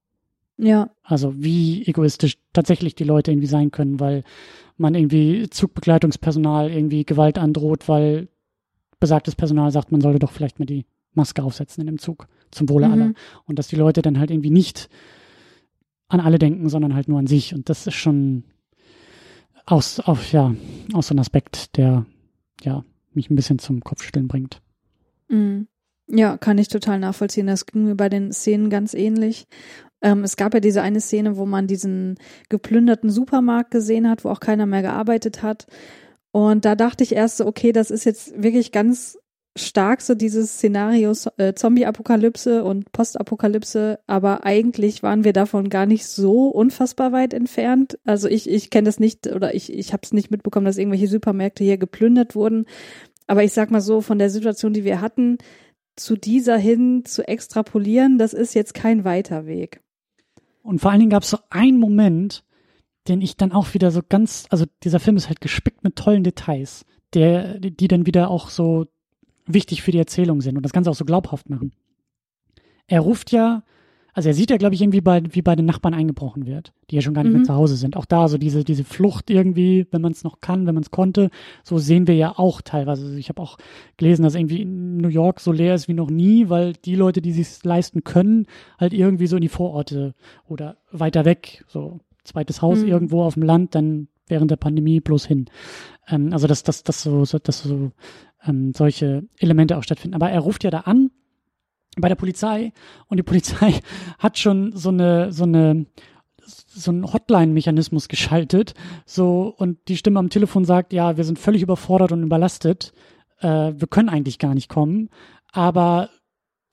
[0.58, 0.90] Ja.
[1.04, 4.24] Also wie egoistisch tatsächlich die Leute irgendwie sein können, weil
[4.78, 8.28] man irgendwie Zugbegleitungspersonal irgendwie Gewalt androht, weil
[9.00, 12.70] besagtes Personal sagt, man sollte doch vielleicht mal die Maske aufsetzen in dem Zug zum
[12.70, 12.94] Wohle mhm.
[12.94, 13.14] aller.
[13.46, 14.90] Und dass die Leute dann halt irgendwie nicht
[16.08, 17.54] an alle denken, sondern halt nur an sich.
[17.54, 18.44] Und das ist schon
[19.66, 20.56] aus, auf, ja,
[20.94, 22.06] aus so einem Aspekt, der
[22.64, 24.62] ja, mich ein bisschen zum Kopfstellen bringt.
[25.28, 25.68] Mhm.
[26.10, 27.48] Ja, kann ich total nachvollziehen.
[27.48, 29.46] Das ging mir bei den Szenen ganz ähnlich.
[30.02, 32.18] Ähm, es gab ja diese eine Szene, wo man diesen
[32.50, 35.68] geplünderten Supermarkt gesehen hat, wo auch keiner mehr gearbeitet hat.
[36.32, 39.18] Und da dachte ich erst so, okay, das ist jetzt wirklich ganz
[39.58, 46.06] stark so dieses Szenario äh, Zombie-Apokalypse und Postapokalypse, aber eigentlich waren wir davon gar nicht
[46.06, 47.98] so unfassbar weit entfernt.
[48.06, 51.08] Also ich, ich kenne das nicht oder ich, ich habe es nicht mitbekommen, dass irgendwelche
[51.08, 52.66] Supermärkte hier geplündert wurden.
[53.28, 55.38] Aber ich sag mal so, von der Situation, die wir hatten,
[55.96, 59.82] zu dieser hin zu extrapolieren, das ist jetzt kein weiter Weg.
[60.68, 62.44] Und vor allen Dingen gab es so einen Moment,
[63.08, 66.26] den ich dann auch wieder so ganz, also dieser Film ist halt gespickt mit tollen
[66.26, 68.86] Details, der, die dann wieder auch so
[69.46, 71.72] wichtig für die Erzählung sind und das Ganze auch so glaubhaft machen.
[72.86, 73.64] Er ruft ja,
[74.18, 76.96] also er sieht ja, glaube ich, irgendwie bei, wie bei den Nachbarn eingebrochen wird, die
[76.96, 77.42] ja schon gar nicht mhm.
[77.42, 77.96] mehr zu Hause sind.
[77.96, 80.90] Auch da so diese, diese Flucht irgendwie, wenn man es noch kann, wenn man es
[80.90, 81.30] konnte,
[81.64, 83.06] so sehen wir ja auch teilweise.
[83.06, 83.60] Also ich habe auch
[83.96, 87.32] gelesen, dass irgendwie New York so leer ist wie noch nie, weil die Leute, die
[87.32, 88.48] sich leisten können,
[88.80, 90.16] halt irgendwie so in die Vororte
[90.48, 92.88] oder weiter weg, so zweites Haus mhm.
[92.88, 95.46] irgendwo auf dem Land, dann während der Pandemie bloß hin.
[96.08, 97.92] Ähm, also dass, dass, dass so, dass so
[98.48, 100.16] ähm, solche Elemente auch stattfinden.
[100.16, 101.12] Aber er ruft ja da an
[102.02, 102.72] bei der Polizei
[103.08, 103.74] und die Polizei
[104.20, 105.86] hat schon so eine, so eine,
[106.46, 108.74] so einen Hotline-Mechanismus geschaltet,
[109.06, 112.94] so und die Stimme am Telefon sagt, ja, wir sind völlig überfordert und überlastet,
[113.40, 115.10] äh, wir können eigentlich gar nicht kommen,
[115.52, 116.10] aber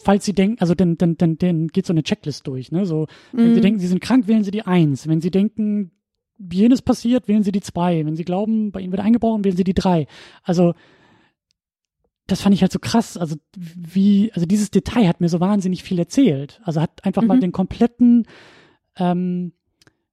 [0.03, 2.87] falls Sie denken, also dann, dann, dann, dann geht so eine Checklist durch, ne?
[2.87, 3.55] So, wenn mm.
[3.55, 3.63] Sie mhm.
[3.63, 5.09] denken, Sie sind krank, wählen Sie die Eins.
[5.09, 5.93] Wenn Sie denken,
[6.39, 8.05] jenes passiert, wählen Sie die zwei.
[8.05, 10.07] Wenn Sie glauben, bei Ihnen wird eingebrochen, wählen Sie die drei.
[10.43, 10.75] Also
[12.27, 13.17] das fand ich halt so krass.
[13.17, 16.61] Also wie, also dieses Detail hat mir so wahnsinnig viel erzählt.
[16.65, 17.29] Also hat einfach mhm.
[17.29, 18.27] mal den kompletten
[18.97, 19.53] ähm,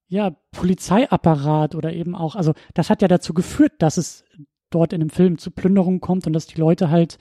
[0.08, 4.26] ja, Polizeiapparat oder eben auch, also das hat ja dazu geführt, dass es
[4.70, 7.18] dort in dem Film zu Plünderungen kommt und dass die Leute halt,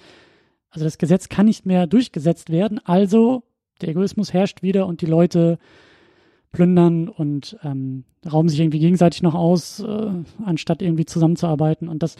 [0.70, 3.44] also das Gesetz kann nicht mehr durchgesetzt werden, also
[3.80, 5.58] der Egoismus herrscht wieder und die Leute
[6.52, 10.10] plündern und ähm, rauben sich irgendwie gegenseitig noch aus, äh,
[10.44, 11.88] anstatt irgendwie zusammenzuarbeiten.
[11.88, 12.16] Und das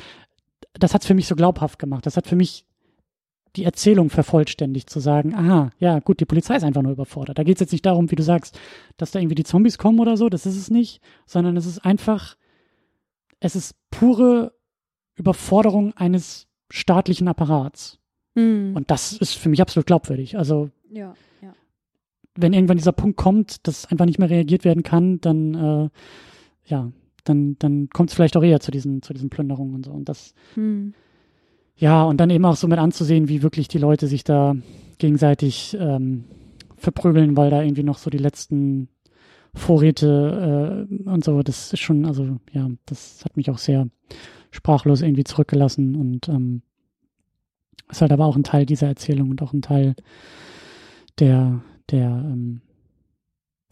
[0.74, 2.06] das hat's für mich so glaubhaft gemacht.
[2.06, 2.66] Das hat für mich
[3.56, 7.38] die Erzählung vervollständigt, zu sagen, aha, ja, gut, die Polizei ist einfach nur überfordert.
[7.38, 8.58] Da geht's jetzt nicht darum, wie du sagst,
[8.96, 11.84] dass da irgendwie die Zombies kommen oder so, das ist es nicht, sondern es ist
[11.84, 12.36] einfach,
[13.40, 14.52] es ist pure
[15.16, 17.98] Überforderung eines staatlichen Apparats.
[18.34, 18.72] Mhm.
[18.76, 20.38] Und das ist für mich absolut glaubwürdig.
[20.38, 21.52] Also, ja, ja.
[22.36, 25.88] wenn irgendwann dieser Punkt kommt, dass einfach nicht mehr reagiert werden kann, dann, äh,
[26.66, 26.92] ja,
[27.24, 29.92] dann, dann kommt es vielleicht auch eher zu diesen, zu diesen Plünderungen und so.
[29.92, 30.94] Und das, hm.
[31.76, 34.56] ja, und dann eben auch so mit anzusehen, wie wirklich die Leute sich da
[34.98, 36.24] gegenseitig ähm,
[36.76, 38.88] verprügeln, weil da irgendwie noch so die letzten
[39.54, 43.88] Vorräte äh, und so, das ist schon, also ja, das hat mich auch sehr
[44.50, 46.62] sprachlos irgendwie zurückgelassen und ähm,
[47.90, 49.94] ist halt aber auch ein Teil dieser Erzählung und auch ein Teil
[51.18, 52.60] der, der, ähm,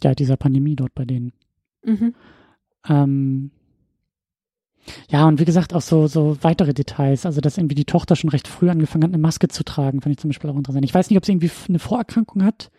[0.03, 1.33] ja, dieser Pandemie dort bei denen.
[1.85, 2.15] Mhm.
[2.87, 3.51] Ähm,
[5.11, 7.27] ja, und wie gesagt, auch so, so weitere Details.
[7.27, 10.13] Also, dass irgendwie die Tochter schon recht früh angefangen hat, eine Maske zu tragen, fand
[10.13, 10.85] ich zum Beispiel auch interessant.
[10.85, 12.71] Ich weiß nicht, ob sie irgendwie eine Vorerkrankung hat.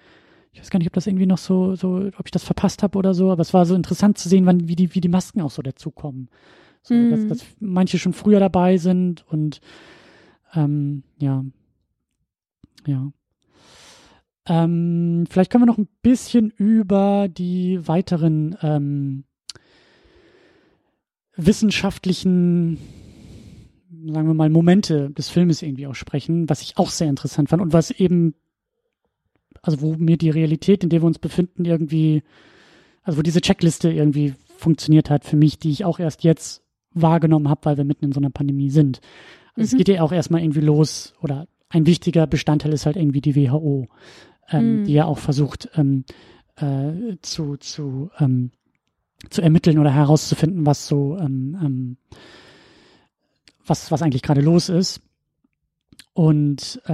[0.52, 2.98] Ich weiß gar nicht, ob das irgendwie noch so, so, ob ich das verpasst habe
[2.98, 5.42] oder so, aber es war so interessant zu sehen, wann, wie die, wie die Masken
[5.42, 6.30] auch so dazukommen.
[6.82, 7.12] So, mm.
[7.12, 9.62] dass, dass manche schon früher dabei sind und
[10.56, 11.46] ähm, ja.
[12.88, 13.12] Ja.
[14.48, 19.26] Ähm, vielleicht können wir noch ein bisschen über die weiteren ähm,
[21.46, 22.78] wissenschaftlichen,
[24.08, 27.62] sagen wir mal, Momente des Filmes irgendwie auch sprechen, was ich auch sehr interessant fand
[27.62, 28.36] und was eben,
[29.62, 32.24] also wo mir die Realität, in der wir uns befinden, irgendwie,
[33.04, 36.64] also wo diese Checkliste irgendwie funktioniert hat für mich, die ich auch erst jetzt
[36.94, 39.00] wahrgenommen habe, weil wir mitten in so einer Pandemie sind.
[39.56, 39.82] Also mhm.
[39.82, 43.36] Es geht ja auch erstmal irgendwie los oder ein wichtiger Bestandteil ist halt irgendwie die
[43.36, 43.88] WHO,
[44.50, 44.84] ähm, mhm.
[44.86, 46.04] die ja auch versucht ähm,
[46.56, 48.52] äh, zu, zu ähm,
[49.30, 51.98] zu ermitteln oder herauszufinden, was so, ähm, ähm,
[53.66, 55.02] was, was eigentlich gerade los ist.
[56.14, 56.90] Und äh,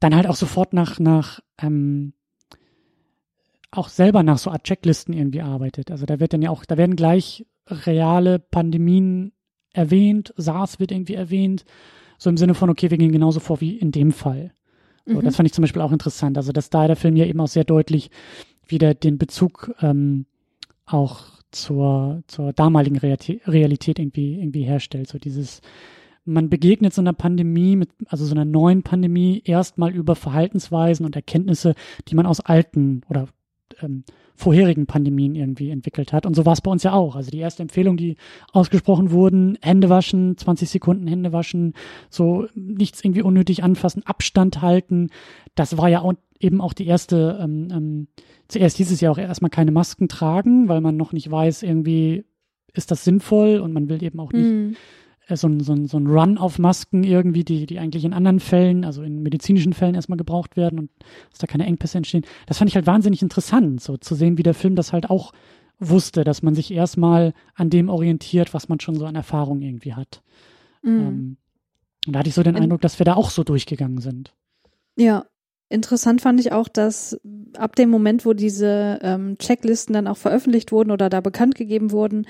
[0.00, 2.12] dann halt auch sofort nach, nach ähm,
[3.70, 5.90] auch selber nach so Art Checklisten irgendwie arbeitet.
[5.90, 9.32] Also da wird dann ja auch, da werden gleich reale Pandemien
[9.72, 11.64] erwähnt, SARS wird irgendwie erwähnt,
[12.18, 14.52] so im Sinne von, okay, wir gehen genauso vor wie in dem Fall.
[15.04, 15.24] So, mhm.
[15.24, 16.36] Das fand ich zum Beispiel auch interessant.
[16.36, 18.10] Also, dass da der Film ja eben auch sehr deutlich
[18.66, 20.26] wieder den Bezug ähm,
[20.86, 25.08] auch zur, zur damaligen Realität irgendwie, irgendwie herstellt.
[25.08, 25.60] So dieses,
[26.24, 31.16] man begegnet so einer Pandemie, mit, also so einer neuen Pandemie, erstmal über Verhaltensweisen und
[31.16, 31.74] Erkenntnisse,
[32.08, 33.28] die man aus alten oder
[33.80, 34.04] ähm,
[34.34, 36.26] vorherigen Pandemien irgendwie entwickelt hat.
[36.26, 37.16] Und so war es bei uns ja auch.
[37.16, 38.16] Also die erste Empfehlung, die
[38.52, 41.72] ausgesprochen wurden, Hände waschen, 20 Sekunden Hände waschen,
[42.10, 45.08] so nichts irgendwie unnötig anfassen, Abstand halten.
[45.54, 48.08] Das war ja auch, eben auch die erste, ähm, ähm,
[48.48, 52.24] zuerst hieß es ja auch erstmal keine Masken tragen, weil man noch nicht weiß, irgendwie
[52.72, 54.76] ist das sinnvoll und man will eben auch nicht
[55.34, 58.38] so ein, so, ein, so ein Run auf Masken irgendwie, die, die eigentlich in anderen
[58.38, 60.90] Fällen, also in medizinischen Fällen erstmal gebraucht werden und
[61.30, 62.24] dass da keine Engpässe entstehen.
[62.46, 65.32] Das fand ich halt wahnsinnig interessant, so zu sehen, wie der Film das halt auch
[65.80, 69.94] wusste, dass man sich erstmal an dem orientiert, was man schon so an Erfahrung irgendwie
[69.94, 70.22] hat.
[70.82, 71.00] Mhm.
[71.00, 71.36] Ähm,
[72.06, 74.32] und da hatte ich so den in Eindruck, dass wir da auch so durchgegangen sind.
[74.96, 75.26] Ja,
[75.68, 77.20] Interessant fand ich auch, dass
[77.56, 81.90] ab dem Moment, wo diese ähm, Checklisten dann auch veröffentlicht wurden oder da bekannt gegeben
[81.90, 82.26] wurden,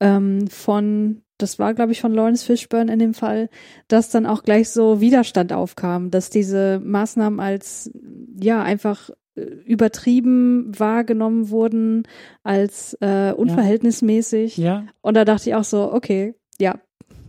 [0.00, 3.48] ähm, von das war, glaube ich, von Lawrence Fishburne in dem Fall,
[3.88, 7.90] dass dann auch gleich so Widerstand aufkam, dass diese Maßnahmen als
[8.38, 12.04] ja einfach äh, übertrieben wahrgenommen wurden,
[12.42, 14.56] als äh, unverhältnismäßig.
[14.56, 14.86] Ja.
[15.00, 16.78] Und da dachte ich auch so, okay, ja,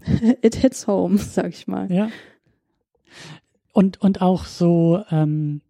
[0.42, 1.92] it hits home, sag ich mal.
[1.92, 2.10] Ja.
[3.74, 5.62] Und, und auch so, ähm,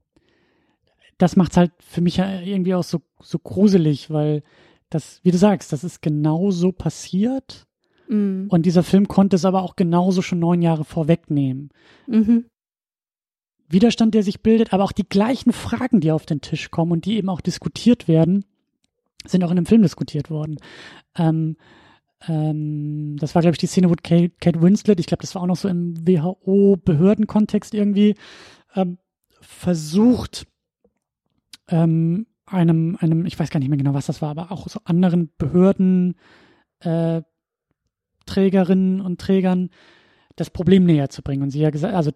[1.18, 4.44] das macht's halt für mich irgendwie auch so, so gruselig, weil
[4.90, 7.68] das, wie du sagst, das ist genau so passiert
[8.12, 8.48] Mhm.
[8.50, 11.70] Und dieser Film konnte es aber auch genauso schon neun Jahre vorwegnehmen.
[12.08, 12.46] Mhm.
[13.70, 17.06] Widerstand, der sich bildet, aber auch die gleichen Fragen, die auf den Tisch kommen und
[17.06, 18.44] die eben auch diskutiert werden,
[19.26, 20.58] sind auch in dem Film diskutiert worden.
[21.16, 21.56] Ähm,
[22.28, 25.42] ähm, das war, glaube ich, die Szene, wo Kate, Kate Winslet, ich glaube, das war
[25.42, 28.16] auch noch so im WHO-Behördenkontext irgendwie,
[28.76, 28.98] ähm,
[29.42, 30.48] versucht,
[31.68, 34.80] ähm, einem, einem, ich weiß gar nicht mehr genau, was das war, aber auch so
[34.84, 36.16] anderen Behörden,
[36.80, 37.22] äh,
[38.26, 39.70] Trägerinnen und Trägern
[40.36, 41.44] das Problem näher zu bringen.
[41.44, 42.12] Und sie ja gesagt, also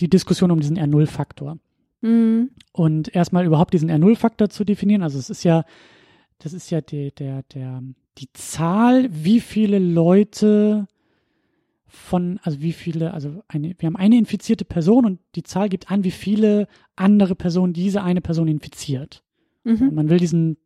[0.00, 1.58] die Diskussion um diesen R0-Faktor.
[2.00, 2.50] Mhm.
[2.72, 5.02] Und erstmal überhaupt diesen R0-Faktor zu definieren.
[5.02, 5.64] Also es ist ja,
[6.38, 7.82] das ist ja die, der, der,
[8.18, 10.86] die Zahl, wie viele Leute
[11.86, 15.90] von, also wie viele, also eine, wir haben eine infizierte Person und die Zahl gibt
[15.90, 19.22] an, wie viele andere Personen diese eine Person infiziert.
[19.64, 19.88] Mhm.
[19.88, 20.58] Und man will diesen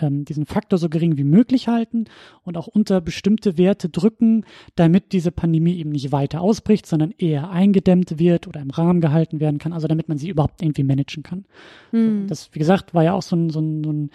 [0.00, 2.06] ähm, diesen Faktor so gering wie möglich halten
[2.42, 4.44] und auch unter bestimmte Werte drücken,
[4.74, 9.40] damit diese Pandemie eben nicht weiter ausbricht, sondern eher eingedämmt wird oder im Rahmen gehalten
[9.40, 11.44] werden kann, also damit man sie überhaupt irgendwie managen kann.
[11.90, 12.26] Mhm.
[12.26, 14.10] Das, wie gesagt, war ja auch so ein, so ein, so ein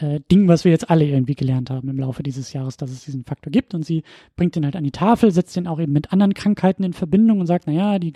[0.00, 3.04] äh, Ding, was wir jetzt alle irgendwie gelernt haben im Laufe dieses Jahres, dass es
[3.04, 4.02] diesen Faktor gibt und sie
[4.36, 7.40] bringt den halt an die Tafel, setzt den auch eben mit anderen Krankheiten in Verbindung
[7.40, 8.12] und sagt, na ja, die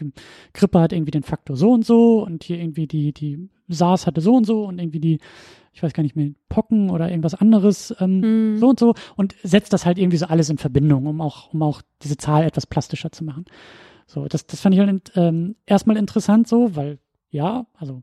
[0.53, 4.21] Grippe hat irgendwie den Faktor so und so und hier irgendwie die, die SARS hatte
[4.21, 5.19] so und so und irgendwie die
[5.75, 8.59] ich weiß gar nicht mehr, Pocken oder irgendwas anderes, ähm, hm.
[8.59, 11.63] so und so und setzt das halt irgendwie so alles in Verbindung, um auch, um
[11.63, 13.45] auch diese Zahl etwas plastischer zu machen.
[14.07, 16.99] So, das, das fand ich halt ähm, erstmal interessant so, weil
[17.31, 18.03] ja, also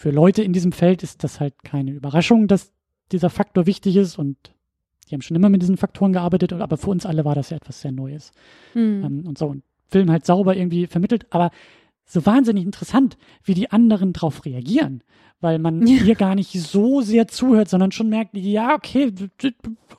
[0.00, 2.72] für Leute in diesem Feld ist das halt keine Überraschung, dass
[3.12, 4.36] dieser Faktor wichtig ist und
[5.06, 7.58] die haben schon immer mit diesen Faktoren gearbeitet, aber für uns alle war das ja
[7.58, 8.32] etwas sehr Neues.
[8.72, 9.04] Hm.
[9.04, 11.50] Ähm, und so, und Film halt sauber irgendwie vermittelt, aber
[12.06, 15.02] so wahnsinnig interessant, wie die anderen drauf reagieren
[15.42, 16.02] weil man ja.
[16.02, 19.12] hier gar nicht so sehr zuhört, sondern schon merkt, ja, okay,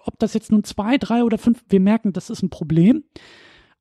[0.06, 3.04] ob das jetzt nun zwei, drei oder fünf, wir merken, das ist ein Problem.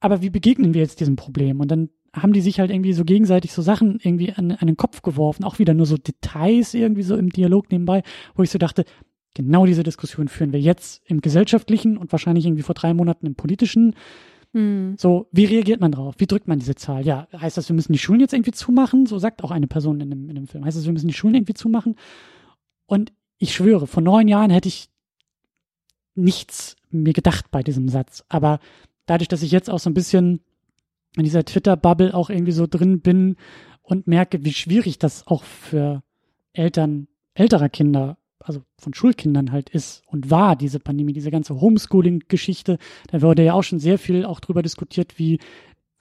[0.00, 1.60] Aber wie begegnen wir jetzt diesem Problem?
[1.60, 4.76] Und dann haben die sich halt irgendwie so gegenseitig so Sachen irgendwie an, an den
[4.76, 8.02] Kopf geworfen, auch wieder nur so Details irgendwie so im Dialog nebenbei,
[8.34, 8.84] wo ich so dachte,
[9.34, 13.36] genau diese Diskussion führen wir jetzt im gesellschaftlichen und wahrscheinlich irgendwie vor drei Monaten im
[13.36, 13.94] politischen
[14.52, 14.96] hm.
[14.98, 16.16] So, wie reagiert man drauf?
[16.18, 17.06] Wie drückt man diese Zahl?
[17.06, 19.06] Ja, heißt das, wir müssen die Schulen jetzt irgendwie zumachen?
[19.06, 20.64] So sagt auch eine Person in dem, in dem Film.
[20.64, 21.96] Heißt das, wir müssen die Schulen irgendwie zumachen?
[22.86, 24.88] Und ich schwöre, vor neun Jahren hätte ich
[26.14, 28.24] nichts mir gedacht bei diesem Satz.
[28.28, 28.58] Aber
[29.06, 30.40] dadurch, dass ich jetzt auch so ein bisschen
[31.16, 33.36] in dieser Twitter-Bubble auch irgendwie so drin bin
[33.82, 36.02] und merke, wie schwierig das auch für
[36.52, 42.78] Eltern älterer Kinder also von Schulkindern halt ist und war, diese Pandemie, diese ganze Homeschooling-Geschichte.
[43.10, 45.38] Da wurde ja auch schon sehr viel auch drüber diskutiert, wie,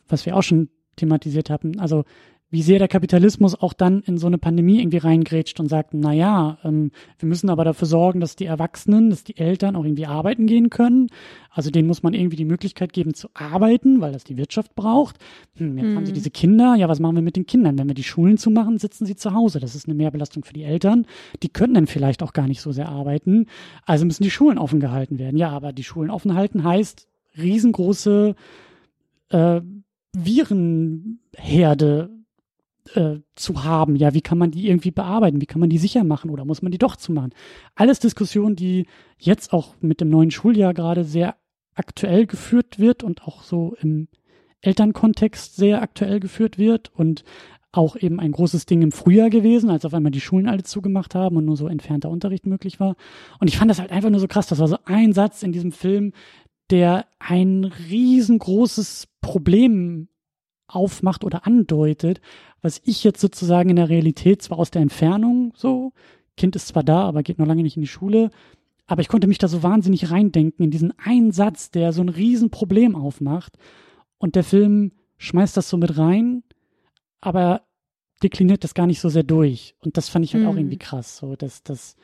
[0.07, 1.80] was wir auch schon thematisiert haben.
[1.80, 2.06] Also
[2.52, 6.14] wie sehr der Kapitalismus auch dann in so eine Pandemie irgendwie reingrätscht und sagt, na
[6.14, 10.08] ja, ähm, wir müssen aber dafür sorgen, dass die Erwachsenen, dass die Eltern auch irgendwie
[10.08, 11.10] arbeiten gehen können.
[11.52, 15.18] Also denen muss man irgendwie die Möglichkeit geben zu arbeiten, weil das die Wirtschaft braucht.
[15.58, 15.96] Hm, jetzt hm.
[15.96, 16.16] haben sie hm.
[16.16, 16.76] diese Kinder.
[16.76, 17.78] Ja, was machen wir mit den Kindern?
[17.78, 19.60] Wenn wir die Schulen zumachen, sitzen sie zu Hause.
[19.60, 21.06] Das ist eine Mehrbelastung für die Eltern.
[21.44, 23.46] Die können dann vielleicht auch gar nicht so sehr arbeiten.
[23.86, 25.38] Also müssen die Schulen offen gehalten werden.
[25.38, 27.08] Ja, aber die Schulen offen halten heißt
[27.38, 28.36] riesengroße
[29.30, 29.62] äh,
[30.14, 32.10] Virenherde
[32.95, 33.95] äh, zu haben.
[33.95, 35.41] Ja, wie kann man die irgendwie bearbeiten?
[35.41, 37.34] Wie kann man die sicher machen oder muss man die doch zumachen?
[37.76, 38.88] Alles Diskussionen, die
[39.18, 41.36] jetzt auch mit dem neuen Schuljahr gerade sehr
[41.76, 44.07] aktuell geführt wird und auch so im
[44.61, 47.24] Elternkontext sehr aktuell geführt wird und
[47.72, 51.14] auch eben ein großes Ding im Frühjahr gewesen, als auf einmal die Schulen alle zugemacht
[51.14, 52.95] haben und nur so entfernter Unterricht möglich war.
[53.40, 54.48] Und ich fand das halt einfach nur so krass.
[54.48, 56.14] Das war so ein Satz in diesem Film,
[56.72, 60.07] der ein riesengroßes Problem
[60.68, 62.22] aufmacht oder andeutet,
[62.61, 65.94] was ich jetzt sozusagen in der Realität zwar aus der Entfernung so,
[66.38, 68.30] Kind ist zwar da, aber geht noch lange nicht in die Schule,
[68.88, 72.10] aber ich konnte mich da so wahnsinnig reindenken in diesen einen Satz, der so ein
[72.10, 73.57] Riesenproblem aufmacht.
[74.18, 76.44] Und der Film schmeißt das so mit rein,
[77.22, 77.61] aber
[78.23, 79.76] dekliniert das gar nicht so sehr durch.
[79.80, 80.49] Und das fand ich halt mhm.
[80.49, 81.95] auch irgendwie krass, so dass das,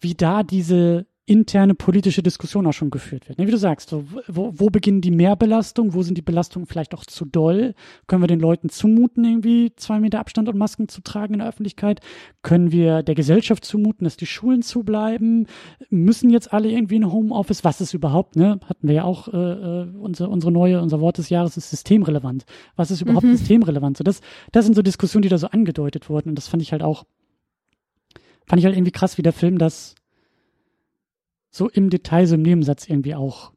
[0.00, 3.38] wie da diese interne politische Diskussion auch schon geführt wird.
[3.38, 6.94] Ne, wie du sagst, so, wo, wo beginnen die Mehrbelastungen, wo sind die Belastungen vielleicht
[6.94, 7.74] auch zu doll?
[8.06, 11.48] Können wir den Leuten zumuten, irgendwie zwei Meter Abstand und Masken zu tragen in der
[11.48, 12.00] Öffentlichkeit?
[12.42, 15.46] Können wir der Gesellschaft zumuten, dass die Schulen zubleiben?
[15.88, 17.64] Müssen jetzt alle irgendwie in Homeoffice?
[17.64, 18.60] Was ist überhaupt, ne?
[18.66, 22.44] Hatten wir ja auch äh, äh unsere, unsere neue, unser Wort des Jahres ist systemrelevant.
[22.76, 23.36] Was ist überhaupt mhm.
[23.36, 23.96] systemrelevant?
[23.96, 24.20] So, das,
[24.52, 27.04] das sind so Diskussionen, die da so angedeutet wurden und das fand ich halt auch,
[28.46, 29.94] fand ich halt irgendwie krass, wie der Film das
[31.52, 33.52] so im Detail, so im Nebensatz irgendwie auch,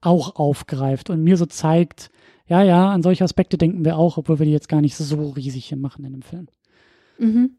[0.00, 2.10] auch aufgreift und mir so zeigt,
[2.46, 5.30] ja, ja, an solche Aspekte denken wir auch, obwohl wir die jetzt gar nicht so
[5.30, 6.48] riesig hier machen in dem Film.
[7.18, 7.56] Mhm.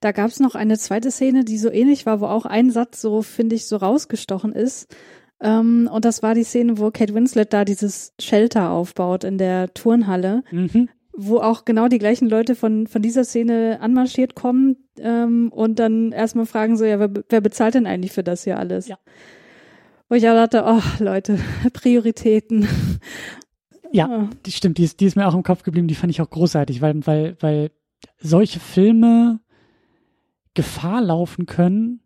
[0.00, 3.00] Da gab es noch eine zweite Szene, die so ähnlich war, wo auch ein Satz
[3.00, 4.94] so, finde ich, so rausgestochen ist.
[5.40, 9.74] Ähm, und das war die Szene, wo Kate Winslet da dieses Shelter aufbaut in der
[9.74, 10.44] Turnhalle.
[10.50, 15.78] Mhm wo auch genau die gleichen Leute von, von dieser Szene anmarschiert kommen ähm, und
[15.78, 18.86] dann erstmal fragen so, ja, wer, wer bezahlt denn eigentlich für das hier alles?
[18.86, 18.98] Ja.
[20.08, 21.38] Wo ich auch dachte, oh Leute,
[21.72, 22.68] Prioritäten.
[23.92, 26.20] Ja, die stimmt, die ist, die ist mir auch im Kopf geblieben, die fand ich
[26.20, 27.70] auch großartig, weil, weil, weil
[28.18, 29.40] solche Filme
[30.54, 32.00] Gefahr laufen können,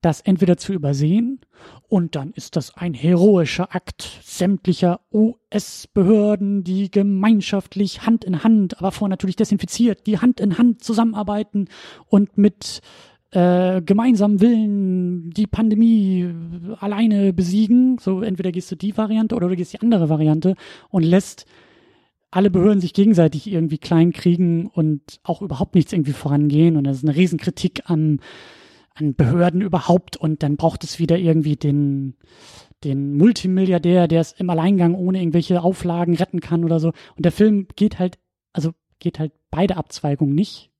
[0.00, 1.40] das entweder zu übersehen
[1.88, 8.92] und dann ist das ein heroischer Akt sämtlicher US-Behörden, die gemeinschaftlich Hand in Hand, aber
[8.92, 11.68] vorher natürlich desinfiziert, die Hand in Hand zusammenarbeiten
[12.06, 12.80] und mit
[13.32, 16.28] äh, gemeinsamen Willen die Pandemie
[16.80, 17.98] alleine besiegen.
[17.98, 20.54] So entweder gehst du die Variante oder du gehst die andere Variante
[20.88, 21.46] und lässt
[22.30, 26.76] alle Behörden sich gegenseitig irgendwie klein kriegen und auch überhaupt nichts irgendwie vorangehen.
[26.76, 28.20] Und das ist eine Riesenkritik am
[29.00, 32.16] an Behörden überhaupt und dann braucht es wieder irgendwie den,
[32.84, 36.88] den Multimilliardär, der es im Alleingang ohne irgendwelche Auflagen retten kann oder so.
[37.16, 38.18] Und der Film geht halt,
[38.52, 40.70] also geht halt beide Abzweigungen nicht,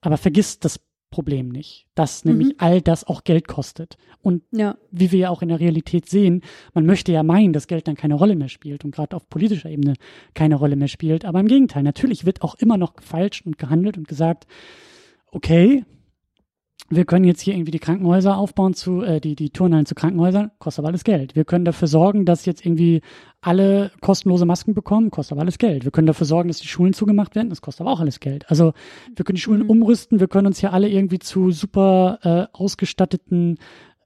[0.00, 0.80] aber vergisst das
[1.10, 2.32] Problem nicht, dass mhm.
[2.32, 3.96] nämlich all das auch Geld kostet.
[4.22, 4.76] Und ja.
[4.90, 6.42] wie wir ja auch in der Realität sehen,
[6.74, 9.70] man möchte ja meinen, dass Geld dann keine Rolle mehr spielt und gerade auf politischer
[9.70, 9.94] Ebene
[10.34, 11.24] keine Rolle mehr spielt.
[11.24, 14.46] Aber im Gegenteil, natürlich wird auch immer noch gefeilscht und gehandelt und gesagt,
[15.30, 15.84] okay,
[16.88, 20.50] wir können jetzt hier irgendwie die Krankenhäuser aufbauen zu, äh, die, die Turnhallen zu Krankenhäusern,
[20.58, 21.34] kostet aber alles Geld.
[21.34, 23.02] Wir können dafür sorgen, dass jetzt irgendwie
[23.40, 25.84] alle kostenlose Masken bekommen, kostet aber alles Geld.
[25.84, 28.48] Wir können dafür sorgen, dass die Schulen zugemacht werden, das kostet aber auch alles Geld.
[28.50, 28.72] Also
[29.14, 29.70] wir können die Schulen mhm.
[29.70, 33.58] umrüsten, wir können uns hier alle irgendwie zu super äh, ausgestatteten,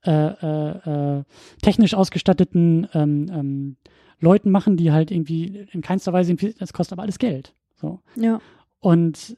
[0.05, 1.25] äh, äh, äh,
[1.63, 3.77] technisch ausgestatteten ähm, ähm,
[4.21, 7.55] Leuten machen, die halt irgendwie in keinster Weise, das kostet aber alles Geld.
[7.77, 8.01] So.
[8.17, 8.41] Ja.
[8.81, 9.37] Und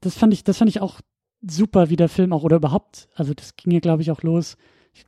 [0.00, 1.00] das fand ich, das fand ich auch
[1.42, 4.56] super, wie der Film auch, oder überhaupt, also das ging ja, glaube ich, auch los.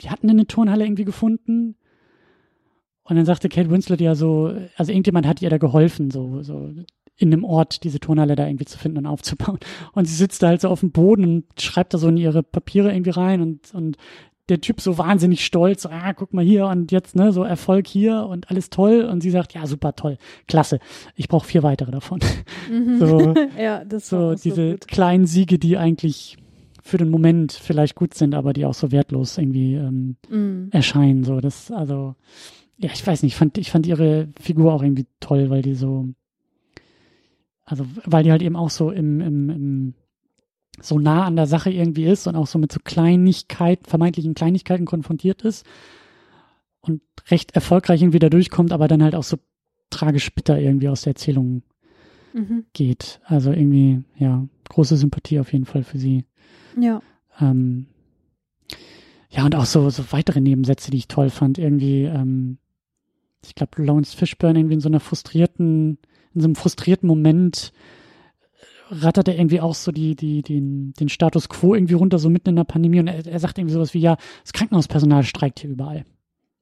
[0.01, 1.77] Die hatten eine Turnhalle irgendwie gefunden.
[3.05, 6.71] Und dann sagte Kate Winslet ja so, also irgendjemand hat ihr da geholfen, so, so
[7.17, 9.59] in einem Ort diese Turnhalle da irgendwie zu finden und aufzubauen.
[9.93, 12.43] Und sie sitzt da halt so auf dem Boden und schreibt da so in ihre
[12.43, 13.97] Papiere irgendwie rein und, und
[14.49, 18.27] der Typ so wahnsinnig stolz, ah, guck mal hier und jetzt, ne, so Erfolg hier
[18.27, 19.05] und alles toll.
[19.05, 20.81] Und sie sagt, ja, super toll, klasse.
[21.15, 22.21] Ich brauche vier weitere davon.
[22.71, 22.99] Mhm.
[22.99, 26.39] So, ja, das so diese so kleinen Siege, die eigentlich
[26.83, 30.69] für den Moment vielleicht gut sind, aber die auch so wertlos irgendwie ähm, mhm.
[30.73, 31.23] erscheinen.
[31.23, 32.17] So, das, also,
[32.79, 35.75] ja, ich weiß nicht, ich fand, ich fand ihre Figur auch irgendwie toll, weil die
[35.75, 36.09] so,
[37.65, 39.95] also, weil die halt eben auch so im, im, im
[40.81, 44.85] so nah an der Sache irgendwie ist und auch so mit so Kleinigkeiten, vermeintlichen Kleinigkeiten
[44.85, 45.67] konfrontiert ist
[46.81, 49.39] und recht erfolgreich irgendwie da durchkommt, aber dann halt auch so
[49.91, 51.63] tragisch bitter irgendwie aus der Erzählung
[52.33, 52.65] mhm.
[52.73, 53.21] geht.
[53.25, 56.25] Also irgendwie, ja, große Sympathie auf jeden Fall für sie.
[56.81, 57.03] Ja.
[57.41, 57.87] Ähm,
[59.31, 61.59] ja, und auch so, so weitere Nebensätze, die ich toll fand.
[61.59, 62.59] Irgendwie, ähm,
[63.45, 65.99] ich glaube, Lawrence Fishburne irgendwie in so einer frustrierten,
[66.35, 67.73] in so einem frustrierten Moment
[68.93, 72.51] rattert er irgendwie auch so die, die, den, den Status quo irgendwie runter, so mitten
[72.51, 73.01] in der Pandemie.
[73.01, 76.05] Und er, er sagt irgendwie sowas wie, ja, das Krankenhauspersonal streikt hier überall.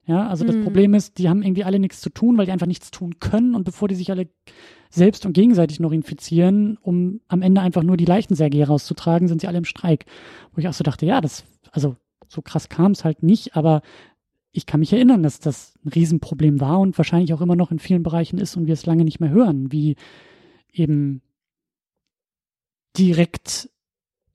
[0.07, 0.65] Ja, also das mhm.
[0.65, 3.55] Problem ist, die haben irgendwie alle nichts zu tun, weil die einfach nichts tun können.
[3.55, 4.29] Und bevor die sich alle
[4.91, 9.47] selbst und gegenseitig noch infizieren, um am Ende einfach nur die Leichensärge rauszutragen, sind sie
[9.47, 10.07] alle im Streik.
[10.53, 11.97] Wo ich auch so dachte, ja, das, also
[12.29, 13.83] so krass kam es halt nicht, aber
[14.53, 17.79] ich kann mich erinnern, dass das ein Riesenproblem war und wahrscheinlich auch immer noch in
[17.79, 19.97] vielen Bereichen ist und wir es lange nicht mehr hören, wie
[20.73, 21.23] eben
[22.97, 23.71] direkt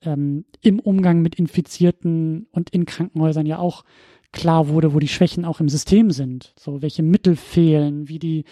[0.02, 3.84] ähm, im Umgang mit Infizierten und in Krankenhäusern ja auch
[4.32, 6.54] klar wurde, wo die Schwächen auch im System sind.
[6.60, 8.46] So, welche Mittel fehlen, wie die,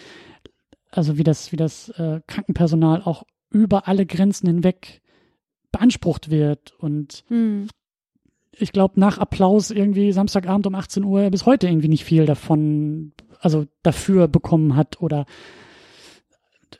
[0.90, 5.02] also wie das, wie das äh, Krankenpersonal auch über alle Grenzen hinweg
[5.70, 6.74] beansprucht wird.
[6.78, 7.68] Und hm.
[8.52, 13.12] ich glaube, nach Applaus irgendwie Samstagabend um 18 Uhr bis heute irgendwie nicht viel davon,
[13.40, 15.26] also dafür bekommen hat oder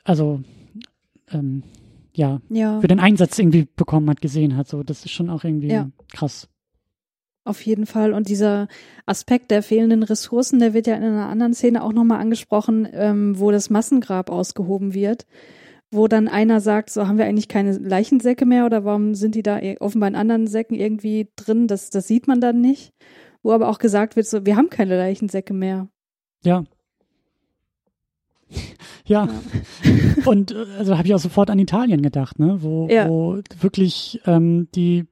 [0.03, 0.41] also
[1.31, 1.63] ähm,
[2.15, 4.67] ja, ja, für den Einsatz irgendwie bekommen hat, gesehen hat.
[4.67, 5.89] So, das ist schon auch irgendwie ja.
[6.13, 6.49] krass.
[7.43, 8.13] Auf jeden Fall.
[8.13, 8.67] Und dieser
[9.05, 13.39] Aspekt der fehlenden Ressourcen, der wird ja in einer anderen Szene auch nochmal angesprochen, ähm,
[13.39, 15.27] wo das Massengrab ausgehoben wird,
[15.91, 19.43] wo dann einer sagt, so haben wir eigentlich keine Leichensäcke mehr oder warum sind die
[19.43, 21.67] da offenbar in anderen Säcken irgendwie drin?
[21.67, 22.93] Das, das sieht man dann nicht.
[23.43, 25.87] Wo aber auch gesagt wird, so, wir haben keine Leichensäcke mehr.
[26.43, 26.63] Ja,
[29.05, 29.27] ja.
[30.25, 32.57] Und äh, also habe ich auch sofort an Italien gedacht, ne?
[32.61, 33.09] Wo, ja.
[33.09, 35.05] wo wirklich ähm, die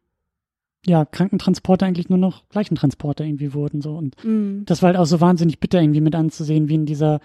[0.85, 3.81] ja, Krankentransporte eigentlich nur noch Leichentransporte irgendwie wurden.
[3.81, 4.65] so Und mm.
[4.65, 7.21] das war halt auch so wahnsinnig bitter irgendwie mit anzusehen, wie in dieser,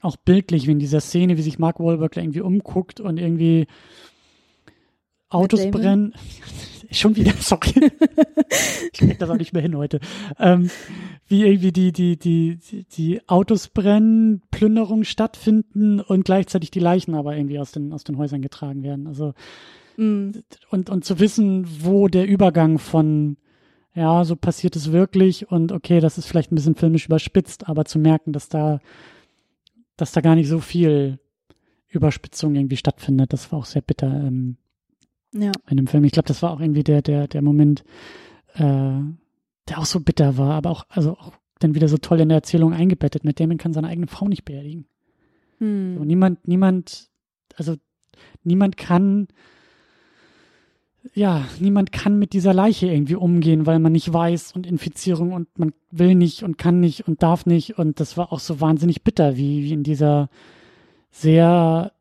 [0.00, 3.66] auch bildlich, wie in dieser Szene, wie sich Mark Wahlberg irgendwie umguckt und irgendwie
[5.28, 6.14] Autos brennen.
[6.92, 7.92] Schon wieder, sorry.
[8.92, 10.00] ich krieg das auch nicht mehr hin heute.
[10.38, 10.70] Ähm,
[11.28, 17.36] wie irgendwie die, die, die, die Autos brennen, Plünderungen stattfinden und gleichzeitig die Leichen aber
[17.36, 19.06] irgendwie aus den, aus den Häusern getragen werden.
[19.06, 19.34] Also,
[19.96, 20.30] mm.
[20.70, 23.36] und, und zu wissen, wo der Übergang von,
[23.94, 27.84] ja, so passiert es wirklich und okay, das ist vielleicht ein bisschen filmisch überspitzt, aber
[27.84, 28.80] zu merken, dass da,
[29.96, 31.20] dass da gar nicht so viel
[31.88, 34.08] Überspitzung irgendwie stattfindet, das war auch sehr bitter.
[34.08, 34.56] Ähm,
[35.32, 35.52] ja.
[35.68, 36.04] in dem Film.
[36.04, 37.84] Ich glaube, das war auch irgendwie der, der, der Moment,
[38.54, 39.00] äh,
[39.68, 42.38] der auch so bitter war, aber auch, also auch dann wieder so toll in der
[42.38, 43.24] Erzählung eingebettet.
[43.24, 44.86] Mit Damon kann seine eigene Frau nicht beerdigen.
[45.58, 45.96] Hm.
[45.98, 47.10] So, niemand, niemand,
[47.56, 47.76] also
[48.42, 49.28] niemand kann,
[51.14, 55.58] ja, niemand kann mit dieser Leiche irgendwie umgehen, weil man nicht weiß und Infizierung und
[55.58, 57.78] man will nicht und kann nicht und darf nicht.
[57.78, 60.28] Und das war auch so wahnsinnig bitter, wie, wie in dieser
[61.10, 61.92] sehr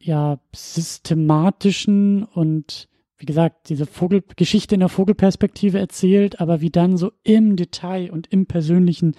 [0.00, 7.12] ja systematischen und wie gesagt, diese Vogelgeschichte in der Vogelperspektive erzählt, aber wie dann so
[7.22, 9.14] im Detail und im Persönlichen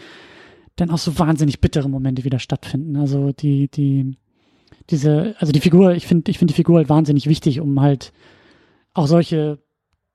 [0.76, 2.96] dann auch so wahnsinnig bittere Momente wieder stattfinden.
[2.96, 4.18] Also die, die,
[4.90, 8.12] diese, also die Figur, ich finde, ich finde die Figur halt wahnsinnig wichtig, um halt
[8.96, 9.60] auch solche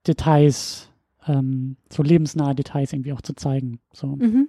[0.04, 0.90] Details,
[1.26, 3.78] ähm, so lebensnahe Details irgendwie auch zu zeigen.
[3.92, 4.16] So.
[4.16, 4.48] Mhm.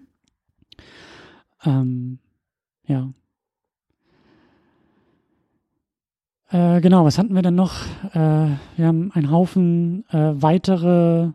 [1.63, 2.19] Ähm,
[2.87, 3.13] ja.
[6.49, 7.85] Äh, genau, was hatten wir denn noch?
[8.13, 8.15] Äh,
[8.77, 11.31] wir haben einen Haufen äh, weitere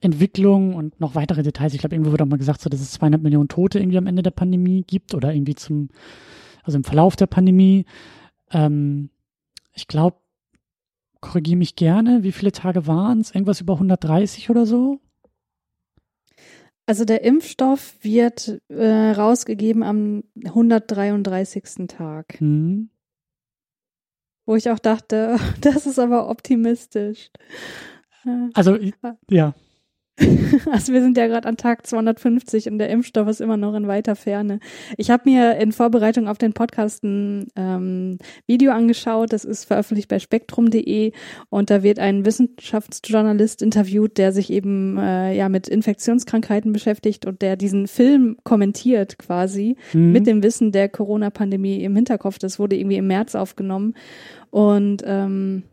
[0.00, 1.74] Entwicklungen und noch weitere Details.
[1.74, 4.06] Ich glaube, irgendwo wird auch mal gesagt, so, dass es 200 Millionen Tote irgendwie am
[4.06, 5.88] Ende der Pandemie gibt oder irgendwie zum,
[6.64, 7.86] also im Verlauf der Pandemie.
[8.50, 9.10] Ähm,
[9.72, 10.16] ich glaube,
[11.20, 13.34] korrigiere mich gerne, wie viele Tage waren es?
[13.34, 15.00] Irgendwas über 130 oder so?
[16.86, 21.88] Also der Impfstoff wird äh, rausgegeben am 133.
[21.88, 22.40] Tag.
[22.40, 22.90] Mhm.
[24.46, 27.30] Wo ich auch dachte, das ist aber optimistisch.
[28.54, 28.76] Also,
[29.30, 29.54] ja.
[30.70, 33.86] Also wir sind ja gerade an Tag 250 und der Impfstoff ist immer noch in
[33.86, 34.60] weiter Ferne.
[34.96, 40.08] Ich habe mir in Vorbereitung auf den Podcast ein ähm, Video angeschaut, das ist veröffentlicht
[40.08, 41.12] bei spektrum.de
[41.50, 47.42] und da wird ein Wissenschaftsjournalist interviewt, der sich eben äh, ja mit Infektionskrankheiten beschäftigt und
[47.42, 50.12] der diesen Film kommentiert quasi mhm.
[50.12, 52.38] mit dem Wissen der Corona-Pandemie im Hinterkopf.
[52.38, 53.94] Das wurde irgendwie im März aufgenommen
[54.50, 55.64] und ähm,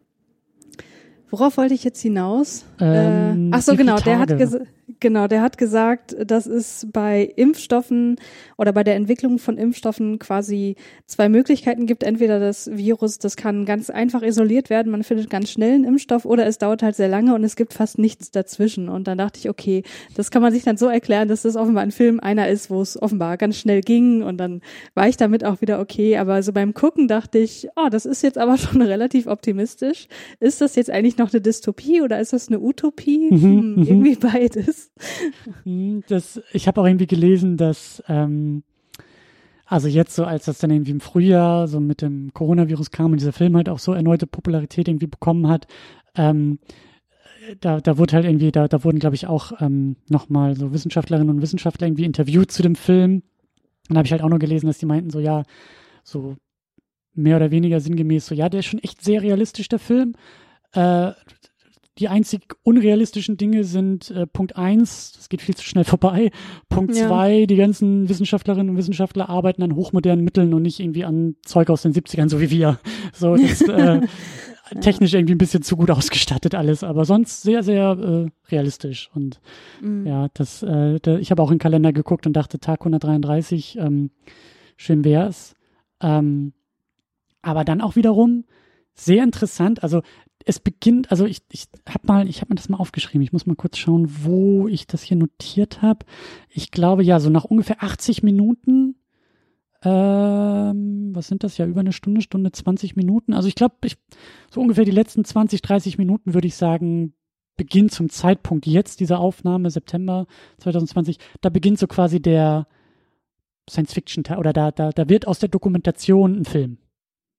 [1.34, 2.64] Worauf wollte ich jetzt hinaus?
[2.80, 3.98] Ähm, äh, ach so, genau.
[3.98, 4.68] Der hat gesagt,
[5.00, 8.18] Genau, der hat gesagt, dass es bei Impfstoffen
[8.58, 12.04] oder bei der Entwicklung von Impfstoffen quasi zwei Möglichkeiten gibt.
[12.04, 16.26] Entweder das Virus, das kann ganz einfach isoliert werden, man findet ganz schnell einen Impfstoff
[16.26, 18.90] oder es dauert halt sehr lange und es gibt fast nichts dazwischen.
[18.90, 19.84] Und dann dachte ich, okay,
[20.16, 22.82] das kann man sich dann so erklären, dass das offenbar ein Film einer ist, wo
[22.82, 24.62] es offenbar ganz schnell ging und dann
[24.96, 26.18] war ich damit auch wieder okay.
[26.18, 30.08] Aber so beim Gucken dachte ich, oh, das ist jetzt aber schon relativ optimistisch.
[30.42, 33.30] Ist das jetzt eigentlich noch eine Dystopie oder ist das eine Utopie?
[33.32, 33.88] Mhm, hm, mhm.
[33.88, 34.73] irgendwie beides.
[35.64, 38.64] Hm, das, ich habe auch irgendwie gelesen, dass ähm,
[39.66, 43.20] also jetzt so, als das dann irgendwie im Frühjahr so mit dem Coronavirus kam und
[43.20, 45.68] dieser Film halt auch so erneute Popularität irgendwie bekommen hat,
[46.16, 46.60] ähm,
[47.60, 51.30] da, da wurde halt irgendwie, da, da wurden, glaube ich, auch ähm, nochmal so Wissenschaftlerinnen
[51.30, 53.24] und Wissenschaftler irgendwie interviewt zu dem Film.
[53.90, 55.44] Und habe ich halt auch nur gelesen, dass die meinten, so ja,
[56.04, 56.38] so
[57.14, 60.16] mehr oder weniger sinngemäß, so ja, der ist schon echt sehr realistisch, der Film.
[60.74, 61.12] Äh,
[62.00, 66.32] die einzig unrealistischen Dinge sind äh, Punkt eins, das geht viel zu schnell vorbei.
[66.68, 67.08] Punkt ja.
[67.08, 71.70] zwei, die ganzen Wissenschaftlerinnen und Wissenschaftler arbeiten an hochmodernen Mitteln und nicht irgendwie an Zeug
[71.70, 72.80] aus den 70ern, so wie wir.
[73.14, 74.02] So, das, äh,
[74.82, 79.10] technisch irgendwie ein bisschen zu gut ausgestattet alles, aber sonst sehr, sehr äh, realistisch.
[79.14, 79.40] Und
[79.82, 80.08] mhm.
[80.08, 83.78] ja, das, äh, da, ich habe auch in den Kalender geguckt und dachte, Tag 133,
[83.78, 84.12] ähm,
[84.78, 85.56] schön wär's.
[86.02, 86.54] Ähm,
[87.42, 88.46] aber dann auch wiederum
[88.96, 89.84] sehr interessant.
[89.84, 90.02] Also
[90.46, 93.22] es beginnt, also ich, ich habe mal, ich habe mir das mal aufgeschrieben.
[93.22, 96.06] Ich muss mal kurz schauen, wo ich das hier notiert habe.
[96.50, 98.96] Ich glaube ja, so nach ungefähr 80 Minuten,
[99.84, 103.34] ähm, was sind das ja, über eine Stunde, Stunde 20 Minuten.
[103.34, 103.98] Also ich glaube, ich,
[104.52, 107.14] so ungefähr die letzten 20, 30 Minuten würde ich sagen,
[107.56, 110.26] beginnt zum Zeitpunkt jetzt dieser Aufnahme, September
[110.58, 112.68] 2020, da beginnt so quasi der
[113.70, 116.78] Science-Fiction-Teil oder da, da, da wird aus der Dokumentation ein Film.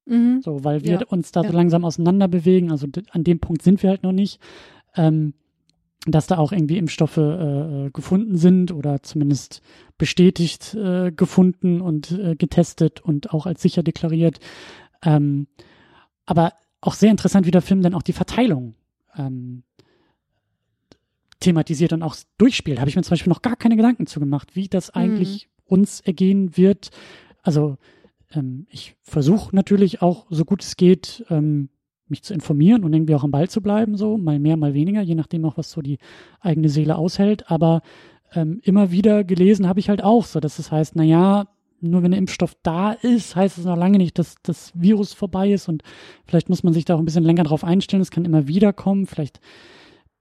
[0.06, 0.40] Mhm.
[0.43, 1.06] So, weil wir ja.
[1.06, 1.51] uns da ja.
[1.51, 2.70] so langsam auseinander bewegen.
[2.70, 4.40] Also an dem Punkt sind wir halt noch nicht.
[4.97, 5.35] Ähm,
[6.06, 9.62] dass da auch irgendwie Impfstoffe äh, gefunden sind oder zumindest
[9.97, 14.39] bestätigt äh, gefunden und äh, getestet und auch als sicher deklariert.
[15.02, 15.47] Ähm,
[16.26, 18.74] aber auch sehr interessant, wie der Film dann auch die Verteilung
[19.16, 19.62] ähm,
[21.40, 22.81] thematisiert und auch durchspielt.
[22.81, 25.01] Habe ich mir zum Beispiel noch gar keine Gedanken zu gemacht, wie das mhm.
[25.01, 25.62] eigentlich mhm.
[25.72, 26.90] uns ergehen wird.
[27.43, 27.78] Also
[28.35, 31.69] ähm, ich versuche natürlich auch, so gut es geht, ähm,
[32.06, 35.01] mich zu informieren und irgendwie auch am Ball zu bleiben, so mal mehr, mal weniger,
[35.01, 35.98] je nachdem auch, was so die
[36.40, 37.51] eigene Seele aushält.
[37.51, 37.81] Aber
[38.35, 41.48] ähm, immer wieder gelesen habe ich halt auch, so dass es heißt, na ja,
[41.81, 45.52] nur wenn der Impfstoff da ist, heißt es noch lange nicht, dass das Virus vorbei
[45.52, 45.82] ist und
[46.27, 48.01] vielleicht muss man sich da auch ein bisschen länger drauf einstellen.
[48.01, 49.06] Es kann immer wieder kommen.
[49.06, 49.40] Vielleicht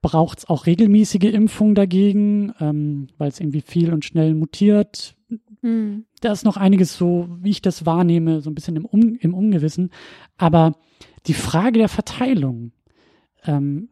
[0.01, 5.15] braucht es auch regelmäßige Impfung dagegen, ähm, weil es irgendwie viel und schnell mutiert.
[5.63, 6.05] Mhm.
[6.21, 9.33] Da ist noch einiges so, wie ich das wahrnehme, so ein bisschen im, um, im
[9.33, 9.89] Ungewissen.
[10.37, 10.75] Aber
[11.25, 12.73] die Frage der Verteilung,
[13.45, 13.89] ähm,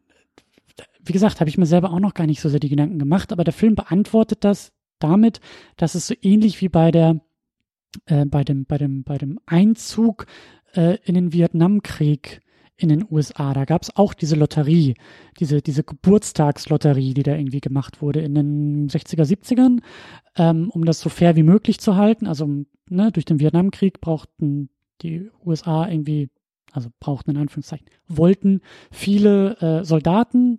[1.04, 3.32] wie gesagt, habe ich mir selber auch noch gar nicht so sehr die Gedanken gemacht,
[3.32, 5.40] aber der Film beantwortet das damit,
[5.78, 7.22] dass es so ähnlich wie bei der
[8.06, 10.28] äh, bei dem bei dem bei dem Einzug
[10.74, 12.42] äh, in den Vietnamkrieg
[12.78, 13.54] in den USA.
[13.54, 14.96] Da gab es auch diese Lotterie,
[15.40, 19.82] diese, diese Geburtstagslotterie, die da irgendwie gemacht wurde in den 60er, 70ern,
[20.36, 22.28] ähm, um das so fair wie möglich zu halten.
[22.28, 22.48] Also
[22.90, 24.70] ne, durch den Vietnamkrieg brauchten
[25.02, 26.30] die USA irgendwie,
[26.72, 28.62] also brauchten in Anführungszeichen, wollten
[28.92, 30.58] viele äh, Soldaten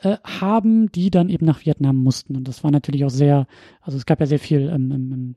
[0.00, 2.36] äh, haben, die dann eben nach Vietnam mussten.
[2.36, 3.46] Und das war natürlich auch sehr,
[3.80, 5.36] also es gab ja sehr viel ähm, ähm,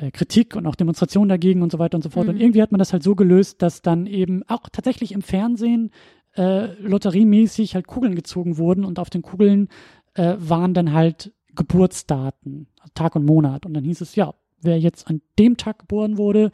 [0.00, 2.26] äh, Kritik und auch Demonstrationen dagegen und so weiter und so fort.
[2.26, 2.34] Mhm.
[2.34, 5.90] Und irgendwie hat man das halt so gelöst, dass dann eben auch tatsächlich im Fernsehen
[6.36, 9.68] äh, lotteriemäßig halt Kugeln gezogen wurden und auf den Kugeln
[10.14, 13.66] äh, waren dann halt Geburtsdaten, Tag und Monat.
[13.66, 16.52] Und dann hieß es, ja, wer jetzt an dem Tag geboren wurde,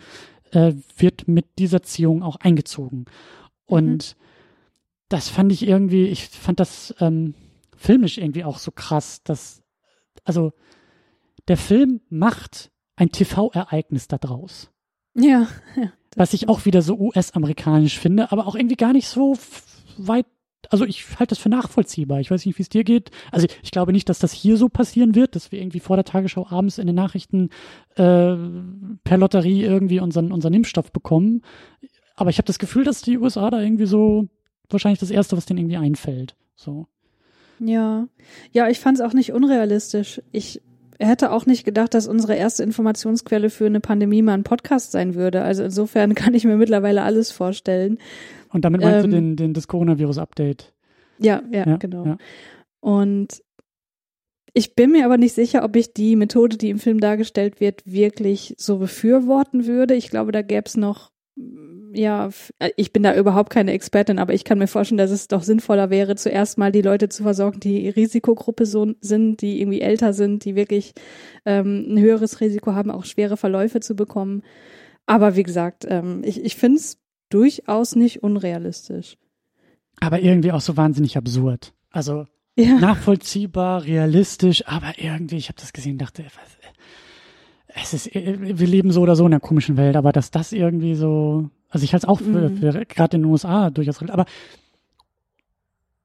[0.52, 3.04] äh, wird mit dieser Ziehung auch eingezogen.
[3.66, 4.22] Und mhm.
[5.08, 7.34] das fand ich irgendwie, ich fand das ähm,
[7.76, 9.62] filmisch irgendwie auch so krass, dass,
[10.24, 10.52] also
[11.48, 14.70] der Film macht ein TV-Ereignis daraus.
[15.14, 15.46] Ja,
[15.76, 15.92] ja.
[16.16, 19.36] Was ich auch wieder so US-amerikanisch finde, aber auch irgendwie gar nicht so
[19.98, 20.26] weit.
[20.70, 22.20] Also ich halte das für nachvollziehbar.
[22.20, 23.10] Ich weiß nicht, wie es dir geht.
[23.30, 26.04] Also ich glaube nicht, dass das hier so passieren wird, dass wir irgendwie vor der
[26.04, 27.50] Tagesschau abends in den Nachrichten
[27.94, 28.34] äh,
[29.04, 31.42] per Lotterie irgendwie unseren, unseren Impfstoff bekommen.
[32.16, 34.26] Aber ich habe das Gefühl, dass die USA da irgendwie so
[34.70, 36.34] wahrscheinlich das Erste, was denen irgendwie einfällt.
[36.56, 36.86] So.
[37.58, 38.08] Ja,
[38.52, 40.20] ja, ich fand es auch nicht unrealistisch.
[40.32, 40.62] Ich
[40.98, 45.14] hätte auch nicht gedacht, dass unsere erste Informationsquelle für eine Pandemie mal ein Podcast sein
[45.14, 45.42] würde.
[45.42, 47.98] Also insofern kann ich mir mittlerweile alles vorstellen.
[48.52, 50.72] Und damit meinst ähm, du den, den, das Coronavirus-Update?
[51.18, 52.04] Ja, ja, ja, genau.
[52.04, 52.16] Ja.
[52.80, 53.42] Und
[54.52, 57.82] ich bin mir aber nicht sicher, ob ich die Methode, die im Film dargestellt wird,
[57.84, 59.94] wirklich so befürworten würde.
[59.94, 61.10] Ich glaube, da gäbe es noch
[61.92, 65.28] ja, äh, ich bin da überhaupt keine Expertin, aber ich kann mir vorstellen, dass es
[65.28, 69.80] doch sinnvoller wäre, zuerst mal die Leute zu versorgen, die Risikogruppe so sind, die irgendwie
[69.80, 70.92] älter sind, die wirklich
[71.44, 74.42] ähm, ein höheres Risiko haben, auch schwere Verläufe zu bekommen.
[75.06, 76.98] Aber wie gesagt, ähm, ich, ich finde es
[77.28, 79.16] durchaus nicht unrealistisch.
[80.00, 81.72] Aber irgendwie auch so wahnsinnig absurd.
[81.90, 82.26] Also
[82.56, 82.78] ja.
[82.78, 86.58] nachvollziehbar, realistisch, aber irgendwie, ich habe das gesehen, dachte, was,
[87.82, 90.94] es ist, wir leben so oder so in einer komischen Welt, aber dass das irgendwie
[90.94, 92.56] so also ich halte es auch für, mhm.
[92.56, 94.24] für gerade in den USA durchaus, aber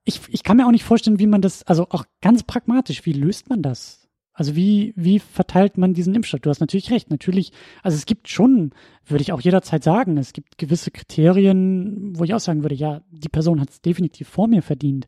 [0.03, 3.13] ich, ich kann mir auch nicht vorstellen, wie man das, also auch ganz pragmatisch, wie
[3.13, 4.09] löst man das?
[4.33, 6.39] Also wie, wie verteilt man diesen Impfstoff?
[6.39, 7.11] Du hast natürlich recht.
[7.11, 7.51] Natürlich,
[7.83, 8.71] also es gibt schon,
[9.05, 13.01] würde ich auch jederzeit sagen, es gibt gewisse Kriterien, wo ich auch sagen würde, ja,
[13.11, 15.07] die Person hat es definitiv vor mir verdient.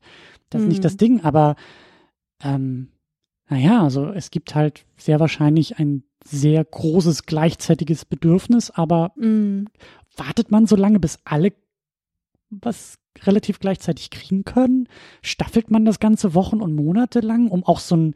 [0.50, 0.98] Das ist nicht das mhm.
[0.98, 1.56] Ding, aber
[2.44, 2.90] ähm,
[3.50, 9.66] naja, also es gibt halt sehr wahrscheinlich ein sehr großes gleichzeitiges Bedürfnis, aber mm
[10.16, 11.54] wartet man so lange, bis alle
[12.50, 14.88] was relativ gleichzeitig kriegen können?
[15.22, 18.16] Staffelt man das ganze Wochen und Monate lang, um auch so ein,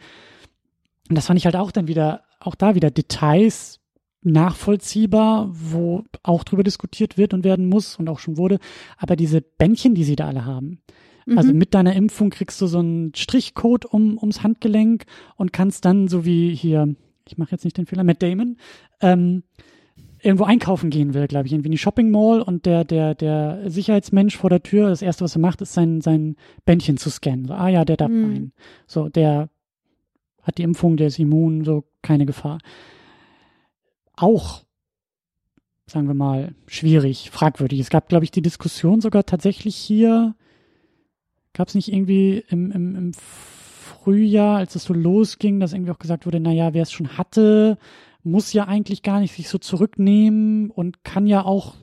[1.09, 3.79] und das fand ich halt auch dann wieder, auch da wieder Details
[4.21, 8.59] nachvollziehbar, wo auch drüber diskutiert wird und werden muss und auch schon wurde.
[8.97, 10.81] Aber diese Bändchen, die sie da alle haben,
[11.27, 11.37] mhm.
[11.37, 15.05] also mit deiner Impfung kriegst du so einen Strichcode um, ums Handgelenk
[15.35, 16.95] und kannst dann, so wie hier,
[17.27, 18.57] ich mache jetzt nicht den Fehler, Matt Damon,
[19.01, 19.43] ähm,
[20.23, 23.69] irgendwo einkaufen gehen will, glaube ich, irgendwie in die Shopping Mall und der, der, der
[23.69, 26.35] Sicherheitsmensch vor der Tür, das erste, was er macht, ist sein, sein
[26.65, 27.45] Bändchen zu scannen.
[27.45, 28.25] So, ah ja, der darf mhm.
[28.25, 28.51] rein.
[28.87, 29.49] So, der
[30.41, 32.57] hat die Impfung, der ist immun, so keine Gefahr
[34.17, 34.63] auch,
[35.85, 37.79] sagen wir mal, schwierig, fragwürdig.
[37.79, 40.35] Es gab, glaube ich, die Diskussion sogar tatsächlich hier,
[41.57, 45.99] gab es nicht irgendwie im, im, im Frühjahr, als es so losging, dass irgendwie auch
[45.99, 47.77] gesagt wurde, naja, wer es schon hatte,
[48.23, 51.75] muss ja eigentlich gar nicht sich so zurücknehmen und kann ja auch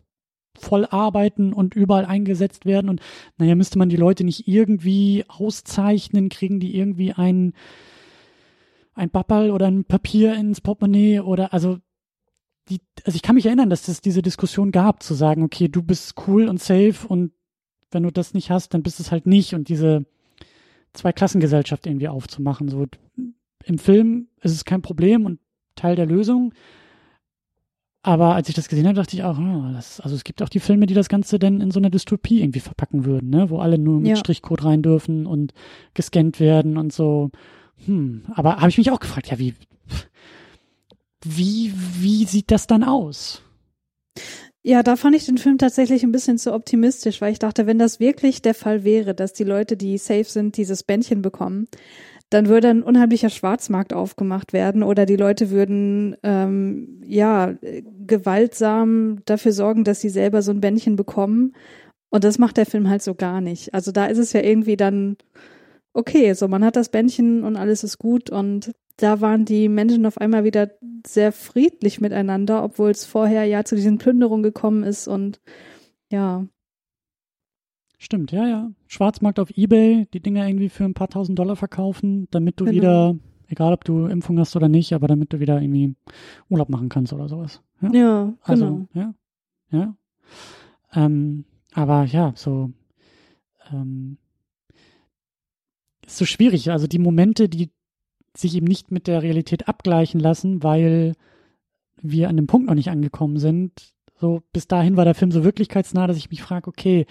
[0.56, 3.00] voll arbeiten und überall eingesetzt werden und
[3.38, 7.54] naja, müsste man die Leute nicht irgendwie auszeichnen, kriegen die irgendwie ein
[8.94, 11.78] ein Bappal oder ein Papier ins Portemonnaie oder also
[12.68, 15.82] die, also ich kann mich erinnern, dass es diese Diskussion gab, zu sagen, okay, du
[15.82, 17.32] bist cool und safe und
[17.94, 20.04] wenn du das nicht hast, dann bist es halt nicht und diese
[20.92, 22.68] Zweiklassengesellschaft irgendwie aufzumachen.
[22.68, 22.86] So
[23.64, 25.40] im Film ist es kein Problem und
[25.74, 26.52] Teil der Lösung.
[28.02, 30.50] Aber als ich das gesehen habe, dachte ich auch, oh, das, also es gibt auch
[30.50, 33.48] die Filme, die das Ganze dann in so einer Dystopie irgendwie verpacken würden, ne?
[33.48, 34.16] wo alle nur mit ja.
[34.16, 35.54] Strichcode rein dürfen und
[35.94, 37.30] gescannt werden und so.
[37.86, 39.54] Hm, aber habe ich mich auch gefragt, ja, wie,
[41.22, 43.40] wie, wie sieht das dann aus?
[44.66, 47.78] Ja, da fand ich den Film tatsächlich ein bisschen zu optimistisch, weil ich dachte, wenn
[47.78, 51.68] das wirklich der Fall wäre, dass die Leute, die safe sind, dieses Bändchen bekommen,
[52.30, 57.54] dann würde ein unheimlicher Schwarzmarkt aufgemacht werden oder die Leute würden ähm, ja
[58.06, 61.54] gewaltsam dafür sorgen, dass sie selber so ein Bändchen bekommen.
[62.08, 63.74] Und das macht der Film halt so gar nicht.
[63.74, 65.18] Also da ist es ja irgendwie dann
[65.94, 70.06] okay, so man hat das Bändchen und alles ist gut und da waren die Menschen
[70.06, 70.70] auf einmal wieder
[71.06, 75.40] sehr friedlich miteinander, obwohl es vorher ja zu diesen Plünderungen gekommen ist und
[76.10, 76.46] ja.
[77.98, 78.70] Stimmt, ja, ja.
[78.86, 82.76] Schwarzmarkt auf Ebay, die Dinger irgendwie für ein paar tausend Dollar verkaufen, damit du genau.
[82.76, 83.16] wieder,
[83.48, 85.94] egal ob du Impfung hast oder nicht, aber damit du wieder irgendwie
[86.48, 87.62] Urlaub machen kannst oder sowas.
[87.80, 88.88] Ja, ja also, genau.
[88.92, 89.14] Ja,
[89.70, 89.96] ja.
[90.94, 92.70] Ähm, aber ja, so
[93.72, 94.18] ähm,
[96.06, 96.70] ist so schwierig.
[96.70, 97.70] Also die Momente, die
[98.36, 101.14] sich eben nicht mit der Realität abgleichen lassen, weil
[102.00, 103.92] wir an dem Punkt noch nicht angekommen sind.
[104.20, 107.06] So bis dahin war der Film so wirklichkeitsnah, dass ich mich frage, okay,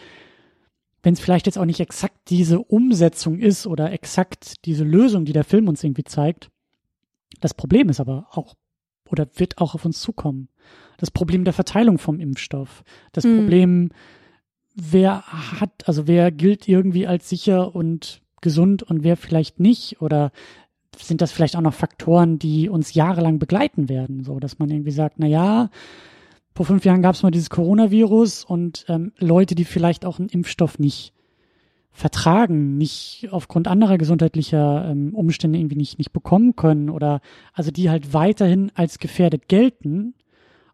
[1.02, 5.34] wenn es vielleicht jetzt auch nicht exakt diese Umsetzung ist oder exakt diese Lösung, die
[5.34, 6.50] der Film uns irgendwie zeigt,
[7.41, 8.56] das Problem ist aber auch
[9.10, 10.48] oder wird auch auf uns zukommen.
[10.98, 13.38] Das Problem der Verteilung vom Impfstoff, das mhm.
[13.38, 13.90] Problem,
[14.76, 15.24] wer
[15.60, 20.32] hat, also wer gilt irgendwie als sicher und gesund und wer vielleicht nicht oder
[20.99, 24.91] sind das vielleicht auch noch Faktoren, die uns jahrelang begleiten werden, so dass man irgendwie
[24.91, 25.70] sagt, na ja,
[26.56, 30.30] vor fünf Jahren gab es mal dieses Coronavirus und ähm, Leute, die vielleicht auch einen
[30.30, 31.14] Impfstoff nicht
[31.91, 37.22] vertragen, nicht aufgrund anderer gesundheitlicher ähm, Umstände irgendwie nicht, nicht bekommen können oder
[37.53, 40.15] also die halt weiterhin als gefährdet gelten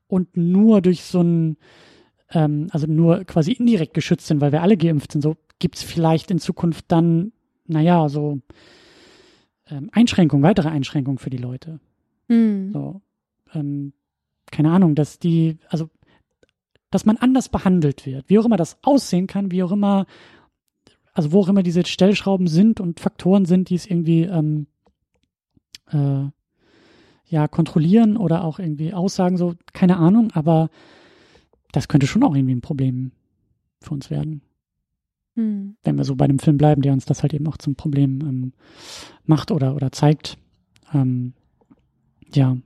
[0.08, 1.58] und nur durch so ein,
[2.32, 5.84] ähm, also nur quasi indirekt geschützt sind, weil wir alle geimpft sind, so gibt es
[5.84, 7.34] vielleicht in Zukunft dann,
[7.68, 8.40] naja, so
[9.70, 11.80] ähm, Einschränkung, weitere Einschränkung für die Leute.
[12.28, 12.72] Mhm.
[12.72, 13.02] So,
[13.54, 13.94] ähm,
[14.52, 15.90] keine Ahnung, dass die, also,
[16.90, 20.06] dass man anders behandelt wird, wie auch immer das aussehen kann, wie auch immer,
[21.14, 24.68] also wo auch immer diese Stellschrauben sind und Faktoren sind, die es irgendwie ähm,
[25.92, 26.26] äh,
[27.26, 30.70] ja kontrollieren oder auch irgendwie aussagen, so keine Ahnung, aber
[31.72, 33.12] das könnte schon auch irgendwie ein Problem
[33.80, 34.42] für uns werden.
[35.40, 35.78] Hm.
[35.84, 38.20] Wenn wir so bei dem Film bleiben, der uns das halt eben auch zum Problem
[38.22, 38.54] ähm,
[39.24, 40.38] macht oder, oder zeigt.
[40.94, 41.34] Ähm,
[42.34, 42.58] ja.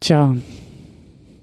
[0.00, 0.36] Tja,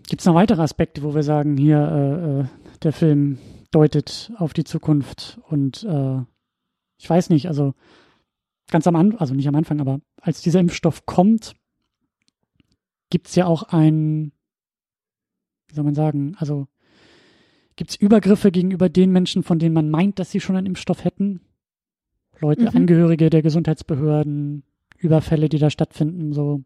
[0.10, 2.46] gibt es noch weitere Aspekte, wo wir sagen, hier, äh, äh,
[2.84, 3.38] der Film
[3.72, 6.20] deutet auf die Zukunft und äh,
[6.98, 7.74] ich weiß nicht, also
[8.70, 11.56] ganz am Anfang, also nicht am Anfang, aber als dieser Impfstoff kommt,
[13.10, 14.34] gibt es ja auch ein,
[15.70, 16.68] wie soll man sagen, also
[17.76, 21.04] Gibt es Übergriffe gegenüber den Menschen, von denen man meint, dass sie schon einen Impfstoff
[21.04, 21.42] hätten?
[22.40, 22.78] Leute, mhm.
[22.78, 24.64] Angehörige der Gesundheitsbehörden,
[24.98, 26.64] Überfälle, die da stattfinden, so.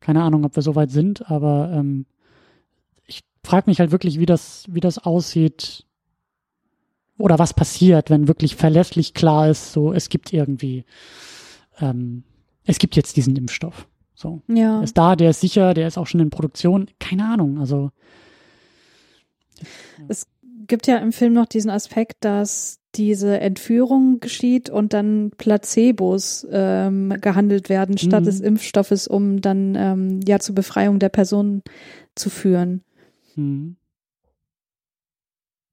[0.00, 2.04] Keine Ahnung, ob wir so weit sind, aber ähm,
[3.06, 5.86] ich frage mich halt wirklich, wie das, wie das aussieht
[7.16, 10.84] oder was passiert, wenn wirklich verlässlich klar ist, so es gibt irgendwie,
[11.80, 12.24] ähm,
[12.64, 13.88] es gibt jetzt diesen Impfstoff.
[14.14, 14.42] So.
[14.48, 14.76] Ja.
[14.76, 16.90] Der ist da, der ist sicher, der ist auch schon in Produktion.
[17.00, 17.58] Keine Ahnung.
[17.58, 17.90] Also
[20.08, 20.26] Es
[20.66, 27.16] gibt ja im Film noch diesen Aspekt, dass diese Entführung geschieht und dann Placebos ähm,
[27.20, 28.26] gehandelt werden statt mhm.
[28.26, 31.62] des Impfstoffes, um dann ähm, ja zur Befreiung der Person
[32.14, 32.82] zu führen.
[33.34, 33.76] Mhm.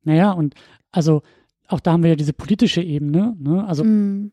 [0.03, 0.55] Naja, und
[0.91, 1.21] also
[1.67, 3.65] auch da haben wir ja diese politische Ebene, ne?
[3.65, 4.31] Also mhm.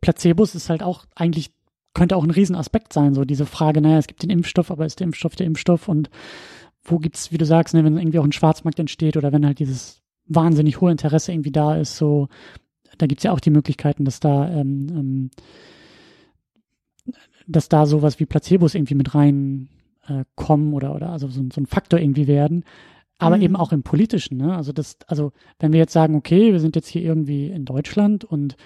[0.00, 1.50] Placebos ist halt auch eigentlich,
[1.92, 5.00] könnte auch ein Riesenaspekt sein, so diese Frage, naja, es gibt den Impfstoff, aber ist
[5.00, 6.10] der Impfstoff der Impfstoff und
[6.84, 9.58] wo gibt's, wie du sagst, ne, wenn irgendwie auch ein Schwarzmarkt entsteht oder wenn halt
[9.58, 12.28] dieses wahnsinnig hohe Interesse irgendwie da ist, so,
[12.98, 15.30] da gibt's ja auch die Möglichkeiten, dass da, ähm, ähm,
[17.46, 19.68] dass da sowas wie Placebos irgendwie mit rein
[20.06, 22.64] äh, kommen oder, oder also so, so ein Faktor irgendwie werden.
[23.18, 23.42] Aber mhm.
[23.42, 24.56] eben auch im Politischen, ne?
[24.56, 28.24] Also das, also wenn wir jetzt sagen, okay, wir sind jetzt hier irgendwie in Deutschland
[28.24, 28.56] und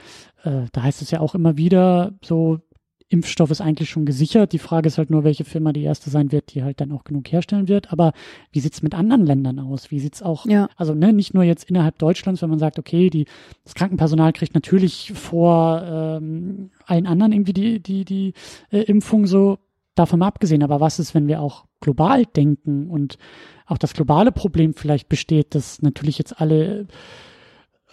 [0.44, 2.60] äh, da heißt es ja auch immer wieder so,
[3.08, 4.52] Impfstoff ist eigentlich schon gesichert.
[4.52, 7.04] Die Frage ist halt nur, welche Firma die erste sein wird, die halt dann auch
[7.04, 7.92] genug herstellen wird.
[7.92, 8.12] Aber
[8.50, 9.90] wie sieht's mit anderen Ländern aus?
[9.90, 10.68] Wie sieht's auch, ja.
[10.76, 13.26] also ne, nicht nur jetzt innerhalb Deutschlands, wenn man sagt, okay, die,
[13.62, 18.32] das Krankenpersonal kriegt natürlich vor ähm, allen anderen irgendwie die, die, die
[18.70, 19.58] äh, Impfung so,
[19.94, 20.62] davon mal abgesehen.
[20.62, 23.18] Aber was ist, wenn wir auch global denken und
[23.66, 26.86] auch das globale Problem vielleicht besteht, dass natürlich jetzt alle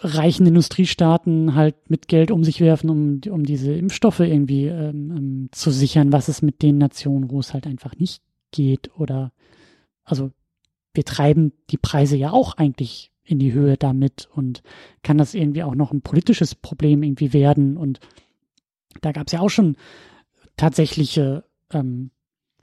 [0.02, 5.48] reichen Industriestaaten halt mit Geld um sich werfen, um, um diese Impfstoffe irgendwie ähm, ähm,
[5.52, 8.90] zu sichern, was es mit den Nationen, wo es halt einfach nicht geht.
[8.98, 9.32] Oder
[10.04, 10.32] also
[10.92, 14.62] wir treiben die Preise ja auch eigentlich in die Höhe damit und
[15.02, 17.76] kann das irgendwie auch noch ein politisches Problem irgendwie werden.
[17.76, 18.00] Und
[19.00, 19.76] da gab es ja auch schon
[20.56, 22.10] tatsächliche ähm,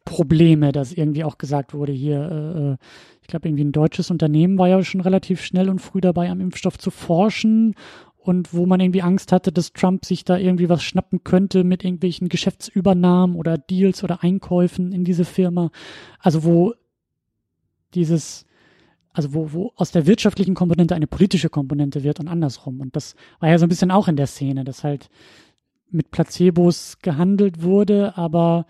[0.09, 2.77] Probleme, dass irgendwie auch gesagt wurde, hier, äh, äh
[3.21, 6.41] ich glaube, irgendwie ein deutsches Unternehmen war ja schon relativ schnell und früh dabei, am
[6.41, 7.75] Impfstoff zu forschen
[8.17, 11.85] und wo man irgendwie Angst hatte, dass Trump sich da irgendwie was schnappen könnte mit
[11.85, 15.69] irgendwelchen Geschäftsübernahmen oder Deals oder Einkäufen in diese Firma.
[16.19, 16.73] Also wo
[17.93, 18.47] dieses,
[19.13, 22.81] also wo, wo aus der wirtschaftlichen Komponente eine politische Komponente wird und andersrum.
[22.81, 25.09] Und das war ja so ein bisschen auch in der Szene, dass halt
[25.91, 28.65] mit Placebos gehandelt wurde, aber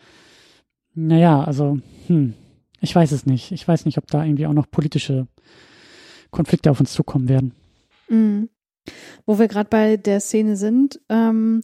[1.07, 2.33] naja, also, hm,
[2.81, 3.51] ich weiß es nicht.
[3.51, 5.27] Ich weiß nicht, ob da irgendwie auch noch politische
[6.31, 7.53] Konflikte auf uns zukommen werden.
[8.09, 8.49] Mhm.
[9.25, 11.61] Wo wir gerade bei der Szene sind, ähm,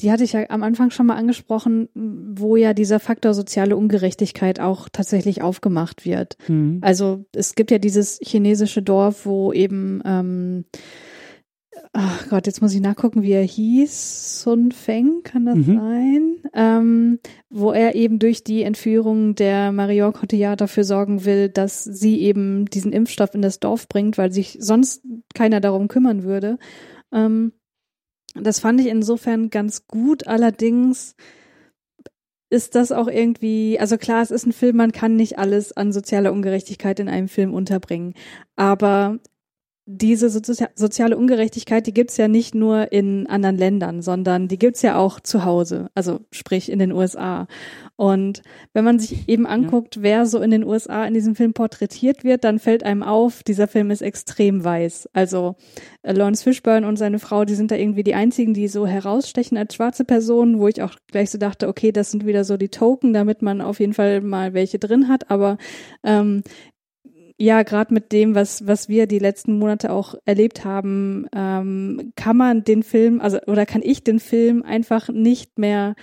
[0.00, 4.58] die hatte ich ja am Anfang schon mal angesprochen, wo ja dieser Faktor soziale Ungerechtigkeit
[4.58, 6.36] auch tatsächlich aufgemacht wird.
[6.48, 6.78] Mhm.
[6.80, 10.64] Also es gibt ja dieses chinesische Dorf, wo eben ähm,
[11.92, 14.42] ach Gott, jetzt muss ich nachgucken, wie er hieß.
[14.42, 15.76] Sun Feng, kann das mhm.
[15.76, 16.36] sein?
[16.54, 17.18] Ähm,
[17.48, 22.66] wo er eben durch die Entführung der Marion Cotillard dafür sorgen will, dass sie eben
[22.66, 25.02] diesen Impfstoff in das Dorf bringt, weil sich sonst
[25.34, 26.58] keiner darum kümmern würde.
[27.12, 27.52] Ähm,
[28.34, 30.28] das fand ich insofern ganz gut.
[30.28, 31.16] Allerdings
[32.50, 35.92] ist das auch irgendwie, also klar, es ist ein Film, man kann nicht alles an
[35.92, 38.14] sozialer Ungerechtigkeit in einem Film unterbringen.
[38.56, 39.18] Aber
[39.92, 44.96] diese soziale Ungerechtigkeit, die gibt's ja nicht nur in anderen Ländern, sondern die gibt's ja
[44.96, 47.48] auch zu Hause, also sprich in den USA.
[47.96, 48.42] Und
[48.72, 50.02] wenn man sich eben anguckt, ja.
[50.02, 53.66] wer so in den USA in diesem Film porträtiert wird, dann fällt einem auf, dieser
[53.66, 55.08] Film ist extrem weiß.
[55.12, 55.56] Also
[56.02, 59.58] äh, Lawrence Fishburne und seine Frau, die sind da irgendwie die einzigen, die so herausstechen
[59.58, 62.68] als schwarze Personen, wo ich auch gleich so dachte, okay, das sind wieder so die
[62.68, 65.30] Token, damit man auf jeden Fall mal welche drin hat.
[65.30, 65.58] Aber
[66.04, 66.42] ähm,
[67.40, 72.36] ja, gerade mit dem, was, was wir die letzten Monate auch erlebt haben, ähm, kann
[72.36, 75.94] man den Film, also oder kann ich den Film einfach nicht mehr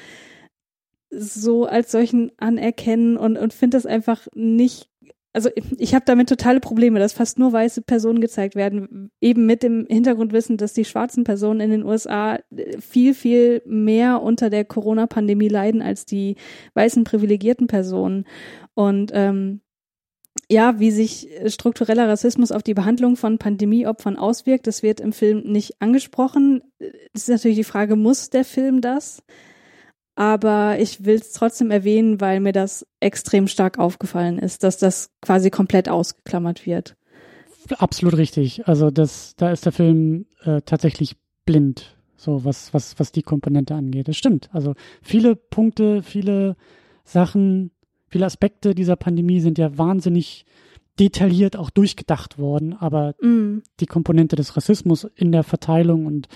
[1.11, 4.89] so als solchen anerkennen und, und finde das einfach nicht.
[5.31, 9.61] Also ich habe damit totale Probleme, dass fast nur weiße Personen gezeigt werden, eben mit
[9.61, 12.39] dem Hintergrundwissen, dass die schwarzen Personen in den USA
[12.79, 16.35] viel, viel mehr unter der Corona-Pandemie leiden als die
[16.73, 18.25] weißen privilegierten Personen.
[18.73, 19.61] Und ähm,
[20.49, 25.13] ja, wie sich äh, struktureller Rassismus auf die Behandlung von Pandemieopfern auswirkt, das wird im
[25.13, 26.61] Film nicht angesprochen.
[27.13, 29.23] Es ist natürlich die Frage, muss der Film das?
[30.15, 35.11] Aber ich will es trotzdem erwähnen, weil mir das extrem stark aufgefallen ist, dass das
[35.21, 36.95] quasi komplett ausgeklammert wird.
[37.77, 38.67] Absolut richtig.
[38.67, 43.75] Also das, da ist der Film äh, tatsächlich blind, so was, was, was die Komponente
[43.75, 44.07] angeht.
[44.07, 44.49] Das stimmt.
[44.53, 44.73] Also
[45.03, 46.55] viele Punkte, viele
[47.03, 47.71] Sachen
[48.17, 50.43] viele Aspekte dieser Pandemie sind ja wahnsinnig
[50.97, 53.61] detailliert auch durchgedacht worden, aber mm.
[53.79, 56.27] die Komponente des Rassismus in der Verteilung und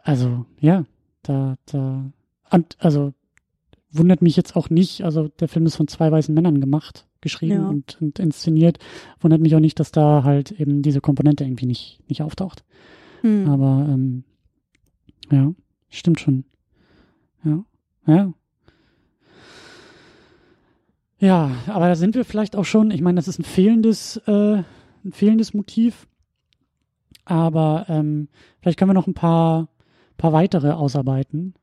[0.00, 0.84] also ja,
[1.22, 2.10] da, da,
[2.80, 3.14] also
[3.92, 7.62] wundert mich jetzt auch nicht, also der Film ist von zwei weißen Männern gemacht, geschrieben
[7.62, 7.68] ja.
[7.68, 8.80] und, und inszeniert,
[9.20, 12.64] wundert mich auch nicht, dass da halt eben diese Komponente irgendwie nicht, nicht auftaucht.
[13.22, 13.46] Mm.
[13.46, 14.24] Aber ähm,
[15.30, 15.54] ja,
[15.88, 16.44] stimmt schon.
[17.44, 17.64] Ja,
[18.08, 18.32] ja,
[21.18, 24.62] ja, aber da sind wir vielleicht auch schon, ich meine, das ist ein fehlendes, äh,
[25.04, 26.06] ein fehlendes Motiv.
[27.24, 28.28] Aber ähm,
[28.60, 29.68] vielleicht können wir noch ein paar,
[30.16, 31.54] paar weitere ausarbeiten.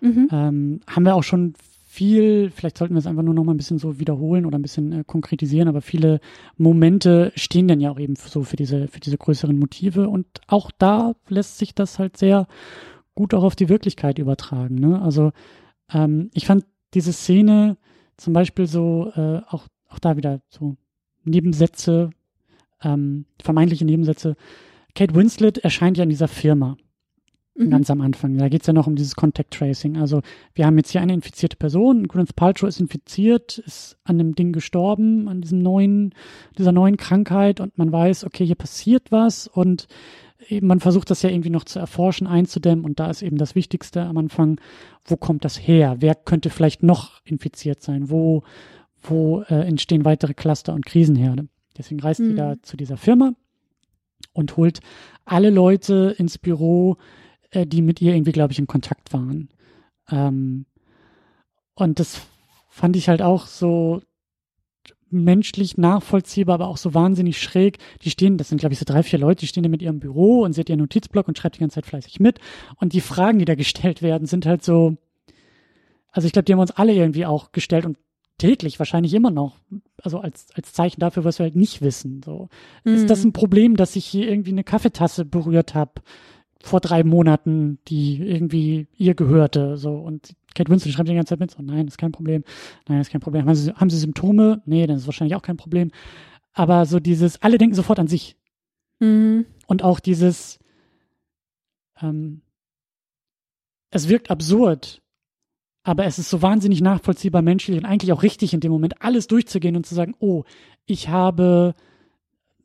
[0.00, 0.28] Mhm.
[0.32, 1.54] Ähm, haben wir auch schon
[1.84, 4.62] viel, vielleicht sollten wir es einfach nur noch mal ein bisschen so wiederholen oder ein
[4.62, 6.20] bisschen äh, konkretisieren, aber viele
[6.56, 10.70] Momente stehen dann ja auch eben so für diese, für diese größeren Motive und auch
[10.70, 12.46] da lässt sich das halt sehr
[13.16, 14.76] gut auch auf die Wirklichkeit übertragen.
[14.76, 15.02] Ne?
[15.02, 15.32] Also
[15.92, 16.64] ähm, ich fand
[16.94, 17.76] diese Szene
[18.20, 20.76] zum Beispiel so, äh, auch, auch da wieder so
[21.24, 22.10] Nebensätze,
[22.82, 24.36] ähm, vermeintliche Nebensätze.
[24.94, 26.76] Kate Winslet erscheint ja in dieser Firma
[27.54, 27.70] mhm.
[27.70, 28.36] ganz am Anfang.
[28.36, 29.96] Da geht es ja noch um dieses Contact Tracing.
[29.96, 30.22] Also
[30.54, 34.52] wir haben jetzt hier eine infizierte Person, Gwyneth Paltrow ist infiziert, ist an dem Ding
[34.52, 36.14] gestorben, an diesem neuen,
[36.58, 39.86] dieser neuen Krankheit und man weiß, okay, hier passiert was und
[40.60, 44.02] man versucht das ja irgendwie noch zu erforschen, einzudämmen und da ist eben das Wichtigste
[44.02, 44.60] am Anfang,
[45.04, 45.96] wo kommt das her?
[46.00, 48.10] Wer könnte vielleicht noch infiziert sein?
[48.10, 48.42] Wo,
[49.02, 51.48] wo äh, entstehen weitere Cluster und Krisenherde?
[51.76, 52.28] Deswegen reist mhm.
[52.30, 53.32] sie da zu dieser Firma
[54.32, 54.80] und holt
[55.24, 56.96] alle Leute ins Büro,
[57.50, 59.48] äh, die mit ihr irgendwie, glaube ich, in Kontakt waren.
[60.10, 60.66] Ähm,
[61.74, 62.20] und das
[62.68, 64.02] fand ich halt auch so
[65.12, 67.78] menschlich nachvollziehbar, aber auch so wahnsinnig schräg.
[68.02, 70.00] Die stehen, das sind glaube ich so drei, vier Leute, die stehen da mit ihrem
[70.00, 72.38] Büro und sie hat ihren Notizblock und schreibt die ganze Zeit fleißig mit.
[72.76, 74.96] Und die Fragen, die da gestellt werden, sind halt so,
[76.10, 77.96] also ich glaube, die haben uns alle irgendwie auch gestellt und
[78.38, 79.56] täglich wahrscheinlich immer noch,
[80.02, 82.22] also als, als Zeichen dafür, was wir halt nicht wissen.
[82.24, 82.48] So.
[82.84, 82.94] Mhm.
[82.94, 83.28] Ist das mhm.
[83.28, 86.00] ein Problem, dass ich hier irgendwie eine Kaffeetasse berührt habe?
[86.62, 91.40] vor drei Monaten, die irgendwie ihr gehörte, so und Kate Winslet schreibt die ganze Zeit
[91.40, 92.44] mit, so nein, ist kein Problem,
[92.88, 93.46] nein, ist kein Problem.
[93.46, 94.62] Haben sie, haben sie Symptome?
[94.66, 95.90] Nee, dann ist wahrscheinlich auch kein Problem.
[96.52, 98.36] Aber so dieses, alle denken sofort an sich.
[98.98, 99.46] Mhm.
[99.66, 100.58] Und auch dieses,
[102.00, 102.42] ähm,
[103.90, 105.02] es wirkt absurd,
[105.82, 109.26] aber es ist so wahnsinnig nachvollziehbar menschlich und eigentlich auch richtig in dem Moment, alles
[109.26, 110.44] durchzugehen und zu sagen, oh,
[110.86, 111.74] ich habe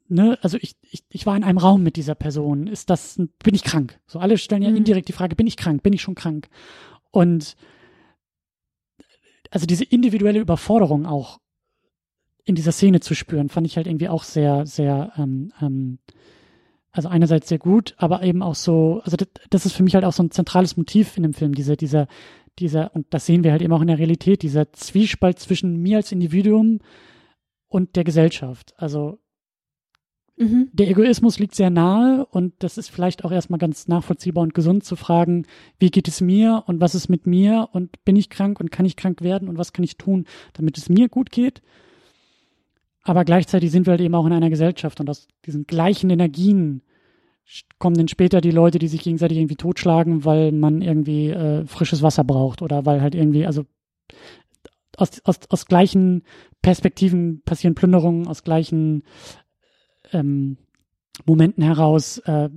[0.07, 2.67] ne, also ich, ich, ich war in einem Raum mit dieser Person.
[2.67, 3.99] Ist das, bin ich krank?
[4.07, 4.77] So alle stellen ja mhm.
[4.77, 5.83] indirekt die Frage, bin ich krank?
[5.83, 6.49] Bin ich schon krank?
[7.15, 7.55] Und
[9.49, 11.39] also diese individuelle Überforderung auch
[12.43, 15.99] in dieser Szene zu spüren, fand ich halt irgendwie auch sehr, sehr, ähm, ähm,
[16.91, 20.03] also einerseits sehr gut, aber eben auch so, also das, das ist für mich halt
[20.03, 22.07] auch so ein zentrales Motiv in dem Film, diese, dieser,
[22.59, 25.95] dieser, und das sehen wir halt eben auch in der Realität, dieser Zwiespalt zwischen mir
[25.95, 26.79] als Individuum
[27.69, 28.73] und der Gesellschaft.
[28.75, 29.19] Also
[30.37, 30.69] Mhm.
[30.73, 34.83] Der Egoismus liegt sehr nahe und das ist vielleicht auch erstmal ganz nachvollziehbar und gesund
[34.83, 35.45] zu fragen,
[35.79, 38.85] wie geht es mir und was ist mit mir und bin ich krank und kann
[38.85, 41.61] ich krank werden und was kann ich tun, damit es mir gut geht.
[43.01, 46.81] Aber gleichzeitig sind wir halt eben auch in einer Gesellschaft und aus diesen gleichen Energien
[47.77, 52.01] kommen dann später die Leute, die sich gegenseitig irgendwie totschlagen, weil man irgendwie äh, frisches
[52.01, 53.65] Wasser braucht oder weil halt irgendwie, also
[54.97, 56.23] aus, aus, aus gleichen
[56.61, 59.03] Perspektiven passieren Plünderungen, aus gleichen
[60.13, 60.57] ähm,
[61.25, 62.49] Momenten heraus äh,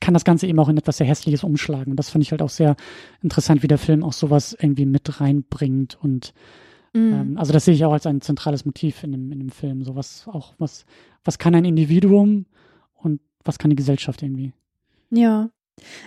[0.00, 1.92] kann das Ganze eben auch in etwas sehr Hässliches umschlagen.
[1.92, 2.76] Und das finde ich halt auch sehr
[3.22, 5.96] interessant, wie der Film auch sowas irgendwie mit reinbringt.
[6.00, 6.34] Und
[6.92, 6.98] mm.
[6.98, 9.82] ähm, also das sehe ich auch als ein zentrales Motiv in dem, in dem Film.
[9.84, 10.84] So was auch, was,
[11.24, 12.46] was kann ein Individuum
[12.94, 14.52] und was kann die Gesellschaft irgendwie?
[15.10, 15.50] Ja.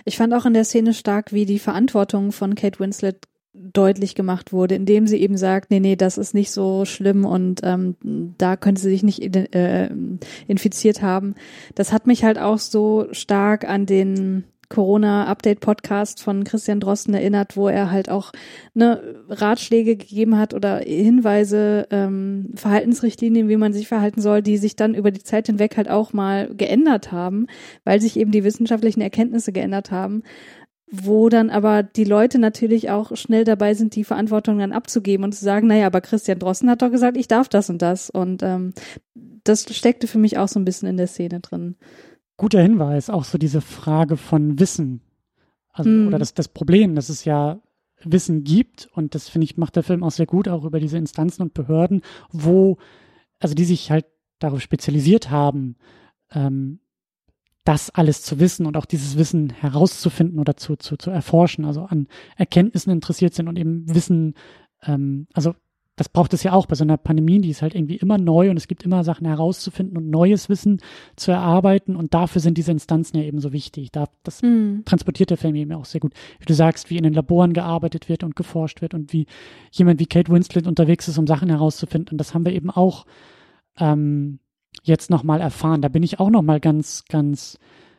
[0.04, 3.26] Ich fand auch in der Szene stark, wie die Verantwortung von Kate Winslet
[3.72, 7.60] deutlich gemacht wurde, indem sie eben sagt, nee, nee, das ist nicht so schlimm und
[7.64, 7.96] ähm,
[8.38, 9.90] da könnte sie sich nicht äh,
[10.46, 11.34] infiziert haben.
[11.74, 17.68] Das hat mich halt auch so stark an den Corona-Update-Podcast von Christian Drosten erinnert, wo
[17.68, 18.32] er halt auch
[18.74, 24.76] ne, Ratschläge gegeben hat oder Hinweise, ähm, Verhaltensrichtlinien, wie man sich verhalten soll, die sich
[24.76, 27.46] dann über die Zeit hinweg halt auch mal geändert haben,
[27.84, 30.22] weil sich eben die wissenschaftlichen Erkenntnisse geändert haben
[30.88, 35.32] wo dann aber die Leute natürlich auch schnell dabei sind, die Verantwortung dann abzugeben und
[35.32, 38.08] zu sagen, naja, aber Christian Drosten hat doch gesagt, ich darf das und das.
[38.08, 38.72] Und ähm,
[39.42, 41.76] das steckte für mich auch so ein bisschen in der Szene drin.
[42.36, 45.00] Guter Hinweis, auch so diese Frage von Wissen.
[45.72, 46.08] Also, hm.
[46.08, 47.60] Oder das, das Problem, dass es ja
[48.04, 50.98] Wissen gibt, und das finde ich, macht der Film auch sehr gut, auch über diese
[50.98, 52.76] Instanzen und Behörden, wo,
[53.40, 54.06] also die sich halt
[54.38, 55.76] darauf spezialisiert haben,
[56.30, 56.78] ähm,
[57.66, 61.82] das alles zu wissen und auch dieses Wissen herauszufinden oder zu, zu, zu erforschen, also
[61.82, 62.06] an
[62.36, 64.34] Erkenntnissen interessiert sind und eben Wissen,
[64.84, 65.54] ähm, also
[65.96, 68.50] das braucht es ja auch bei so einer Pandemie, die ist halt irgendwie immer neu
[68.50, 70.80] und es gibt immer Sachen herauszufinden und neues Wissen
[71.16, 73.90] zu erarbeiten und dafür sind diese Instanzen ja eben so wichtig.
[73.92, 74.82] Da, das mm.
[74.84, 76.12] transportiert der Film eben auch sehr gut.
[76.38, 79.26] Wie du sagst, wie in den Laboren gearbeitet wird und geforscht wird und wie
[79.72, 82.12] jemand wie Kate Winslet unterwegs ist, um Sachen herauszufinden.
[82.12, 83.06] Und das haben wir eben auch
[83.78, 84.38] ähm,
[84.82, 85.82] jetzt nochmal erfahren.
[85.82, 87.58] Da bin ich auch nochmal ganz, ganz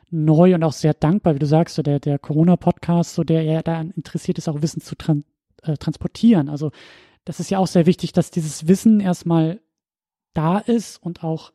[0.09, 3.61] neu und auch sehr dankbar, wie du sagst, so der, der Corona-Podcast, so der ja
[3.61, 5.25] daran interessiert ist, auch Wissen zu tran
[5.63, 6.49] äh, transportieren.
[6.49, 6.71] Also
[7.25, 9.59] das ist ja auch sehr wichtig, dass dieses Wissen erstmal
[10.33, 11.51] da ist und auch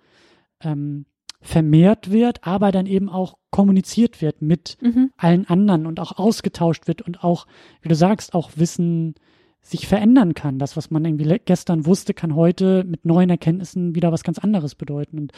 [0.61, 1.07] ähm,
[1.41, 5.13] vermehrt wird, aber dann eben auch kommuniziert wird mit mhm.
[5.17, 7.47] allen anderen und auch ausgetauscht wird und auch,
[7.81, 9.15] wie du sagst, auch Wissen
[9.63, 10.59] sich verändern kann.
[10.59, 14.75] Das, was man irgendwie gestern wusste, kann heute mit neuen Erkenntnissen wieder was ganz anderes
[14.75, 15.19] bedeuten.
[15.19, 15.33] Und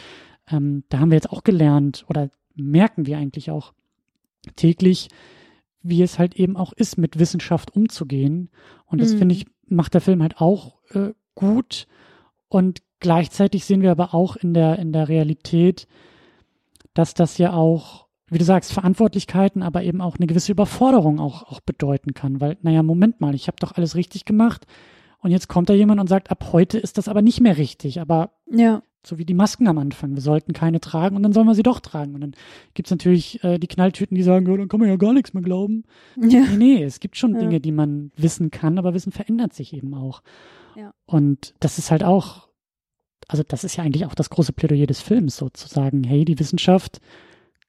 [0.50, 3.72] ähm, da haben wir jetzt auch gelernt oder merken wir eigentlich auch
[4.56, 5.08] täglich,
[5.82, 8.48] wie es halt eben auch ist, mit Wissenschaft umzugehen.
[8.86, 9.18] Und das mhm.
[9.18, 11.86] finde ich, macht der Film halt auch äh, gut.
[12.48, 15.86] Und gleichzeitig sehen wir aber auch in der, in der Realität,
[16.94, 18.03] dass das ja auch,
[18.34, 22.40] wie du sagst, Verantwortlichkeiten, aber eben auch eine gewisse Überforderung auch, auch bedeuten kann.
[22.40, 24.66] Weil, naja, Moment mal, ich habe doch alles richtig gemacht.
[25.20, 28.00] Und jetzt kommt da jemand und sagt, ab heute ist das aber nicht mehr richtig.
[28.00, 28.82] Aber ja.
[29.06, 31.62] so wie die Masken am Anfang, wir sollten keine tragen und dann sollen wir sie
[31.62, 32.14] doch tragen.
[32.14, 32.32] Und dann
[32.74, 35.42] gibt's natürlich äh, die Knalltüten, die sagen, ja, dann kann man ja gar nichts mehr
[35.42, 35.84] glauben.
[36.16, 36.40] Ja.
[36.40, 37.40] Nee, nee, es gibt schon ja.
[37.40, 40.22] Dinge, die man wissen kann, aber Wissen verändert sich eben auch.
[40.76, 40.92] Ja.
[41.06, 42.48] Und das ist halt auch
[43.26, 47.00] also das ist ja eigentlich auch das große Plädoyer des Films, sozusagen, hey, die Wissenschaft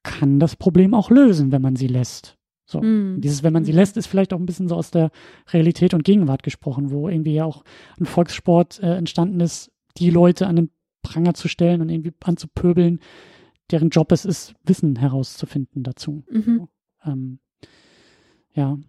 [0.06, 2.38] kann das Problem auch lösen, wenn man sie lässt.
[2.66, 3.20] So, mm.
[3.22, 3.78] dieses, wenn man sie hm.
[3.78, 5.12] lässt, ist vielleicht auch ein bisschen so aus der
[5.52, 7.64] Realität und Gegenwart gesprochen, wo irgendwie ja auch
[8.00, 10.70] ein Volkssport äh, entstanden ist, die Leute an den
[11.04, 13.00] Pranger zu stellen und irgendwie anzupöbeln,
[13.70, 16.24] deren Job es ist, Wissen herauszufinden dazu.
[16.32, 16.58] Mhm.
[16.58, 16.70] So,
[17.06, 17.40] ähm,
[18.54, 18.80] ja,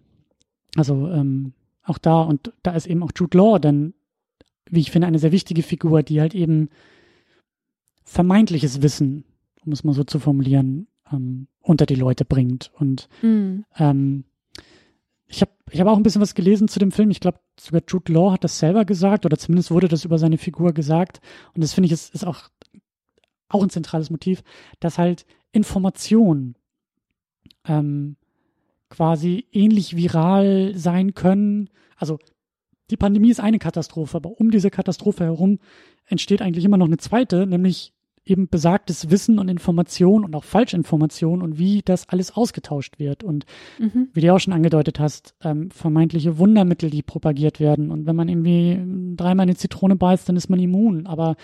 [0.75, 1.53] also ähm,
[1.83, 3.93] auch da und da ist eben auch Jude Law dann
[4.69, 6.69] wie ich finde, eine sehr wichtige Figur, die halt eben
[8.03, 9.25] vermeintliches Wissen,
[9.65, 12.71] um es mal so zu formulieren, ähm, unter die Leute bringt.
[12.75, 13.65] Und mhm.
[13.77, 14.25] ähm,
[15.27, 17.09] ich habe ich hab auch ein bisschen was gelesen zu dem Film.
[17.11, 20.37] Ich glaube, sogar Jude Law hat das selber gesagt, oder zumindest wurde das über seine
[20.37, 21.19] Figur gesagt.
[21.53, 22.49] Und das finde ich ist, ist auch,
[23.49, 24.43] auch ein zentrales Motiv,
[24.79, 26.55] dass halt Informationen
[27.65, 28.15] ähm,
[28.89, 31.69] quasi ähnlich viral sein können.
[31.97, 32.19] Also
[32.89, 35.59] die Pandemie ist eine Katastrophe, aber um diese Katastrophe herum
[36.05, 37.93] entsteht eigentlich immer noch eine zweite, nämlich
[38.29, 43.23] eben besagtes Wissen und Information und auch Falschinformation und wie das alles ausgetauscht wird.
[43.23, 43.45] Und
[43.79, 44.09] mhm.
[44.13, 47.91] wie du auch schon angedeutet hast, ähm, vermeintliche Wundermittel, die propagiert werden.
[47.91, 48.79] Und wenn man irgendwie
[49.15, 51.07] dreimal eine Zitrone beißt, dann ist man immun.
[51.07, 51.35] Aber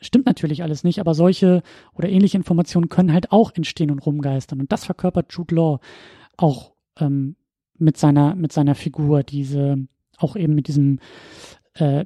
[0.00, 1.00] stimmt natürlich alles nicht.
[1.00, 1.62] Aber solche
[1.94, 4.60] oder ähnliche Informationen können halt auch entstehen und rumgeistern.
[4.60, 5.80] Und das verkörpert Jude Law
[6.36, 7.36] auch ähm,
[7.78, 9.76] mit seiner, mit seiner Figur, diese,
[10.18, 10.98] auch eben mit diesem
[11.74, 12.04] äh,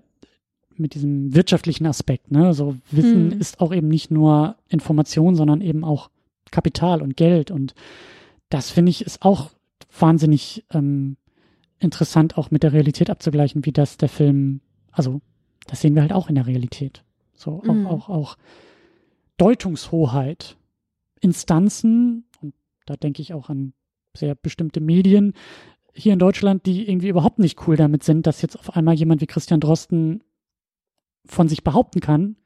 [0.78, 2.30] mit diesem wirtschaftlichen Aspekt.
[2.30, 2.54] Ne?
[2.54, 3.40] So Wissen hm.
[3.40, 6.10] ist auch eben nicht nur Information, sondern eben auch
[6.50, 7.50] Kapital und Geld.
[7.50, 7.74] Und
[8.48, 9.50] das finde ich ist auch
[9.98, 11.16] wahnsinnig ähm,
[11.78, 14.60] interessant, auch mit der Realität abzugleichen, wie das der Film,
[14.90, 15.20] also
[15.66, 17.02] das sehen wir halt auch in der Realität.
[17.34, 17.86] So auch, mhm.
[17.86, 18.36] auch, auch
[19.36, 20.56] Deutungshoheit,
[21.20, 22.54] Instanzen, und
[22.86, 23.72] da denke ich auch an
[24.16, 25.34] sehr bestimmte Medien,
[25.94, 29.20] hier in Deutschland, die irgendwie überhaupt nicht cool damit sind, dass jetzt auf einmal jemand
[29.20, 30.22] wie Christian Drosten
[31.26, 32.36] von sich behaupten kann,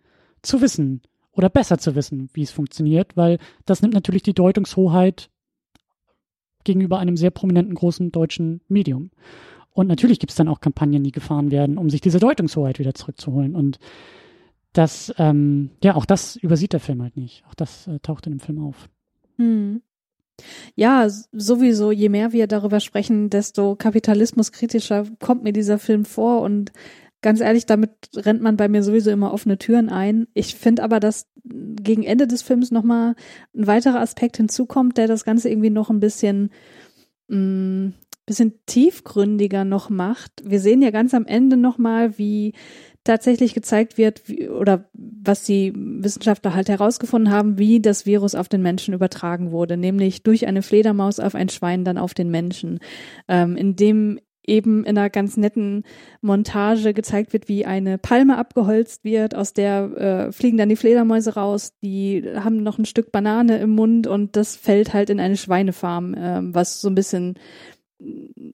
[0.43, 1.03] zu wissen
[1.33, 5.31] oder besser zu wissen, wie es funktioniert, weil das nimmt natürlich die Deutungshoheit
[6.65, 9.11] gegenüber einem sehr prominenten großen deutschen Medium.
[9.71, 12.95] Und natürlich gibt es dann auch Kampagnen, die gefahren werden, um sich diese Deutungshoheit wieder
[12.95, 13.55] zurückzuholen.
[13.55, 13.79] Und
[14.73, 17.45] das, ähm, ja, auch das übersieht der Film halt nicht.
[17.49, 18.89] Auch das äh, taucht in dem Film auf.
[19.37, 19.83] Hm.
[20.75, 26.73] Ja, sowieso, je mehr wir darüber sprechen, desto kapitalismuskritischer kommt mir dieser Film vor und
[27.23, 30.29] ganz ehrlich, damit rennt man bei mir sowieso immer offene Türen ein.
[30.35, 33.15] Ich finde aber, dass gegen Ende des Films nochmal
[33.55, 36.51] ein weiterer Aspekt hinzukommt, der das Ganze irgendwie noch ein bisschen,
[37.29, 37.95] mh, mm,
[38.27, 40.33] bisschen tiefgründiger noch macht.
[40.45, 42.53] Wir sehen ja ganz am Ende nochmal, wie
[43.03, 48.51] tatsächlich gezeigt wird, wie, oder was die Wissenschaftler halt herausgefunden haben, wie das Virus auf
[48.51, 52.81] den Menschen übertragen wurde, nämlich durch eine Fledermaus auf ein Schwein, dann auf den Menschen,
[53.27, 55.85] ähm, indem eben in einer ganz netten
[56.21, 61.35] Montage gezeigt wird, wie eine Palme abgeholzt wird, aus der äh, fliegen dann die Fledermäuse
[61.35, 65.37] raus, die haben noch ein Stück Banane im Mund und das fällt halt in eine
[65.37, 67.35] Schweinefarm, äh, was so ein bisschen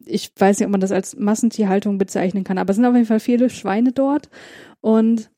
[0.07, 3.07] ich weiß nicht, ob man das als Massentierhaltung bezeichnen kann, aber es sind auf jeden
[3.07, 4.31] Fall viele Schweine dort
[4.81, 5.31] und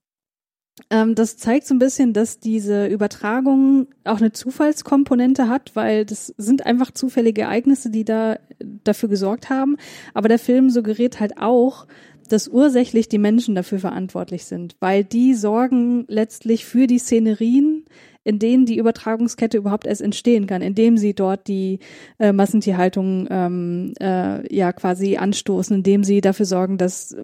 [0.90, 6.34] ähm, das zeigt so ein bisschen, dass diese Übertragung auch eine Zufallskomponente hat, weil das
[6.36, 8.38] sind einfach zufällige Ereignisse, die da
[8.84, 9.76] dafür gesorgt haben.
[10.14, 11.86] Aber der Film suggeriert halt auch,
[12.28, 17.84] dass ursächlich die Menschen dafür verantwortlich sind, weil die sorgen letztlich für die Szenerien,
[18.24, 21.78] in denen die Übertragungskette überhaupt erst entstehen kann, indem sie dort die
[22.18, 27.16] äh, Massentierhaltung ähm, äh, ja quasi anstoßen, indem sie dafür sorgen, dass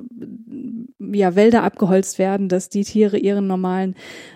[1.19, 3.95] ja Wälder abgeholzt werden, dass die Tiere ihren normalen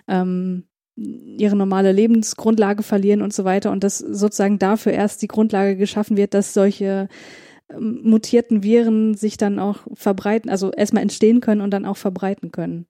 [0.09, 0.65] ähm,
[0.97, 6.17] ihre normale Lebensgrundlage verlieren und so weiter und dass sozusagen dafür erst die Grundlage geschaffen
[6.17, 7.09] wird, dass solche
[7.69, 12.51] ähm, mutierten Viren sich dann auch verbreiten, also erstmal entstehen können und dann auch verbreiten
[12.51, 12.87] können.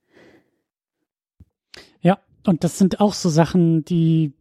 [2.46, 4.32] Und das sind auch so Sachen, die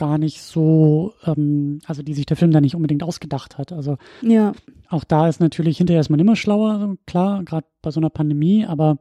[0.00, 3.70] gar nicht so, ähm, also die sich der Film da nicht unbedingt ausgedacht hat.
[3.70, 4.52] Also ja.
[4.88, 8.64] auch da ist natürlich hinterher ist man immer schlauer, klar, gerade bei so einer Pandemie,
[8.64, 8.98] aber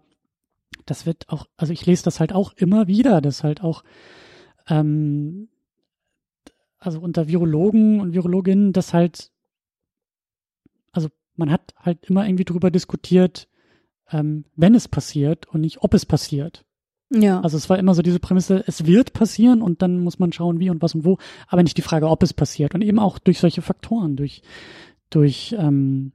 [0.86, 3.86] das wird auch, also ich lese das halt auch immer wieder, dass halt auch,
[4.68, 5.48] ähm,
[6.80, 9.32] also unter Virologen und Virologinnen, das halt,
[10.92, 13.48] also man hat halt immer irgendwie drüber diskutiert,
[14.12, 16.66] ähm, wenn es passiert und nicht ob es passiert.
[17.12, 17.42] Ja.
[17.42, 20.60] Also es war immer so diese Prämisse, es wird passieren und dann muss man schauen,
[20.60, 21.18] wie und was und wo,
[21.48, 22.76] aber nicht die Frage, ob es passiert.
[22.76, 24.44] Und eben auch durch solche Faktoren, durch,
[25.10, 26.12] durch ähm,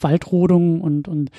[0.00, 1.30] Waldrodung und, und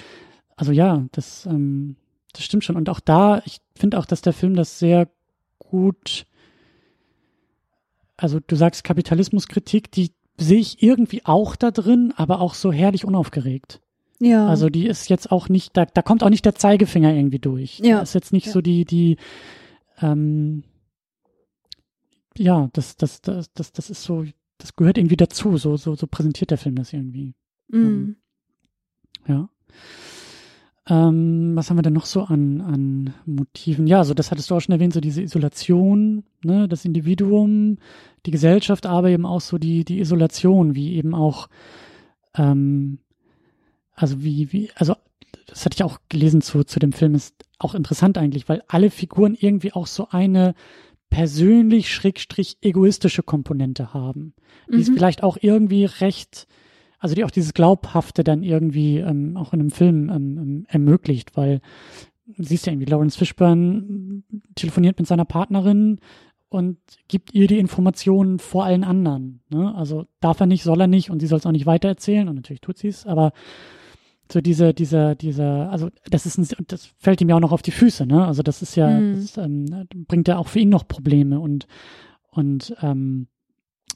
[0.57, 1.95] also ja, das, ähm,
[2.33, 2.75] das stimmt schon.
[2.75, 5.07] Und auch da, ich finde auch, dass der Film das sehr
[5.59, 6.25] gut,
[8.17, 13.05] also du sagst Kapitalismuskritik, die sehe ich irgendwie auch da drin, aber auch so herrlich
[13.05, 13.81] unaufgeregt.
[14.19, 14.47] Ja.
[14.47, 17.79] Also die ist jetzt auch nicht, da, da kommt auch nicht der Zeigefinger irgendwie durch.
[17.79, 17.99] Ja.
[17.99, 18.51] Das ist jetzt nicht ja.
[18.51, 19.17] so die, die,
[20.01, 20.63] ähm,
[22.37, 24.25] ja, das, das, das, das, das ist so,
[24.57, 25.57] das gehört irgendwie dazu.
[25.57, 27.33] So, so, so präsentiert der Film das irgendwie.
[27.69, 28.15] Mm.
[29.27, 29.49] Ja.
[30.87, 33.85] Ähm, was haben wir denn noch so an, an Motiven?
[33.87, 37.77] Ja, so das hattest du auch schon erwähnt, so diese Isolation, ne, das Individuum,
[38.25, 41.47] die Gesellschaft, aber eben auch so die, die Isolation, wie eben auch,
[42.35, 42.99] ähm,
[43.99, 44.95] also wie, wie, also
[45.45, 48.89] das hatte ich auch gelesen zu, zu dem Film, ist auch interessant eigentlich, weil alle
[48.89, 50.53] Figuren irgendwie auch so eine
[51.09, 54.33] persönlich schrägstrich egoistische Komponente haben.
[54.69, 54.79] Die Mhm.
[54.81, 56.47] ist vielleicht auch irgendwie recht,
[56.99, 61.35] also die auch dieses Glaubhafte dann irgendwie ähm, auch in einem Film ähm, ähm, ermöglicht,
[61.35, 61.61] weil
[62.37, 64.21] siehst ja irgendwie, Lawrence Fishburne
[64.53, 65.99] telefoniert mit seiner Partnerin
[66.49, 66.77] und
[67.07, 69.41] gibt ihr die Informationen vor allen anderen.
[69.49, 69.73] Ne?
[69.75, 72.35] Also darf er nicht, soll er nicht und sie soll es auch nicht weitererzählen und
[72.35, 73.33] natürlich tut sie es, aber
[74.31, 77.61] so diese, dieser, dieser, also das ist ein, das fällt ihm ja auch noch auf
[77.61, 78.25] die Füße, ne?
[78.25, 79.11] Also das ist ja, Mhm.
[79.15, 81.67] das, ähm, bringt ja auch für ihn noch Probleme und
[82.31, 83.27] und ähm,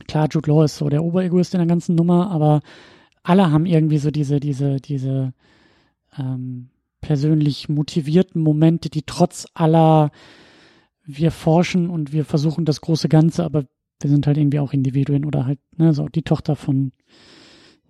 [0.08, 2.62] klar, Jude Law ist so der Oberegoist in der ganzen Nummer, aber
[3.22, 5.34] alle haben irgendwie so diese, diese, diese
[6.18, 6.70] ähm,
[7.00, 10.12] persönlich motivierten Momente, die trotz aller
[11.06, 13.66] wir forschen und wir versuchen das große Ganze, aber
[14.02, 16.92] wir sind halt irgendwie auch Individuen oder halt, ne, so die Tochter von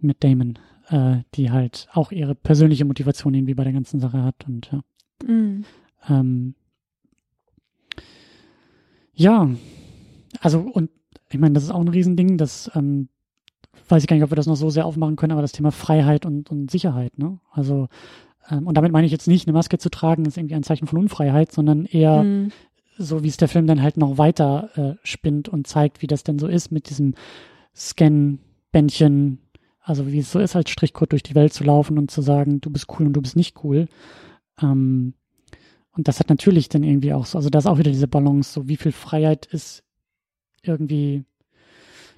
[0.02, 0.60] Matt Damon,
[0.94, 5.28] äh, die halt auch ihre persönliche Motivation irgendwie bei der ganzen Sache hat und ja.
[5.28, 5.66] Mm.
[6.08, 6.54] Ähm,
[9.16, 9.50] ja,
[10.40, 10.92] also und
[11.32, 13.10] ich meine, das ist auch ein Riesending, das ähm,
[13.90, 15.72] weiß ich gar nicht, ob wir das noch so sehr aufmachen können, aber das Thema
[15.72, 17.40] Freiheit und, und Sicherheit, ne?
[17.52, 17.88] Also
[18.52, 20.86] ähm, und damit meine ich jetzt nicht, eine Maske zu tragen, ist irgendwie ein Zeichen
[20.86, 22.52] von Unfreiheit, sondern eher Mm.
[23.00, 26.24] so, wie es der Film dann halt noch weiter äh, spinnt und zeigt, wie das
[26.24, 27.16] denn so ist mit diesem
[27.76, 29.40] Scan-Bändchen,
[29.84, 32.62] also wie es so ist, als Strichcode durch die Welt zu laufen und zu sagen,
[32.62, 33.88] du bist cool und du bist nicht cool.
[34.62, 35.14] Ähm,
[35.96, 38.52] und das hat natürlich dann irgendwie auch so, also da ist auch wieder diese Balance,
[38.52, 39.84] so wie viel Freiheit ist
[40.64, 41.26] irgendwie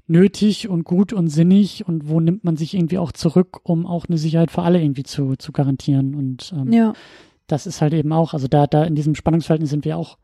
[0.07, 4.05] nötig und gut und sinnig und wo nimmt man sich irgendwie auch zurück, um auch
[4.07, 6.13] eine Sicherheit für alle irgendwie zu, zu garantieren.
[6.13, 6.93] Und ähm, Ja.
[7.47, 10.17] das ist halt eben auch, also da, da in diesem Spannungsverhältnis sind wir auch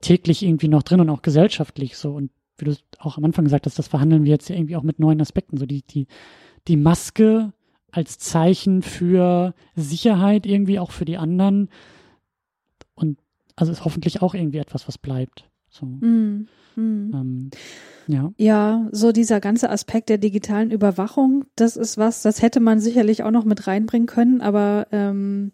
[0.00, 2.12] täglich irgendwie noch drin und auch gesellschaftlich so.
[2.12, 4.82] Und wie du auch am Anfang gesagt hast, das verhandeln wir jetzt ja irgendwie auch
[4.82, 5.56] mit neuen Aspekten.
[5.56, 6.08] So die, die,
[6.68, 7.52] die Maske
[7.90, 11.68] als Zeichen für Sicherheit irgendwie auch für die anderen.
[12.94, 13.18] Und
[13.56, 15.48] also ist hoffentlich auch irgendwie etwas, was bleibt.
[15.68, 16.46] So, Mm.
[16.74, 17.10] Mm.
[17.14, 17.50] ähm,
[18.06, 18.32] ja.
[18.38, 23.22] Ja, so dieser ganze Aspekt der digitalen Überwachung, das ist was, das hätte man sicherlich
[23.22, 25.52] auch noch mit reinbringen können, aber ähm,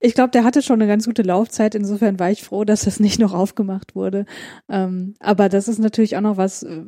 [0.00, 1.76] ich glaube, der hatte schon eine ganz gute Laufzeit.
[1.76, 4.26] Insofern war ich froh, dass das nicht noch aufgemacht wurde.
[4.68, 6.82] Ähm, aber das ist natürlich auch noch was, äh,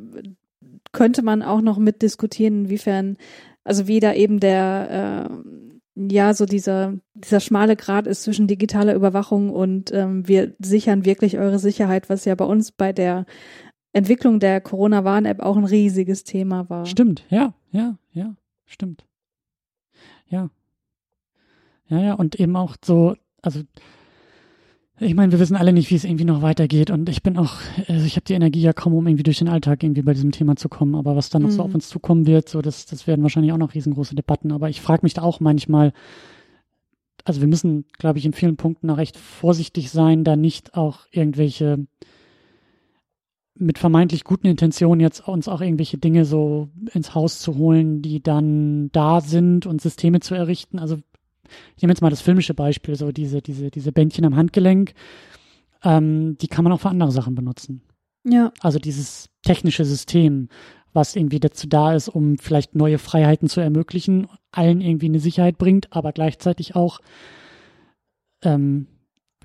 [0.95, 3.17] könnte man auch noch mitdiskutieren, inwiefern,
[3.63, 8.95] also wie da eben der, äh, ja, so dieser, dieser schmale Grad ist zwischen digitaler
[8.95, 13.25] Überwachung und ähm, wir sichern wirklich eure Sicherheit, was ja bei uns bei der
[13.91, 16.85] Entwicklung der Corona-Warn-App auch ein riesiges Thema war.
[16.85, 18.35] Stimmt, ja, ja, ja,
[18.65, 19.05] stimmt.
[20.27, 20.49] Ja.
[21.87, 23.61] Ja, ja, und eben auch so, also
[24.99, 27.55] ich meine, wir wissen alle nicht, wie es irgendwie noch weitergeht und ich bin auch,
[27.87, 30.31] also ich habe die Energie ja kaum, um irgendwie durch den Alltag irgendwie bei diesem
[30.31, 31.69] Thema zu kommen, aber was dann noch so Mhm.
[31.69, 34.81] auf uns zukommen wird, so das, das werden wahrscheinlich auch noch riesengroße Debatten, aber ich
[34.81, 35.91] frage mich da auch manchmal,
[37.25, 40.99] also wir müssen, glaube ich, in vielen Punkten auch recht vorsichtig sein, da nicht auch
[41.11, 41.85] irgendwelche
[43.57, 48.21] mit vermeintlich guten Intentionen jetzt uns auch irgendwelche Dinge so ins Haus zu holen, die
[48.21, 50.77] dann da sind und Systeme zu errichten.
[50.77, 50.97] Also
[51.75, 54.93] ich nehme jetzt mal das filmische Beispiel, so diese, diese, diese Bändchen am Handgelenk,
[55.83, 57.81] ähm, die kann man auch für andere Sachen benutzen.
[58.23, 60.49] Ja, Also dieses technische System,
[60.93, 65.57] was irgendwie dazu da ist, um vielleicht neue Freiheiten zu ermöglichen, allen irgendwie eine Sicherheit
[65.57, 66.99] bringt, aber gleichzeitig auch
[68.41, 68.87] ähm,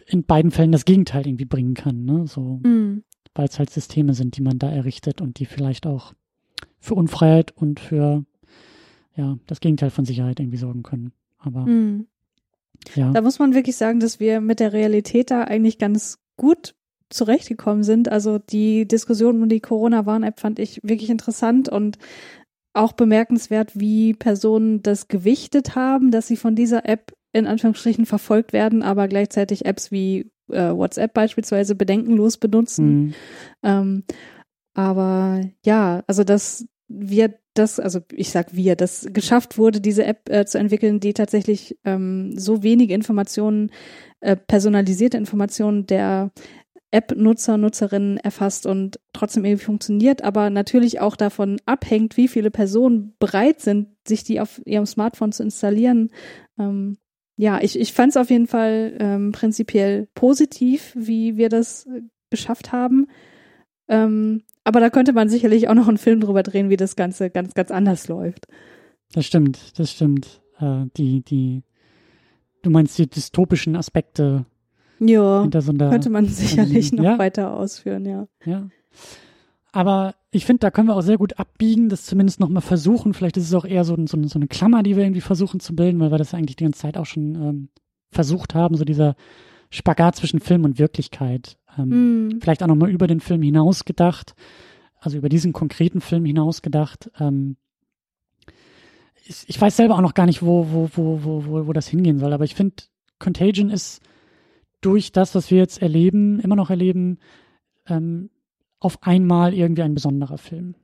[0.06, 2.04] in beiden Fällen das Gegenteil irgendwie bringen kann.
[2.04, 2.26] Ne?
[2.26, 3.02] So, mm.
[3.34, 6.14] weil es halt Systeme sind, die man da errichtet und die vielleicht auch
[6.78, 8.24] für Unfreiheit und für
[9.14, 11.12] ja, das Gegenteil von Sicherheit irgendwie sorgen können.
[11.40, 12.06] Aber mhm.
[12.94, 13.10] ja.
[13.10, 16.74] Da muss man wirklich sagen, dass wir mit der Realität da eigentlich ganz gut
[17.10, 18.08] zurechtgekommen sind.
[18.08, 21.98] Also die Diskussion um die Corona-Warn-App fand ich wirklich interessant und
[22.72, 28.52] auch bemerkenswert, wie Personen das gewichtet haben, dass sie von dieser App in Anführungsstrichen verfolgt
[28.52, 32.86] werden, aber gleichzeitig Apps wie äh, WhatsApp beispielsweise bedenkenlos benutzen.
[32.86, 33.14] Mhm.
[33.62, 34.04] Ähm,
[34.74, 40.28] aber ja, also dass wir das, also ich sag wir, dass geschafft wurde, diese App
[40.28, 43.70] äh, zu entwickeln, die tatsächlich ähm, so wenige Informationen,
[44.20, 46.30] äh, personalisierte Informationen der
[46.90, 53.14] App-Nutzer, Nutzerinnen erfasst und trotzdem irgendwie funktioniert, aber natürlich auch davon abhängt, wie viele Personen
[53.18, 56.10] bereit sind, sich die auf ihrem Smartphone zu installieren.
[56.58, 56.96] Ähm,
[57.36, 61.88] ja, ich, ich fand es auf jeden Fall ähm, prinzipiell positiv, wie wir das
[62.30, 63.06] geschafft haben.
[63.88, 67.28] Ähm, aber da könnte man sicherlich auch noch einen Film drüber drehen, wie das Ganze
[67.28, 68.46] ganz, ganz anders läuft.
[69.12, 70.40] Das stimmt, das stimmt.
[70.60, 71.64] Äh, die, die,
[72.62, 74.46] du meinst die dystopischen Aspekte
[75.00, 77.18] ja, so könnte man sicherlich noch ja?
[77.18, 78.28] weiter ausführen, ja.
[78.44, 78.68] Ja.
[79.72, 83.12] Aber ich finde, da können wir auch sehr gut abbiegen, das zumindest nochmal versuchen.
[83.12, 85.74] Vielleicht ist es auch eher so, so, so, eine Klammer, die wir irgendwie versuchen zu
[85.74, 87.68] bilden, weil wir das eigentlich die ganze Zeit auch schon ähm,
[88.12, 89.16] versucht haben, so dieser
[89.70, 91.56] Spagat zwischen Film und Wirklichkeit.
[91.78, 92.40] Ähm, mm.
[92.40, 94.34] Vielleicht auch nochmal über den Film hinaus gedacht,
[94.98, 97.10] also über diesen konkreten Film hinaus gedacht.
[97.18, 97.56] Ähm,
[99.24, 101.88] ich, ich weiß selber auch noch gar nicht, wo, wo, wo, wo, wo, wo das
[101.88, 102.82] hingehen soll, aber ich finde,
[103.18, 104.00] Contagion ist
[104.80, 107.18] durch das, was wir jetzt erleben, immer noch erleben,
[107.86, 108.30] ähm,
[108.78, 110.74] auf einmal irgendwie ein besonderer Film.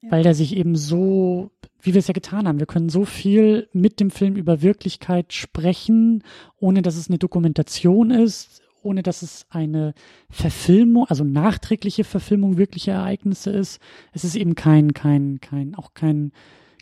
[0.00, 0.12] Ja.
[0.12, 1.50] Weil der sich eben so,
[1.80, 5.32] wie wir es ja getan haben, wir können so viel mit dem Film über Wirklichkeit
[5.32, 6.22] sprechen,
[6.56, 9.94] ohne dass es eine Dokumentation ist, ohne dass es eine
[10.30, 13.80] Verfilmung, also nachträgliche Verfilmung wirklicher Ereignisse ist.
[14.12, 16.32] Es ist eben kein, kein, kein, auch kein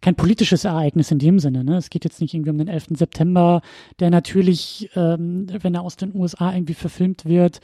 [0.02, 1.62] kein politisches Ereignis in dem Sinne.
[1.62, 1.76] Ne?
[1.76, 2.86] Es geht jetzt nicht irgendwie um den 11.
[2.90, 3.62] September,
[4.00, 7.60] der natürlich, ähm, wenn er aus den USA irgendwie verfilmt wird,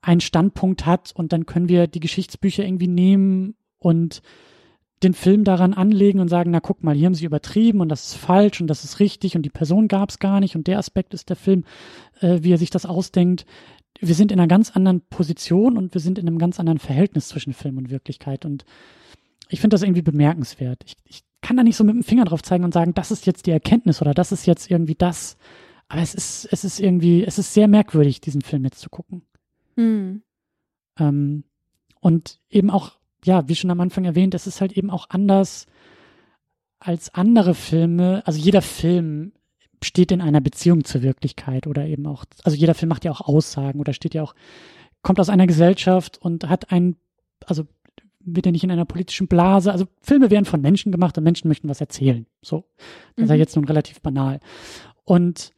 [0.00, 4.22] einen Standpunkt hat und dann können wir die Geschichtsbücher irgendwie nehmen und
[5.02, 8.06] den Film daran anlegen und sagen, na guck mal, hier haben sie übertrieben und das
[8.06, 10.78] ist falsch und das ist richtig und die Person gab es gar nicht und der
[10.78, 11.64] Aspekt ist der Film,
[12.20, 13.44] äh, wie er sich das ausdenkt.
[14.00, 17.28] Wir sind in einer ganz anderen Position und wir sind in einem ganz anderen Verhältnis
[17.28, 18.64] zwischen Film und Wirklichkeit und
[19.48, 20.82] ich finde das irgendwie bemerkenswert.
[20.84, 23.26] Ich, ich kann da nicht so mit dem Finger drauf zeigen und sagen, das ist
[23.26, 25.36] jetzt die Erkenntnis oder das ist jetzt irgendwie das.
[25.88, 29.22] Aber es ist, es ist irgendwie, es ist sehr merkwürdig, diesen Film jetzt zu gucken.
[29.76, 30.22] Mhm.
[30.98, 31.44] Ähm,
[32.00, 35.66] und eben auch, ja, wie schon am Anfang erwähnt, es ist halt eben auch anders
[36.78, 38.22] als andere Filme.
[38.24, 39.32] Also jeder Film
[39.82, 43.20] steht in einer Beziehung zur Wirklichkeit oder eben auch, also jeder Film macht ja auch
[43.20, 44.34] Aussagen oder steht ja auch,
[45.02, 46.96] kommt aus einer Gesellschaft und hat ein,
[47.44, 47.64] also
[48.20, 49.72] wird er nicht in einer politischen Blase.
[49.72, 52.26] Also Filme werden von Menschen gemacht und Menschen möchten was erzählen.
[52.42, 52.64] So.
[52.78, 53.24] Das mhm.
[53.24, 54.38] ist ja jetzt nun relativ banal.
[55.04, 55.52] Und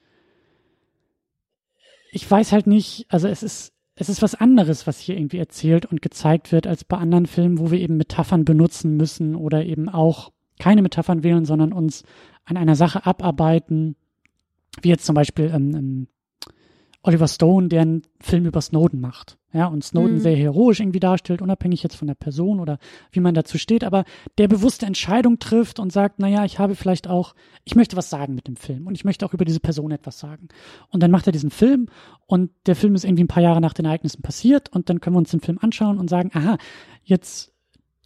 [2.12, 5.87] ich weiß halt nicht, also es ist, es ist was anderes, was hier irgendwie erzählt
[5.87, 9.89] und gezeigt wird, als bei anderen Filmen, wo wir eben Metaphern benutzen müssen oder eben
[9.89, 10.31] auch
[10.61, 12.05] keine Metaphern wählen, sondern uns
[12.45, 13.97] an einer Sache abarbeiten,
[14.83, 16.07] wie jetzt zum Beispiel ähm, ähm,
[17.03, 19.38] Oliver Stone, der einen Film über Snowden macht.
[19.51, 20.20] Ja, und Snowden mhm.
[20.20, 22.79] sehr heroisch irgendwie darstellt, unabhängig jetzt von der Person oder
[23.12, 24.05] wie man dazu steht, aber
[24.37, 27.35] der bewusste Entscheidung trifft und sagt, naja, ich habe vielleicht auch,
[27.65, 30.19] ich möchte was sagen mit dem Film und ich möchte auch über diese Person etwas
[30.19, 30.49] sagen.
[30.91, 31.89] Und dann macht er diesen Film
[32.27, 35.16] und der Film ist irgendwie ein paar Jahre nach den Ereignissen passiert und dann können
[35.16, 36.59] wir uns den Film anschauen und sagen, aha,
[37.03, 37.55] jetzt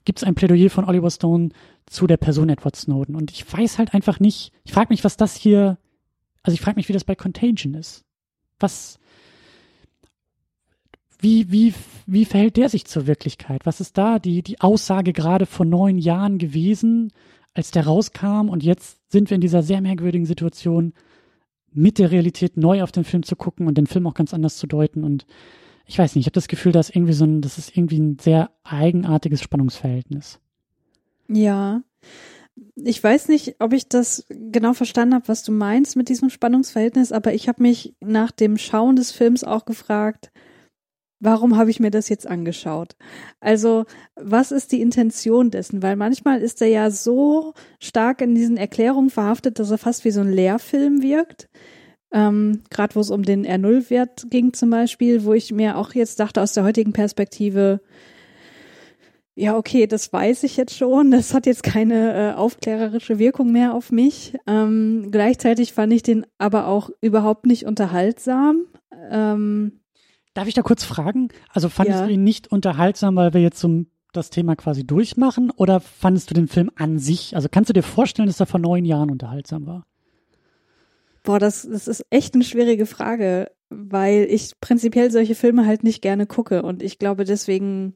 [0.05, 1.51] gibt es ein Plädoyer von Oliver Stone
[1.87, 3.17] zu der Person Edward Snowden.
[3.17, 5.79] Und ich weiß halt einfach nicht, ich frage mich, was das hier,
[6.43, 8.05] also ich frage mich, wie das bei Contagion ist.
[8.61, 9.01] Was,
[11.23, 11.75] wie, wie,
[12.07, 13.65] wie verhält der sich zur Wirklichkeit?
[13.65, 17.13] Was ist da die, die Aussage gerade vor neun Jahren gewesen,
[17.55, 20.95] als der rauskam und jetzt sind wir in dieser sehr merkwürdigen Situation,
[21.73, 24.57] mit der Realität neu auf den Film zu gucken und den Film auch ganz anders
[24.57, 25.27] zu deuten und
[25.87, 28.19] ich weiß nicht, ich habe das Gefühl, dass irgendwie so ein, das ist irgendwie ein
[28.19, 30.39] sehr eigenartiges Spannungsverhältnis.
[31.29, 31.83] Ja.
[32.77, 37.11] Ich weiß nicht, ob ich das genau verstanden habe, was du meinst mit diesem Spannungsverhältnis,
[37.11, 40.31] aber ich habe mich nach dem Schauen des Films auch gefragt,
[41.23, 42.97] warum habe ich mir das jetzt angeschaut?
[43.41, 43.85] Also,
[44.17, 45.83] was ist die Intention dessen?
[45.83, 50.11] Weil manchmal ist er ja so stark in diesen Erklärungen verhaftet, dass er fast wie
[50.11, 51.49] so ein Lehrfilm wirkt.
[52.13, 56.19] Ähm, Gerade wo es um den R0-Wert ging zum Beispiel, wo ich mir auch jetzt
[56.21, 57.81] dachte, aus der heutigen Perspektive,
[59.35, 61.13] ja, okay, das weiß ich jetzt schon.
[61.13, 64.35] Das hat jetzt keine äh, aufklärerische Wirkung mehr auf mich.
[64.47, 68.67] Ähm, gleichzeitig fand ich den aber auch überhaupt nicht unterhaltsam.
[69.11, 69.82] Ähm,
[70.35, 71.29] Darf ich da kurz fragen?
[71.51, 72.07] Also fandest Ja.
[72.07, 75.51] du ihn nicht unterhaltsam, weil wir jetzt so das Thema quasi durchmachen?
[75.51, 77.35] Oder fandest du den Film an sich?
[77.37, 79.87] Also kannst du dir vorstellen, dass er vor neun Jahren unterhaltsam war?
[81.23, 86.03] Boah, das, das ist echt eine schwierige Frage, weil ich prinzipiell solche Filme halt nicht
[86.03, 87.95] gerne gucke und ich glaube deswegen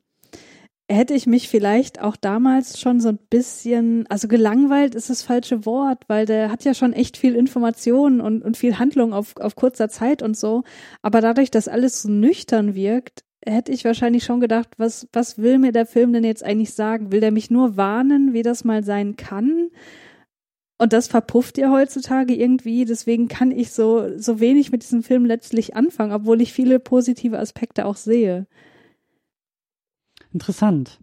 [0.88, 5.66] hätte ich mich vielleicht auch damals schon so ein bisschen, also gelangweilt ist das falsche
[5.66, 9.56] Wort, weil der hat ja schon echt viel Information und, und viel Handlung auf, auf
[9.56, 10.62] kurzer Zeit und so.
[11.02, 15.58] Aber dadurch, dass alles so nüchtern wirkt, hätte ich wahrscheinlich schon gedacht, was, was will
[15.58, 17.10] mir der Film denn jetzt eigentlich sagen?
[17.10, 19.70] Will der mich nur warnen, wie das mal sein kann?
[20.78, 22.84] Und das verpufft ja heutzutage irgendwie.
[22.84, 27.38] Deswegen kann ich so, so wenig mit diesem Film letztlich anfangen, obwohl ich viele positive
[27.38, 28.46] Aspekte auch sehe.
[30.36, 31.00] Interessant.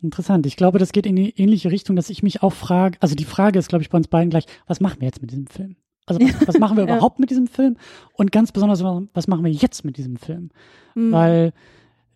[0.00, 0.46] Interessant.
[0.46, 3.24] Ich glaube, das geht in die ähnliche Richtung, dass ich mich auch frage, also die
[3.24, 5.74] Frage ist, glaube ich, bei uns beiden gleich, was machen wir jetzt mit diesem Film?
[6.06, 7.76] Also was, was machen wir überhaupt mit diesem Film?
[8.12, 10.50] Und ganz besonders, was machen wir jetzt mit diesem Film?
[10.92, 11.10] Hm.
[11.10, 11.52] Weil,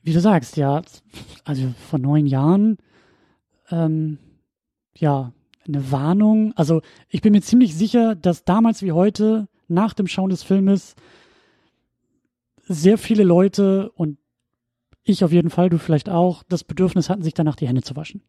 [0.04, 0.82] wie du sagst, ja,
[1.42, 2.78] also vor neun Jahren,
[3.72, 4.18] ähm,
[4.96, 5.32] ja,
[5.66, 6.52] eine Warnung.
[6.54, 10.94] Also ich bin mir ziemlich sicher, dass damals wie heute, nach dem Schauen des Filmes,
[12.68, 14.18] sehr viele Leute und
[15.04, 17.96] ich auf jeden Fall, du vielleicht auch, das Bedürfnis hatten, sich danach die Hände zu
[17.96, 18.22] waschen.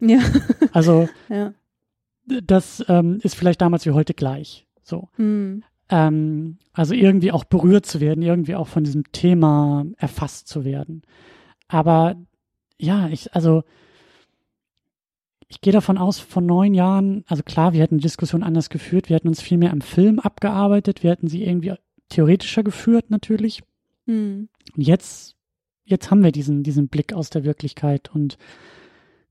[0.00, 0.20] ja,
[0.72, 1.52] Also ja.
[2.24, 4.66] das ähm, ist vielleicht damals wie heute gleich.
[4.82, 5.08] So.
[5.16, 5.62] Hm.
[5.88, 11.02] Ähm, also irgendwie auch berührt zu werden, irgendwie auch von diesem Thema erfasst zu werden.
[11.68, 12.16] Aber
[12.78, 13.62] ja, ich, also
[15.48, 19.08] ich gehe davon aus, vor neun Jahren, also klar, wir hätten die Diskussion anders geführt,
[19.08, 21.74] wir hätten uns viel mehr am Film abgearbeitet, wir hätten sie irgendwie
[22.08, 23.62] theoretischer geführt natürlich.
[24.06, 24.48] Hm.
[24.76, 25.35] Und jetzt,
[25.86, 28.36] jetzt haben wir diesen, diesen Blick aus der Wirklichkeit und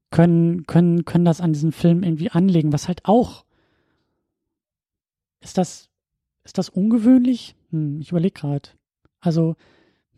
[0.10, 3.45] können, können, können das an diesen Film irgendwie anlegen, was halt auch,
[5.41, 5.90] ist das,
[6.44, 7.56] ist das ungewöhnlich?
[7.72, 8.69] Hm, ich überlege gerade.
[9.19, 9.56] Also,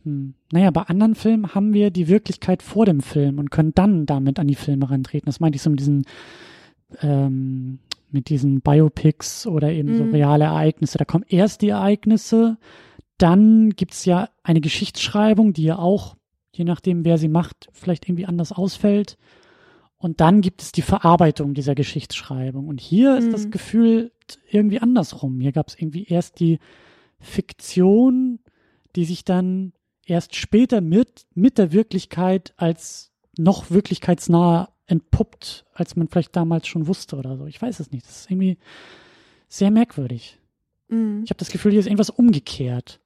[0.04, 4.06] hm, naja, bei anderen Filmen haben wir die Wirklichkeit vor dem Film und können dann
[4.06, 5.26] damit an die Filme rantreten.
[5.26, 6.06] Das meinte ich so mit diesen,
[7.02, 7.80] ähm,
[8.12, 10.12] mit diesen Biopics oder eben so Mhm.
[10.12, 10.98] reale Ereignisse.
[10.98, 12.58] Da kommen erst die Ereignisse,
[13.18, 16.17] dann gibt's ja eine Geschichtsschreibung, die ja auch,
[16.58, 19.18] je nachdem, wer sie macht, vielleicht irgendwie anders ausfällt.
[19.98, 22.68] Und dann gibt es die Verarbeitung dieser Geschichtsschreibung.
[22.68, 23.52] Und hier ist das Mhm.
[23.52, 24.12] Gefühl
[24.52, 25.40] irgendwie andersrum.
[25.40, 26.60] Hier gab es irgendwie erst die
[27.20, 28.40] Fiktion,
[28.96, 29.74] die sich dann
[30.06, 36.88] erst später mit, mit der Wirklichkeit als noch wirklichkeitsnah entpuppt, als man vielleicht damals schon
[36.88, 37.46] wusste oder so.
[37.46, 38.06] Ich weiß es nicht.
[38.06, 38.58] Das ist irgendwie
[39.50, 40.40] sehr merkwürdig.
[40.90, 41.24] Hm.
[41.24, 43.00] Ich habe das Gefühl, hier ist irgendwas umgekehrt.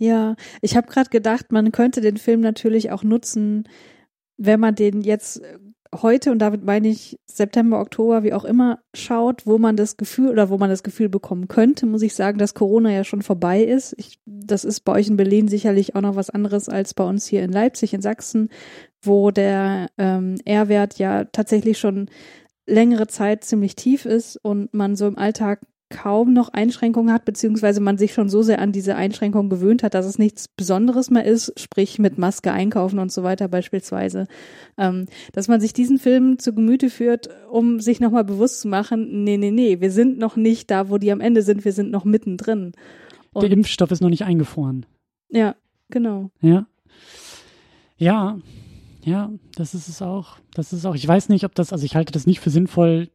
[0.00, 3.68] Ja, ich habe gerade gedacht, man könnte den Film natürlich auch nutzen,
[4.38, 5.58] wenn man den jetzt äh,
[5.94, 10.30] heute und damit meine ich September, Oktober, wie auch immer schaut, wo man das Gefühl
[10.30, 13.62] oder wo man das Gefühl bekommen könnte, muss ich sagen, dass Corona ja schon vorbei
[13.62, 13.94] ist.
[13.98, 17.26] Ich, das ist bei euch in Berlin sicherlich auch noch was anderes als bei uns
[17.26, 18.48] hier in Leipzig, in Sachsen,
[19.02, 22.08] wo der ähm, R-Wert ja tatsächlich schon
[22.64, 25.60] längere Zeit ziemlich tief ist und man so im Alltag
[25.90, 29.94] kaum noch Einschränkungen hat, beziehungsweise man sich schon so sehr an diese Einschränkungen gewöhnt hat,
[29.94, 34.26] dass es nichts Besonderes mehr ist, sprich mit Maske einkaufen und so weiter beispielsweise,
[34.78, 39.24] ähm, dass man sich diesen Film zu Gemüte führt, um sich nochmal bewusst zu machen,
[39.24, 41.90] nee, nee, nee, wir sind noch nicht da, wo die am Ende sind, wir sind
[41.90, 42.72] noch mittendrin.
[43.32, 44.86] Und, Der Impfstoff ist noch nicht eingefroren.
[45.28, 45.54] ja,
[45.90, 46.30] genau.
[46.40, 46.66] Ja.
[47.96, 48.38] Ja,
[49.02, 50.38] ja, das ist es auch.
[50.54, 50.94] Das ist auch.
[50.94, 53.10] Ich weiß nicht, ob das, also ich halte das nicht für sinnvoll.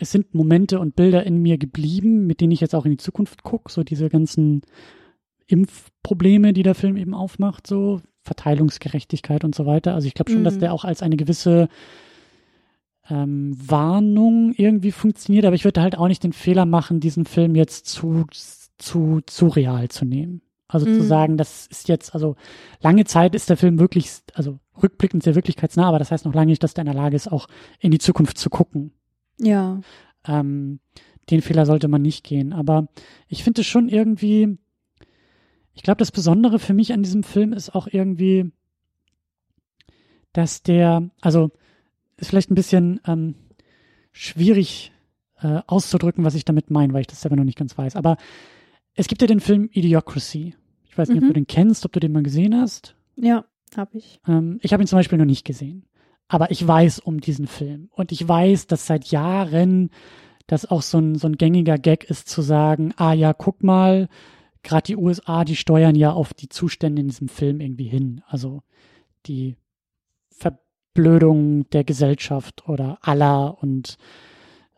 [0.00, 2.96] Es sind Momente und Bilder in mir geblieben, mit denen ich jetzt auch in die
[2.98, 3.70] Zukunft gucke.
[3.72, 4.62] So diese ganzen
[5.46, 9.94] Impfprobleme, die der Film eben aufmacht, so Verteilungsgerechtigkeit und so weiter.
[9.94, 10.60] Also ich glaube schon, dass Mhm.
[10.60, 11.68] der auch als eine gewisse
[13.10, 17.54] ähm, Warnung irgendwie funktioniert, aber ich würde halt auch nicht den Fehler machen, diesen Film
[17.54, 18.26] jetzt zu,
[18.76, 20.42] zu, zu real zu nehmen.
[20.70, 21.06] Also zu Mhm.
[21.06, 22.36] sagen, das ist jetzt, also
[22.82, 26.50] lange Zeit ist der Film wirklich, also rückblickend sehr wirklichkeitsnah, aber das heißt noch lange
[26.50, 27.48] nicht, dass der in der Lage ist, auch
[27.80, 28.92] in die Zukunft zu gucken.
[29.40, 29.80] Ja.
[30.26, 30.80] Ähm,
[31.30, 32.52] den Fehler sollte man nicht gehen.
[32.52, 32.88] Aber
[33.28, 34.58] ich finde es schon irgendwie,
[35.74, 38.50] ich glaube, das Besondere für mich an diesem Film ist auch irgendwie,
[40.32, 41.50] dass der, also
[42.16, 43.34] ist vielleicht ein bisschen ähm,
[44.12, 44.92] schwierig
[45.40, 47.96] äh, auszudrücken, was ich damit meine, weil ich das selber noch nicht ganz weiß.
[47.96, 48.16] Aber
[48.94, 50.54] es gibt ja den Film Idiocracy.
[50.88, 51.28] Ich weiß nicht, ob Mhm.
[51.28, 52.96] du den kennst, ob du den mal gesehen hast.
[53.16, 53.44] Ja,
[53.76, 54.20] habe ich.
[54.26, 55.84] Ähm, ich habe ihn zum Beispiel noch nicht gesehen.
[56.28, 57.88] Aber ich weiß um diesen Film.
[57.92, 59.90] Und ich weiß, dass seit Jahren
[60.46, 64.08] das auch so ein, so ein gängiger Gag ist, zu sagen, ah ja, guck mal,
[64.62, 68.22] gerade die USA, die steuern ja auf die Zustände in diesem Film irgendwie hin.
[68.26, 68.62] Also
[69.26, 69.56] die
[70.30, 73.96] Verblödung der Gesellschaft oder aller und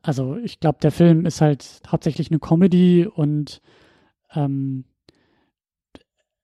[0.02, 3.60] also ich glaube, der Film ist halt hauptsächlich eine Comedy und
[4.34, 4.84] ähm,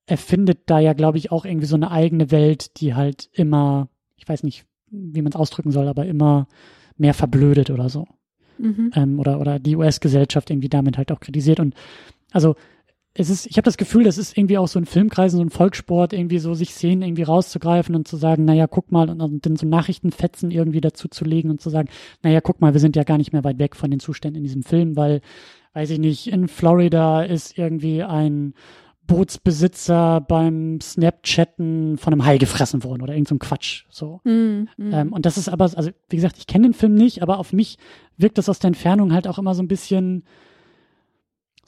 [0.06, 4.28] erfindet da ja, glaube ich, auch irgendwie so eine eigene Welt, die halt immer, ich
[4.28, 6.46] weiß nicht, wie man es ausdrücken soll, aber immer
[6.96, 8.06] mehr verblödet oder so.
[8.58, 8.90] Mhm.
[8.94, 11.60] Ähm, oder, oder die US-Gesellschaft irgendwie damit halt auch kritisiert.
[11.60, 11.74] Und
[12.32, 12.56] also
[13.18, 15.50] es ist, ich habe das Gefühl, das ist irgendwie auch so ein Filmkreisen, so ein
[15.50, 19.46] Volkssport, irgendwie so sich Szenen irgendwie rauszugreifen und zu sagen, naja, guck mal, und, und
[19.46, 21.88] dann so Nachrichtenfetzen irgendwie dazu zu legen und zu sagen,
[22.22, 24.44] naja, guck mal, wir sind ja gar nicht mehr weit weg von den Zuständen in
[24.44, 25.22] diesem Film, weil,
[25.72, 28.52] weiß ich nicht, in Florida ist irgendwie ein
[29.06, 33.84] Bootsbesitzer beim Snapchatten von einem Hai gefressen worden oder irgend so ein Quatsch.
[33.88, 34.20] So.
[34.24, 34.92] Mm, mm.
[34.92, 37.52] Ähm, und das ist aber, also wie gesagt, ich kenne den Film nicht, aber auf
[37.52, 37.78] mich
[38.16, 40.24] wirkt das aus der Entfernung halt auch immer so ein bisschen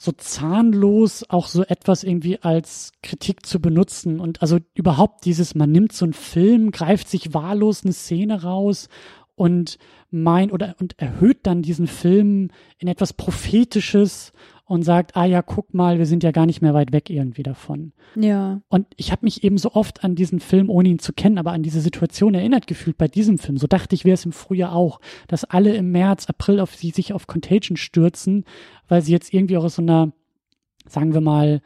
[0.01, 4.21] so zahnlos, auch so etwas irgendwie als Kritik zu benutzen.
[4.21, 8.87] Und also überhaupt dieses, man nimmt so einen Film, greift sich wahllos eine Szene raus
[9.35, 9.77] und
[10.09, 14.31] mein oder und erhöht dann diesen Film in etwas prophetisches
[14.69, 17.41] und sagt, ah ja, guck mal, wir sind ja gar nicht mehr weit weg irgendwie
[17.41, 17.91] davon.
[18.15, 18.61] Ja.
[18.69, 21.53] Und ich habe mich eben so oft an diesen Film, ohne ihn zu kennen, aber
[21.53, 23.57] an diese Situation erinnert gefühlt bei diesem Film.
[23.57, 26.91] So dachte ich, wäre es im Frühjahr auch, dass alle im März, April auf sie
[26.91, 28.45] sich auf Contagion stürzen,
[28.87, 30.11] weil sie jetzt irgendwie auch aus so einer,
[30.87, 31.63] sagen wir mal,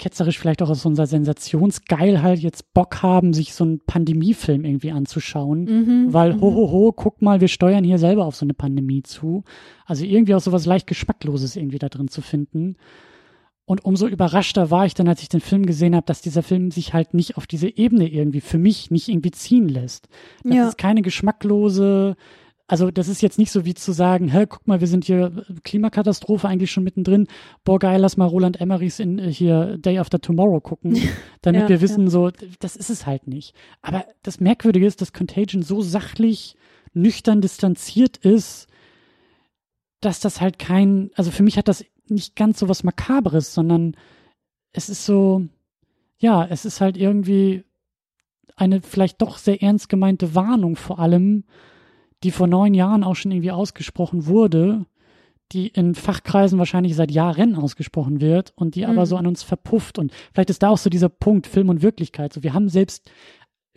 [0.00, 5.64] ketzerisch vielleicht auch aus unserer Sensationsgeilheit jetzt Bock haben, sich so einen Pandemiefilm irgendwie anzuschauen,
[5.64, 6.40] mhm, weil mhm.
[6.40, 9.44] ho, ho, ho, guck mal, wir steuern hier selber auf so eine Pandemie zu.
[9.84, 12.76] Also irgendwie auch sowas leicht Geschmackloses irgendwie da drin zu finden.
[13.66, 16.72] Und umso überraschter war ich dann, als ich den Film gesehen habe, dass dieser Film
[16.72, 20.08] sich halt nicht auf diese Ebene irgendwie für mich nicht irgendwie ziehen lässt.
[20.42, 20.68] Das ja.
[20.68, 22.16] ist keine geschmacklose,
[22.70, 25.44] also das ist jetzt nicht so wie zu sagen, hä, guck mal, wir sind hier
[25.64, 27.26] Klimakatastrophe eigentlich schon mittendrin.
[27.64, 30.96] Boah, geil, lass mal Roland Emmerichs in äh, hier Day After Tomorrow gucken,
[31.42, 32.10] damit ja, wir wissen, ja.
[32.10, 32.30] so,
[32.60, 33.56] das ist es halt nicht.
[33.82, 36.54] Aber das Merkwürdige ist, dass Contagion so sachlich,
[36.92, 38.68] nüchtern distanziert ist,
[40.00, 43.96] dass das halt kein, also für mich hat das nicht ganz so was Makabres, sondern
[44.72, 45.44] es ist so,
[46.18, 47.64] ja, es ist halt irgendwie
[48.54, 51.42] eine vielleicht doch sehr ernst gemeinte Warnung vor allem,
[52.22, 54.86] die vor neun Jahren auch schon irgendwie ausgesprochen wurde,
[55.52, 58.90] die in Fachkreisen wahrscheinlich seit Jahren ausgesprochen wird und die mhm.
[58.90, 59.98] aber so an uns verpufft.
[59.98, 62.32] Und vielleicht ist da auch so dieser Punkt Film und Wirklichkeit.
[62.32, 63.10] So, wir haben selbst,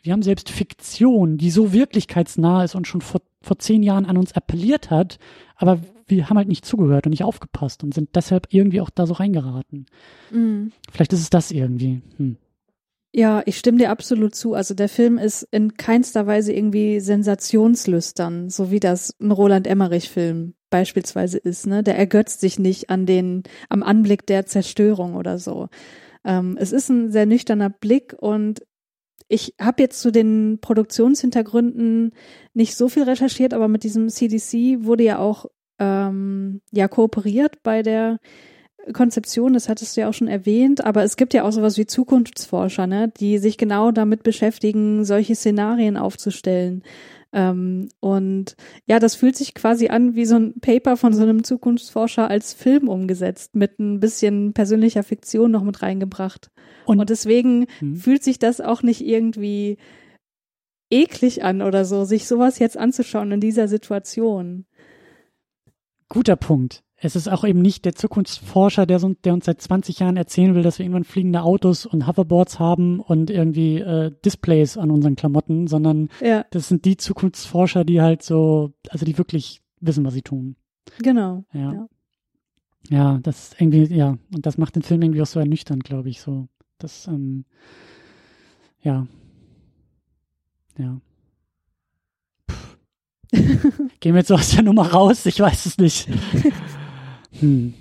[0.01, 4.17] wir haben selbst Fiktion, die so wirklichkeitsnah ist und schon vor, vor zehn Jahren an
[4.17, 5.17] uns appelliert hat,
[5.55, 9.07] aber wir haben halt nicht zugehört und nicht aufgepasst und sind deshalb irgendwie auch da
[9.07, 9.85] so reingeraten.
[10.31, 10.71] Mhm.
[10.91, 12.01] Vielleicht ist es das irgendwie.
[12.17, 12.37] Hm.
[13.15, 14.55] Ja, ich stimme dir absolut zu.
[14.55, 20.55] Also der Film ist in keinster Weise irgendwie sensationslüstern, so wie das ein Roland Emmerich-Film
[20.71, 21.67] beispielsweise ist.
[21.67, 25.69] Ne, der ergötzt sich nicht an den am Anblick der Zerstörung oder so.
[26.25, 28.65] Ähm, es ist ein sehr nüchterner Blick und
[29.27, 32.13] ich habe jetzt zu den Produktionshintergründen
[32.55, 35.45] nicht so viel recherchiert, aber mit diesem CDC wurde ja auch
[35.79, 38.19] ähm, ja kooperiert bei der
[38.91, 41.85] Konzeption, das hattest du ja auch schon erwähnt, aber es gibt ja auch sowas wie
[41.85, 46.83] Zukunftsforscher, ne, die sich genau damit beschäftigen, solche Szenarien aufzustellen.
[47.31, 48.55] Ähm, und
[48.85, 52.53] ja, das fühlt sich quasi an wie so ein Paper von so einem Zukunftsforscher als
[52.53, 56.51] Film umgesetzt, mit ein bisschen persönlicher Fiktion noch mit reingebracht.
[56.85, 57.95] Und, und deswegen hm.
[57.95, 59.77] fühlt sich das auch nicht irgendwie
[60.91, 64.65] eklig an oder so, sich sowas jetzt anzuschauen in dieser Situation.
[66.09, 69.99] Guter Punkt es ist auch eben nicht der Zukunftsforscher, der, so, der, uns seit 20
[69.99, 74.77] Jahren erzählen will, dass wir irgendwann fliegende Autos und Hoverboards haben und irgendwie äh, Displays
[74.77, 76.45] an unseren Klamotten, sondern ja.
[76.51, 80.55] das sind die Zukunftsforscher, die halt so, also die wirklich wissen, was sie tun.
[80.99, 81.43] Genau.
[81.51, 81.73] Ja.
[81.73, 81.87] Ja,
[82.89, 86.09] ja das ist irgendwie, ja, und das macht den Film irgendwie auch so ernüchternd, glaube
[86.09, 86.47] ich, so.
[86.77, 87.43] Das, ähm,
[88.81, 89.07] ja.
[90.77, 91.01] Ja.
[93.99, 95.25] Gehen wir jetzt so aus der Nummer raus?
[95.25, 96.07] Ich weiß es nicht.
[97.43, 97.73] Hm.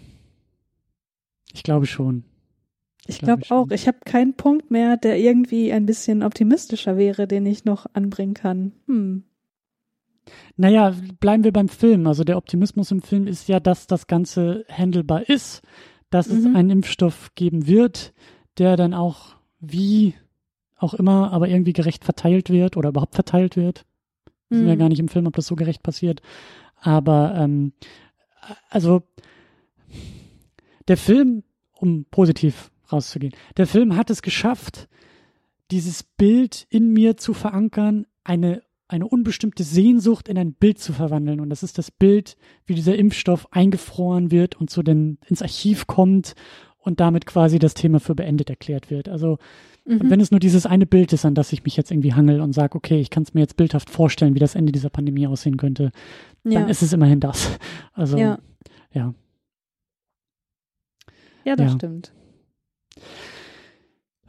[1.52, 2.24] Ich glaube schon.
[3.07, 3.70] Ich, glaube glaub auch.
[3.73, 8.34] Ich habe keinen Punkt mehr, der irgendwie ein bisschen optimistischer wäre, den ich noch anbringen
[8.34, 8.73] kann.
[8.86, 9.24] Hm.
[10.57, 12.07] Naja, bleiben wir beim Film.
[12.07, 15.62] Also der Optimismus im Film ist ja, dass das Ganze handelbar ist,
[16.10, 16.39] dass mhm.
[16.39, 18.12] es einen Impfstoff geben wird,
[18.58, 20.15] der dann auch wie
[20.76, 23.84] auch immer, aber irgendwie gerecht verteilt wird oder überhaupt verteilt wird.
[24.49, 24.60] Wir mhm.
[24.60, 26.23] sind ja gar nicht im Film, ob das so gerecht passiert.
[26.81, 27.73] Aber ähm,
[28.68, 29.02] also
[30.93, 34.91] der Film, um positiv rauszugehen, der Film hat es geschafft,
[35.71, 41.41] dieses Bild in mir zu verankern, eine, eine unbestimmte Sehnsucht in ein Bild zu verwandeln.
[41.41, 45.87] Und das ist das Bild, wie dieser Impfstoff eingefroren wird und so den, ins Archiv
[45.87, 46.35] kommt
[46.77, 49.09] und damit quasi das Thema für beendet erklärt wird.
[49.09, 49.39] Also,
[49.87, 50.11] mhm.
[50.11, 52.53] wenn es nur dieses eine Bild ist, an das ich mich jetzt irgendwie hangel und
[52.53, 55.57] sage, okay, ich kann es mir jetzt bildhaft vorstellen, wie das Ende dieser Pandemie aussehen
[55.57, 55.91] könnte,
[56.45, 56.61] ja.
[56.61, 57.59] dann ist es immerhin das.
[57.95, 58.39] Also, ja.
[58.93, 59.15] ja.
[61.45, 61.77] Ja, das ja.
[61.77, 62.12] stimmt.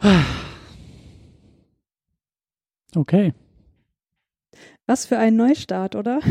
[2.95, 3.33] Okay.
[4.85, 6.19] Was für ein Neustart, oder?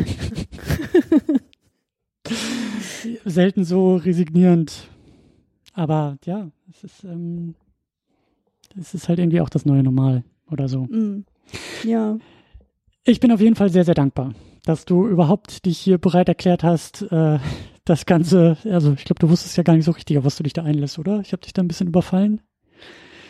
[3.25, 4.89] Selten so resignierend.
[5.73, 7.55] Aber ja, es ist, ähm,
[8.79, 10.85] es ist halt irgendwie auch das neue Normal oder so.
[10.85, 11.25] Mm.
[11.83, 12.19] Ja.
[13.05, 16.63] Ich bin auf jeden Fall sehr, sehr dankbar, dass du überhaupt dich hier bereit erklärt
[16.63, 17.39] hast, äh,
[17.85, 20.43] das Ganze, also ich glaube, du wusstest ja gar nicht so richtig, auf was du
[20.43, 21.21] dich da einlässt, oder?
[21.21, 22.41] Ich habe dich da ein bisschen überfallen.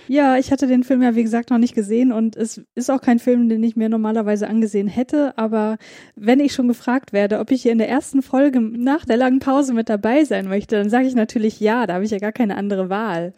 [0.09, 3.01] Ja, ich hatte den Film ja, wie gesagt, noch nicht gesehen und es ist auch
[3.01, 5.39] kein Film, den ich mir normalerweise angesehen hätte.
[5.39, 5.79] Aber
[6.17, 9.39] wenn ich schon gefragt werde, ob ich hier in der ersten Folge nach der langen
[9.39, 12.33] Pause mit dabei sein möchte, dann sage ich natürlich ja, da habe ich ja gar
[12.33, 13.33] keine andere Wahl.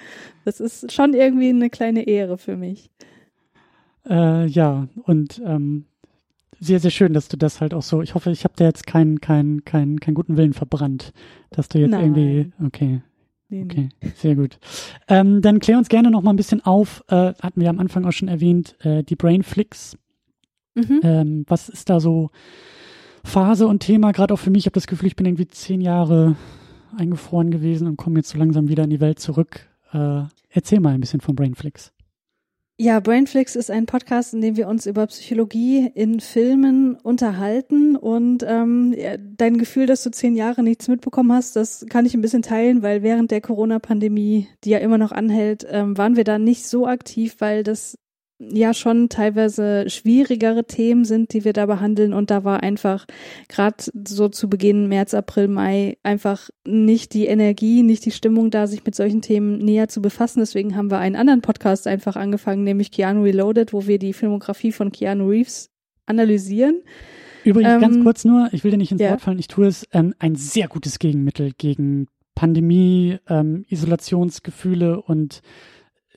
[0.44, 2.90] Das ist schon irgendwie eine kleine Ehre für mich.
[4.08, 5.84] Äh, ja, und ähm,
[6.64, 8.02] sehr, sehr schön, dass du das halt auch so.
[8.02, 11.12] Ich hoffe, ich habe dir jetzt keinen keinen keinen keinen guten Willen verbrannt,
[11.50, 12.16] dass du jetzt Nein.
[12.16, 12.52] irgendwie.
[12.64, 13.02] Okay.
[13.52, 14.58] Okay, sehr gut.
[15.06, 17.04] Ähm, dann klär uns gerne noch mal ein bisschen auf.
[17.08, 19.96] Äh, hatten wir am Anfang auch schon erwähnt, äh, die Brainflix.
[20.74, 21.00] Mhm.
[21.04, 22.30] Ähm, was ist da so
[23.22, 24.10] Phase und Thema?
[24.10, 24.62] Gerade auch für mich.
[24.62, 26.36] Ich habe das Gefühl, ich bin irgendwie zehn Jahre
[26.96, 29.68] eingefroren gewesen und komme jetzt so langsam wieder in die Welt zurück.
[29.92, 31.93] Äh, erzähl mal ein bisschen von Brainflix.
[32.76, 37.94] Ja, Brainflix ist ein Podcast, in dem wir uns über Psychologie in Filmen unterhalten.
[37.94, 38.96] Und ähm,
[39.36, 42.82] dein Gefühl, dass du zehn Jahre nichts mitbekommen hast, das kann ich ein bisschen teilen,
[42.82, 46.88] weil während der Corona-Pandemie, die ja immer noch anhält, ähm, waren wir da nicht so
[46.88, 47.96] aktiv, weil das
[48.52, 52.12] ja schon teilweise schwierigere Themen sind, die wir da behandeln.
[52.12, 53.06] Und da war einfach
[53.48, 58.66] gerade so zu Beginn März, April, Mai einfach nicht die Energie, nicht die Stimmung da,
[58.66, 60.40] sich mit solchen Themen näher zu befassen.
[60.40, 64.72] Deswegen haben wir einen anderen Podcast einfach angefangen, nämlich Keanu Reloaded, wo wir die Filmografie
[64.72, 65.70] von Keanu Reeves
[66.06, 66.82] analysieren.
[67.44, 69.10] Übrigens Ähm, ganz kurz nur, ich will dir nicht ins ja.
[69.10, 75.40] Wort fallen, ich tue es, ähm, ein sehr gutes Gegenmittel gegen Pandemie, ähm, Isolationsgefühle und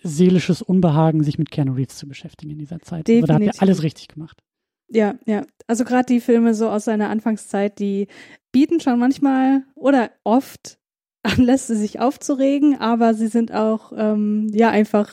[0.08, 3.10] seelisches Unbehagen, sich mit Keanu Reeves zu beschäftigen in dieser Zeit.
[3.10, 3.62] Also da habt ihr Definitiv.
[3.62, 4.42] alles richtig gemacht.
[4.90, 5.44] Ja, ja.
[5.68, 8.08] Also gerade die Filme so aus seiner Anfangszeit, die
[8.52, 10.80] bieten schon manchmal oder oft
[11.28, 15.10] Anlässe, sich aufzuregen, aber sie sind auch ähm, ja einfach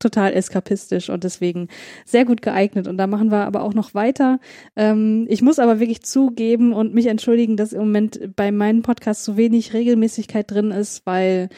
[0.00, 1.68] total eskapistisch und deswegen
[2.04, 2.88] sehr gut geeignet.
[2.88, 4.40] Und da machen wir aber auch noch weiter.
[4.74, 9.24] Ähm, ich muss aber wirklich zugeben und mich entschuldigen, dass im Moment bei meinem Podcast
[9.24, 11.48] so wenig Regelmäßigkeit drin ist, weil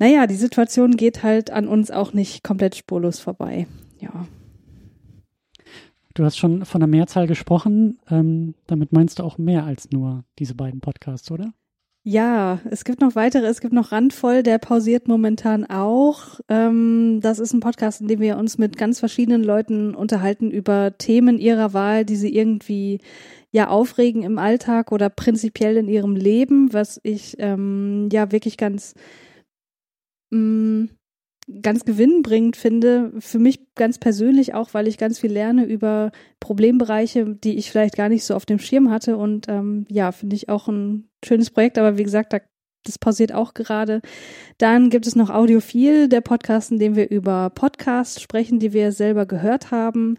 [0.00, 3.66] naja, die Situation geht halt an uns auch nicht komplett spurlos vorbei.
[4.00, 4.26] Ja.
[6.14, 8.00] Du hast schon von einer Mehrzahl gesprochen.
[8.10, 11.52] Ähm, damit meinst du auch mehr als nur diese beiden Podcasts, oder?
[12.02, 16.40] Ja, es gibt noch weitere, es gibt noch Randvoll, der pausiert momentan auch.
[16.48, 20.96] Ähm, das ist ein Podcast, in dem wir uns mit ganz verschiedenen Leuten unterhalten über
[20.96, 23.00] Themen ihrer Wahl, die sie irgendwie
[23.52, 28.94] ja aufregen im Alltag oder prinzipiell in ihrem Leben, was ich ähm, ja wirklich ganz
[30.30, 30.88] mh,
[31.62, 37.34] ganz gewinnbringend finde, für mich ganz persönlich auch, weil ich ganz viel lerne über Problembereiche,
[37.34, 39.16] die ich vielleicht gar nicht so auf dem Schirm hatte.
[39.16, 42.38] Und ähm, ja, finde ich auch ein schönes Projekt, aber wie gesagt, da,
[42.84, 44.00] das pausiert auch gerade.
[44.58, 48.92] Dann gibt es noch Audiophil, der Podcast, in dem wir über Podcasts sprechen, die wir
[48.92, 50.16] selber gehört haben.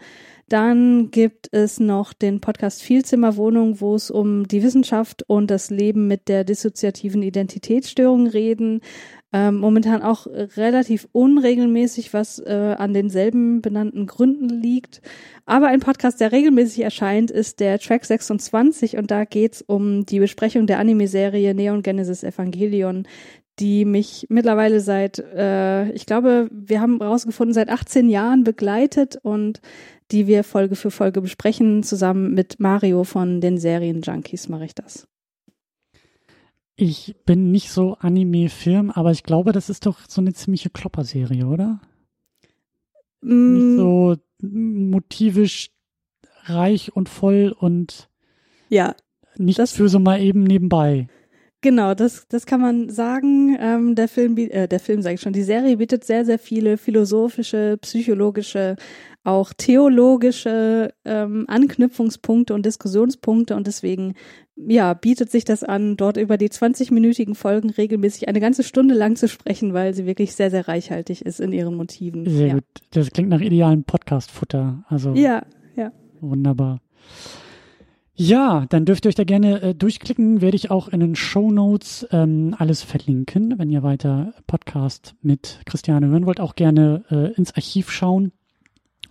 [0.51, 6.07] Dann gibt es noch den Podcast Vielzimmerwohnung, wo es um die Wissenschaft und das Leben
[6.07, 8.81] mit der dissoziativen Identitätsstörung reden.
[9.33, 15.01] Ähm, momentan auch relativ unregelmäßig, was äh, an denselben benannten Gründen liegt.
[15.45, 20.19] Aber ein Podcast, der regelmäßig erscheint, ist der Track 26 und da geht's um die
[20.19, 23.07] Besprechung der Anime-Serie Neon Genesis Evangelion,
[23.59, 29.61] die mich mittlerweile seit, äh, ich glaube, wir haben herausgefunden, seit 18 Jahren begleitet und
[30.11, 31.83] die wir Folge für Folge besprechen.
[31.83, 35.07] Zusammen mit Mario von den Serien Junkies mache ich das.
[36.83, 41.45] Ich bin nicht so Anime-Film, aber ich glaube, das ist doch so eine ziemliche Klopper-Serie,
[41.45, 41.79] oder?
[43.21, 45.69] Nicht Mm, so motivisch
[46.45, 48.09] reich und voll und
[48.69, 48.95] ja,
[49.37, 51.07] nichts Das- für so mal eben nebenbei.
[51.63, 53.55] Genau, das, das kann man sagen.
[53.59, 56.77] Ähm, der Film, äh, der Film sage ich schon, die Serie bietet sehr, sehr viele
[56.79, 58.75] philosophische, psychologische,
[59.23, 64.15] auch theologische ähm, Anknüpfungspunkte und Diskussionspunkte und deswegen,
[64.55, 69.15] ja, bietet sich das an, dort über die 20-minütigen Folgen regelmäßig eine ganze Stunde lang
[69.15, 72.27] zu sprechen, weil sie wirklich sehr, sehr reichhaltig ist in ihren Motiven.
[72.27, 72.53] Sehr ja.
[72.55, 72.63] gut.
[72.91, 74.83] Das klingt nach idealem Podcast-Futter.
[74.87, 75.43] Also Ja,
[75.75, 75.91] ja.
[76.19, 76.79] wunderbar.
[78.15, 80.41] Ja, dann dürft ihr euch da gerne äh, durchklicken.
[80.41, 85.61] Werde ich auch in den Show Notes ähm, alles verlinken, wenn ihr weiter Podcast mit
[85.65, 86.39] Christiane hören wollt.
[86.39, 88.31] Auch gerne äh, ins Archiv schauen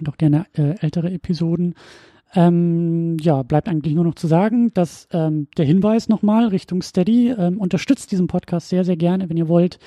[0.00, 1.74] und auch gerne äh, ältere Episoden.
[2.34, 7.30] Ähm, ja, bleibt eigentlich nur noch zu sagen, dass ähm, der Hinweis nochmal Richtung Steady
[7.30, 9.78] ähm, unterstützt diesen Podcast sehr, sehr gerne, wenn ihr wollt,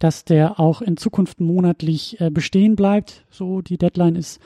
[0.00, 3.24] dass der auch in Zukunft monatlich äh, bestehen bleibt.
[3.30, 4.40] So, die Deadline ist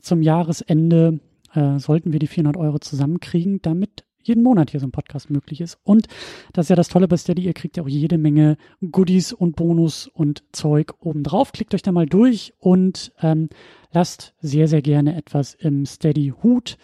[0.00, 1.18] zum Jahresende,
[1.54, 5.60] äh, sollten wir die 400 Euro zusammenkriegen, damit jeden Monat hier so ein Podcast möglich
[5.60, 5.78] ist.
[5.82, 6.06] Und
[6.52, 8.56] das ist ja das Tolle bei Steady, ihr kriegt ja auch jede Menge
[8.90, 11.50] Goodies und Bonus und Zeug obendrauf.
[11.50, 13.48] Klickt euch da mal durch und ähm,
[13.92, 16.76] lasst sehr, sehr gerne etwas im Steady-Hut.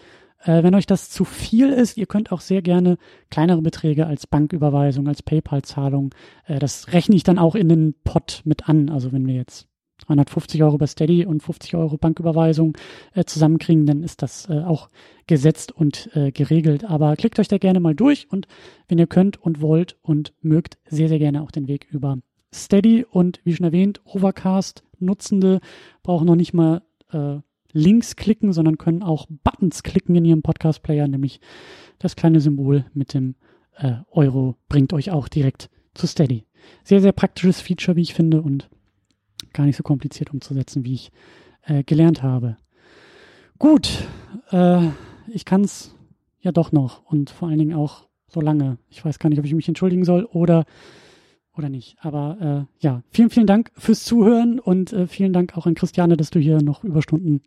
[0.43, 2.97] Äh, wenn euch das zu viel ist, ihr könnt auch sehr gerne
[3.29, 6.13] kleinere Beträge als Banküberweisung, als PayPal-Zahlung,
[6.47, 8.89] äh, das rechne ich dann auch in den Pot mit an.
[8.89, 9.67] Also wenn wir jetzt
[10.05, 12.77] 250 Euro bei Steady und 50 Euro Banküberweisung
[13.13, 14.89] äh, zusammenkriegen, dann ist das auch
[15.27, 16.85] gesetzt und geregelt.
[16.85, 18.47] Aber klickt euch da gerne mal durch und
[18.87, 22.17] wenn ihr könnt und wollt und mögt, sehr, sehr gerne auch den Weg über
[22.53, 25.59] Steady und wie schon erwähnt, Overcast Nutzende
[26.01, 26.81] brauchen noch nicht mal
[27.11, 27.37] äh,
[27.71, 31.39] Links klicken, sondern können auch Buttons klicken in ihrem Podcast-Player, nämlich
[31.99, 33.35] das kleine Symbol mit dem
[33.75, 36.45] äh, Euro bringt euch auch direkt zu Steady.
[36.83, 38.69] Sehr, sehr praktisches Feature, wie ich finde, und
[39.53, 41.11] gar nicht so kompliziert umzusetzen, wie ich
[41.63, 42.57] äh, gelernt habe.
[43.57, 44.07] Gut,
[44.51, 44.87] äh,
[45.27, 45.95] ich kann es
[46.41, 48.77] ja doch noch und vor allen Dingen auch so lange.
[48.89, 50.65] Ich weiß gar nicht, ob ich mich entschuldigen soll oder
[51.59, 51.97] oder nicht.
[52.01, 56.17] Aber äh, ja, vielen, vielen Dank fürs Zuhören und äh, vielen Dank auch an Christiane,
[56.17, 57.41] dass du hier noch Überstunden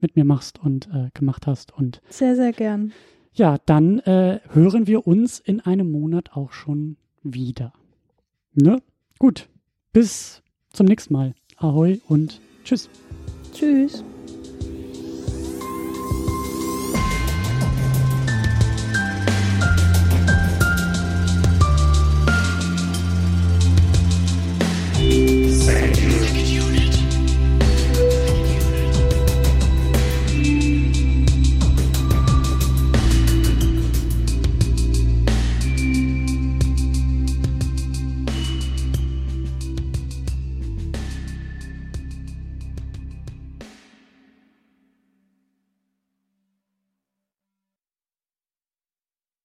[0.00, 1.72] mit mir machst und äh, gemacht hast.
[1.72, 2.92] Und sehr, sehr gern.
[3.32, 7.72] Ja, dann äh, hören wir uns in einem Monat auch schon wieder.
[8.52, 8.82] Ne?
[9.18, 9.48] Gut.
[9.92, 11.34] Bis zum nächsten Mal.
[11.56, 12.90] Ahoi und tschüss.
[13.52, 14.04] Tschüss.